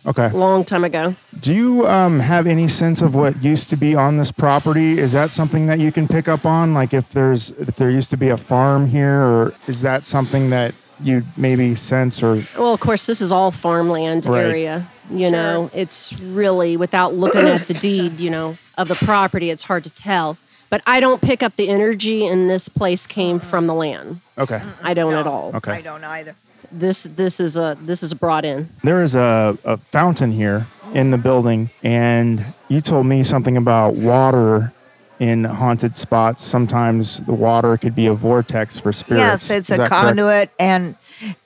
Okay. 0.06 0.30
long 0.30 0.66
time 0.66 0.84
ago. 0.84 1.16
Do 1.40 1.54
you 1.54 1.88
um, 1.88 2.20
have 2.20 2.48
any 2.48 2.68
sense 2.68 3.02
of 3.02 3.14
what 3.14 3.44
used 3.44 3.70
to 3.70 3.76
be 3.76 3.94
on 3.96 4.18
this 4.18 4.32
property? 4.32 4.98
Is 4.98 5.12
that 5.12 5.30
something 5.32 5.68
that 5.68 5.80
you 5.80 5.92
can 5.92 6.08
pick 6.08 6.28
up 6.28 6.46
on? 6.46 6.74
Like 6.74 6.94
if 6.94 7.12
there's 7.12 7.52
if 7.52 7.76
there 7.76 7.90
used 7.90 8.10
to 8.10 8.18
be 8.18 8.30
a 8.30 8.38
farm 8.38 8.88
here, 8.88 9.22
or 9.22 9.54
is 9.68 9.82
that 9.82 10.06
something 10.06 10.50
that 10.50 10.74
you 11.04 11.24
maybe 11.38 11.76
sense 11.76 12.22
or 12.24 12.44
Well, 12.58 12.74
of 12.74 12.80
course, 12.80 13.06
this 13.06 13.22
is 13.22 13.32
all 13.32 13.52
farmland 13.52 14.26
Right. 14.26 14.46
area. 14.46 14.88
You 15.10 15.30
know, 15.30 15.70
it's 15.74 16.14
really 16.20 16.78
without 16.78 17.14
looking 17.14 17.42
at 17.42 17.68
the 17.68 17.74
deed, 17.74 18.20
you 18.20 18.30
know, 18.30 18.58
of 18.78 18.88
the 18.88 18.96
property, 18.96 19.50
it's 19.50 19.64
hard 19.64 19.84
to 19.84 19.94
tell. 19.94 20.38
But 20.70 20.82
I 20.88 21.02
don't 21.02 21.22
pick 21.22 21.44
up 21.44 21.58
the 21.58 21.68
energy 21.68 22.26
in 22.26 22.48
this 22.48 22.70
place 22.70 23.06
came 23.06 23.40
from 23.40 23.68
the 23.68 23.74
land. 23.74 24.22
okay? 24.38 24.62
I 24.82 24.94
don't 24.94 25.14
at 25.14 25.28
all. 25.28 25.52
Okay. 25.56 25.74
I 25.74 25.82
don't 25.82 26.04
either. 26.04 26.34
This 26.72 27.04
this 27.04 27.40
is 27.40 27.58
a 27.58 27.78
this 27.82 28.02
is 28.04 28.14
brought 28.14 28.46
in. 28.46 28.70
There 28.84 29.02
is 29.02 29.16
a, 29.16 29.58
a 29.66 29.78
fountain 29.78 30.32
here 30.32 30.68
in 30.94 31.12
the 31.12 31.18
building, 31.18 31.70
and 31.84 32.44
you 32.70 32.82
told 32.82 33.06
me 33.06 33.24
something 33.24 33.58
about 33.58 33.96
water 33.96 34.72
in 35.20 35.44
haunted 35.44 35.96
spots. 35.96 36.44
Sometimes 36.44 37.20
the 37.26 37.34
water 37.34 37.78
could 37.78 37.94
be 37.94 38.08
a 38.08 38.14
vortex 38.14 38.80
for 38.80 38.92
spirits. 38.92 39.50
Yes, 39.50 39.50
it's 39.52 39.70
Is 39.70 39.76
a 39.76 39.82
that 39.82 39.90
correct? 39.90 40.06
conduit 40.08 40.50
and 40.60 40.96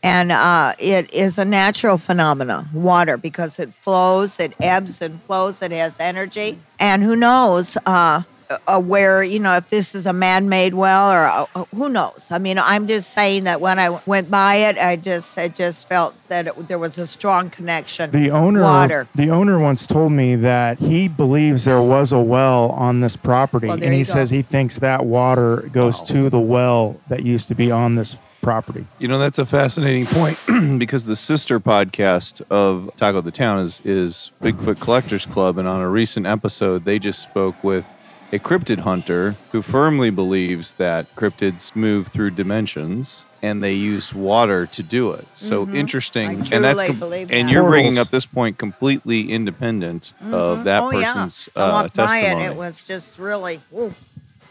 and 0.02 0.32
uh, 0.32 0.74
it 0.80 1.12
is 1.14 1.38
a 1.38 1.44
natural 1.44 1.98
phenomena, 1.98 2.66
water, 2.74 3.18
because 3.18 3.60
it 3.60 3.74
flows, 3.74 4.40
it 4.40 4.54
ebbs 4.62 5.02
and 5.02 5.22
flows, 5.22 5.62
it 5.62 5.72
has 5.72 6.00
energy, 6.00 6.58
and 6.80 7.04
who 7.04 7.16
knows 7.16 7.78
uh, 7.86 8.22
uh, 8.68 8.80
where 8.80 9.24
you 9.24 9.40
know 9.40 9.56
if 9.56 9.70
this 9.70 9.96
is 9.96 10.06
a 10.06 10.14
man-made 10.14 10.74
well 10.74 11.12
or 11.12 11.26
uh, 11.26 11.66
who 11.76 11.90
knows. 11.90 12.30
I 12.32 12.38
mean, 12.38 12.58
I'm 12.60 12.88
just 12.88 13.12
saying 13.12 13.46
that 13.46 13.62
when 13.62 13.80
I 13.80 13.90
went 14.06 14.30
by 14.30 14.56
it, 14.56 14.78
I 14.78 14.96
just 14.96 15.38
I 15.38 15.48
just 15.48 15.88
felt 15.88 16.16
that 16.28 16.48
it, 16.48 16.68
there 16.68 16.80
was 16.80 16.98
a 16.98 17.08
strong 17.08 17.50
connection. 17.50 18.12
The 18.12 18.32
owner, 18.32 18.62
water. 18.62 19.08
the 19.16 19.30
owner 19.30 19.60
once 19.60 19.88
told 19.88 20.12
me 20.12 20.36
that 20.36 20.80
he 20.80 21.08
believes 21.08 21.66
there 21.66 21.82
was 21.82 22.12
a 22.12 22.20
well 22.20 22.70
on 22.72 23.00
this 23.00 23.16
property, 23.18 23.68
Well, 23.68 23.82
and 23.84 23.94
he 23.94 24.00
go. 24.00 24.04
says 24.04 24.30
he 24.30 24.42
thinks 24.42 24.80
that 24.80 25.06
water 25.06 25.68
goes 25.72 26.02
to 26.04 26.30
the 26.30 26.40
well 26.40 27.00
that 27.10 27.24
used 27.24 27.48
to 27.50 27.56
be 27.56 27.72
on 27.72 27.96
this 27.96 28.18
property. 28.42 28.86
You 29.00 29.08
know, 29.08 29.18
that's 29.18 29.40
a 29.40 29.46
fascinating 29.46 30.06
point 30.06 30.38
because 30.78 31.06
the 31.06 31.16
sister 31.16 31.60
podcast 31.60 32.44
of 32.52 32.92
Taco 32.96 33.22
the 33.22 33.32
Town 33.32 33.58
is, 33.60 33.82
is 33.84 34.32
Bigfoot 34.42 34.80
Collectors 34.80 35.26
Club. 35.26 35.58
And 35.58 35.68
on 35.68 35.82
a 35.82 35.90
recent 35.90 36.28
episode, 36.28 36.86
they 36.86 37.00
just 37.00 37.24
spoke 37.24 37.64
with 37.64 37.88
a 38.36 38.40
cryptid 38.40 38.80
hunter 38.80 39.36
who 39.54 39.62
firmly 39.62 40.10
believes 40.10 40.74
that 40.74 41.08
cryptids 41.16 41.74
move 41.74 42.08
through 42.08 42.30
dimensions 42.32 43.24
and 43.42 43.64
they 43.64 43.72
use 43.74 44.14
water 44.14 44.66
to 44.66 44.84
do 44.84 45.12
it. 45.14 45.26
So 45.34 45.70
interesting. 45.70 46.40
Mm-hmm. 46.40 46.54
I 46.54 46.56
and 46.56 46.64
that's 46.66 46.80
truly 46.80 47.00
believe 47.00 47.32
and 47.32 47.48
that. 47.48 47.52
you're 47.54 47.70
bringing 47.70 47.98
up 47.98 48.10
this 48.10 48.26
point 48.26 48.58
completely 48.58 49.32
independent 49.32 50.14
of 50.32 50.66
that 50.66 50.84
oh 50.84 50.92
person's 50.92 51.48
yeah, 51.56 51.64
I 51.64 51.66
uh, 51.68 51.72
walked 51.72 51.96
by 51.96 52.08
testimony. 52.08 52.46
it. 52.46 52.52
It 52.52 52.56
was 52.58 52.86
just 52.86 53.18
really. 53.20 53.62
Ooh, 53.74 53.94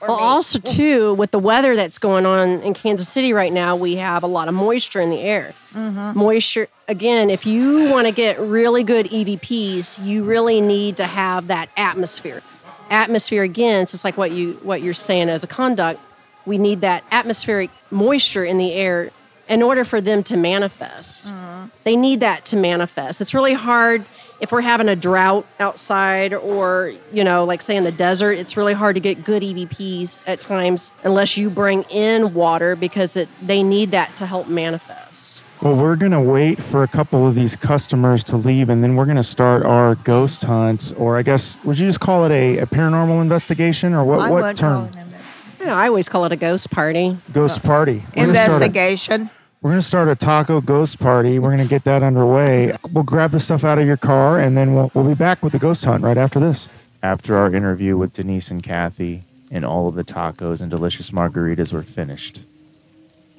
Well, 0.00 0.16
me. 0.16 0.22
also 0.22 0.58
too, 0.60 1.12
with 1.14 1.30
the 1.30 1.38
weather 1.38 1.76
that's 1.76 1.98
going 1.98 2.24
on 2.24 2.60
in 2.62 2.72
Kansas 2.72 3.08
City 3.08 3.32
right 3.34 3.52
now, 3.52 3.76
we 3.76 3.96
have 3.96 4.22
a 4.22 4.26
lot 4.28 4.48
of 4.48 4.54
moisture 4.54 5.00
in 5.02 5.10
the 5.10 5.20
air. 5.20 5.52
Moisture 5.74 6.68
again. 6.88 7.28
If 7.28 7.44
you 7.44 7.90
want 7.90 8.06
to 8.06 8.12
get 8.14 8.38
really 8.38 8.82
good 8.84 9.06
EVPs, 9.06 10.02
you 10.02 10.24
really 10.24 10.60
need 10.62 10.96
to 10.98 11.04
have 11.06 11.48
that 11.48 11.68
atmosphere. 11.76 12.42
Atmosphere 12.90 13.42
again, 13.42 13.82
it's 13.82 13.92
just 13.92 14.04
like 14.04 14.16
what 14.16 14.30
you 14.30 14.54
what 14.62 14.82
you're 14.82 14.94
saying 14.94 15.28
as 15.28 15.44
a 15.44 15.46
conduct. 15.46 16.00
We 16.46 16.58
need 16.58 16.82
that 16.82 17.04
atmospheric 17.10 17.70
moisture 17.90 18.44
in 18.44 18.58
the 18.58 18.72
air 18.72 19.10
in 19.48 19.62
order 19.62 19.84
for 19.84 20.00
them 20.00 20.22
to 20.24 20.36
manifest. 20.36 21.26
Mm-hmm. 21.26 21.68
They 21.84 21.96
need 21.96 22.20
that 22.20 22.44
to 22.46 22.56
manifest. 22.56 23.20
It's 23.20 23.34
really 23.34 23.54
hard 23.54 24.04
if 24.40 24.52
we're 24.52 24.60
having 24.60 24.88
a 24.88 24.96
drought 24.96 25.46
outside 25.60 26.34
or, 26.34 26.92
you 27.12 27.24
know, 27.24 27.44
like 27.44 27.62
say 27.62 27.76
in 27.76 27.84
the 27.84 27.92
desert, 27.92 28.32
it's 28.32 28.56
really 28.56 28.74
hard 28.74 28.94
to 28.94 29.00
get 29.00 29.24
good 29.24 29.42
EVPs 29.42 30.24
at 30.26 30.40
times 30.40 30.92
unless 31.02 31.36
you 31.36 31.48
bring 31.48 31.82
in 31.84 32.34
water 32.34 32.76
because 32.76 33.16
it 33.16 33.28
they 33.40 33.62
need 33.62 33.92
that 33.92 34.16
to 34.18 34.26
help 34.26 34.48
manifest. 34.48 35.23
Well, 35.64 35.76
we're 35.76 35.96
gonna 35.96 36.20
wait 36.20 36.62
for 36.62 36.82
a 36.82 36.86
couple 36.86 37.26
of 37.26 37.34
these 37.34 37.56
customers 37.56 38.22
to 38.24 38.36
leave, 38.36 38.68
and 38.68 38.84
then 38.84 38.96
we're 38.96 39.06
gonna 39.06 39.22
start 39.22 39.64
our 39.64 39.94
ghost 39.94 40.44
hunt, 40.44 40.92
or 40.98 41.16
I 41.16 41.22
guess 41.22 41.56
would 41.64 41.78
you 41.78 41.86
just 41.86 42.00
call 42.00 42.26
it 42.26 42.32
a, 42.32 42.58
a 42.58 42.66
paranormal 42.66 43.22
investigation, 43.22 43.94
or 43.94 44.04
what? 44.04 44.18
I 44.18 44.30
what 44.30 44.56
term? 44.58 44.90
call 44.90 45.00
it 45.00 45.06
an 45.06 45.14
You 45.60 45.64
know, 45.64 45.74
I 45.74 45.88
always 45.88 46.06
call 46.10 46.26
it 46.26 46.32
a 46.32 46.36
ghost 46.36 46.70
party. 46.70 47.16
Ghost 47.32 47.62
party. 47.62 48.02
We're 48.14 48.26
gonna 48.26 48.38
a- 48.38 48.44
investigation. 48.44 49.30
We're 49.62 49.70
going 49.70 49.80
to 49.80 49.86
start 49.86 50.08
a 50.08 50.14
taco 50.14 50.60
ghost 50.60 51.00
party. 51.00 51.38
We're 51.38 51.48
going 51.48 51.66
to 51.66 51.70
get 51.70 51.84
that 51.84 52.02
underway. 52.02 52.76
We'll 52.92 53.02
grab 53.02 53.30
the 53.30 53.40
stuff 53.40 53.64
out 53.64 53.78
of 53.78 53.86
your 53.86 53.96
car 53.96 54.38
and 54.38 54.54
then 54.54 54.74
we'll, 54.74 54.90
we'll 54.92 55.08
be 55.08 55.14
back 55.14 55.42
with 55.42 55.54
the 55.54 55.58
ghost 55.58 55.86
hunt 55.86 56.04
right 56.04 56.18
after 56.18 56.38
this. 56.38 56.68
After 57.02 57.38
our 57.38 57.46
interview 57.54 57.96
with 57.96 58.12
Denise 58.12 58.50
and 58.50 58.62
Kathy, 58.62 59.22
and 59.50 59.64
all 59.64 59.88
of 59.88 59.94
the 59.94 60.04
tacos 60.04 60.60
and 60.60 60.70
delicious 60.70 61.12
margaritas 61.12 61.72
were 61.72 61.82
finished, 61.82 62.40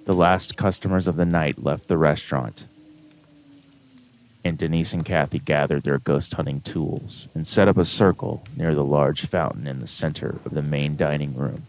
the 0.06 0.14
last 0.14 0.56
customers 0.56 1.08
of 1.08 1.16
the 1.16 1.26
night 1.26 1.64
left 1.64 1.88
the 1.88 1.97
restaurant. 1.97 2.68
And 4.43 4.58
Denise 4.58 4.93
and 4.93 5.03
Kathy 5.03 5.39
gathered 5.39 5.84
their 5.84 5.97
ghost 5.97 6.36
hunting 6.36 6.62
tools 6.62 7.28
and 7.34 7.47
set 7.47 7.68
up 7.68 7.78
a 7.78 7.86
circle 7.86 8.43
near 8.56 8.76
the 8.76 8.84
large 8.84 9.26
fountain 9.26 9.66
in 9.66 9.80
the 9.80 9.88
center 9.88 10.39
of 10.45 10.53
the 10.53 10.62
main 10.62 10.95
dining 10.95 11.36
room. 11.36 11.64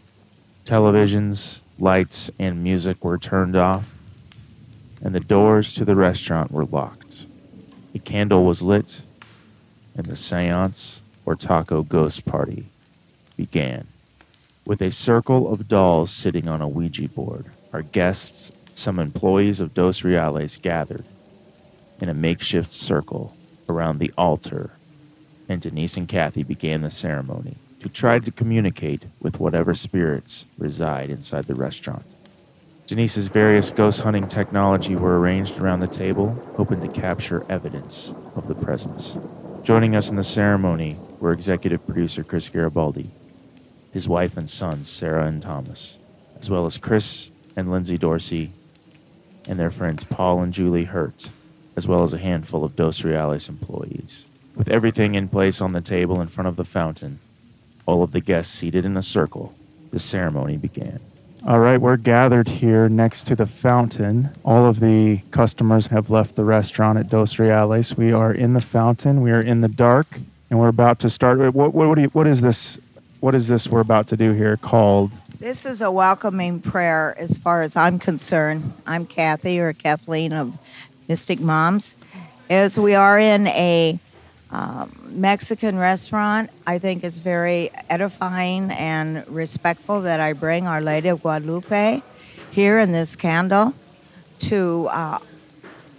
Televisions, 0.63 1.61
lights, 1.79 2.29
and 2.37 2.63
music 2.63 3.03
were 3.03 3.17
turned 3.17 3.55
off, 3.55 3.95
and 5.01 5.15
the 5.15 5.19
doors 5.19 5.73
to 5.73 5.85
the 5.85 5.95
restaurant 5.95 6.51
were 6.51 6.65
locked. 6.65 7.25
A 7.95 7.99
candle 7.99 8.45
was 8.45 8.61
lit, 8.61 9.01
and 9.95 10.05
the 10.05 10.15
seance 10.15 11.01
or 11.25 11.35
taco 11.35 11.81
ghost 11.81 12.25
party 12.25 12.65
began. 13.35 13.87
With 14.67 14.81
a 14.81 14.91
circle 14.91 15.51
of 15.51 15.67
dolls 15.67 16.11
sitting 16.11 16.47
on 16.47 16.61
a 16.61 16.67
Ouija 16.67 17.09
board, 17.09 17.45
our 17.77 17.83
guests, 17.83 18.51
some 18.73 18.97
employees 18.97 19.59
of 19.59 19.75
Dos 19.75 20.03
Reales, 20.03 20.57
gathered 20.57 21.05
in 22.01 22.09
a 22.09 22.13
makeshift 22.15 22.73
circle 22.73 23.37
around 23.69 23.99
the 23.99 24.11
altar, 24.17 24.71
and 25.47 25.61
Denise 25.61 25.95
and 25.95 26.07
Kathy 26.07 26.41
began 26.41 26.81
the 26.81 26.89
ceremony 26.89 27.57
to 27.81 27.87
try 27.87 28.17
to 28.17 28.31
communicate 28.31 29.05
with 29.21 29.39
whatever 29.39 29.75
spirits 29.75 30.47
reside 30.57 31.11
inside 31.11 31.43
the 31.43 31.53
restaurant. 31.53 32.03
Denise's 32.87 33.27
various 33.27 33.69
ghost 33.69 34.01
hunting 34.01 34.27
technology 34.27 34.95
were 34.95 35.19
arranged 35.19 35.59
around 35.59 35.81
the 35.81 35.87
table, 35.87 36.29
hoping 36.55 36.81
to 36.81 36.87
capture 36.87 37.45
evidence 37.47 38.11
of 38.35 38.47
the 38.47 38.55
presence. 38.55 39.19
Joining 39.61 39.95
us 39.95 40.09
in 40.09 40.15
the 40.15 40.23
ceremony 40.23 40.97
were 41.19 41.31
executive 41.31 41.85
producer 41.85 42.23
Chris 42.23 42.49
Garibaldi, 42.49 43.11
his 43.93 44.09
wife 44.09 44.35
and 44.35 44.49
sons, 44.49 44.89
Sarah 44.89 45.27
and 45.27 45.43
Thomas, 45.43 45.99
as 46.39 46.49
well 46.49 46.65
as 46.65 46.79
Chris 46.79 47.29
and 47.57 47.71
Lindsay 47.71 47.97
Dorsey, 47.97 48.51
and 49.49 49.59
their 49.59 49.71
friends 49.71 50.03
Paul 50.03 50.41
and 50.41 50.53
Julie 50.53 50.85
Hurt, 50.85 51.29
as 51.75 51.87
well 51.87 52.03
as 52.03 52.13
a 52.13 52.19
handful 52.19 52.63
of 52.63 52.75
Dos 52.75 53.01
Reales 53.01 53.49
employees. 53.49 54.25
With 54.55 54.69
everything 54.69 55.15
in 55.15 55.27
place 55.27 55.59
on 55.59 55.73
the 55.73 55.81
table 55.81 56.21
in 56.21 56.27
front 56.27 56.47
of 56.47 56.55
the 56.55 56.63
fountain, 56.63 57.19
all 57.87 58.03
of 58.03 58.11
the 58.11 58.21
guests 58.21 58.53
seated 58.53 58.85
in 58.85 58.95
a 58.95 59.01
circle, 59.01 59.55
the 59.91 59.99
ceremony 59.99 60.55
began. 60.55 60.99
All 61.47 61.59
right, 61.59 61.79
we're 61.79 61.97
gathered 61.97 62.47
here 62.47 62.89
next 62.89 63.23
to 63.27 63.35
the 63.35 63.45
fountain. 63.47 64.29
All 64.43 64.65
of 64.65 64.79
the 64.79 65.21
customers 65.31 65.87
have 65.87 66.09
left 66.09 66.35
the 66.35 66.43
restaurant 66.43 66.99
at 66.99 67.09
Dos 67.09 67.39
Reales. 67.39 67.97
We 67.97 68.11
are 68.11 68.33
in 68.33 68.53
the 68.53 68.61
fountain. 68.61 69.21
We 69.21 69.31
are 69.31 69.39
in 69.39 69.61
the 69.61 69.67
dark, 69.67 70.19
and 70.49 70.59
we're 70.59 70.67
about 70.67 70.99
to 70.99 71.09
start. 71.09 71.39
What, 71.39 71.73
what, 71.73 71.73
what, 71.73 71.97
you, 71.97 72.07
what 72.09 72.27
is 72.27 72.41
this? 72.41 72.79
What 73.19 73.33
is 73.33 73.47
this 73.47 73.67
we're 73.67 73.79
about 73.79 74.07
to 74.09 74.17
do 74.17 74.33
here 74.33 74.57
called? 74.57 75.11
This 75.39 75.67
is 75.67 75.83
a 75.83 75.91
welcoming 75.91 76.61
prayer 76.61 77.13
as 77.15 77.37
far 77.37 77.61
as 77.61 77.75
I'm 77.75 77.99
concerned. 77.99 78.73
I'm 78.87 79.05
Kathy 79.05 79.59
or 79.59 79.71
Kathleen 79.71 80.33
of 80.33 80.57
Mystic 81.07 81.39
Moms. 81.39 81.95
As 82.49 82.79
we 82.79 82.95
are 82.95 83.19
in 83.19 83.45
a 83.45 83.99
um, 84.49 84.99
Mexican 85.11 85.77
restaurant, 85.77 86.49
I 86.65 86.79
think 86.79 87.03
it's 87.03 87.19
very 87.19 87.69
edifying 87.87 88.71
and 88.71 89.27
respectful 89.27 90.01
that 90.01 90.19
I 90.19 90.33
bring 90.33 90.65
Our 90.65 90.81
Lady 90.81 91.09
of 91.09 91.21
Guadalupe 91.21 92.01
here 92.49 92.79
in 92.79 92.91
this 92.91 93.15
candle 93.15 93.75
to 94.39 94.87
uh, 94.91 95.19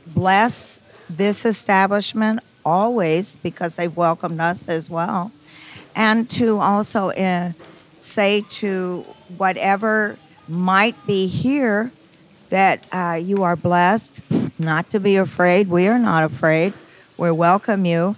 bless 0.09 0.81
this 1.09 1.47
establishment 1.47 2.41
always 2.65 3.37
because 3.37 3.77
they've 3.77 3.97
welcomed 3.97 4.41
us 4.41 4.69
as 4.69 4.91
well. 4.91 5.31
And 5.95 6.29
to 6.31 6.59
also 6.59 7.11
uh, 7.11 7.53
say 8.01 8.41
to 8.41 9.07
whatever 9.37 10.17
might 10.47 11.07
be 11.07 11.27
here 11.27 11.93
that 12.51 12.87
uh, 12.93 13.21
you 13.23 13.43
are 13.43 13.57
blessed, 13.57 14.23
not 14.59 14.91
to 14.91 15.01
be 15.01 15.17
afraid. 15.17 15.69
We 15.69 15.87
are 15.89 15.99
not 15.99 16.25
afraid. 16.25 16.73
We 17.17 17.31
welcome 17.31 17.85
you. 17.85 18.17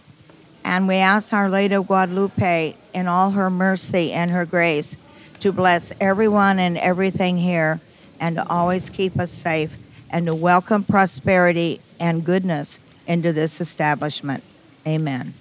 And 0.64 0.86
we 0.86 0.96
ask 0.96 1.32
Our 1.32 1.48
Lady 1.48 1.74
of 1.74 1.86
Guadalupe 1.86 2.76
in 2.94 3.08
all 3.08 3.32
her 3.32 3.50
mercy 3.50 4.12
and 4.12 4.30
her 4.30 4.44
grace 4.44 4.96
to 5.40 5.52
bless 5.52 5.92
everyone 6.00 6.58
and 6.58 6.76
everything 6.78 7.38
here 7.38 7.80
and 8.20 8.36
to 8.36 8.48
always 8.48 8.90
keep 8.90 9.18
us 9.18 9.30
safe 9.30 9.76
and 10.10 10.26
to 10.26 10.34
welcome 10.34 10.84
prosperity 10.84 11.80
and 11.98 12.24
goodness 12.24 12.78
into 13.06 13.32
this 13.32 13.60
establishment. 13.60 14.44
Amen. 14.86 15.34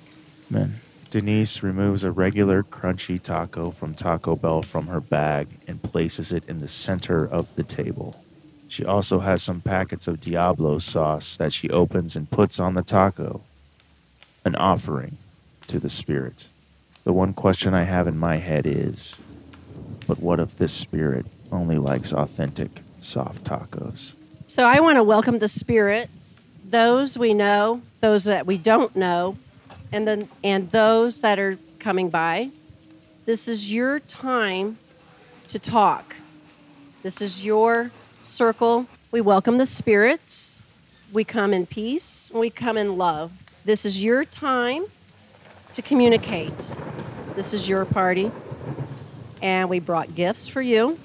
Amen. 0.50 0.80
Denise 1.10 1.64
removes 1.64 2.04
a 2.04 2.12
regular 2.12 2.62
crunchy 2.62 3.20
taco 3.22 3.72
from 3.72 3.96
Taco 3.96 4.36
Bell 4.36 4.62
from 4.62 4.88
her 4.88 5.00
bag 5.00 5.48
and 5.68 5.82
places 5.82 6.32
it 6.32 6.48
in 6.48 6.60
the 6.60 6.68
center 6.68 7.26
of 7.26 7.56
the 7.56 7.64
table. 7.64 8.24
She 8.68 8.86
also 8.86 9.20
has 9.20 9.42
some 9.42 9.62
packets 9.62 10.08
of 10.08 10.22
Diablo 10.22 10.78
sauce 10.78 11.36
that 11.38 11.52
she 11.52 11.70
opens 11.72 12.16
and 12.16 12.30
puts 12.30 12.60
on 12.60 12.76
the 12.76 12.84
taco, 12.84 13.42
an 14.46 14.56
offering 14.56 15.18
to 15.68 15.80
the 15.80 15.90
spirit. 15.90 16.50
The 17.06 17.14
one 17.14 17.34
question 17.34 17.74
I 17.74 17.84
have 17.84 18.08
in 18.08 18.20
my 18.20 18.38
head 18.38 18.68
is 18.68 19.20
but 20.06 20.20
what 20.20 20.40
if 20.40 20.58
this 20.58 20.74
spirit 20.74 21.26
only 21.52 21.78
likes 21.78 22.14
authentic 22.14 22.82
soft 23.00 23.44
tacos? 23.44 24.14
So 24.46 24.64
I 24.64 24.80
want 24.80 24.98
to 24.98 25.04
welcome 25.04 25.40
the 25.40 25.48
spirits, 25.48 26.40
those 26.64 27.18
we 27.18 27.34
know, 27.34 27.82
those 28.02 28.24
that 28.24 28.46
we 28.46 28.58
don't 28.58 28.96
know, 28.96 29.38
and 29.92 30.08
then 30.08 30.30
and 30.44 30.70
those 30.72 31.22
that 31.22 31.40
are 31.40 31.58
coming 31.80 32.10
by. 32.10 32.50
This 33.26 33.48
is 33.48 33.72
your 33.72 34.00
time 34.00 34.78
to 35.48 35.60
talk. 35.60 36.16
This 37.04 37.22
is 37.22 37.46
your 37.46 37.92
circle. 38.24 38.88
We 39.12 39.22
welcome 39.22 39.58
the 39.58 39.66
spirits. 39.66 40.62
We 41.12 41.24
come 41.24 41.54
in 41.54 41.66
peace. 41.66 42.30
We 42.34 42.50
come 42.50 42.78
in 42.78 42.98
love. 42.98 43.32
This 43.66 43.86
is 43.86 44.04
your 44.04 44.24
time 44.24 44.86
to 45.74 45.82
communicate. 45.82 46.74
This 47.36 47.54
is 47.54 47.70
your 47.70 47.86
party. 47.86 48.32
And 49.42 49.70
we 49.70 49.80
brought 49.80 50.16
gifts 50.16 50.50
for 50.50 50.62
you. 50.62 51.00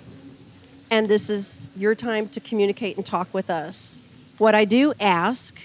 And 0.90 1.06
this 1.06 1.30
is 1.30 1.68
your 1.76 1.94
time 1.94 2.28
to 2.28 2.40
communicate 2.40 2.96
and 2.96 3.06
talk 3.06 3.32
with 3.32 3.48
us. 3.48 4.02
What 4.38 4.54
I 4.54 4.64
do 4.64 4.92
ask 5.00 5.58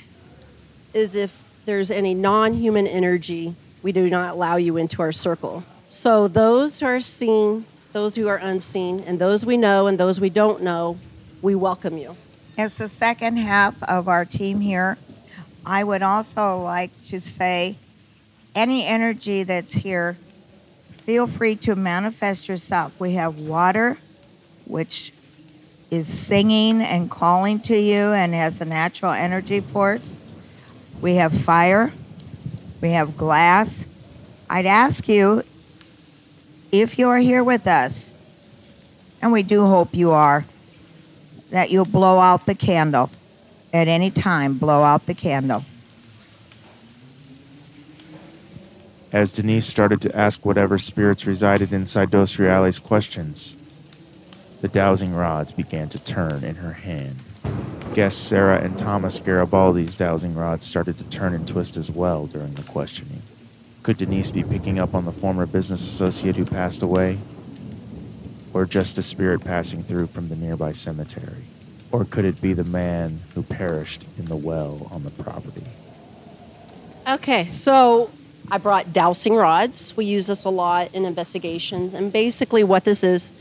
is 0.93 1.15
if 1.15 1.43
there's 1.69 1.91
any 1.91 2.15
non 2.15 2.53
human 2.53 2.87
energy, 2.87 3.53
we 3.83 3.91
do 3.91 4.09
not 4.09 4.33
allow 4.33 4.55
you 4.55 4.75
into 4.75 5.03
our 5.03 5.11
circle. 5.11 5.63
So, 5.87 6.27
those 6.27 6.79
who 6.79 6.87
are 6.87 6.99
seen, 6.99 7.65
those 7.93 8.15
who 8.15 8.27
are 8.27 8.37
unseen, 8.37 9.03
and 9.05 9.19
those 9.19 9.45
we 9.45 9.55
know 9.55 9.85
and 9.85 9.99
those 9.99 10.19
we 10.19 10.31
don't 10.31 10.63
know, 10.63 10.97
we 11.43 11.53
welcome 11.53 11.95
you. 11.95 12.17
As 12.57 12.79
the 12.79 12.89
second 12.89 13.37
half 13.37 13.83
of 13.83 14.07
our 14.07 14.25
team 14.25 14.61
here, 14.61 14.97
I 15.63 15.83
would 15.83 16.01
also 16.01 16.59
like 16.59 16.89
to 17.03 17.21
say 17.21 17.77
any 18.55 18.83
energy 18.83 19.43
that's 19.43 19.73
here, 19.73 20.17
feel 20.91 21.27
free 21.27 21.55
to 21.57 21.75
manifest 21.75 22.49
yourself. 22.49 22.99
We 22.99 23.13
have 23.13 23.39
water, 23.39 23.99
which 24.65 25.13
is 25.91 26.07
singing 26.07 26.81
and 26.81 27.11
calling 27.11 27.59
to 27.59 27.77
you 27.77 28.11
and 28.11 28.33
has 28.33 28.59
a 28.59 28.65
natural 28.65 29.11
energy 29.11 29.59
force. 29.59 30.17
We 31.01 31.15
have 31.15 31.33
fire. 31.33 31.91
We 32.81 32.91
have 32.91 33.17
glass. 33.17 33.85
I'd 34.49 34.65
ask 34.65 35.07
you 35.07 35.43
if 36.71 36.99
you're 36.99 37.17
here 37.17 37.43
with 37.43 37.67
us, 37.67 38.11
and 39.21 39.31
we 39.31 39.43
do 39.43 39.65
hope 39.65 39.93
you 39.93 40.11
are, 40.11 40.45
that 41.51 41.71
you'll 41.71 41.85
blow 41.85 42.19
out 42.19 42.45
the 42.45 42.55
candle 42.55 43.09
at 43.73 43.87
any 43.87 44.11
time. 44.11 44.57
Blow 44.57 44.83
out 44.83 45.05
the 45.05 45.13
candle. 45.13 45.65
As 49.11 49.31
Denise 49.31 49.65
started 49.65 50.01
to 50.01 50.15
ask 50.15 50.45
whatever 50.45 50.77
spirits 50.77 51.25
resided 51.25 51.73
inside 51.73 52.11
Dos 52.11 52.37
Reales 52.37 52.77
questions, 52.77 53.55
the 54.61 54.67
dowsing 54.67 55.15
rods 55.15 55.51
began 55.51 55.89
to 55.89 56.03
turn 56.03 56.43
in 56.43 56.55
her 56.55 56.73
hand. 56.73 57.15
Guests 57.93 58.21
Sarah 58.21 58.61
and 58.61 58.77
Thomas 58.77 59.19
Garibaldi's 59.19 59.95
dowsing 59.95 60.35
rods 60.35 60.65
started 60.65 60.97
to 60.99 61.03
turn 61.05 61.33
and 61.33 61.47
twist 61.47 61.75
as 61.75 61.89
well 61.89 62.27
during 62.27 62.53
the 62.53 62.63
questioning. 62.63 63.21
Could 63.83 63.97
Denise 63.97 64.29
be 64.31 64.43
picking 64.43 64.79
up 64.79 64.93
on 64.93 65.05
the 65.05 65.11
former 65.11 65.45
business 65.45 65.81
associate 65.81 66.35
who 66.35 66.45
passed 66.45 66.83
away? 66.83 67.17
Or 68.53 68.65
just 68.65 68.97
a 68.97 69.01
spirit 69.01 69.43
passing 69.43 69.83
through 69.83 70.07
from 70.07 70.29
the 70.29 70.35
nearby 70.35 70.71
cemetery? 70.71 71.45
Or 71.91 72.05
could 72.05 72.25
it 72.25 72.41
be 72.41 72.53
the 72.53 72.63
man 72.63 73.19
who 73.33 73.41
perished 73.41 74.05
in 74.17 74.25
the 74.25 74.35
well 74.35 74.87
on 74.91 75.03
the 75.03 75.11
property? 75.11 75.63
Okay, 77.07 77.47
so 77.47 78.11
I 78.51 78.59
brought 78.59 78.93
dowsing 78.93 79.35
rods. 79.35 79.97
We 79.97 80.05
use 80.05 80.27
this 80.27 80.45
a 80.45 80.49
lot 80.49 80.93
in 80.93 81.05
investigations. 81.05 81.93
And 81.95 82.13
basically, 82.13 82.63
what 82.63 82.83
this 82.83 83.03
is, 83.03 83.31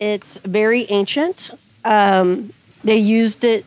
it's 0.00 0.38
very 0.38 0.90
ancient. 0.90 1.50
Um, 1.84 2.52
they 2.82 2.96
used 2.96 3.44
it 3.44 3.66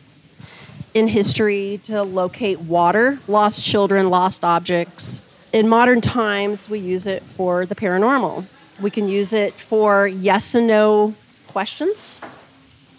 in 0.94 1.08
history 1.08 1.80
to 1.84 2.02
locate 2.02 2.60
water, 2.60 3.18
lost 3.26 3.64
children, 3.64 4.08
lost 4.08 4.44
objects. 4.44 5.20
In 5.52 5.68
modern 5.68 6.00
times, 6.00 6.68
we 6.68 6.78
use 6.78 7.06
it 7.06 7.22
for 7.22 7.66
the 7.66 7.74
paranormal. 7.74 8.46
We 8.80 8.90
can 8.90 9.08
use 9.08 9.32
it 9.32 9.54
for 9.54 10.06
yes 10.06 10.54
and 10.54 10.66
no 10.66 11.14
questions. 11.48 12.22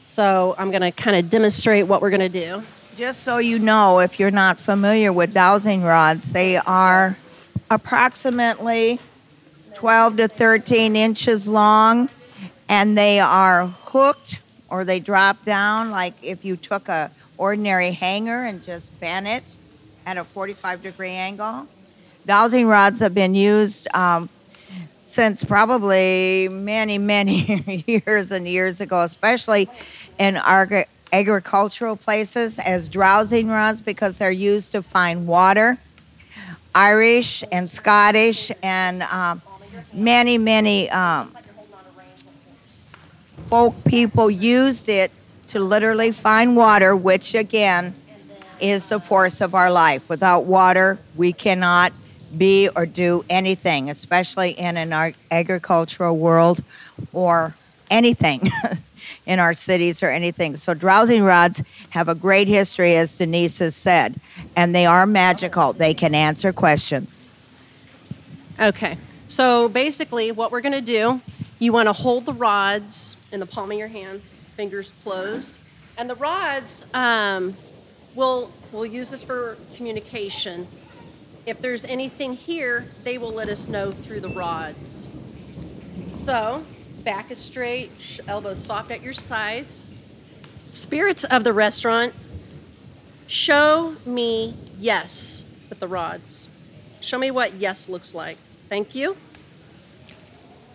So 0.04 0.56
I'm 0.58 0.72
going 0.72 0.82
to 0.82 0.91
kind 0.91 1.18
of 1.18 1.30
demonstrate 1.30 1.88
what 1.88 2.02
we're 2.02 2.10
going 2.10 2.20
to 2.20 2.30
do. 2.30 2.64
Just 2.96 3.24
so 3.24 3.39
you 3.39 3.60
know, 3.60 4.00
if 4.00 4.20
you're 4.20 4.32
not 4.32 4.58
familiar 4.58 5.12
with 5.12 5.34
dowsing 5.34 5.84
rods, 5.84 6.32
they 6.32 6.58
are 6.58 7.18
approximately 7.70 9.00
12 9.76 10.18
to 10.18 10.28
13 10.28 10.96
inches 10.96 11.48
long 11.48 12.10
and 12.70 12.98
they 12.98 13.20
are 13.20 13.68
hooked 13.68 14.39
or 14.70 14.86
they 14.86 15.00
drop 15.00 15.43
down 15.43 15.91
like 15.91 16.14
if 16.22 16.46
you 16.46 16.56
took 16.56 16.88
a 16.88 17.12
ordinary 17.38 17.91
hanger 17.91 18.43
and 18.45 18.63
just 18.63 18.97
bend 18.99 19.27
it 19.27 19.43
at 20.05 20.17
a 20.17 20.23
45 20.23 20.81
degree 20.81 21.09
angle. 21.09 21.67
Dowsing 22.25 22.67
rods 22.67 22.99
have 23.01 23.13
been 23.13 23.36
used 23.36 23.88
um, 23.95 24.29
since 25.05 25.43
probably 25.43 26.47
many, 26.49 26.97
many 26.97 27.83
years 28.05 28.31
and 28.31 28.47
years 28.47 28.81
ago, 28.81 29.01
especially 29.01 29.69
in 30.17 30.38
agri- 30.38 30.86
agricultural 31.13 31.95
places 31.95 32.57
as 32.59 32.89
dowsing 32.89 33.47
rods 33.47 33.81
because 33.81 34.17
they're 34.17 34.31
used 34.31 34.71
to 34.71 34.81
find 34.81 35.27
water. 35.27 35.77
Irish 36.73 37.43
and 37.51 37.69
Scottish 37.69 38.51
and 38.61 39.01
um, 39.03 39.41
many, 39.93 40.38
many 40.38 40.89
um, 40.89 41.33
folk 43.47 43.73
people 43.86 44.29
used 44.29 44.89
it 44.89 45.11
to 45.48 45.60
literally 45.60 46.12
find 46.12 46.56
water, 46.56 46.96
which 46.96 47.36
again 47.36 47.96
is 48.60 48.89
the 48.89 49.00
force 49.00 49.41
of 49.41 49.54
our 49.54 49.72
life. 49.72 50.08
Without 50.10 50.46
water, 50.46 50.98
we 51.16 51.34
cannot 51.34 51.93
be 52.38 52.70
or 52.76 52.86
do 52.86 53.24
anything, 53.30 53.89
especially 53.89 54.52
in 54.52 54.78
an 54.78 55.14
agricultural 55.32 56.18
world 56.18 56.64
or 57.14 57.56
anything 57.89 58.50
in 59.26 59.39
our 59.39 59.54
cities 59.54 60.02
or 60.04 60.10
anything. 60.10 60.56
So, 60.58 60.74
dowsing 60.74 61.24
rods 61.24 61.64
have 61.91 62.08
a 62.08 62.16
great 62.16 62.48
history, 62.48 62.96
as 62.96 63.18
Denise 63.18 63.60
has 63.60 63.76
said, 63.76 64.20
and 64.56 64.74
they 64.74 64.86
are 64.86 65.06
magical. 65.06 65.74
They 65.74 65.93
can 65.93 66.16
answer 66.16 66.52
questions. 66.52 67.20
Okay. 68.60 68.98
So 69.28 69.68
basically, 69.70 70.32
what 70.32 70.52
we're 70.52 70.62
going 70.62 70.74
to 70.74 70.82
do, 70.82 71.22
you 71.60 71.74
want 71.74 71.88
to 71.88 71.93
hold 71.93 72.26
the 72.26 72.34
rods 72.34 73.18
in 73.32 73.39
the 73.39 73.46
palm 73.46 73.72
of 73.72 73.78
your 73.78 73.88
hand, 73.88 74.22
fingers 74.56 74.93
closed, 75.03 75.60
and 75.97 76.10
the 76.10 76.16
rods. 76.16 76.86
Um, 76.93 77.56
we'll 78.16 78.51
we'll 78.72 78.86
use 78.86 79.10
this 79.10 79.24
for 79.24 79.58
communication. 79.76 80.68
If 81.45 81.62
there's 81.62 81.86
anything 81.86 82.34
here, 82.34 82.88
they 83.03 83.18
will 83.18 83.32
let 83.32 83.49
us 83.49 83.68
know 83.68 83.91
through 83.91 84.22
the 84.22 84.30
rods. 84.30 85.08
So, 86.14 86.64
back 87.03 87.30
is 87.30 87.38
straight, 87.38 88.20
elbows 88.28 88.64
soft 88.64 88.89
at 88.89 89.03
your 89.03 89.14
sides. 89.14 89.93
Spirits 90.72 91.24
of 91.24 91.43
the 91.43 91.53
restaurant, 91.53 92.14
show 93.28 93.95
me 94.06 94.56
yes 94.80 95.45
with 95.70 95.80
the 95.80 95.88
rods. 95.88 96.49
Show 96.99 97.20
me 97.20 97.30
what 97.30 97.53
yes 97.56 97.88
looks 97.88 98.16
like. 98.16 98.38
Thank 98.70 98.95
you. 98.95 99.16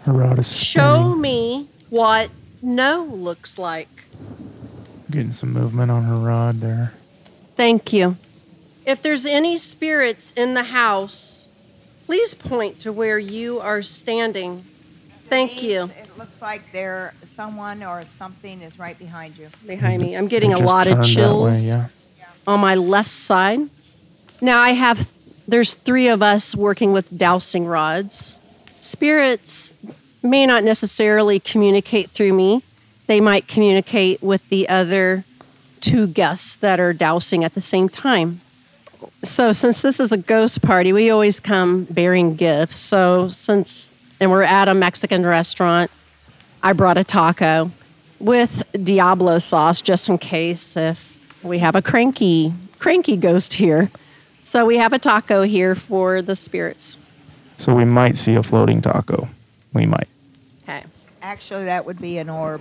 Her 0.02 0.12
rod 0.12 0.38
is 0.38 0.56
Show 0.56 1.14
me 1.16 1.68
what 1.88 2.30
no 2.62 3.04
looks 3.04 3.58
like. 3.58 3.88
Getting 5.10 5.32
some 5.32 5.52
movement 5.52 5.90
on 5.90 6.04
her 6.04 6.14
rod 6.14 6.60
there. 6.60 6.94
Thank 7.56 7.92
you. 7.92 8.16
If 8.86 9.02
there's 9.02 9.26
any 9.26 9.58
spirits 9.58 10.32
in 10.36 10.54
the 10.54 10.64
house, 10.64 11.48
please 12.06 12.34
point 12.34 12.80
to 12.80 12.92
where 12.92 13.18
you 13.18 13.60
are 13.60 13.82
standing. 13.82 14.64
Thank 15.28 15.62
you. 15.62 15.84
It 15.84 16.18
looks 16.18 16.42
like 16.42 16.72
there 16.72 17.14
someone 17.22 17.82
or 17.82 18.02
something 18.04 18.62
is 18.62 18.78
right 18.78 18.98
behind 18.98 19.36
you. 19.38 19.48
Behind 19.66 20.02
me. 20.02 20.16
I'm 20.16 20.26
getting 20.26 20.52
a 20.52 20.58
lot 20.58 20.86
of 20.86 20.94
turned 20.94 21.04
that 21.04 21.08
way, 21.08 21.14
chills 21.14 21.64
yeah. 21.64 21.86
on 22.46 22.60
my 22.60 22.74
left 22.74 23.10
side. 23.10 23.60
Now 24.40 24.58
I 24.58 24.70
have 24.70 25.12
there's 25.46 25.74
three 25.74 26.08
of 26.08 26.22
us 26.22 26.54
working 26.54 26.92
with 26.92 27.16
dowsing 27.16 27.66
rods. 27.66 28.36
Spirits 28.80 29.74
may 30.22 30.46
not 30.46 30.64
necessarily 30.64 31.40
communicate 31.40 32.10
through 32.10 32.32
me. 32.32 32.62
They 33.06 33.20
might 33.20 33.48
communicate 33.48 34.22
with 34.22 34.48
the 34.48 34.68
other 34.68 35.24
two 35.80 36.06
guests 36.06 36.54
that 36.56 36.78
are 36.78 36.92
dowsing 36.92 37.44
at 37.44 37.54
the 37.54 37.60
same 37.60 37.88
time. 37.88 38.40
So 39.24 39.52
since 39.52 39.82
this 39.82 39.98
is 39.98 40.12
a 40.12 40.16
ghost 40.16 40.62
party, 40.62 40.92
we 40.92 41.10
always 41.10 41.40
come 41.40 41.84
bearing 41.84 42.36
gifts. 42.36 42.76
So 42.76 43.28
since 43.28 43.90
and 44.20 44.30
we're 44.30 44.42
at 44.42 44.68
a 44.68 44.74
Mexican 44.74 45.24
restaurant, 45.24 45.90
I 46.62 46.74
brought 46.74 46.98
a 46.98 47.04
taco 47.04 47.70
with 48.18 48.62
Diablo 48.72 49.38
sauce 49.38 49.80
just 49.80 50.10
in 50.10 50.18
case 50.18 50.76
if 50.76 51.18
we 51.42 51.58
have 51.58 51.74
a 51.74 51.82
cranky 51.82 52.52
cranky 52.78 53.16
ghost 53.16 53.54
here. 53.54 53.90
So 54.42 54.66
we 54.66 54.76
have 54.76 54.92
a 54.92 54.98
taco 54.98 55.42
here 55.42 55.74
for 55.74 56.22
the 56.22 56.34
spirits. 56.34 56.96
So 57.56 57.74
we 57.74 57.84
might 57.84 58.16
see 58.16 58.34
a 58.34 58.42
floating 58.42 58.80
taco. 58.80 59.28
We 59.72 59.86
might. 59.86 60.08
Okay. 60.62 60.84
Actually, 61.22 61.64
that 61.64 61.84
would 61.84 62.00
be 62.00 62.18
an 62.18 62.28
orb. 62.28 62.60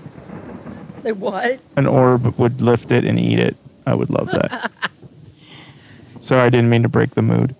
What? 1.04 1.60
An 1.76 1.88
orb 1.88 2.38
would 2.38 2.62
lift 2.62 2.92
it 2.92 3.06
and 3.06 3.18
eat 3.18 3.40
it. 3.40 3.56
I 3.86 3.94
would 3.94 4.10
love 4.10 4.28
that. 4.28 4.72
Sorry, 6.20 6.42
I 6.42 6.50
didn't 6.50 6.70
mean 6.70 6.84
to 6.84 6.90
break 6.90 7.12
the 7.12 7.22
mood. 7.22 7.56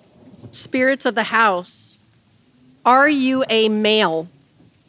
Spirits 0.52 1.06
of 1.06 1.16
the 1.16 1.24
house. 1.24 1.98
Are 2.86 3.08
you 3.08 3.46
a 3.50 3.70
male? 3.70 4.28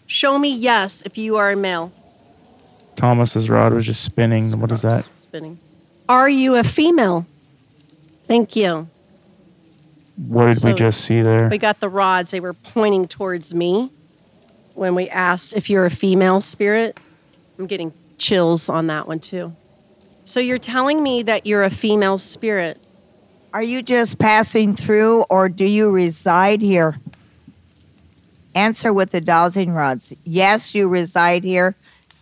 Show 0.07 0.39
me 0.39 0.55
yes 0.55 1.03
if 1.03 1.17
you 1.17 1.37
are 1.37 1.53
a 1.53 1.57
male. 1.57 1.93
Thomas's 2.97 3.49
rod 3.49 3.73
was 3.73 3.87
just 3.87 4.03
spinning. 4.03 4.59
What 4.61 4.73
is 4.73 4.83
that? 4.83 5.09
Spinning. 5.17 5.59
Are 6.09 6.29
you 6.29 6.57
a 6.57 6.65
female? 6.65 7.27
Thank 8.27 8.57
you. 8.57 8.89
What 10.17 10.53
did 10.53 10.65
we 10.65 10.75
just 10.75 11.03
see 11.03 11.23
there? 11.23 11.49
We 11.49 11.59
got 11.59 11.81
the 11.81 11.89
rods. 11.89 12.33
They 12.33 12.41
were 12.41 12.53
pointing 12.53 13.07
towards 13.07 13.55
me 13.55 13.91
when 14.81 14.95
we 14.95 15.11
asked 15.11 15.53
if 15.53 15.69
you're 15.69 15.85
a 15.85 15.91
female 15.91 16.41
spirit. 16.41 16.99
I'm 17.59 17.67
getting 17.67 17.93
chills 18.17 18.71
on 18.71 18.87
that 18.87 19.07
one 19.07 19.21
too. 19.21 19.55
So 20.25 20.41
you're 20.41 20.57
telling 20.57 21.03
me 21.03 21.23
that 21.23 21.45
you're 21.45 21.65
a 21.65 21.69
female 21.69 22.17
spirit. 22.17 22.83
Are 23.53 23.63
you 23.63 23.83
just 23.83 24.19
passing 24.19 24.75
through 24.75 25.25
or 25.25 25.51
do 25.51 25.67
you 25.67 25.91
reside 25.91 26.63
here? 26.63 26.97
Answer 28.55 28.91
with 28.91 29.11
the 29.11 29.21
dowsing 29.21 29.75
rods. 29.75 30.15
Yes, 30.25 30.75
you 30.75 30.89
reside 30.89 31.45
here. 31.45 31.75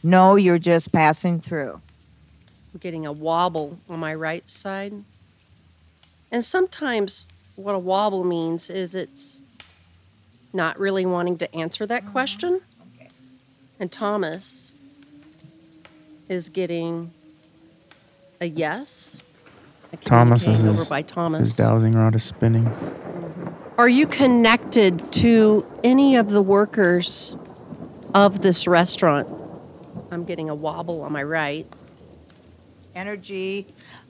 No, 0.03 0.35
you're 0.35 0.59
just 0.59 0.91
passing 0.91 1.41
through. 1.41 1.81
I'm 2.75 2.81
getting 2.81 3.07
a 3.07 3.13
wobble 3.13 3.79
on 3.89 4.01
my 4.01 4.17
right 4.17 4.51
side. 4.51 4.95
And 6.33 6.45
sometimes 6.45 7.25
what 7.55 7.77
a 7.77 7.79
wobble 7.79 8.25
means 8.25 8.69
is 8.69 8.97
it's 8.97 9.45
not 10.53 10.79
really 10.79 11.07
wanting 11.07 11.39
to 11.39 11.55
answer 11.55 11.87
that 11.87 12.03
uh-huh. 12.03 12.13
question. 12.13 12.61
And 13.81 13.93
Thomas 13.93 14.73
is 16.29 16.49
getting 16.49 17.13
a 18.41 18.47
yes. 18.47 19.23
Thomas 20.05 20.43
is 20.43 20.61
communicating 20.61 21.19
over 21.19 21.31
by 21.31 21.39
his 21.39 21.57
dowsing 21.57 21.93
rod 21.93 22.15
is 22.15 22.25
spinning. 22.25 22.65
Mm-hmm. 22.65 23.49
Are 23.79 23.89
you 23.89 24.07
connected 24.07 25.13
to 25.13 25.65
any 25.85 26.17
of 26.17 26.31
the 26.31 26.43
workers 26.43 27.37
of 28.15 28.43
this 28.43 28.67
restaurant? 28.67 29.29
I'm 30.11 30.25
getting 30.25 30.51
a 30.51 30.55
wobble 30.55 31.03
on 31.03 31.13
my 31.13 31.23
right. 31.23 31.67
Energy, 32.95 33.67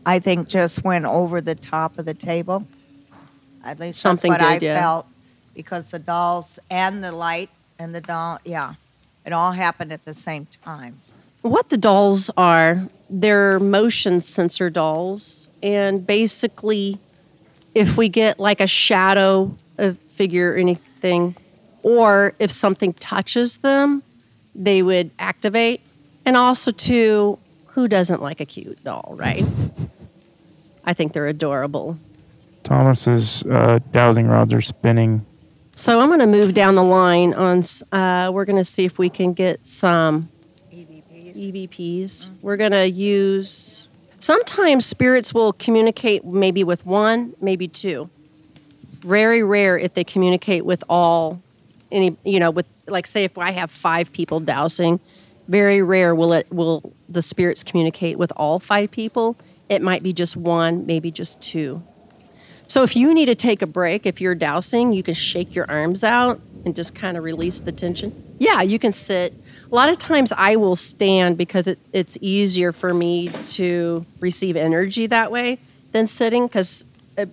I 0.06 0.18
think, 0.20 0.48
just 0.48 0.82
went 0.84 1.04
over 1.04 1.40
the 1.40 1.54
top 1.54 1.98
of 1.98 2.06
the 2.06 2.14
table. 2.14 2.66
At 3.62 3.78
least 3.78 4.00
Something 4.00 4.30
that's 4.30 4.42
what 4.42 4.60
did, 4.60 4.70
I 4.70 4.72
yeah. 4.72 4.80
felt 4.80 5.06
because 5.58 5.90
the 5.90 5.98
dolls 5.98 6.60
and 6.70 7.02
the 7.02 7.10
light 7.10 7.50
and 7.80 7.92
the 7.92 8.00
doll, 8.00 8.38
yeah, 8.44 8.74
it 9.26 9.32
all 9.32 9.50
happened 9.50 9.92
at 9.92 10.04
the 10.04 10.14
same 10.14 10.46
time. 10.62 11.00
What 11.42 11.68
the 11.68 11.76
dolls 11.76 12.30
are, 12.36 12.88
they're 13.10 13.58
motion 13.58 14.20
sensor 14.20 14.70
dolls. 14.70 15.48
And 15.60 16.06
basically, 16.06 17.00
if 17.74 17.96
we 17.96 18.08
get 18.08 18.38
like 18.38 18.60
a 18.60 18.68
shadow, 18.68 19.52
a 19.78 19.94
figure, 19.94 20.52
or 20.52 20.56
anything, 20.58 21.34
or 21.82 22.34
if 22.38 22.52
something 22.52 22.92
touches 22.92 23.56
them, 23.56 24.04
they 24.54 24.80
would 24.80 25.10
activate. 25.18 25.80
And 26.24 26.36
also, 26.36 26.70
too, 26.70 27.36
who 27.66 27.88
doesn't 27.88 28.22
like 28.22 28.40
a 28.40 28.46
cute 28.46 28.84
doll, 28.84 29.16
right? 29.18 29.44
I 30.84 30.94
think 30.94 31.14
they're 31.14 31.26
adorable. 31.26 31.98
Thomas's 32.62 33.42
uh, 33.42 33.80
dowsing 33.90 34.28
rods 34.28 34.54
are 34.54 34.60
spinning. 34.60 35.26
So 35.78 36.00
I'm 36.00 36.08
going 36.08 36.18
to 36.18 36.26
move 36.26 36.54
down 36.54 36.74
the 36.74 36.82
line 36.82 37.32
on. 37.34 37.62
Uh, 37.92 38.32
we're 38.32 38.44
going 38.44 38.56
to 38.56 38.64
see 38.64 38.84
if 38.84 38.98
we 38.98 39.08
can 39.08 39.32
get 39.32 39.64
some 39.64 40.28
EVPs. 40.72 42.30
We're 42.42 42.56
going 42.56 42.72
to 42.72 42.90
use. 42.90 43.88
Sometimes 44.18 44.84
spirits 44.84 45.32
will 45.32 45.52
communicate 45.52 46.24
maybe 46.24 46.64
with 46.64 46.84
one, 46.84 47.32
maybe 47.40 47.68
two. 47.68 48.10
Very 49.02 49.44
rare 49.44 49.78
if 49.78 49.94
they 49.94 50.02
communicate 50.02 50.64
with 50.64 50.82
all. 50.88 51.40
Any 51.92 52.16
you 52.24 52.40
know 52.40 52.50
with 52.50 52.66
like 52.88 53.06
say 53.06 53.22
if 53.22 53.38
I 53.38 53.52
have 53.52 53.70
five 53.70 54.12
people 54.12 54.40
dowsing, 54.40 54.98
very 55.46 55.80
rare 55.80 56.12
will 56.12 56.32
it 56.32 56.52
will 56.52 56.92
the 57.08 57.22
spirits 57.22 57.62
communicate 57.62 58.18
with 58.18 58.32
all 58.36 58.58
five 58.58 58.90
people. 58.90 59.36
It 59.68 59.80
might 59.80 60.02
be 60.02 60.12
just 60.12 60.36
one, 60.36 60.86
maybe 60.86 61.12
just 61.12 61.40
two. 61.40 61.84
So 62.68 62.82
if 62.82 62.94
you 62.94 63.14
need 63.14 63.26
to 63.26 63.34
take 63.34 63.62
a 63.62 63.66
break, 63.66 64.06
if 64.06 64.20
you're 64.20 64.34
dowsing, 64.34 64.92
you 64.92 65.02
can 65.02 65.14
shake 65.14 65.54
your 65.54 65.68
arms 65.70 66.04
out 66.04 66.40
and 66.64 66.76
just 66.76 66.94
kind 66.94 67.16
of 67.16 67.24
release 67.24 67.60
the 67.60 67.72
tension. 67.72 68.12
Yeah, 68.38 68.60
you 68.62 68.78
can 68.78 68.92
sit. 68.92 69.32
A 69.70 69.74
lot 69.74 69.88
of 69.88 69.98
times 69.98 70.32
I 70.36 70.56
will 70.56 70.76
stand 70.76 71.38
because 71.38 71.66
it, 71.66 71.78
it's 71.92 72.18
easier 72.20 72.72
for 72.72 72.92
me 72.92 73.30
to 73.46 74.04
receive 74.20 74.54
energy 74.54 75.06
that 75.06 75.32
way 75.32 75.58
than 75.92 76.06
sitting 76.06 76.46
because 76.46 76.84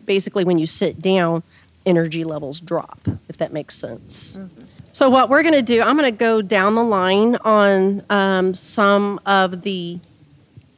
basically 0.06 0.46
when 0.46 0.58
you 0.58 0.66
sit 0.66 1.02
down, 1.02 1.44
energy 1.86 2.24
levels 2.24 2.60
drop, 2.60 3.00
if 3.30 3.38
that 3.38 3.54
makes 3.54 3.76
sense. 3.76 4.40
So 4.92 5.10
what 5.10 5.30
we're 5.30 5.44
going 5.44 5.54
to 5.54 5.62
do, 5.62 5.82
I'm 5.82 5.98
going 5.98 6.12
to 6.12 6.18
go 6.18 6.42
down 6.42 6.76
the 6.76 6.84
line 6.84 7.36
on 7.44 8.04
um, 8.10 8.56
some 8.56 9.20
of 9.26 9.62
the 9.62 10.00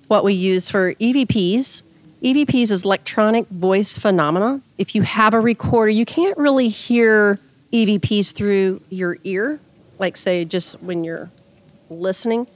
what 0.08 0.24
we 0.24 0.34
use 0.34 0.70
for 0.70 0.96
EVPs. 0.96 1.84
EVPs 2.22 2.72
is 2.72 2.84
electronic 2.84 3.48
voice 3.50 3.98
phenomena. 3.98 4.62
If 4.78 4.96
you 4.96 5.04
have 5.04 5.34
a 5.34 5.40
recorder, 5.40 5.90
you 5.90 6.06
can't 6.06 6.38
really 6.38 6.70
hear 6.70 7.38
EVPs 7.72 8.34
through 8.34 8.82
your 8.90 9.18
ear, 9.24 9.60
like 10.00 10.18
say 10.18 10.44
just 10.44 10.82
when 10.82 11.04
you're 11.04 11.30
listening. 11.90 12.48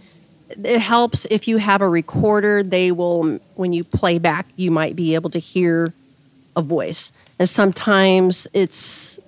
It 0.50 0.80
helps 0.80 1.26
if 1.30 1.48
you 1.48 1.58
have 1.58 1.82
a 1.82 1.88
recorder, 1.88 2.64
they 2.64 2.92
will 2.92 3.40
when 3.56 3.72
you 3.72 3.84
play 3.84 4.18
back, 4.18 4.48
you 4.56 4.72
might 4.72 4.96
be 4.96 5.14
able 5.14 5.30
to 5.30 5.40
hear 5.40 5.94
a 6.56 6.62
voice. 6.62 7.12
And 7.38 7.48
sometimes 7.48 8.48
it's 8.54 9.20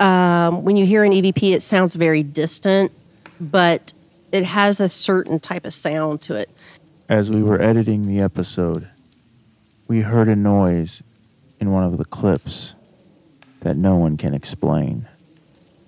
um, 0.00 0.64
when 0.64 0.76
you 0.76 0.86
hear 0.86 1.02
an 1.02 1.12
EVP, 1.12 1.52
it 1.52 1.62
sounds 1.62 1.96
very 1.96 2.22
distant, 2.22 2.92
but 3.40 3.92
it 4.32 4.44
has 4.44 4.80
a 4.80 4.88
certain 4.88 5.40
type 5.40 5.64
of 5.64 5.72
sound 5.72 6.20
to 6.22 6.36
it. 6.36 6.50
As 7.08 7.30
we 7.30 7.42
were 7.42 7.60
editing 7.60 8.06
the 8.06 8.20
episode, 8.20 8.88
we 9.88 10.02
heard 10.02 10.28
a 10.28 10.36
noise 10.36 11.02
in 11.58 11.72
one 11.72 11.82
of 11.82 11.96
the 11.96 12.04
clips 12.04 12.74
that 13.60 13.74
no 13.74 13.96
one 13.96 14.18
can 14.18 14.34
explain. 14.34 15.08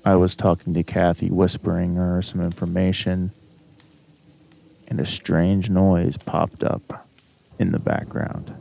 I 0.05 0.17
was 0.17 0.35
talking 0.35 0.73
to 0.73 0.83
Kathy, 0.83 1.31
whispering 1.31 1.97
her 1.97 2.23
some 2.23 2.41
information, 2.41 3.31
and 4.89 4.99
a 4.99 5.07
strange 5.07 5.69
noise 5.69 6.17
popped 6.17 6.65
up 6.65 7.07
in 7.59 7.73
the 7.73 7.79
background. 7.79 8.55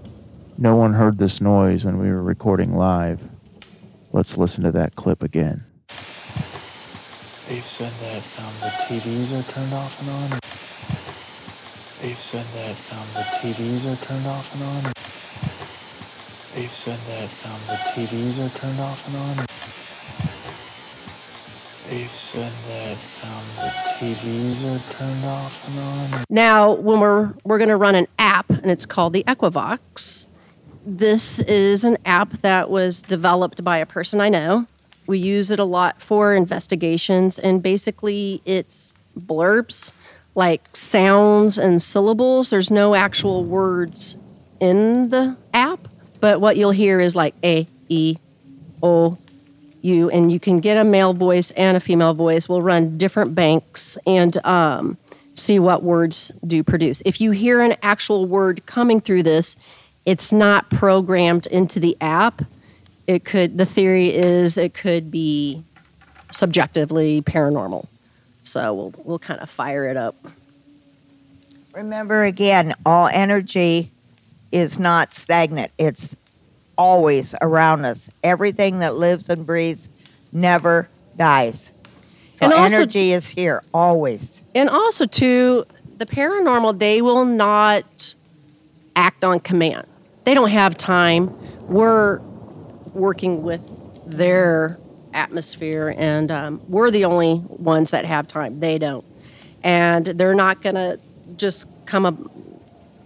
No 0.58 0.76
one 0.76 0.94
heard 0.94 1.18
this 1.18 1.40
noise 1.40 1.86
when 1.86 1.98
we 1.98 2.10
were 2.10 2.22
recording 2.22 2.76
live. 2.76 3.30
Let's 4.12 4.38
listen 4.38 4.66
to 4.66 4.72
that 4.74 4.98
clip 4.98 5.24
again. 5.24 5.64
They've 7.48 7.64
said 7.64 7.94
that 8.02 8.24
um, 8.40 8.54
the 8.60 8.68
TVs 8.68 9.40
are 9.40 9.52
turned 9.52 9.74
off 9.74 10.02
and 10.02 10.34
on. 10.34 10.40
They've 12.02 12.18
said 12.18 12.46
that 12.54 12.78
um, 12.94 13.08
the 13.14 13.24
TVs 13.40 13.84
are 13.84 14.06
turned 14.06 14.26
off 14.26 14.54
and 14.54 14.64
on. 14.64 14.94
They've 16.56 16.72
said 16.72 16.98
that 16.98 17.30
um, 17.44 17.60
the 17.68 17.76
TVs 17.92 18.40
are 18.40 18.58
turned 18.58 18.80
off 18.80 19.06
and 19.08 19.18
on. 19.18 19.46
They've 21.90 22.08
said 22.08 22.54
that 22.70 22.98
um, 23.24 23.44
the 23.58 23.72
TVs 23.98 24.64
are 24.64 24.94
turned 24.94 25.26
off 25.26 25.68
and 25.68 25.80
on. 26.16 26.24
Now, 26.30 26.72
when 26.72 27.02
we're 27.02 27.34
we're 27.44 27.58
going 27.58 27.68
to 27.68 27.76
run 27.76 27.96
an 27.96 28.08
app, 28.18 28.50
and 28.50 28.72
it's 28.72 28.86
called 28.86 29.12
the 29.12 29.26
Equivox. 29.26 30.26
This 30.86 31.40
is 31.40 31.84
an 31.84 31.98
app 32.06 32.32
that 32.42 32.70
was 32.70 33.02
developed 33.02 33.62
by 33.66 33.78
a 33.78 33.86
person 33.86 34.22
I 34.22 34.30
know. 34.30 34.68
We 35.06 35.20
use 35.20 35.52
it 35.52 35.60
a 35.60 35.66
lot 35.66 36.02
for 36.02 36.34
investigations, 36.34 37.40
and 37.40 37.62
basically, 37.62 38.42
it's 38.46 38.96
blurbs 39.20 39.92
like 40.36 40.76
sounds 40.76 41.58
and 41.58 41.82
syllables. 41.82 42.50
There's 42.50 42.72
no 42.72 42.96
actual 42.96 43.44
words 43.44 44.18
in 44.60 45.10
the 45.10 45.38
app, 45.54 45.88
but 46.20 46.42
what 46.42 46.58
you'll 46.58 46.72
hear 46.72 47.00
is 47.00 47.16
like 47.16 47.36
A, 47.44 47.68
E, 47.90 48.18
O, 48.82 49.18
U, 49.82 50.10
and 50.10 50.32
you 50.32 50.40
can 50.40 50.60
get 50.60 50.78
a 50.78 50.84
male 50.84 51.14
voice 51.14 51.52
and 51.52 51.78
a 51.78 51.80
female 51.80 52.14
voice. 52.14 52.50
We'll 52.50 52.62
run 52.62 52.98
different 52.98 53.36
banks 53.36 53.98
and 54.06 54.36
um, 54.46 54.98
see 55.36 55.60
what 55.60 55.84
words 55.84 56.32
do 56.46 56.64
produce. 56.64 57.02
If 57.06 57.22
you 57.22 57.32
hear 57.32 57.62
an 57.62 57.76
actual 57.82 58.26
word 58.26 58.66
coming 58.66 59.00
through 59.00 59.24
this, 59.24 59.56
it's 60.06 60.32
not 60.32 60.70
programmed 60.70 61.48
into 61.48 61.80
the 61.80 61.98
app. 62.02 62.44
It 63.08 63.26
could. 63.26 63.58
The 63.58 63.66
theory 63.66 64.14
is 64.16 64.58
it 64.58 64.74
could 64.74 65.12
be 65.12 65.64
subjectively 66.32 67.22
paranormal. 67.22 67.88
So 68.44 68.74
we'll 68.74 68.94
we'll 69.04 69.20
kind 69.20 69.40
of 69.42 69.50
fire 69.50 69.86
it 69.88 69.98
up. 69.98 70.16
Remember 71.74 72.24
again, 72.24 72.74
all 72.86 73.08
energy 73.08 73.92
is 74.52 74.80
not 74.80 75.14
stagnant. 75.14 75.72
It's 75.78 76.16
always 76.78 77.36
around 77.42 77.86
us. 77.86 78.10
Everything 78.24 78.80
that 78.80 78.96
lives 78.96 79.30
and 79.30 79.46
breathes 79.46 79.90
never 80.32 80.90
dies. 81.16 81.72
So 82.32 82.46
And 82.46 82.54
also- 82.54 82.76
energy 82.76 83.12
is 83.12 83.30
here 83.30 83.62
always. 83.74 84.42
And 84.56 84.70
also, 84.70 85.06
too, 85.06 85.66
the 85.98 86.06
paranormal, 86.06 86.80
they 86.80 87.02
will 87.02 87.26
not 87.26 88.14
act 88.96 89.24
on 89.24 89.40
command. 89.42 89.86
They 90.24 90.34
don't 90.34 90.50
have 90.50 90.78
time. 90.78 91.36
We're 91.68 92.20
working 92.94 93.44
with 93.44 93.62
their 94.06 94.80
atmosphere, 95.14 95.94
and 95.98 96.32
um, 96.32 96.62
we're 96.68 96.92
the 96.92 97.06
only 97.06 97.36
ones 97.36 97.92
that 97.92 98.06
have 98.06 98.28
time. 98.28 98.60
They 98.60 98.78
don't. 98.78 99.06
And 99.64 100.06
they're 100.06 100.36
not 100.36 100.62
going 100.62 100.76
to 100.76 101.00
just 101.36 101.68
come 101.86 102.06
up, 102.06 102.16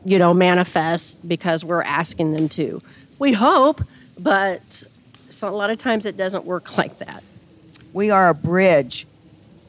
you 0.06 0.20
know, 0.20 0.34
manifest 0.34 1.28
because 1.28 1.64
we're 1.64 1.84
asking 1.84 2.34
them 2.34 2.49
to. 2.49 2.82
We 3.20 3.34
hope, 3.34 3.82
but 4.20 4.84
so 5.30 5.49
a 5.49 5.51
lot 5.51 5.70
of 5.70 5.78
times 5.78 6.06
it 6.06 6.18
doesn't 6.18 6.45
work 6.45 6.78
like 6.78 6.99
that. 6.99 7.24
We 7.91 8.10
are 8.10 8.30
a 8.30 8.34
bridge, 8.34 9.08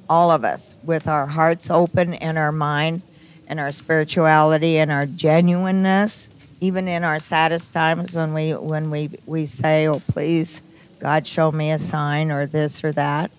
all 0.09 0.31
of 0.31 0.45
us, 0.45 0.75
with 0.83 1.07
our 1.07 1.27
hearts 1.27 1.71
open 1.71 2.15
and 2.15 2.39
our 2.39 2.53
mind 2.53 3.03
and 3.47 3.61
our 3.61 3.71
spirituality 3.71 4.79
and 4.79 4.91
our 4.91 5.07
genuineness. 5.07 6.29
Even 6.61 6.89
in 6.89 7.05
our 7.05 7.19
saddest 7.19 7.75
times 7.75 8.15
when 8.15 8.33
we 8.33 8.53
when 8.53 8.91
we, 8.91 9.11
we 9.27 9.45
say, 9.45 9.87
Oh 9.87 10.01
please, 10.09 10.63
God 11.05 11.27
show 11.27 11.53
me 11.53 11.71
a 11.71 11.79
sign 11.79 12.33
or 12.33 12.47
this 12.47 12.83
or 12.83 12.91
that. 12.93 13.31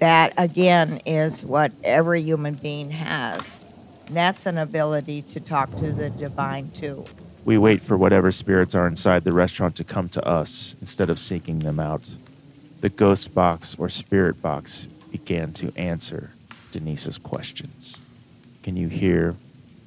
That 0.00 0.34
again 0.36 1.00
is 1.06 1.42
what 1.42 1.72
every 1.82 2.20
human 2.20 2.56
being 2.56 2.90
has. 2.90 3.58
And 4.06 4.14
that's 4.14 4.44
an 4.44 4.58
ability 4.58 5.22
to 5.22 5.40
talk 5.40 5.74
to 5.76 5.92
the 5.92 6.10
divine 6.10 6.70
too. 6.72 7.06
We 7.46 7.56
wait 7.56 7.80
for 7.80 7.96
whatever 7.96 8.30
spirits 8.30 8.74
are 8.74 8.86
inside 8.86 9.24
the 9.24 9.32
restaurant 9.32 9.76
to 9.76 9.84
come 9.84 10.10
to 10.10 10.28
us 10.28 10.76
instead 10.78 11.08
of 11.08 11.18
seeking 11.18 11.60
them 11.60 11.80
out. 11.80 12.10
The 12.82 12.90
ghost 12.90 13.34
box 13.34 13.74
or 13.78 13.88
spirit 13.88 14.42
box 14.42 14.84
began 15.10 15.54
to 15.54 15.72
answer 15.78 16.32
Denise's 16.70 17.16
questions. 17.16 18.02
Can 18.62 18.76
you 18.76 18.88
hear 18.88 19.36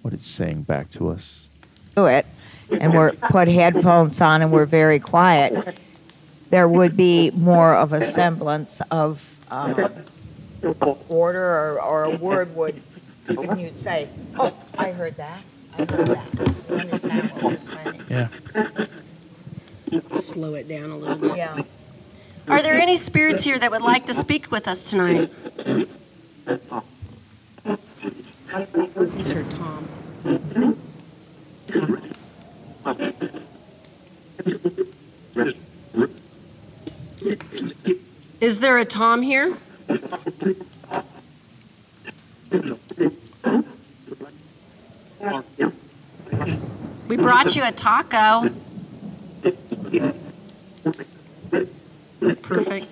what 0.02 0.16
it's 0.16 0.26
saying 0.26 0.64
back 0.64 0.90
to 0.92 1.10
us? 1.10 1.48
do 1.96 2.08
it 2.08 2.26
and 2.72 2.94
we're 2.94 3.12
put 3.14 3.48
headphones 3.48 4.20
on 4.22 4.42
and 4.42 4.52
we're 4.52 4.66
very 4.66 5.00
quiet, 5.00 5.78
there 6.50 6.68
would 6.68 6.96
be 6.96 7.32
more 7.32 7.76
of 7.76 7.94
a 7.94 8.02
semblance 8.02 8.82
of 8.92 9.38
um, 9.52 9.90
order 11.10 11.44
or, 11.44 11.82
or 11.82 12.04
a 12.06 12.12
word 12.12 12.56
would, 12.56 12.82
and 13.28 13.60
you'd 13.60 13.78
say, 13.78 14.08
"Oh, 14.40 14.54
I 14.78 14.92
heard 14.92 15.16
that. 15.18 15.42
I 15.78 15.78
heard 15.86 16.08
that." 16.08 16.58
You 16.70 16.76
understand 16.76 17.32
what 17.32 17.44
we're 17.44 17.58
saying? 17.60 18.02
Yeah. 18.10 18.28
Slow 20.14 20.56
it 20.56 20.68
down 20.68 20.90
a 20.90 20.98
little 20.98 21.18
bit. 21.18 21.38
Yeah. 21.38 21.62
Are 22.48 22.62
there 22.62 22.76
any 22.76 22.96
spirits 22.96 23.44
here 23.44 23.60
that 23.60 23.72
would 23.72 23.82
like 23.82 24.06
to 24.06 24.14
speak 24.14 24.52
with 24.52 24.68
us 24.68 24.90
tonight? 24.90 25.30
He's 29.18 29.32
heard 29.32 29.52
Tom. 29.52 29.88
Is 38.40 38.60
there 38.60 38.78
a 38.78 38.86
Tom 38.86 39.22
here? 39.22 39.58
We 47.08 47.18
brought 47.18 47.56
you 47.56 47.64
a 47.64 47.72
taco. 47.72 48.50
Perfect. 52.42 52.88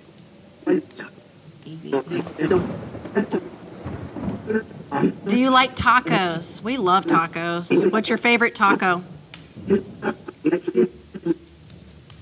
Do 5.27 5.39
you 5.39 5.49
like 5.49 5.75
tacos? 5.75 6.61
We 6.61 6.77
love 6.77 7.05
tacos. 7.05 7.91
What's 7.91 8.09
your 8.09 8.17
favorite 8.17 8.55
taco? 8.55 9.03
You 9.67 9.83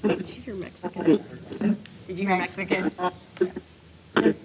hear 0.03 0.55
Mexican? 0.55 1.21
Did 2.07 2.19
you 2.19 2.27
hear 2.27 2.37
Mexican? 2.37 2.91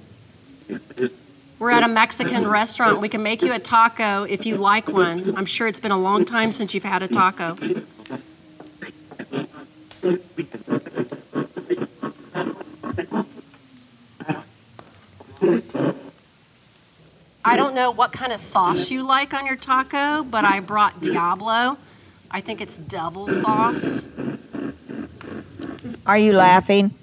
We're 1.59 1.73
at 1.73 1.83
a 1.83 1.89
Mexican 1.89 2.47
restaurant. 2.47 3.01
We 3.01 3.09
can 3.09 3.25
make 3.25 3.43
you 3.43 3.53
a 3.53 3.59
taco 3.59 4.23
if 4.23 4.47
you 4.47 4.57
like 4.57 4.87
one. 4.89 5.37
I'm 5.37 5.47
sure 5.47 5.67
it's 5.67 5.81
been 5.81 5.91
a 5.91 5.99
long 5.99 6.25
time 6.25 6.53
since 6.53 6.73
you've 6.73 6.85
had 6.85 7.03
a 7.03 7.09
taco. 7.09 7.57
I 17.45 17.57
don't 17.57 17.75
know 17.75 17.91
what 17.91 18.13
kind 18.13 18.33
of 18.33 18.39
sauce 18.39 18.91
you 18.91 19.03
like 19.03 19.35
on 19.35 19.45
your 19.45 19.57
taco, 19.57 20.23
but 20.23 20.45
I 20.45 20.61
brought 20.61 21.01
Diablo. 21.01 21.77
I 22.31 22.41
think 22.41 22.61
it's 22.61 22.77
devil 22.77 23.31
sauce. 23.33 24.07
Are 26.07 26.19
you 26.19 26.35
laughing? 26.35 26.95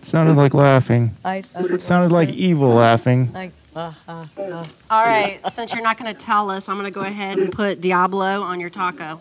It 0.00 0.06
sounded 0.06 0.34
like 0.34 0.54
laughing. 0.54 1.14
I, 1.26 1.42
It 1.54 1.82
sounded 1.82 2.10
like 2.10 2.30
evil 2.30 2.70
laughing. 2.70 3.30
like 3.34 3.52
uh, 3.76 3.92
uh, 4.08 4.26
uh. 4.38 4.64
All 4.88 5.04
right, 5.04 5.46
since 5.46 5.74
you're 5.74 5.82
not 5.82 5.98
going 5.98 6.10
to 6.10 6.18
tell 6.18 6.50
us, 6.50 6.70
I'm 6.70 6.78
going 6.78 6.90
to 6.90 6.90
go 6.90 7.02
ahead 7.02 7.36
and 7.38 7.52
put 7.52 7.82
Diablo 7.82 8.40
on 8.40 8.60
your 8.60 8.70
taco. 8.70 9.20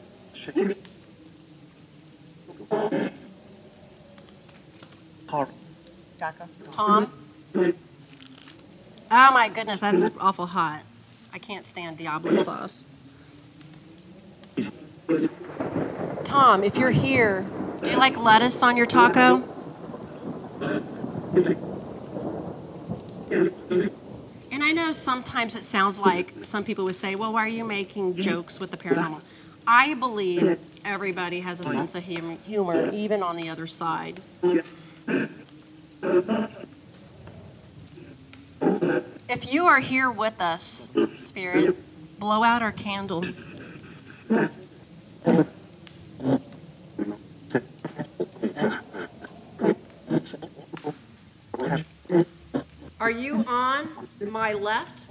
Taco. 5.28 5.52
Tom? 6.72 7.14
Oh 7.54 7.74
my 9.34 9.50
goodness, 9.54 9.82
that's 9.82 10.10
awful 10.18 10.46
hot. 10.46 10.84
I 11.34 11.40
can't 11.40 11.66
stand 11.66 11.98
Diablo 11.98 12.42
sauce. 12.42 12.86
Tom, 16.24 16.64
if 16.64 16.78
you're 16.78 16.92
here, 16.92 17.46
do 17.84 17.92
you 17.92 17.98
like 17.98 18.16
lettuce 18.18 18.64
on 18.64 18.78
your 18.78 18.86
taco? 18.86 19.44
And 24.52 24.64
I 24.64 24.72
know 24.72 24.92
sometimes 24.92 25.56
it 25.56 25.64
sounds 25.64 26.00
like 26.00 26.34
some 26.44 26.64
people 26.64 26.86
would 26.86 26.96
say, 26.96 27.16
well, 27.16 27.34
why 27.34 27.46
are 27.46 27.50
you 27.50 27.64
making 27.64 28.16
jokes 28.16 28.60
with 28.60 28.72
the 28.72 28.78
paranormal? 28.78 29.22
I 29.68 29.94
believe 29.94 30.60
everybody 30.84 31.42
has 31.42 31.60
a 31.60 31.66
sense 31.66 31.94
of 31.96 32.04
hum- 32.06 32.40
humor, 32.40 32.90
even 32.92 33.22
on 33.22 33.36
the 33.36 33.50
other 33.50 33.68
side. 33.68 34.20
If 39.30 39.54
you 39.54 39.66
are 39.66 39.80
here 39.80 40.10
with 40.10 40.42
us, 40.42 40.90
Spirit, 41.16 41.76
blow 42.20 42.44
out 42.44 42.62
our 42.64 42.72
candle. 42.72 43.24
Are 53.00 53.12
you 53.12 53.46
on 53.48 53.88
my 54.30 54.54
left? 54.54 55.06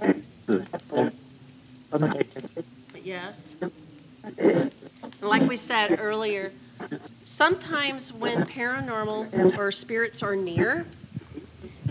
Yes. 3.03 3.55
And 4.37 4.71
like 5.21 5.43
we 5.47 5.55
said 5.55 5.99
earlier, 5.99 6.51
sometimes 7.23 8.11
when 8.13 8.43
paranormal 8.43 9.57
or 9.57 9.71
spirits 9.71 10.21
are 10.23 10.35
near, 10.35 10.85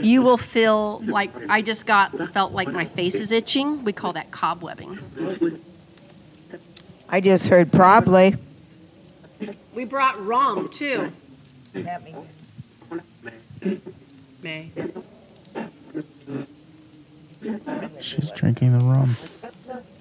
you 0.01 0.22
will 0.22 0.37
feel 0.37 1.01
like 1.05 1.31
I 1.49 1.62
just 1.62 1.87
got 1.87 2.33
felt 2.33 2.53
like 2.53 2.68
my 2.68 2.85
face 2.85 3.16
is 3.16 3.33
itching. 3.33 3.85
We 3.85 3.93
call 3.93 4.12
that 4.12 4.31
cobwebbing. 4.31 5.61
I 7.09 7.20
just 7.20 7.49
heard 7.49 7.72
probably. 7.72 8.37
We 9.74 9.85
brought 9.85 10.24
rum 10.24 10.68
too. 10.68 11.12
May. 14.43 14.70
She's 18.01 18.30
drinking 18.30 18.78
the 18.78 18.84
rum. 18.84 19.16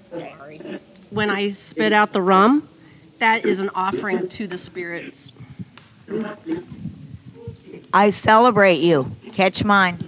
Sorry. 0.08 0.80
When 1.10 1.30
I 1.30 1.50
spit 1.50 1.94
out 1.94 2.14
the 2.14 2.22
rum, 2.22 2.68
that 3.20 3.46
is 3.46 3.62
an 3.62 3.70
offering 3.74 4.28
to 4.28 4.48
the 4.48 4.58
spirits. 4.58 5.32
I 7.94 8.10
celebrate 8.10 8.80
you. 8.80 9.16
Catch 9.34 9.64
mine. 9.64 10.00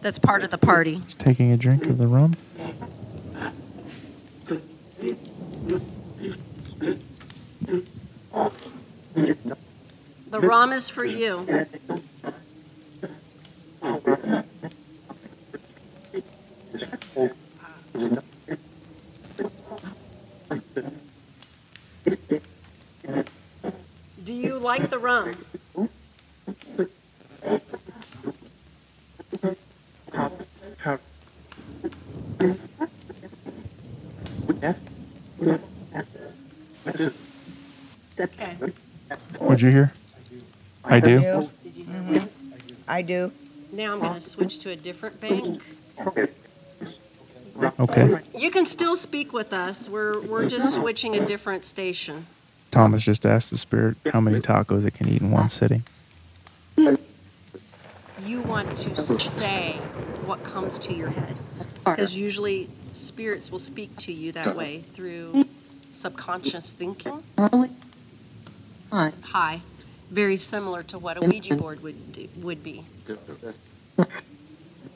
That's 0.00 0.18
part 0.18 0.42
of 0.42 0.50
the 0.50 0.58
party. 0.58 1.00
She's 1.04 1.14
taking 1.14 1.52
a 1.52 1.56
drink 1.56 1.86
of 1.86 1.98
the 1.98 2.06
rum. 2.06 2.34
The 10.30 10.40
rum 10.40 10.72
is 10.72 10.88
for 10.88 11.04
you. 11.04 11.46
Do 24.24 24.34
you 24.34 24.58
like? 25.24 25.36
Okay. 38.20 38.56
What'd 39.38 39.60
you 39.62 39.70
hear? 39.70 39.92
I 40.84 41.00
do. 41.00 41.48
I 42.88 43.02
do. 43.02 43.32
Now 43.72 43.94
I'm 43.94 44.00
going 44.00 44.14
to 44.14 44.20
switch 44.20 44.58
to 44.60 44.70
a 44.70 44.76
different 44.76 45.20
bank. 45.20 45.62
Okay. 47.78 48.18
You 48.36 48.50
can 48.50 48.66
still 48.66 48.96
speak 48.96 49.32
with 49.32 49.52
us. 49.52 49.88
We're 49.88 50.20
we're 50.20 50.48
just 50.48 50.74
switching 50.74 51.16
a 51.16 51.24
different 51.24 51.64
station. 51.64 52.26
Thomas 52.72 53.04
just 53.04 53.24
asked 53.26 53.50
the 53.50 53.58
spirit 53.58 53.96
how 54.12 54.20
many 54.20 54.40
tacos 54.40 54.84
it 54.86 54.94
can 54.94 55.06
eat 55.06 55.20
in 55.20 55.30
one 55.30 55.48
sitting. 55.50 55.84
You 58.24 58.40
want 58.42 58.76
to 58.78 58.96
say 58.96 59.74
what 60.24 60.42
comes 60.42 60.78
to 60.78 60.94
your 60.94 61.10
head. 61.10 61.36
Because 61.84 62.16
usually 62.16 62.70
spirits 62.94 63.52
will 63.52 63.58
speak 63.58 63.96
to 63.98 64.12
you 64.12 64.32
that 64.32 64.56
way 64.56 64.80
through 64.80 65.44
subconscious 65.92 66.72
thinking. 66.72 67.22
Hi. 68.90 69.60
Very 70.10 70.36
similar 70.38 70.82
to 70.84 70.98
what 70.98 71.18
a 71.18 71.20
Ouija 71.26 71.56
board 71.56 71.82
would 71.82 72.12
do, 72.12 72.28
would 72.38 72.62
be. 72.64 72.84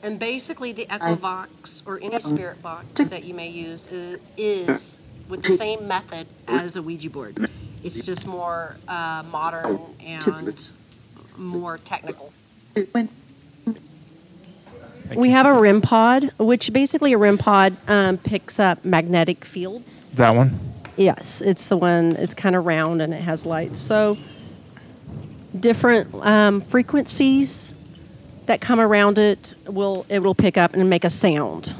And 0.03 0.19
basically, 0.19 0.71
the 0.73 0.85
EchoVox 0.87 1.83
or 1.85 1.99
any 2.01 2.19
spirit 2.21 2.61
box 2.61 3.07
that 3.07 3.23
you 3.23 3.33
may 3.33 3.49
use 3.49 3.87
is, 3.91 4.19
is 4.35 4.99
with 5.27 5.43
the 5.43 5.57
same 5.57 5.87
method 5.87 6.27
as 6.47 6.75
a 6.75 6.81
Ouija 6.81 7.09
board. 7.09 7.49
It's 7.87 8.05
just 8.05 8.27
more 8.27 8.75
uh, 8.87 9.23
modern 9.31 9.79
and 10.01 10.69
more 11.37 11.77
technical. 11.77 12.33
We 15.15 15.29
have 15.29 15.45
a 15.45 15.53
REM 15.53 15.81
pod, 15.81 16.31
which 16.37 16.73
basically 16.73 17.13
a 17.13 17.17
REM 17.17 17.37
pod 17.37 17.77
um, 17.87 18.17
picks 18.17 18.59
up 18.59 18.83
magnetic 18.83 19.45
fields. 19.45 20.03
That 20.15 20.35
one? 20.35 20.59
Yes, 20.97 21.41
it's 21.41 21.67
the 21.67 21.77
one. 21.77 22.15
It's 22.17 22.33
kind 22.33 22.55
of 22.55 22.65
round 22.65 23.01
and 23.01 23.13
it 23.13 23.21
has 23.21 23.45
lights. 23.45 23.79
So 23.79 24.17
different 25.57 26.13
um, 26.25 26.59
frequencies 26.59 27.73
that 28.47 28.59
come 28.59 28.79
around 28.79 29.17
it 29.17 29.53
will 29.65 30.05
it 30.09 30.19
will 30.19 30.35
pick 30.35 30.57
up 30.57 30.73
and 30.73 30.89
make 30.89 31.03
a 31.03 31.09
sound. 31.09 31.73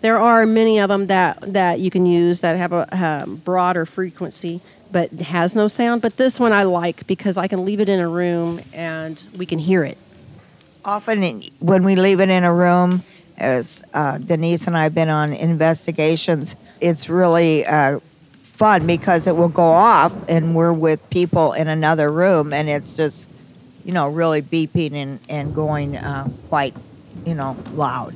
There 0.00 0.18
are 0.18 0.46
many 0.46 0.78
of 0.78 0.88
them 0.88 1.06
that 1.06 1.40
that 1.52 1.80
you 1.80 1.90
can 1.90 2.06
use 2.06 2.40
that 2.40 2.56
have 2.56 2.72
a 2.72 3.22
um, 3.24 3.36
broader 3.36 3.86
frequency 3.86 4.60
but 4.90 5.10
has 5.12 5.54
no 5.54 5.68
sound. 5.68 6.02
But 6.02 6.16
this 6.16 6.38
one 6.40 6.52
I 6.52 6.62
like 6.64 7.06
because 7.06 7.38
I 7.38 7.48
can 7.48 7.64
leave 7.64 7.80
it 7.80 7.88
in 7.88 8.00
a 8.00 8.08
room 8.08 8.60
and 8.72 9.22
we 9.36 9.46
can 9.46 9.58
hear 9.58 9.84
it. 9.84 9.98
Often, 10.84 11.44
when 11.58 11.84
we 11.84 11.96
leave 11.96 12.20
it 12.20 12.30
in 12.30 12.44
a 12.44 12.52
room, 12.52 13.02
as 13.36 13.82
uh, 13.94 14.18
Denise 14.18 14.66
and 14.66 14.76
I 14.76 14.84
have 14.84 14.94
been 14.94 15.08
on 15.08 15.32
investigations, 15.32 16.56
it's 16.80 17.08
really 17.08 17.64
uh, 17.66 18.00
fun 18.58 18.86
because 18.86 19.26
it 19.26 19.36
will 19.36 19.48
go 19.48 19.64
off 19.64 20.28
and 20.28 20.54
we're 20.54 20.72
with 20.72 21.08
people 21.10 21.52
in 21.52 21.68
another 21.68 22.10
room 22.10 22.52
and 22.52 22.68
it's 22.68 22.96
just, 22.96 23.28
you 23.84 23.92
know, 23.92 24.08
really 24.08 24.42
beeping 24.42 24.94
and, 24.94 25.20
and 25.28 25.54
going 25.54 25.96
uh, 25.96 26.28
quite, 26.48 26.74
you 27.24 27.34
know, 27.34 27.56
loud. 27.74 28.14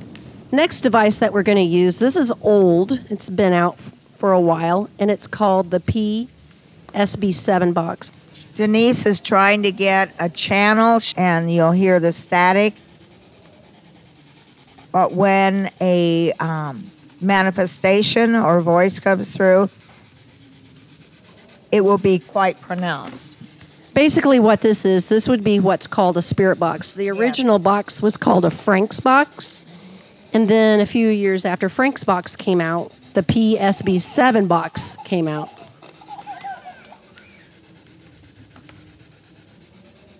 Next 0.51 0.81
device 0.81 1.19
that 1.19 1.33
we're 1.33 1.43
going 1.43 1.57
to 1.57 1.63
use, 1.63 1.99
this 1.99 2.15
is 2.15 2.31
old. 2.41 2.99
It's 3.09 3.29
been 3.29 3.53
out 3.53 3.77
for 4.17 4.31
a 4.31 4.39
while, 4.39 4.89
and 4.99 5.09
it's 5.09 5.25
called 5.25 5.71
the 5.71 5.79
PSB7 6.93 7.73
box. 7.73 8.11
Denise 8.55 9.05
is 9.05 9.19
trying 9.19 9.63
to 9.63 9.71
get 9.71 10.13
a 10.19 10.29
channel 10.29 10.99
and 11.17 11.51
you'll 11.51 11.71
hear 11.71 11.99
the 11.99 12.11
static. 12.11 12.73
But 14.91 15.13
when 15.13 15.71
a 15.81 16.33
um, 16.33 16.91
manifestation 17.19 18.35
or 18.35 18.61
voice 18.61 18.99
comes 18.99 19.35
through, 19.35 19.69
it 21.71 21.83
will 21.83 21.97
be 21.97 22.19
quite 22.19 22.61
pronounced. 22.61 23.37
Basically, 23.95 24.39
what 24.39 24.61
this 24.61 24.85
is, 24.85 25.09
this 25.09 25.27
would 25.27 25.43
be 25.43 25.59
what's 25.59 25.87
called 25.87 26.17
a 26.17 26.21
spirit 26.21 26.59
box. 26.59 26.93
The 26.93 27.09
original 27.09 27.59
box 27.59 28.01
was 28.01 28.17
called 28.17 28.45
a 28.45 28.51
Frank's 28.51 28.99
box. 28.99 29.63
And 30.33 30.47
then 30.47 30.79
a 30.79 30.85
few 30.85 31.09
years 31.09 31.45
after 31.45 31.69
Frank's 31.69 32.03
box 32.03 32.35
came 32.35 32.59
out, 32.59 32.91
the 33.13 33.21
PSB7 33.21 34.47
box 34.47 34.97
came 35.05 35.27
out. 35.27 35.49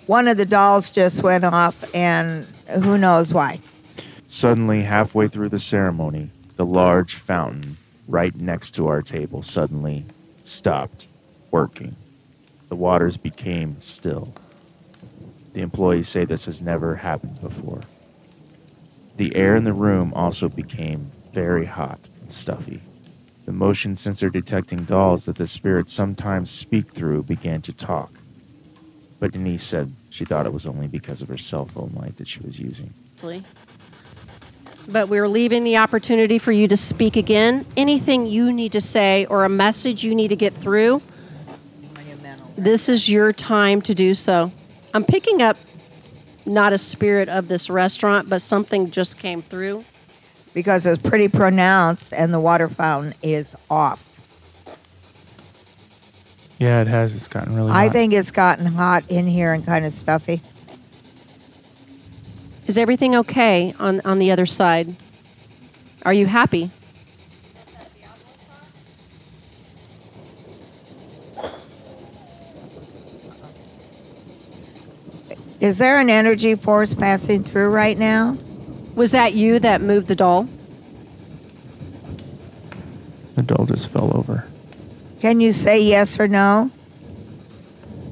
One 0.07 0.27
of 0.27 0.37
the 0.37 0.45
dolls 0.45 0.91
just 0.91 1.23
went 1.23 1.45
off, 1.45 1.83
and 1.95 2.45
who 2.83 2.97
knows 2.97 3.33
why. 3.33 3.59
Suddenly, 4.27 4.81
halfway 4.81 5.27
through 5.27 5.49
the 5.49 5.59
ceremony, 5.59 6.29
the 6.57 6.65
large 6.65 7.15
fountain 7.15 7.77
right 8.07 8.35
next 8.35 8.71
to 8.71 8.87
our 8.87 9.01
table 9.01 9.41
suddenly 9.41 10.05
stopped 10.43 11.07
working. 11.51 11.95
The 12.67 12.75
waters 12.75 13.15
became 13.15 13.79
still. 13.79 14.33
The 15.53 15.61
employees 15.61 16.09
say 16.09 16.25
this 16.25 16.45
has 16.45 16.59
never 16.59 16.95
happened 16.95 17.39
before. 17.39 17.81
The 19.17 19.35
air 19.35 19.55
in 19.55 19.63
the 19.63 19.73
room 19.73 20.11
also 20.15 20.49
became 20.49 21.11
very 21.31 21.65
hot 21.65 22.09
and 22.19 22.31
stuffy. 22.31 22.81
The 23.45 23.51
motion 23.51 23.95
sensor 23.95 24.29
detecting 24.29 24.83
dolls 24.83 25.25
that 25.25 25.35
the 25.35 25.47
spirits 25.47 25.93
sometimes 25.93 26.49
speak 26.49 26.89
through 26.91 27.23
began 27.23 27.61
to 27.61 27.73
talk. 27.73 28.11
But 29.23 29.31
Denise 29.31 29.63
said 29.63 29.89
she 30.09 30.25
thought 30.25 30.45
it 30.45 30.51
was 30.51 30.65
only 30.65 30.87
because 30.87 31.21
of 31.21 31.29
her 31.29 31.37
cell 31.37 31.63
phone 31.63 31.93
light 31.95 32.17
that 32.17 32.27
she 32.27 32.41
was 32.41 32.59
using. 32.59 32.93
But 34.85 35.07
we're 35.07 35.29
leaving 35.29 35.63
the 35.63 35.77
opportunity 35.77 36.37
for 36.37 36.51
you 36.51 36.67
to 36.67 36.75
speak 36.75 37.15
again. 37.15 37.65
Anything 37.77 38.25
you 38.25 38.51
need 38.51 38.73
to 38.73 38.81
say 38.81 39.25
or 39.27 39.45
a 39.45 39.49
message 39.49 40.03
you 40.03 40.13
need 40.13 40.27
to 40.27 40.35
get 40.35 40.53
through, 40.53 41.01
this 42.57 42.89
is 42.89 43.07
your 43.07 43.31
time 43.31 43.81
to 43.83 43.95
do 43.95 44.13
so. 44.13 44.51
I'm 44.93 45.05
picking 45.05 45.41
up 45.41 45.55
not 46.45 46.73
a 46.73 46.77
spirit 46.77 47.29
of 47.29 47.47
this 47.47 47.69
restaurant, 47.69 48.27
but 48.27 48.41
something 48.41 48.91
just 48.91 49.17
came 49.17 49.41
through. 49.41 49.85
because 50.53 50.85
it's 50.85 51.01
pretty 51.01 51.29
pronounced 51.29 52.11
and 52.11 52.33
the 52.33 52.41
water 52.41 52.67
fountain 52.67 53.13
is 53.23 53.55
off. 53.69 54.12
Yeah, 56.59 56.81
it 56.81 56.87
has. 56.87 57.15
It's 57.15 57.27
gotten 57.27 57.55
really 57.55 57.71
hot. 57.71 57.77
I 57.77 57.83
hot. 57.85 57.91
think 57.93 58.13
it's 58.13 58.31
gotten 58.31 58.65
hot 58.65 59.03
in 59.09 59.27
here 59.27 59.53
and 59.53 59.65
kind 59.65 59.85
of 59.85 59.91
stuffy. 59.91 60.41
Is 62.67 62.77
everything 62.77 63.15
okay 63.15 63.73
on, 63.79 64.01
on 64.05 64.19
the 64.19 64.31
other 64.31 64.45
side? 64.45 64.95
Are 66.03 66.13
you 66.13 66.25
happy? 66.25 66.71
Is 75.59 75.77
there 75.77 75.99
an 75.99 76.09
energy 76.09 76.55
force 76.55 76.93
passing 76.93 77.43
through 77.43 77.69
right 77.69 77.97
now? 77.97 78.37
Was 78.95 79.11
that 79.11 79.33
you 79.33 79.59
that 79.59 79.81
moved 79.81 80.07
the 80.07 80.15
doll? 80.15 80.47
the 83.35 83.41
doll 83.41 83.65
just 83.65 83.89
fell 83.89 84.15
over. 84.15 84.45
Can 85.23 85.39
you 85.39 85.53
say 85.53 85.81
yes 85.81 86.19
or 86.19 86.27
no 86.27 86.69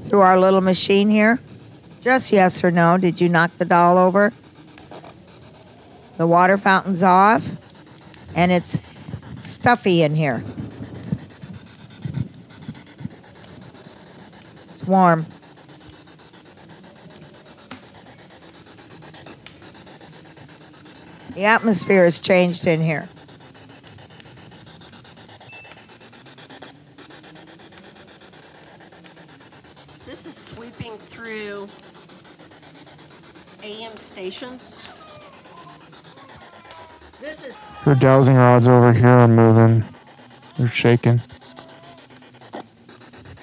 through 0.04 0.20
our 0.20 0.40
little 0.40 0.62
machine 0.62 1.10
here? 1.10 1.40
Just 2.00 2.32
yes 2.32 2.64
or 2.64 2.70
no. 2.70 2.96
Did 2.96 3.20
you 3.20 3.28
knock 3.28 3.50
the 3.58 3.66
doll 3.66 3.98
over? 3.98 4.32
The 6.16 6.26
water 6.26 6.56
fountain's 6.56 7.02
off 7.02 7.46
and 8.34 8.50
it's 8.50 8.78
stuffy 9.36 10.02
in 10.02 10.14
here. 10.14 10.42
It's 14.70 14.84
warm. 14.84 15.26
The 21.34 21.44
atmosphere 21.44 22.06
has 22.06 22.18
changed 22.18 22.66
in 22.66 22.80
here. 22.80 23.06
This 30.12 30.26
is 30.26 30.36
sweeping 30.36 30.98
through 30.98 31.68
AM 33.62 33.96
stations. 34.22 34.88
This 37.20 37.44
is 37.44 37.56
Her 37.56 37.96
dowsing 37.96 38.36
rods 38.36 38.68
over 38.68 38.92
here 38.92 39.08
are 39.08 39.26
moving. 39.26 39.84
They're 40.56 40.68
shaking. 40.68 41.20
all 42.54 42.62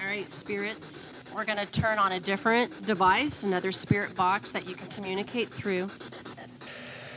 right, 0.06 0.30
spirits. 0.30 1.12
We're 1.34 1.44
going 1.44 1.58
to 1.58 1.66
turn 1.66 1.98
on 1.98 2.12
a 2.12 2.20
different 2.20 2.86
device, 2.86 3.44
another 3.44 3.72
spirit 3.72 4.14
box 4.14 4.52
that 4.52 4.66
you 4.66 4.74
can 4.74 4.86
communicate 4.88 5.50
through. 5.50 5.90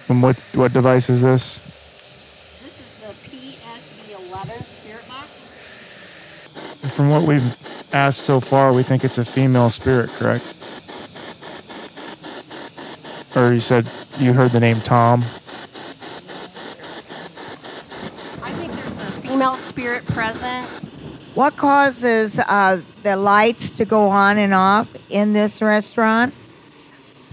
And 0.10 0.22
what 0.22 0.46
what 0.56 0.74
device 0.74 1.10
is 1.10 1.22
this? 1.22 1.62
This 2.62 2.82
is 2.82 2.96
the 2.96 3.14
PSB11 3.30 4.66
spirit 4.66 5.08
box. 5.08 5.30
From 6.94 7.10
what 7.10 7.26
we've 7.26 7.56
asked 7.94 8.24
so 8.24 8.42
far, 8.42 8.74
we 8.74 8.84
think 8.84 9.06
it's 9.06 9.20
a 9.20 9.26
female 9.26 9.70
spirit, 9.70 10.10
correct? 10.10 10.54
Or 13.36 13.52
you 13.52 13.60
said 13.60 13.90
you 14.20 14.34
heard 14.34 14.52
the 14.52 14.60
name 14.60 14.80
Tom. 14.82 15.24
I 18.42 18.54
think 18.54 18.72
there's 18.74 18.98
a 19.00 19.12
female 19.22 19.58
spirit 19.58 20.06
present. 20.06 20.68
What 21.34 21.58
causes 21.58 22.38
uh, 22.38 22.82
the 23.02 23.18
lights 23.18 23.78
to 23.78 23.86
go 23.86 24.10
on 24.10 24.38
and 24.38 24.54
off 24.54 24.96
in 25.10 25.34
this 25.34 25.64
restaurant 25.64 26.34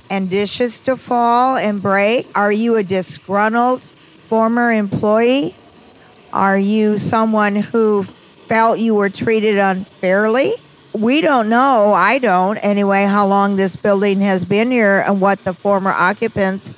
and 0.08 0.30
dishes 0.30 0.80
to 0.82 0.96
fall 0.96 1.56
and 1.56 1.82
break? 1.82 2.26
Are 2.34 2.50
you 2.50 2.76
a 2.76 2.82
disgruntled 2.82 3.82
former 3.82 4.72
employee? 4.72 5.54
Are 6.32 6.58
you 6.58 6.96
someone 6.98 7.56
who 7.56 8.04
felt 8.04 8.78
you 8.78 8.94
were 8.94 9.10
treated 9.10 9.58
unfairly? 9.58 10.54
We 10.92 11.20
don't 11.20 11.48
know, 11.48 11.92
I 11.92 12.18
don't 12.18 12.56
anyway, 12.58 13.04
how 13.04 13.26
long 13.26 13.56
this 13.56 13.76
building 13.76 14.20
has 14.20 14.44
been 14.44 14.70
here 14.70 15.04
and 15.06 15.20
what 15.20 15.44
the 15.44 15.54
former 15.54 15.90
occupants 15.90 16.74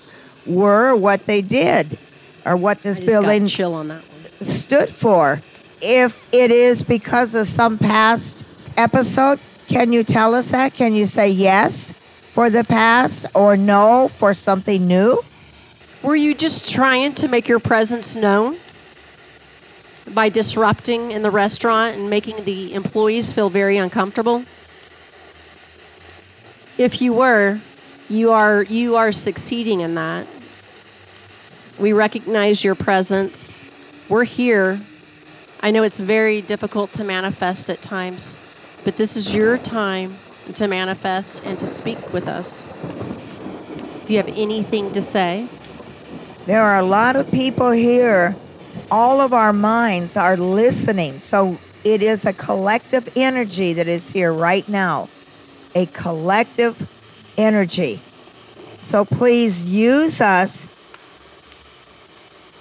were, 0.46 0.94
what 0.94 1.26
they 1.26 1.40
did, 1.40 1.98
or 2.44 2.56
what 2.56 2.82
this 2.82 2.98
I 2.98 3.00
just 3.00 3.08
got 3.08 3.22
building 3.22 3.46
chill 3.46 3.74
on 3.74 3.88
that 3.88 4.02
one. 4.02 4.46
stood 4.46 4.90
for. 4.90 5.40
If 5.80 6.28
it 6.32 6.50
is 6.50 6.82
because 6.82 7.34
of 7.34 7.48
some 7.48 7.78
past 7.78 8.44
episode, 8.76 9.40
can 9.66 9.92
you 9.92 10.04
tell 10.04 10.34
us 10.34 10.50
that? 10.50 10.74
Can 10.74 10.94
you 10.94 11.06
say 11.06 11.30
yes 11.30 11.92
for 12.32 12.50
the 12.50 12.64
past 12.64 13.26
or 13.34 13.56
no 13.56 14.08
for 14.08 14.34
something 14.34 14.86
new? 14.86 15.22
Were 16.02 16.16
you 16.16 16.34
just 16.34 16.68
trying 16.68 17.14
to 17.14 17.28
make 17.28 17.48
your 17.48 17.60
presence 17.60 18.14
known 18.14 18.58
by 20.08 20.28
disrupting 20.28 21.12
in 21.12 21.22
the 21.22 21.30
restaurant 21.30 21.96
and 21.96 22.10
making 22.10 22.44
the 22.44 22.74
employees 22.74 23.30
feel 23.32 23.48
very 23.48 23.76
uncomfortable? 23.76 24.44
If 26.78 27.00
you 27.00 27.12
were, 27.12 27.60
you 28.08 28.32
are 28.32 28.62
you 28.62 28.96
are 28.96 29.12
succeeding 29.12 29.80
in 29.80 29.94
that. 29.94 30.26
We 31.78 31.92
recognize 31.92 32.64
your 32.64 32.74
presence. 32.74 33.60
We're 34.08 34.24
here. 34.24 34.80
I 35.62 35.70
know 35.70 35.82
it's 35.82 36.00
very 36.00 36.42
difficult 36.42 36.92
to 36.94 37.04
manifest 37.04 37.70
at 37.70 37.82
times, 37.82 38.36
but 38.84 38.96
this 38.96 39.16
is 39.16 39.34
your 39.34 39.58
time 39.58 40.16
to 40.54 40.66
manifest 40.66 41.42
and 41.44 41.58
to 41.60 41.66
speak 41.66 42.12
with 42.12 42.26
us. 42.26 42.64
If 44.02 44.10
you 44.10 44.16
have 44.16 44.28
anything 44.28 44.92
to 44.92 45.00
say, 45.00 45.48
There 46.46 46.60
are 46.60 46.78
a 46.78 46.84
lot 46.84 47.14
of 47.14 47.30
people 47.30 47.70
here. 47.70 48.34
All 48.90 49.20
of 49.20 49.32
our 49.32 49.52
minds 49.52 50.16
are 50.16 50.36
listening. 50.36 51.20
So 51.20 51.58
it 51.84 52.02
is 52.02 52.24
a 52.26 52.32
collective 52.32 53.08
energy 53.16 53.72
that 53.72 53.88
is 53.88 54.12
here 54.12 54.32
right 54.32 54.68
now. 54.68 55.08
A 55.74 55.86
collective 55.86 56.90
energy. 57.36 58.00
So 58.80 59.04
please 59.04 59.64
use 59.64 60.20
us 60.20 60.66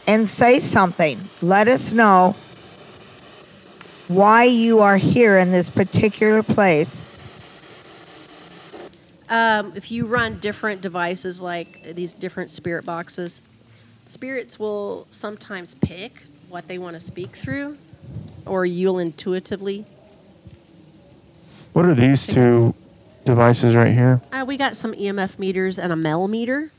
and 0.07 0.27
say 0.27 0.59
something. 0.59 1.19
Let 1.41 1.67
us 1.67 1.93
know 1.93 2.35
why 4.07 4.43
you 4.43 4.79
are 4.79 4.97
here 4.97 5.37
in 5.37 5.51
this 5.51 5.69
particular 5.69 6.43
place. 6.43 7.05
um, 9.31 9.71
if 9.75 9.89
you 9.89 10.05
run 10.05 10.37
different 10.39 10.81
devices 10.81 11.41
like 11.41 11.95
these 11.95 12.13
different 12.13 12.51
spirit 12.51 12.83
boxes, 12.83 13.41
spirits 14.11 14.59
will 14.59 15.07
sometimes 15.09 15.73
pick 15.75 16.23
what 16.49 16.67
they 16.67 16.77
want 16.77 16.95
to 16.95 16.99
speak 16.99 17.29
through, 17.29 17.77
or 18.45 18.65
you'll 18.65 18.99
intuitively. 18.99 19.85
What 21.71 21.85
are 21.85 21.95
these 21.95 22.27
two 22.27 22.75
devices 23.23 23.73
right 23.73 23.93
here? 23.93 24.19
Uh, 24.33 24.43
we 24.45 24.57
got 24.57 24.75
some 24.75 24.91
EMF 24.93 25.39
meters 25.39 25.79
and 25.79 25.93
a 25.93 25.95
Mel 25.95 26.27
meter 26.27 26.71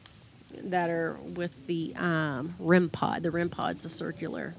that 0.65 0.91
are 0.91 1.17
with 1.35 1.67
the 1.67 1.95
um, 1.97 2.55
REM 2.59 2.91
pod. 2.91 3.23
The 3.23 3.31
REM 3.31 3.49
pod's 3.49 3.87
a 3.87 3.89
circular 3.89 4.55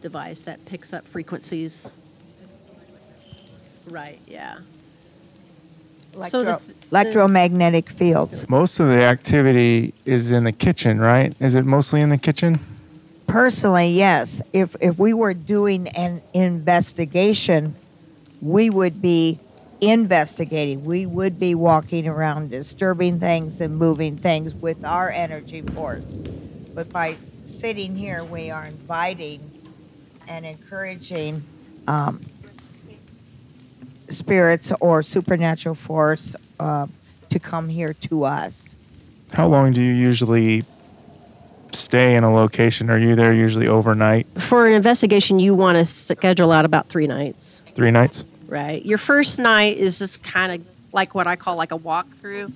device 0.00 0.40
that 0.44 0.64
picks 0.64 0.94
up 0.94 1.06
frequencies. 1.06 1.90
Right. 3.86 4.18
Yeah. 4.26 4.60
So 6.28 6.42
the- 6.44 6.48
Electro- 6.50 6.60
electromagnetic 6.90 7.90
fields. 7.90 8.48
Most 8.48 8.80
of 8.80 8.88
the 8.88 9.02
activity 9.02 9.92
is 10.06 10.30
in 10.30 10.44
the 10.44 10.52
kitchen, 10.52 10.98
right? 10.98 11.34
Is 11.38 11.54
it 11.54 11.64
mostly 11.66 12.00
in 12.00 12.08
the 12.08 12.18
kitchen? 12.18 12.58
Personally, 13.26 13.90
yes. 13.90 14.40
If 14.54 14.74
if 14.80 14.98
we 14.98 15.12
were 15.12 15.34
doing 15.34 15.88
an 15.88 16.22
investigation, 16.32 17.74
we 18.40 18.70
would 18.70 19.02
be 19.02 19.38
investigating. 19.82 20.84
We 20.84 21.04
would 21.06 21.38
be 21.38 21.54
walking 21.54 22.08
around 22.08 22.50
disturbing 22.50 23.20
things 23.20 23.60
and 23.60 23.76
moving 23.76 24.16
things 24.16 24.54
with 24.54 24.84
our 24.84 25.10
energy 25.10 25.60
force. 25.60 26.18
But 26.74 26.88
by 26.90 27.16
sitting 27.44 27.96
here, 27.96 28.24
we 28.24 28.50
are 28.50 28.64
inviting 28.64 29.40
and 30.26 30.46
encouraging 30.46 31.42
um, 31.86 32.20
spirits 34.08 34.72
or 34.80 35.02
supernatural 35.02 35.74
force 35.74 36.34
uh, 36.58 36.86
to 37.28 37.38
come 37.38 37.68
here 37.68 37.92
to 37.94 38.24
us. 38.24 38.76
How 39.34 39.46
long 39.46 39.72
do 39.72 39.82
you 39.82 39.92
usually 39.92 40.64
stay 41.72 42.16
in 42.16 42.24
a 42.24 42.32
location? 42.32 42.90
Are 42.90 42.98
you 42.98 43.14
there 43.14 43.32
usually 43.32 43.66
overnight? 43.66 44.26
For 44.40 44.66
an 44.66 44.72
investigation, 44.72 45.38
you 45.38 45.54
want 45.54 45.76
to 45.76 45.84
schedule 45.84 46.50
out 46.50 46.64
about 46.64 46.88
three 46.88 47.06
nights. 47.06 47.62
Three 47.74 47.90
nights? 47.90 48.24
Right. 48.46 48.84
Your 48.84 48.98
first 48.98 49.38
night 49.38 49.76
is 49.76 49.98
just 49.98 50.22
kind 50.22 50.52
of 50.52 50.66
like 50.92 51.14
what 51.14 51.26
I 51.26 51.36
call 51.36 51.56
like 51.56 51.72
a 51.72 51.78
walkthrough, 51.78 52.52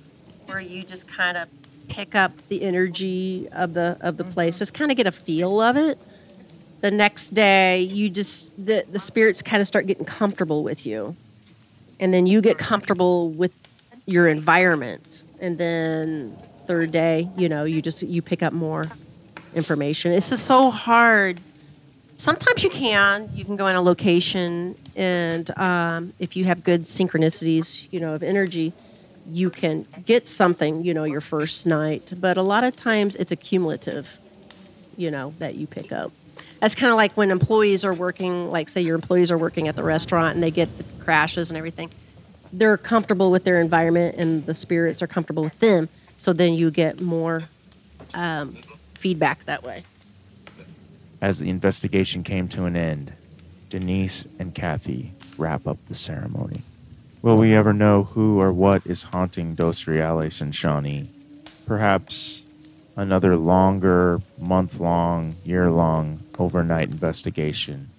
where 0.47 0.59
you 0.59 0.81
just 0.81 1.07
kind 1.07 1.37
of 1.37 1.47
pick 1.87 2.15
up 2.15 2.31
the 2.47 2.63
energy 2.63 3.47
of 3.51 3.75
the 3.75 3.97
of 4.01 4.17
the 4.17 4.23
place, 4.23 4.57
just 4.57 4.73
kind 4.73 4.89
of 4.89 4.97
get 4.97 5.05
a 5.05 5.11
feel 5.11 5.61
of 5.61 5.77
it. 5.77 5.99
The 6.81 6.89
next 6.91 7.35
day, 7.35 7.81
you 7.81 8.09
just 8.09 8.51
the 8.65 8.83
the 8.91 8.99
spirits 8.99 9.43
kind 9.43 9.61
of 9.61 9.67
start 9.67 9.85
getting 9.85 10.05
comfortable 10.05 10.63
with 10.63 10.85
you, 10.85 11.15
and 12.03 12.13
then 12.13 12.27
you 12.27 12.41
get 12.41 12.57
comfortable 12.57 13.29
with 13.29 13.53
your 14.05 14.27
environment, 14.27 15.23
and 15.39 15.57
then 15.57 16.37
third 16.67 16.91
day, 16.91 17.29
you 17.37 17.47
know, 17.47 17.63
you 17.63 17.81
just 17.81 18.03
you 18.03 18.21
pick 18.21 18.43
up 18.43 18.51
more 18.51 18.87
information. 19.55 20.11
It's 20.11 20.29
just 20.29 20.45
so 20.45 20.69
hard. 20.69 21.39
Sometimes 22.17 22.61
you 22.61 22.69
can. 22.69 23.29
You 23.33 23.45
can 23.45 23.55
go 23.55 23.67
in 23.67 23.77
a 23.77 23.81
location, 23.81 24.75
and 24.97 25.49
um, 25.57 26.11
if 26.19 26.35
you 26.35 26.43
have 26.43 26.65
good 26.65 26.81
synchronicities, 26.81 27.87
you 27.91 28.01
know, 28.01 28.15
of 28.15 28.21
energy, 28.21 28.73
you 29.31 29.49
can 29.49 29.87
get 30.05 30.27
something, 30.27 30.83
you 30.83 30.93
know, 30.93 31.05
your 31.05 31.21
first 31.21 31.65
night. 31.65 32.11
But 32.19 32.35
a 32.35 32.41
lot 32.41 32.65
of 32.65 32.75
times 32.75 33.15
it's 33.15 33.31
accumulative, 33.31 34.17
you 34.97 35.09
know, 35.09 35.33
that 35.39 35.55
you 35.55 35.67
pick 35.67 35.93
up. 35.93 36.11
That's 36.63 36.75
kind 36.75 36.91
of 36.91 36.95
like 36.95 37.11
when 37.17 37.29
employees 37.29 37.83
are 37.83 37.93
working, 37.93 38.49
like 38.49 38.69
say 38.69 38.79
your 38.79 38.95
employees 38.95 39.31
are 39.31 39.37
working 39.37 39.67
at 39.67 39.75
the 39.75 39.83
restaurant 39.83 40.35
and 40.35 40.41
they 40.41 40.49
get 40.49 40.69
the 40.77 40.85
crashes 41.03 41.51
and 41.51 41.57
everything. 41.57 41.89
They're 42.53 42.77
comfortable 42.77 43.31
with 43.31 43.43
their 43.43 43.59
environment 43.59 44.15
and 44.17 44.45
the 44.45 44.53
spirits 44.53 45.01
are 45.01 45.07
comfortable 45.07 45.43
with 45.43 45.59
them. 45.59 45.89
So 46.15 46.31
then 46.31 46.53
you 46.53 46.71
get 46.71 47.01
more 47.01 47.43
um, 48.13 48.55
feedback 48.93 49.43
that 49.43 49.63
way. 49.63 49.83
As 51.19 51.37
the 51.37 51.49
investigation 51.49 52.23
came 52.23 52.47
to 52.47 52.63
an 52.63 52.77
end, 52.77 53.11
Denise 53.69 54.25
and 54.39 54.55
Kathy 54.55 55.11
wrap 55.37 55.67
up 55.67 55.85
the 55.89 55.95
ceremony. 55.95 56.61
Will 57.21 57.35
we 57.35 57.53
ever 57.53 57.73
know 57.73 58.03
who 58.03 58.39
or 58.39 58.53
what 58.53 58.87
is 58.87 59.03
haunting 59.03 59.53
Dos 59.55 59.85
Reales 59.85 60.39
and 60.39 60.55
Shawnee? 60.55 61.09
Perhaps 61.65 62.42
another 62.95 63.35
longer, 63.35 64.21
month 64.37 64.79
long, 64.79 65.35
year 65.43 65.71
long, 65.71 66.19
overnight 66.37 66.89
investigation 66.89 67.89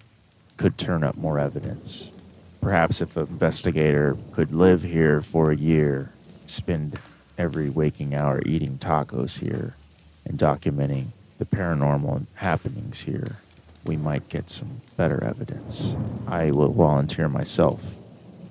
could 0.56 0.78
turn 0.78 1.02
up 1.02 1.16
more 1.16 1.38
evidence. 1.38 2.12
Perhaps 2.60 3.00
if 3.00 3.16
an 3.16 3.26
investigator 3.26 4.16
could 4.32 4.52
live 4.52 4.82
here 4.82 5.20
for 5.20 5.50
a 5.50 5.56
year, 5.56 6.10
spend 6.46 6.98
every 7.36 7.68
waking 7.68 8.14
hour 8.14 8.40
eating 8.46 8.78
tacos 8.78 9.40
here 9.40 9.76
and 10.24 10.38
documenting 10.38 11.08
the 11.38 11.44
paranormal 11.44 12.26
happenings 12.34 13.00
here, 13.00 13.36
we 13.84 13.96
might 13.96 14.28
get 14.28 14.48
some 14.48 14.80
better 14.96 15.22
evidence. 15.22 15.96
I 16.26 16.50
will 16.50 16.72
volunteer 16.72 17.28
myself 17.28 17.96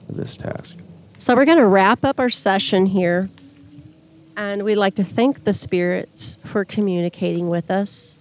for 0.06 0.14
this 0.14 0.36
task. 0.36 0.78
So 1.18 1.36
we're 1.36 1.46
going 1.46 1.58
to 1.58 1.66
wrap 1.66 2.04
up 2.04 2.20
our 2.20 2.30
session 2.30 2.86
here. 2.86 3.30
And 4.36 4.64
we'd 4.64 4.76
like 4.76 4.96
to 4.96 5.04
thank 5.04 5.44
the 5.44 5.54
spirits 5.54 6.38
for 6.44 6.66
communicating 6.66 7.50
with 7.50 7.70
us. 7.70 8.18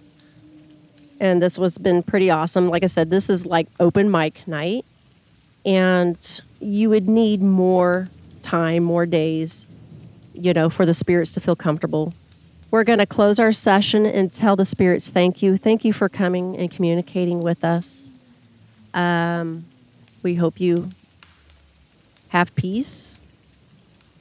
And 1.19 1.41
this 1.41 1.57
was 1.57 1.77
been 1.77 2.03
pretty 2.03 2.29
awesome. 2.29 2.69
Like 2.69 2.83
I 2.83 2.87
said, 2.87 3.09
this 3.09 3.29
is 3.29 3.45
like 3.45 3.67
open 3.79 4.11
mic 4.11 4.47
night. 4.47 4.85
And 5.65 6.41
you 6.59 6.89
would 6.89 7.07
need 7.07 7.41
more 7.41 8.09
time, 8.41 8.83
more 8.83 9.05
days, 9.05 9.65
you 10.33 10.53
know, 10.53 10.69
for 10.69 10.85
the 10.85 10.93
spirits 10.93 11.31
to 11.33 11.41
feel 11.41 11.55
comfortable. 11.55 12.13
We're 12.69 12.83
going 12.83 12.99
to 12.99 13.05
close 13.05 13.39
our 13.39 13.51
session 13.51 14.05
and 14.05 14.33
tell 14.33 14.55
the 14.55 14.65
spirits 14.65 15.09
thank 15.09 15.41
you. 15.41 15.57
Thank 15.57 15.85
you 15.85 15.93
for 15.93 16.09
coming 16.09 16.57
and 16.57 16.69
communicating 16.69 17.39
with 17.39 17.63
us. 17.63 18.09
Um, 18.93 19.65
we 20.23 20.35
hope 20.35 20.59
you 20.59 20.89
have 22.29 22.53
peace. 22.55 23.17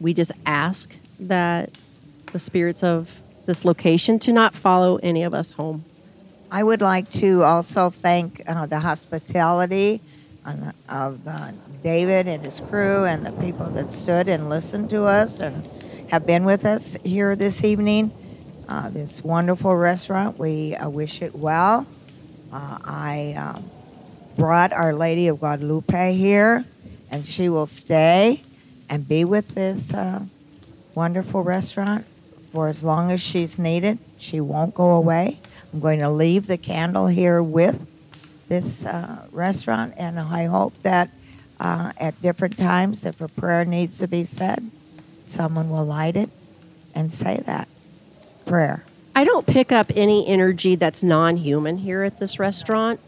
We 0.00 0.14
just 0.14 0.32
ask 0.44 0.94
that 1.18 1.70
the 2.32 2.38
spirits 2.38 2.82
of 2.82 3.20
this 3.46 3.64
location 3.64 4.18
to 4.20 4.32
not 4.32 4.54
follow 4.54 4.96
any 5.02 5.22
of 5.22 5.34
us 5.34 5.52
home. 5.52 5.84
I 6.50 6.62
would 6.62 6.80
like 6.80 7.08
to 7.12 7.42
also 7.42 7.90
thank 7.90 8.42
uh, 8.46 8.66
the 8.66 8.80
hospitality 8.80 10.00
of 10.88 11.26
uh, 11.26 11.52
David 11.82 12.28
and 12.28 12.44
his 12.44 12.60
crew 12.60 13.04
and 13.04 13.24
the 13.24 13.32
people 13.32 13.66
that 13.70 13.92
stood 13.92 14.28
and 14.28 14.48
listened 14.48 14.90
to 14.90 15.04
us 15.04 15.40
and 15.40 15.66
have 16.10 16.26
been 16.26 16.44
with 16.44 16.64
us 16.64 16.96
here 17.04 17.34
this 17.36 17.64
evening. 17.64 18.12
Uh, 18.68 18.88
this 18.90 19.24
wonderful 19.24 19.74
restaurant, 19.74 20.38
we 20.38 20.74
uh, 20.76 20.88
wish 20.88 21.20
it 21.22 21.34
well. 21.34 21.86
Uh, 22.52 22.78
I 22.84 23.34
um, 23.36 23.70
brought 24.36 24.72
Our 24.72 24.94
Lady 24.94 25.28
of 25.28 25.40
Guadalupe 25.40 26.14
here, 26.14 26.64
and 27.10 27.26
she 27.26 27.48
will 27.48 27.66
stay 27.66 28.42
and 28.88 29.08
be 29.08 29.24
with 29.24 29.54
this 29.54 29.92
uh, 29.92 30.20
wonderful 30.94 31.42
restaurant 31.42 32.06
for 32.52 32.68
as 32.68 32.84
long 32.84 33.10
as 33.10 33.20
she's 33.20 33.58
needed. 33.58 33.98
She 34.18 34.40
won't 34.40 34.74
go 34.74 34.92
away. 34.92 35.40
I'm 35.72 35.80
going 35.80 36.00
to 36.00 36.10
leave 36.10 36.46
the 36.46 36.58
candle 36.58 37.06
here 37.06 37.42
with 37.42 37.88
this 38.48 38.84
uh, 38.84 39.26
restaurant, 39.32 39.94
and 39.96 40.20
I 40.20 40.44
hope 40.44 40.74
that 40.82 41.08
uh, 41.58 41.92
at 41.96 42.20
different 42.20 42.58
times, 42.58 43.06
if 43.06 43.22
a 43.22 43.28
prayer 43.28 43.64
needs 43.64 43.96
to 43.98 44.06
be 44.06 44.24
said, 44.24 44.70
someone 45.22 45.70
will 45.70 45.86
light 45.86 46.16
it 46.16 46.28
and 46.94 47.10
say 47.10 47.38
that 47.46 47.68
prayer. 48.44 48.84
I 49.14 49.24
don't 49.24 49.46
pick 49.46 49.72
up 49.72 49.90
any 49.94 50.26
energy 50.26 50.74
that's 50.74 51.02
non 51.02 51.38
human 51.38 51.78
here 51.78 52.02
at 52.02 52.18
this 52.18 52.38
restaurant. 52.38 53.00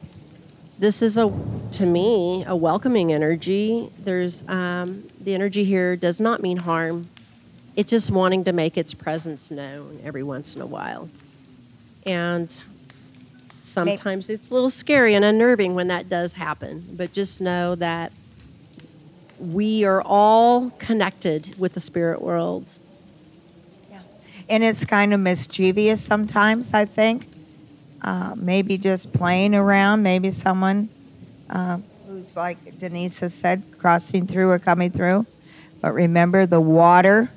This 0.79 1.03
is 1.03 1.19
a, 1.19 1.33
to 1.73 1.87
me, 1.87 2.45
a 2.47 2.57
welcoming 2.57 3.12
energy. 3.12 3.91
There's 3.99 4.47
um, 4.49 5.05
the 5.21 5.35
energy 5.35 5.65
here 5.65 5.97
does 5.97 6.21
not 6.21 6.41
mean 6.41 6.59
harm. 6.59 7.09
It's 7.77 7.91
just 7.91 8.11
wanting 8.11 8.45
to 8.45 8.53
make 8.53 8.79
its 8.79 8.95
presence 8.95 9.51
known 9.51 10.01
every 10.05 10.23
once 10.23 10.55
in 10.55 10.63
a 10.63 10.67
while. 10.67 11.09
And 12.07 12.65
sometimes 13.63 14.31
it's 14.31 14.51
a 14.51 14.55
little 14.55 14.71
scary 14.71 15.15
and 15.15 15.25
unnerving 15.25 15.75
when 15.75 15.89
that 15.89 16.09
does 16.09 16.35
happen. 16.35 16.85
But 16.93 17.13
just 17.13 17.41
know 17.41 17.75
that 17.77 18.13
we 19.41 19.85
are 19.85 20.03
all 20.03 20.71
connected 20.79 21.59
with 21.59 21.75
the 21.75 21.81
spirit 21.81 22.23
world. 22.23 22.69
And 24.49 24.63
it's 24.63 24.85
kind 24.85 25.15
of 25.15 25.21
mischievous 25.21 26.05
sometimes, 26.05 26.75
I 26.75 26.85
think. 26.85 27.29
Uh, 28.03 28.35
maybe 28.37 28.77
just 28.77 29.13
playing 29.15 29.55
around, 29.55 30.03
maybe 30.03 30.31
someone 30.31 30.91
uh, 31.49 31.79
who's 32.07 32.37
like 32.37 32.79
Denise 32.79 33.21
has 33.21 33.33
said, 33.33 33.63
crossing 33.79 34.27
through 34.27 34.51
or 34.51 34.59
coming 34.59 34.91
through. 34.91 35.27
But 35.81 35.95
remember, 35.95 36.45
the 36.45 36.61
water 36.61 37.31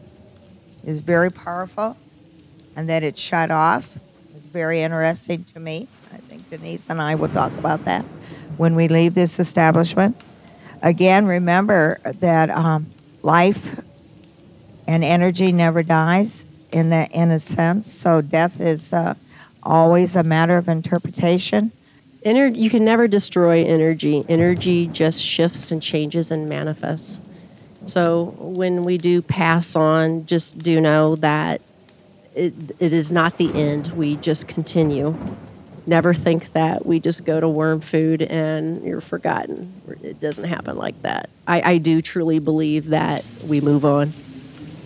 is 0.87 0.99
very 0.99 1.29
powerful, 1.29 1.97
and 2.75 2.89
that 2.89 3.03
it 3.03 3.17
shut 3.17 3.51
off 3.51 3.99
is 4.35 4.47
very 4.47 4.81
interesting 4.81 5.43
to 5.43 5.59
me. 5.59 5.87
I 6.13 6.17
think 6.17 6.49
Denise 6.49 6.89
and 6.89 7.01
I 7.01 7.13
will 7.15 7.29
talk 7.29 7.51
about 7.53 7.85
that 7.85 8.03
when 8.55 8.73
we 8.73 8.87
leave 8.87 9.13
this 9.13 9.39
establishment. 9.39 10.19
Again, 10.81 11.25
remember 11.25 11.99
that 12.19 12.49
um, 12.49 12.87
life 13.21 13.79
and 14.87 15.03
energy 15.03 15.51
never 15.51 15.83
dies 15.83 16.45
in 16.71 16.89
that 16.91 17.11
in 17.11 17.31
a 17.31 17.39
sense. 17.39 17.91
So 17.91 18.21
death 18.21 18.61
is 18.61 18.93
uh, 18.93 19.15
always 19.63 20.15
a 20.15 20.23
matter 20.23 20.57
of 20.57 20.69
interpretation. 20.69 21.71
Ener- 22.25 22.55
you 22.55 22.69
can 22.69 22.85
never 22.85 23.07
destroy 23.07 23.63
energy. 23.65 24.23
Energy 24.29 24.87
just 24.87 25.21
shifts 25.21 25.71
and 25.71 25.83
changes 25.83 26.31
and 26.31 26.47
manifests. 26.47 27.19
So 27.87 28.35
when 28.37 28.83
we 28.83 28.97
do 28.97 29.21
pass 29.21 29.75
on, 29.75 30.25
just 30.25 30.59
do 30.59 30.81
know 30.81 31.15
that 31.17 31.61
it, 32.35 32.53
it 32.79 32.93
is 32.93 33.11
not 33.11 33.37
the 33.37 33.53
end. 33.53 33.87
We 33.89 34.17
just 34.17 34.47
continue. 34.47 35.15
Never 35.85 36.13
think 36.13 36.51
that 36.53 36.85
we 36.85 36.99
just 36.99 37.25
go 37.25 37.39
to 37.39 37.47
worm 37.47 37.79
food 37.79 38.21
and 38.21 38.83
you're 38.83 39.01
forgotten. 39.01 39.71
It 40.03 40.19
doesn't 40.19 40.43
happen 40.43 40.77
like 40.77 41.01
that. 41.03 41.29
I, 41.47 41.73
I 41.73 41.77
do 41.77 42.01
truly 42.01 42.39
believe 42.39 42.87
that 42.87 43.25
we 43.47 43.61
move 43.61 43.85
on. 43.85 44.11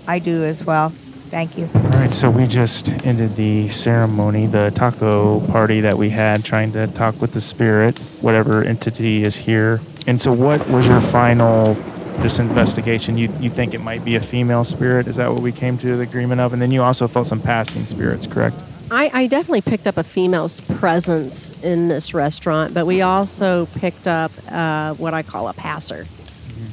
I 0.08 0.20
do 0.20 0.44
as 0.44 0.64
well. 0.64 0.90
Thank 0.90 1.58
you. 1.58 1.70
All 1.74 1.82
right, 1.92 2.14
so 2.14 2.30
we 2.30 2.46
just 2.46 2.90
ended 3.06 3.36
the 3.36 3.70
ceremony, 3.70 4.48
the 4.48 4.70
taco 4.76 5.40
party 5.48 5.80
that 5.82 5.98
we 5.98 6.10
had, 6.10 6.44
trying 6.44 6.74
to 6.74 6.88
talk 6.88 7.20
with 7.22 7.32
the 7.32 7.42
spirit, 7.42 7.98
whatever 8.20 8.64
entity 8.64 9.24
is 9.24 9.38
here. 9.38 9.80
And 10.08 10.22
so, 10.22 10.34
what 10.34 10.68
was 10.68 10.88
your 10.88 11.00
final 11.00 11.76
this 12.18 12.40
investigation? 12.40 13.18
You 13.18 13.30
you 13.40 13.50
think 13.50 13.74
it 13.74 13.82
might 13.82 14.04
be 14.04 14.16
a 14.16 14.22
female 14.22 14.64
spirit? 14.64 15.08
Is 15.08 15.16
that 15.16 15.32
what 15.32 15.42
we 15.42 15.52
came 15.52 15.78
to 15.80 15.98
the 15.98 16.04
agreement 16.04 16.42
of? 16.42 16.54
And 16.54 16.62
then 16.62 16.72
you 16.72 16.84
also 16.84 17.08
felt 17.08 17.28
some 17.28 17.42
passing 17.42 17.86
spirits, 17.86 18.28
correct? 18.28 18.56
I, 18.92 19.10
I 19.14 19.28
definitely 19.28 19.62
picked 19.62 19.88
up 19.88 19.96
a 19.96 20.04
female's 20.04 20.60
presence 20.60 21.58
in 21.64 21.88
this 21.88 22.14
restaurant, 22.14 22.74
but 22.74 22.86
we 22.86 23.02
also 23.02 23.68
picked 23.68 24.06
up 24.06 24.32
uh, 24.50 24.94
what 24.96 25.14
I 25.14 25.24
call 25.24 25.48
a 25.48 25.54
passer 25.54 26.06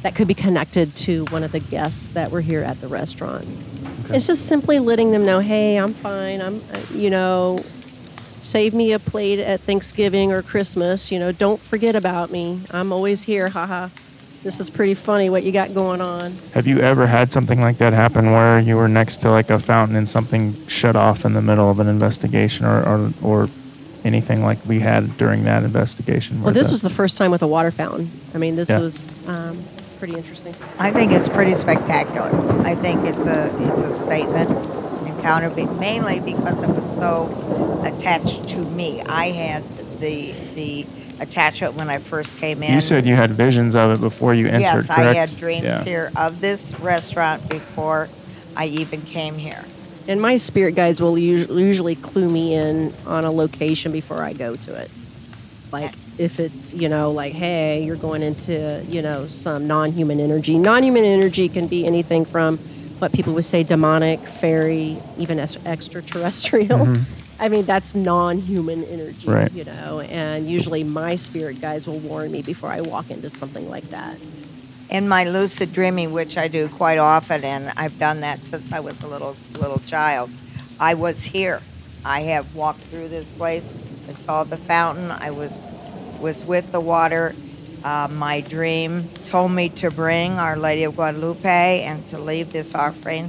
that 0.02 0.16
could 0.16 0.26
be 0.26 0.34
connected 0.34 0.94
to 0.96 1.24
one 1.26 1.44
of 1.44 1.52
the 1.52 1.60
guests 1.60 2.08
that 2.08 2.30
were 2.30 2.40
here 2.40 2.62
at 2.62 2.80
the 2.80 2.88
restaurant. 2.88 3.46
It's 4.10 4.26
just 4.26 4.46
simply 4.46 4.78
letting 4.78 5.12
them 5.12 5.24
know, 5.24 5.38
hey, 5.38 5.76
I'm 5.76 5.92
fine. 5.92 6.40
I'm, 6.40 6.56
uh, 6.56 6.80
you 6.92 7.10
know, 7.10 7.58
save 8.42 8.74
me 8.74 8.92
a 8.92 8.98
plate 8.98 9.38
at 9.38 9.60
Thanksgiving 9.60 10.32
or 10.32 10.42
Christmas. 10.42 11.12
You 11.12 11.18
know, 11.18 11.30
don't 11.30 11.60
forget 11.60 11.94
about 11.94 12.30
me. 12.30 12.60
I'm 12.70 12.92
always 12.92 13.22
here. 13.22 13.48
Haha. 13.48 13.88
This 14.42 14.60
is 14.60 14.70
pretty 14.70 14.94
funny 14.94 15.30
what 15.30 15.42
you 15.42 15.50
got 15.52 15.74
going 15.74 16.00
on. 16.00 16.32
Have 16.54 16.66
you 16.66 16.78
ever 16.78 17.06
had 17.06 17.32
something 17.32 17.60
like 17.60 17.78
that 17.78 17.92
happen 17.92 18.30
where 18.30 18.60
you 18.60 18.76
were 18.76 18.88
next 18.88 19.16
to 19.22 19.30
like 19.30 19.50
a 19.50 19.58
fountain 19.58 19.96
and 19.96 20.08
something 20.08 20.54
shut 20.68 20.94
off 20.96 21.24
in 21.24 21.32
the 21.32 21.42
middle 21.42 21.70
of 21.70 21.80
an 21.80 21.88
investigation 21.88 22.64
or, 22.64 22.82
or, 22.84 23.10
or 23.22 23.48
anything 24.04 24.44
like 24.44 24.64
we 24.64 24.78
had 24.78 25.16
during 25.16 25.42
that 25.44 25.64
investigation? 25.64 26.40
Well, 26.42 26.54
this 26.54 26.68
the- 26.68 26.74
was 26.74 26.82
the 26.82 26.90
first 26.90 27.18
time 27.18 27.30
with 27.32 27.42
a 27.42 27.48
water 27.48 27.72
fountain. 27.72 28.10
I 28.34 28.38
mean, 28.38 28.54
this 28.54 28.70
Yeah. 28.70 28.78
was, 28.78 29.14
um, 29.28 29.58
pretty 29.98 30.14
interesting. 30.14 30.54
I 30.78 30.92
think 30.92 31.10
it's 31.10 31.28
pretty 31.28 31.54
spectacular. 31.54 32.28
I 32.64 32.76
think 32.76 33.04
it's 33.04 33.26
a 33.26 33.46
it's 33.60 33.82
a 33.82 33.92
statement 33.92 34.48
encounter, 35.08 35.50
be- 35.50 35.66
mainly 35.66 36.20
because 36.20 36.62
it 36.62 36.68
was 36.68 36.84
so 36.96 37.82
attached 37.84 38.48
to 38.50 38.60
me. 38.60 39.02
I 39.02 39.30
had 39.30 39.64
the 39.98 40.32
the 40.54 40.86
attachment 41.20 41.74
when 41.74 41.88
I 41.88 41.98
first 41.98 42.38
came 42.38 42.62
in. 42.62 42.72
You 42.74 42.80
said 42.80 43.06
you 43.06 43.14
had 43.16 43.30
visions 43.30 43.74
of 43.74 43.90
it 43.92 44.00
before 44.00 44.34
you 44.34 44.46
entered, 44.46 44.60
yes, 44.60 44.86
correct? 44.86 45.00
I 45.00 45.14
had 45.14 45.36
dreams 45.36 45.64
Yeah. 45.64 45.84
here 45.84 46.10
of 46.16 46.40
this 46.40 46.78
restaurant 46.80 47.48
before 47.48 48.08
I 48.56 48.66
even 48.66 49.02
came 49.02 49.34
here. 49.34 49.64
And 50.06 50.20
my 50.22 50.36
spirit 50.38 50.74
guides 50.74 51.00
will 51.02 51.18
usually 51.18 51.94
clue 51.94 52.28
me 52.30 52.54
in 52.54 52.92
on 53.06 53.24
a 53.24 53.30
location 53.30 53.92
before 53.92 54.22
I 54.22 54.32
go 54.32 54.56
to 54.56 54.74
it. 54.74 54.90
Like 55.70 55.92
if 56.16 56.40
it's, 56.40 56.72
you 56.74 56.88
know, 56.88 57.10
like, 57.10 57.34
hey, 57.34 57.84
you're 57.84 57.96
going 57.96 58.22
into, 58.22 58.82
you 58.88 59.02
know, 59.02 59.26
some 59.28 59.66
non 59.66 59.92
human 59.92 60.18
energy. 60.18 60.58
Non 60.58 60.82
human 60.82 61.04
energy 61.04 61.48
can 61.48 61.66
be 61.66 61.86
anything 61.86 62.24
from 62.24 62.56
what 63.00 63.12
people 63.12 63.34
would 63.34 63.44
say 63.44 63.62
demonic, 63.62 64.18
fairy, 64.20 64.96
even 65.18 65.38
es- 65.38 65.64
extraterrestrial. 65.66 66.78
Mm-hmm. 66.86 67.02
I 67.40 67.48
mean, 67.48 67.64
that's 67.64 67.94
non 67.94 68.38
human 68.38 68.84
energy, 68.84 69.28
Right. 69.28 69.52
you 69.52 69.64
know, 69.64 70.00
and 70.00 70.46
usually 70.48 70.82
my 70.84 71.16
spirit 71.16 71.60
guides 71.60 71.86
will 71.86 71.98
warn 72.00 72.32
me 72.32 72.42
before 72.42 72.70
I 72.70 72.80
walk 72.80 73.10
into 73.10 73.30
something 73.30 73.68
like 73.70 73.88
that. 73.90 74.16
in 74.90 75.06
my 75.06 75.24
lucid 75.24 75.70
dreaming, 75.74 76.12
which 76.14 76.38
I 76.38 76.48
do 76.48 76.66
quite 76.66 76.96
often, 76.98 77.44
and 77.44 77.70
I've 77.76 77.98
done 77.98 78.20
that 78.20 78.42
since 78.42 78.72
I 78.72 78.80
was 78.80 79.02
a 79.02 79.06
little 79.06 79.36
little 79.60 79.80
child. 79.86 80.30
I 80.80 80.94
was 80.94 81.22
here. 81.24 81.60
I 82.06 82.20
have 82.22 82.54
walked 82.54 82.80
through 82.80 83.08
this 83.08 83.28
place. 83.28 83.70
I 84.08 84.12
saw 84.12 84.44
the 84.44 84.56
fountain. 84.56 85.10
I 85.10 85.30
was 85.30 85.72
was 86.20 86.42
with 86.44 86.72
the 86.72 86.80
water. 86.80 87.34
Uh, 87.84 88.08
my 88.10 88.40
dream 88.40 89.04
told 89.26 89.52
me 89.52 89.68
to 89.68 89.90
bring 89.90 90.32
Our 90.38 90.56
Lady 90.56 90.84
of 90.84 90.96
Guadalupe 90.96 91.82
and 91.82 92.04
to 92.06 92.18
leave 92.18 92.50
this 92.50 92.74
offering 92.74 93.28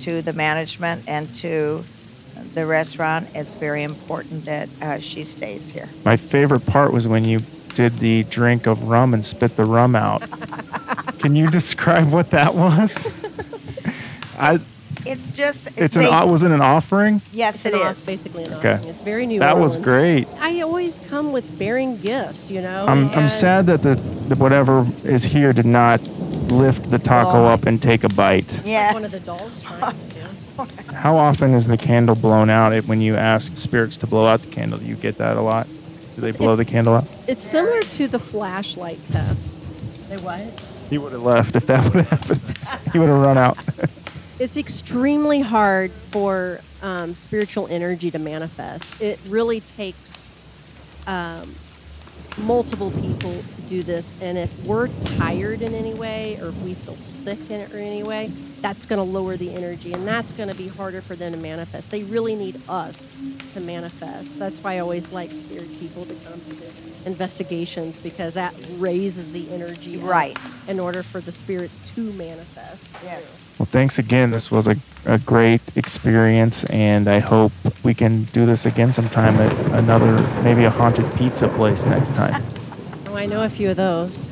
to 0.00 0.22
the 0.22 0.32
management 0.32 1.04
and 1.06 1.32
to 1.36 1.84
the 2.54 2.66
restaurant. 2.66 3.28
It's 3.34 3.54
very 3.54 3.82
important 3.82 4.44
that 4.46 4.68
uh, 4.82 4.98
she 4.98 5.24
stays 5.24 5.70
here. 5.70 5.88
My 6.04 6.16
favorite 6.16 6.66
part 6.66 6.92
was 6.92 7.06
when 7.08 7.24
you 7.24 7.40
did 7.74 7.98
the 7.98 8.24
drink 8.24 8.66
of 8.66 8.88
rum 8.88 9.12
and 9.14 9.24
spit 9.24 9.56
the 9.56 9.64
rum 9.64 9.94
out. 9.94 10.22
Can 11.18 11.34
you 11.34 11.48
describe 11.48 12.10
what 12.12 12.30
that 12.30 12.54
was? 12.54 13.12
I 14.38 14.58
It's 15.04 15.36
just 15.36 15.68
it's 15.78 15.96
an 15.96 16.04
was 16.30 16.42
it 16.42 16.50
an 16.50 16.60
offering? 16.60 17.20
yes, 17.32 17.56
It's 17.56 17.66
it 17.66 17.74
an 17.74 17.80
is. 17.80 17.86
off- 17.86 18.06
basically 18.06 18.44
an 18.44 18.54
Okay. 18.54 18.72
offering. 18.74 18.88
It's 18.90 19.02
very 19.02 19.26
New 19.26 19.40
That 19.40 19.58
was 19.58 19.76
great. 19.76 20.26
I 20.40 20.60
always 20.62 21.00
come 21.08 21.32
with 21.32 21.58
bearing 21.58 21.96
gifts, 21.98 22.50
you 22.50 22.60
know. 22.62 22.86
I'm 22.86 23.08
I'm 23.10 23.28
sad 23.28 23.66
that 23.66 23.82
the, 23.82 23.94
the 24.28 24.36
whatever 24.36 24.86
is 25.04 25.24
here 25.24 25.52
did 25.52 25.66
not 25.66 26.00
lift 26.50 26.90
the 26.90 26.98
taco 26.98 27.44
Oh. 27.44 27.46
up 27.46 27.66
and 27.66 27.80
take 27.82 28.04
a 28.04 28.08
bite. 28.08 28.62
Yes. 28.64 28.94
One 28.94 29.04
of 29.04 29.10
the 29.10 29.20
dolls 29.20 29.62
trying 29.64 29.80
to. 29.80 30.26
How 30.94 31.16
often 31.16 31.54
is 31.54 31.66
the 31.66 31.76
candle 31.76 32.14
blown 32.14 32.50
out? 32.50 32.72
It- 32.72 32.86
When 32.86 33.00
you 33.00 33.16
ask 33.16 33.56
spirits 33.56 33.96
to 33.98 34.06
blow 34.06 34.26
out 34.26 34.40
the 34.42 34.50
candle, 34.50 34.78
do 34.78 34.84
you 34.86 34.96
get 34.96 35.18
that 35.18 35.36
a 35.36 35.40
lot? 35.40 35.66
Do 36.14 36.22
they 36.22 36.30
blow 36.32 36.56
the 36.56 36.64
candle 36.64 36.94
out? 36.94 37.04
It's 37.28 37.42
similar 37.44 37.82
to 37.82 38.08
the 38.08 38.18
flashlight 38.18 38.98
test. 39.10 40.08
They 40.08 40.16
what? 40.18 40.40
He 40.88 40.98
would 40.98 41.12
have 41.12 41.22
left 41.22 41.56
if 41.56 41.66
that 41.66 41.84
would 41.84 42.04
have 42.06 42.08
happened. 42.08 42.58
he 42.92 42.98
would 42.98 43.08
have 43.08 43.18
run 43.18 43.38
out. 43.38 43.58
It's 44.38 44.58
extremely 44.58 45.40
hard 45.40 45.90
for 45.90 46.60
um, 46.82 47.14
spiritual 47.14 47.68
energy 47.68 48.10
to 48.10 48.18
manifest. 48.18 49.00
It 49.00 49.18
really 49.28 49.60
takes 49.60 50.28
um, 51.06 51.54
multiple 52.38 52.90
people 52.90 53.32
to 53.32 53.62
do 53.62 53.82
this. 53.82 54.12
And 54.20 54.36
if 54.38 54.64
we're 54.64 54.88
tired 55.18 55.62
in 55.62 55.74
any 55.74 55.94
way, 55.94 56.38
or 56.40 56.48
if 56.48 56.62
we 56.62 56.74
feel 56.74 56.96
sick 56.96 57.38
in 57.50 57.60
it 57.60 57.74
or 57.74 57.78
any 57.78 58.02
way, 58.02 58.28
that's 58.60 58.86
going 58.86 58.98
to 58.98 59.10
lower 59.10 59.36
the 59.36 59.54
energy, 59.54 59.92
and 59.92 60.06
that's 60.06 60.32
going 60.32 60.48
to 60.48 60.54
be 60.54 60.68
harder 60.68 61.00
for 61.00 61.14
them 61.14 61.32
to 61.32 61.38
manifest. 61.38 61.90
They 61.90 62.04
really 62.04 62.34
need 62.34 62.60
us 62.68 63.12
to 63.54 63.60
manifest. 63.60 64.38
That's 64.38 64.58
why 64.58 64.74
I 64.74 64.78
always 64.80 65.12
like 65.12 65.32
spirit 65.32 65.68
people 65.78 66.04
to 66.04 66.14
come 66.14 66.40
to 66.40 66.56
investigations 67.06 68.00
because 68.00 68.34
that 68.34 68.54
raises 68.76 69.32
the 69.32 69.50
energy. 69.52 69.96
Right. 69.96 70.36
In 70.68 70.80
order 70.80 71.02
for 71.02 71.20
the 71.20 71.32
spirits 71.32 71.78
to 71.94 72.12
manifest. 72.14 72.96
Yes. 73.04 73.45
Well, 73.58 73.66
thanks 73.66 73.98
again. 73.98 74.32
This 74.32 74.50
was 74.50 74.68
a, 74.68 74.76
a 75.06 75.18
great 75.18 75.62
experience, 75.76 76.64
and 76.64 77.08
I 77.08 77.20
hope 77.20 77.52
we 77.82 77.94
can 77.94 78.24
do 78.24 78.44
this 78.44 78.66
again 78.66 78.92
sometime 78.92 79.36
at 79.36 79.52
another, 79.72 80.20
maybe 80.42 80.64
a 80.64 80.70
haunted 80.70 81.10
pizza 81.16 81.48
place 81.48 81.86
next 81.86 82.14
time. 82.14 82.42
Oh, 83.08 83.18
I 83.18 83.24
know 83.24 83.44
a 83.44 83.48
few 83.48 83.70
of 83.70 83.76
those. 83.76 84.30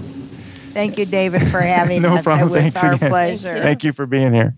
Thank 0.74 0.98
you, 0.98 1.06
David, 1.06 1.40
for 1.51 1.62
having 1.62 2.02
no 2.02 2.16
us. 2.16 2.24
problem. 2.24 2.48
It 2.48 2.52
was 2.52 2.60
Thanks 2.74 2.84
our 2.84 2.92
again. 2.94 3.09
pleasure. 3.10 3.62
Thank 3.62 3.82
you 3.82 3.92
for 3.94 4.05
being 4.05 4.34
here. 4.34 4.56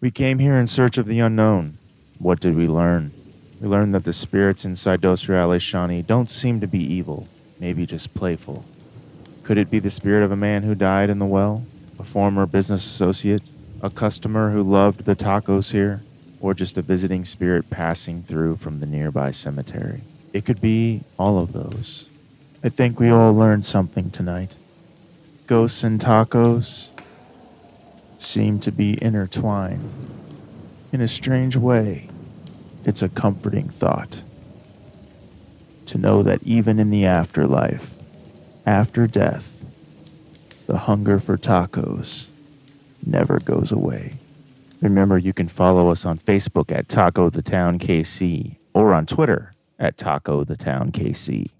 We 0.00 0.10
came 0.10 0.40
here 0.40 0.54
in 0.54 0.66
search 0.66 0.98
of 0.98 1.06
the 1.06 1.20
unknown. 1.20 1.78
What 2.18 2.40
did 2.40 2.56
we 2.56 2.66
learn? 2.66 3.12
We 3.60 3.68
learned 3.68 3.94
that 3.94 4.02
the 4.02 4.12
spirits 4.12 4.64
inside 4.64 5.02
Dos 5.02 5.28
Reales 5.28 5.62
Shawnee 5.62 6.02
don't 6.02 6.32
seem 6.32 6.58
to 6.62 6.66
be 6.66 6.80
evil, 6.80 7.28
maybe 7.60 7.86
just 7.86 8.12
playful. 8.12 8.64
Could 9.44 9.56
it 9.58 9.70
be 9.70 9.78
the 9.78 9.90
spirit 9.90 10.24
of 10.24 10.32
a 10.32 10.36
man 10.36 10.64
who 10.64 10.74
died 10.74 11.08
in 11.08 11.20
the 11.20 11.24
well? 11.26 11.64
A 12.00 12.02
former 12.02 12.46
business 12.46 12.84
associate? 12.84 13.50
A 13.84 13.90
customer 13.90 14.48
who 14.48 14.62
loved 14.62 15.04
the 15.04 15.14
tacos 15.14 15.72
here? 15.72 16.00
Or 16.40 16.54
just 16.54 16.78
a 16.78 16.82
visiting 16.82 17.22
spirit 17.22 17.68
passing 17.68 18.22
through 18.22 18.56
from 18.56 18.80
the 18.80 18.86
nearby 18.86 19.30
cemetery? 19.30 20.00
It 20.32 20.46
could 20.46 20.62
be 20.62 21.02
all 21.18 21.38
of 21.38 21.52
those. 21.52 22.08
I 22.64 22.70
think 22.70 22.98
we 22.98 23.10
all 23.10 23.34
learned 23.34 23.66
something 23.66 24.10
tonight. 24.10 24.56
Ghosts 25.46 25.84
and 25.84 26.00
tacos 26.00 26.88
seem 28.16 28.58
to 28.60 28.72
be 28.72 28.96
intertwined. 29.04 29.92
In 30.90 31.02
a 31.02 31.06
strange 31.06 31.54
way, 31.54 32.08
it's 32.86 33.02
a 33.02 33.10
comforting 33.10 33.68
thought 33.68 34.22
to 35.84 35.98
know 35.98 36.22
that 36.22 36.42
even 36.42 36.78
in 36.78 36.88
the 36.88 37.04
afterlife, 37.04 37.96
after 38.64 39.06
death, 39.06 39.62
the 40.66 40.78
hunger 40.78 41.20
for 41.20 41.36
tacos 41.36 42.28
never 43.06 43.40
goes 43.40 43.72
away. 43.72 44.14
Remember, 44.80 45.16
you 45.16 45.32
can 45.32 45.48
follow 45.48 45.90
us 45.90 46.04
on 46.04 46.18
Facebook 46.18 46.70
at 46.70 46.88
Taco 46.88 47.30
the 47.30 47.42
Town 47.42 47.78
KC 47.78 48.56
or 48.74 48.92
on 48.92 49.06
Twitter 49.06 49.52
at 49.78 49.96
Taco 49.96 50.44
the 50.44 50.56
Town 50.56 50.92
KC. 50.92 51.50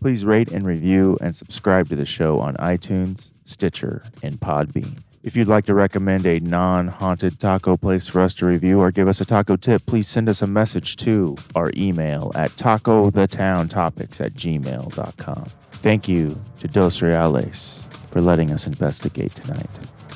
Please 0.00 0.24
rate 0.24 0.48
and 0.50 0.66
review 0.66 1.18
and 1.20 1.36
subscribe 1.36 1.88
to 1.88 1.96
the 1.96 2.06
show 2.06 2.40
on 2.40 2.54
iTunes, 2.56 3.30
Stitcher, 3.44 4.02
and 4.22 4.40
Podbean. 4.40 4.98
If 5.22 5.36
you'd 5.36 5.48
like 5.48 5.66
to 5.66 5.74
recommend 5.74 6.26
a 6.26 6.40
non 6.40 6.88
haunted 6.88 7.38
taco 7.38 7.76
place 7.76 8.08
for 8.08 8.22
us 8.22 8.32
to 8.34 8.46
review 8.46 8.80
or 8.80 8.90
give 8.90 9.06
us 9.06 9.20
a 9.20 9.26
taco 9.26 9.56
tip, 9.56 9.84
please 9.84 10.08
send 10.08 10.30
us 10.30 10.40
a 10.40 10.46
message 10.46 10.96
to 10.96 11.36
our 11.54 11.70
email 11.76 12.32
at 12.34 12.50
tacothetowntopics 12.52 14.20
at 14.24 14.32
gmail.com. 14.32 15.44
Thank 15.72 16.08
you 16.08 16.40
to 16.60 16.68
Dos 16.68 17.02
Reales 17.02 17.86
for 18.10 18.22
letting 18.22 18.50
us 18.50 18.66
investigate 18.66 19.32
tonight. 19.32 19.68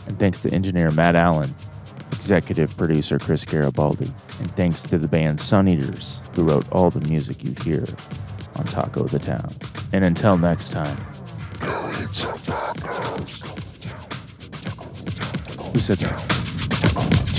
And 0.07 0.19
thanks 0.19 0.41
to 0.41 0.51
engineer 0.51 0.91
Matt 0.91 1.17
Allen, 1.17 1.55
executive 2.13 2.77
producer 2.77 3.19
Chris 3.19 3.45
Garibaldi, 3.45 4.13
and 4.41 4.51
thanks 4.57 4.83
to 4.83 4.99
the 4.99 5.09
band 5.09 5.41
Sun 5.41 5.69
Eaters, 5.69 6.21
who 6.35 6.45
wrote 6.45 6.71
all 6.73 6.91
the 6.91 7.07
music 7.09 7.43
you 7.45 7.55
hear 7.63 7.85
on 8.57 8.65
Taco 8.65 9.05
the 9.05 9.19
Town. 9.19 9.51
And 9.93 10.05
until 10.05 10.39
next 10.39 10.71
time. 10.71 10.97
Who 15.73 15.81
said 15.81 15.99
that? 15.99 17.34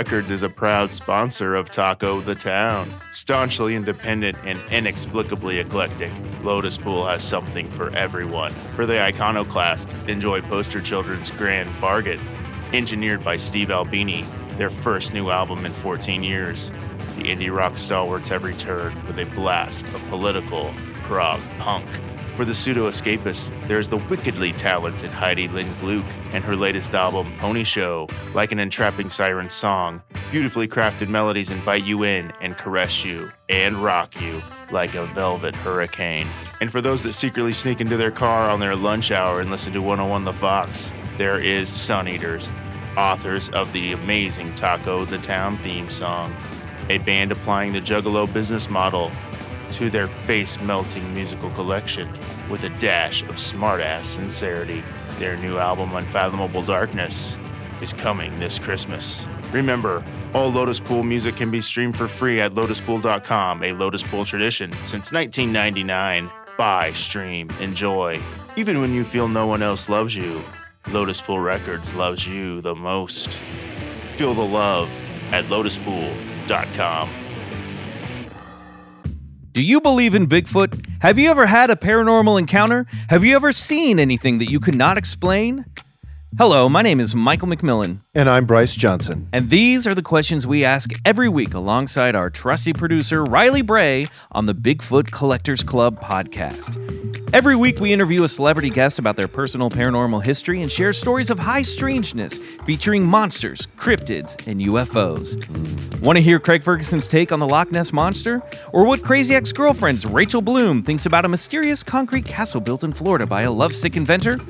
Records 0.00 0.30
is 0.30 0.42
a 0.42 0.48
proud 0.48 0.90
sponsor 0.90 1.54
of 1.54 1.70
Taco 1.70 2.22
the 2.22 2.34
Town. 2.34 2.90
Staunchly 3.10 3.76
independent 3.76 4.38
and 4.46 4.58
inexplicably 4.72 5.58
eclectic, 5.58 6.10
Lotus 6.42 6.78
Pool 6.78 7.06
has 7.06 7.22
something 7.22 7.68
for 7.68 7.94
everyone. 7.94 8.50
For 8.74 8.86
the 8.86 8.98
iconoclast, 8.98 9.92
enjoy 10.08 10.40
Poster 10.40 10.80
Children's 10.80 11.30
Grand 11.30 11.70
Bargain, 11.82 12.18
engineered 12.72 13.22
by 13.22 13.36
Steve 13.36 13.70
Albini, 13.70 14.24
their 14.52 14.70
first 14.70 15.12
new 15.12 15.28
album 15.28 15.66
in 15.66 15.72
14 15.72 16.22
years. 16.22 16.70
The 17.18 17.24
indie 17.24 17.54
rock 17.54 17.76
stalwarts 17.76 18.30
have 18.30 18.44
returned 18.44 19.02
with 19.02 19.18
a 19.18 19.26
blast 19.34 19.84
of 19.84 20.02
political 20.08 20.72
prog 21.02 21.42
punk 21.58 21.86
For 22.36 22.44
the 22.44 22.54
pseudo 22.54 22.88
escapist, 22.88 23.50
there's 23.68 23.88
the 23.88 23.98
wickedly 23.98 24.52
talented 24.52 25.10
Heidi 25.10 25.48
Lynn 25.48 25.68
Gluck 25.80 26.04
and 26.32 26.42
her 26.42 26.56
latest 26.56 26.94
album, 26.94 27.34
Pony 27.38 27.64
Show. 27.64 28.08
Like 28.34 28.50
an 28.52 28.58
entrapping 28.58 29.10
siren 29.10 29.50
song, 29.50 30.02
beautifully 30.30 30.66
crafted 30.66 31.08
melodies 31.08 31.50
invite 31.50 31.84
you 31.84 32.04
in 32.04 32.32
and 32.40 32.56
caress 32.56 33.04
you 33.04 33.30
and 33.48 33.76
rock 33.76 34.18
you 34.20 34.40
like 34.70 34.94
a 34.94 35.06
velvet 35.06 35.54
hurricane. 35.56 36.26
And 36.60 36.70
for 36.70 36.80
those 36.80 37.02
that 37.02 37.12
secretly 37.12 37.52
sneak 37.52 37.80
into 37.80 37.96
their 37.96 38.10
car 38.10 38.48
on 38.48 38.60
their 38.60 38.76
lunch 38.76 39.10
hour 39.10 39.40
and 39.40 39.50
listen 39.50 39.72
to 39.74 39.82
101 39.82 40.24
The 40.24 40.32
Fox, 40.32 40.92
there 41.18 41.38
is 41.38 41.68
Sun 41.68 42.08
Eaters, 42.08 42.50
authors 42.96 43.50
of 43.50 43.70
the 43.72 43.92
amazing 43.92 44.54
Taco 44.54 45.04
the 45.04 45.18
Town 45.18 45.58
theme 45.58 45.90
song, 45.90 46.34
a 46.88 46.98
band 46.98 47.32
applying 47.32 47.72
the 47.72 47.80
Juggalo 47.80 48.32
business 48.32 48.70
model 48.70 49.10
to 49.72 49.90
their 49.90 50.06
face 50.06 50.60
melting 50.60 51.12
musical 51.14 51.50
collection 51.52 52.08
with 52.48 52.64
a 52.64 52.70
dash 52.78 53.22
of 53.22 53.36
smartass 53.36 54.04
sincerity. 54.04 54.82
Their 55.18 55.36
new 55.36 55.58
album, 55.58 55.94
Unfathomable 55.94 56.62
Darkness, 56.62 57.36
is 57.80 57.92
coming 57.92 58.34
this 58.36 58.58
Christmas. 58.58 59.24
Remember, 59.52 60.04
all 60.34 60.50
Lotus 60.50 60.78
Pool 60.78 61.02
music 61.02 61.36
can 61.36 61.50
be 61.50 61.60
streamed 61.60 61.96
for 61.96 62.06
free 62.06 62.40
at 62.40 62.54
lotuspool.com, 62.54 63.64
a 63.64 63.72
Lotus 63.72 64.02
Pool 64.02 64.24
tradition 64.24 64.72
since 64.84 65.12
1999. 65.12 66.30
Buy, 66.56 66.92
stream, 66.92 67.50
enjoy. 67.60 68.20
Even 68.56 68.80
when 68.80 68.92
you 68.92 69.04
feel 69.04 69.28
no 69.28 69.46
one 69.46 69.62
else 69.62 69.88
loves 69.88 70.14
you, 70.14 70.42
Lotus 70.88 71.20
Pool 71.20 71.40
Records 71.40 71.94
loves 71.94 72.26
you 72.26 72.60
the 72.60 72.74
most. 72.74 73.30
Feel 74.16 74.34
the 74.34 74.44
love 74.44 74.90
at 75.32 75.44
lotuspool.com. 75.46 77.29
Do 79.52 79.62
you 79.62 79.80
believe 79.80 80.14
in 80.14 80.28
Bigfoot? 80.28 80.86
Have 81.02 81.18
you 81.18 81.28
ever 81.28 81.46
had 81.46 81.70
a 81.70 81.76
paranormal 81.76 82.38
encounter? 82.38 82.86
Have 83.08 83.24
you 83.24 83.34
ever 83.34 83.50
seen 83.50 83.98
anything 83.98 84.38
that 84.38 84.48
you 84.48 84.60
could 84.60 84.76
not 84.76 84.96
explain? 84.96 85.64
Hello, 86.38 86.68
my 86.68 86.80
name 86.80 87.00
is 87.00 87.14
Michael 87.14 87.48
McMillian, 87.48 88.00
And 88.14 88.30
I'm 88.30 88.46
Bryce 88.46 88.76
Johnson. 88.76 89.28
and 89.32 89.50
these 89.50 89.84
are 89.86 89.94
the 89.96 90.02
questions 90.02 90.46
we 90.46 90.64
ask 90.64 90.90
every 91.04 91.28
week 91.28 91.54
alongside 91.54 92.14
our 92.14 92.30
trusty 92.30 92.72
producer, 92.72 93.24
Riley 93.24 93.62
Bray, 93.62 94.06
on 94.30 94.46
the 94.46 94.54
Bigfoot 94.54 95.10
Collectors 95.10 95.62
Club 95.64 96.00
podcast. 96.00 96.78
Every 97.34 97.54
week, 97.56 97.78
we 97.80 97.92
interview 97.92 98.22
a 98.24 98.28
celebrity 98.28 98.70
guest 98.70 98.98
about 98.98 99.16
their 99.16 99.28
personal 99.28 99.70
paranormal 99.70 100.22
history 100.24 100.62
and 100.62 100.70
share 100.70 100.92
stories 100.92 101.30
of 101.30 101.38
high 101.38 101.62
strangeness 101.62 102.38
featuring 102.64 103.04
monsters, 103.04 103.66
cryptids, 103.76 104.34
and 104.48 104.60
UFOs. 104.60 105.36
Want 106.00 106.16
to 106.16 106.22
hear 106.22 106.40
Craig 106.40 106.62
Ferguson's 106.64 107.06
take 107.06 107.30
on 107.32 107.38
the 107.40 107.46
Loch 107.46 107.70
Ness 107.70 107.92
Monster? 107.92 108.42
Or 108.72 108.84
what 108.84 109.02
crazy 109.02 109.34
ex 109.34 109.52
girlfriend's 109.52 110.06
Rachel 110.06 110.42
Bloom 110.42 110.82
thinks 110.82 111.06
about 111.06 111.24
a 111.24 111.28
mysterious 111.28 111.82
concrete 111.82 112.24
castle 112.24 112.60
built 112.60 112.82
in 112.82 112.92
Florida 112.92 113.26
by 113.26 113.42
a 113.42 113.50
lovesick 113.50 113.96
inventor? 113.96 114.40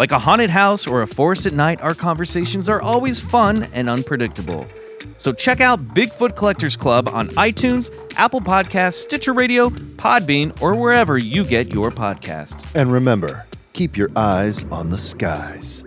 Like 0.00 0.12
a 0.12 0.18
haunted 0.18 0.48
house 0.48 0.86
or 0.86 1.02
a 1.02 1.06
forest 1.06 1.44
at 1.44 1.52
night, 1.52 1.82
our 1.82 1.94
conversations 1.94 2.70
are 2.70 2.80
always 2.80 3.20
fun 3.20 3.64
and 3.74 3.86
unpredictable. 3.86 4.66
So 5.18 5.30
check 5.30 5.60
out 5.60 5.88
Bigfoot 5.88 6.36
Collectors 6.36 6.74
Club 6.74 7.06
on 7.06 7.28
iTunes, 7.32 7.90
Apple 8.16 8.40
Podcasts, 8.40 8.94
Stitcher 8.94 9.34
Radio, 9.34 9.68
Podbean, 9.68 10.58
or 10.62 10.74
wherever 10.74 11.18
you 11.18 11.44
get 11.44 11.74
your 11.74 11.90
podcasts. 11.90 12.66
And 12.74 12.90
remember, 12.90 13.44
keep 13.74 13.98
your 13.98 14.08
eyes 14.16 14.64
on 14.70 14.88
the 14.88 14.96
skies. 14.96 15.84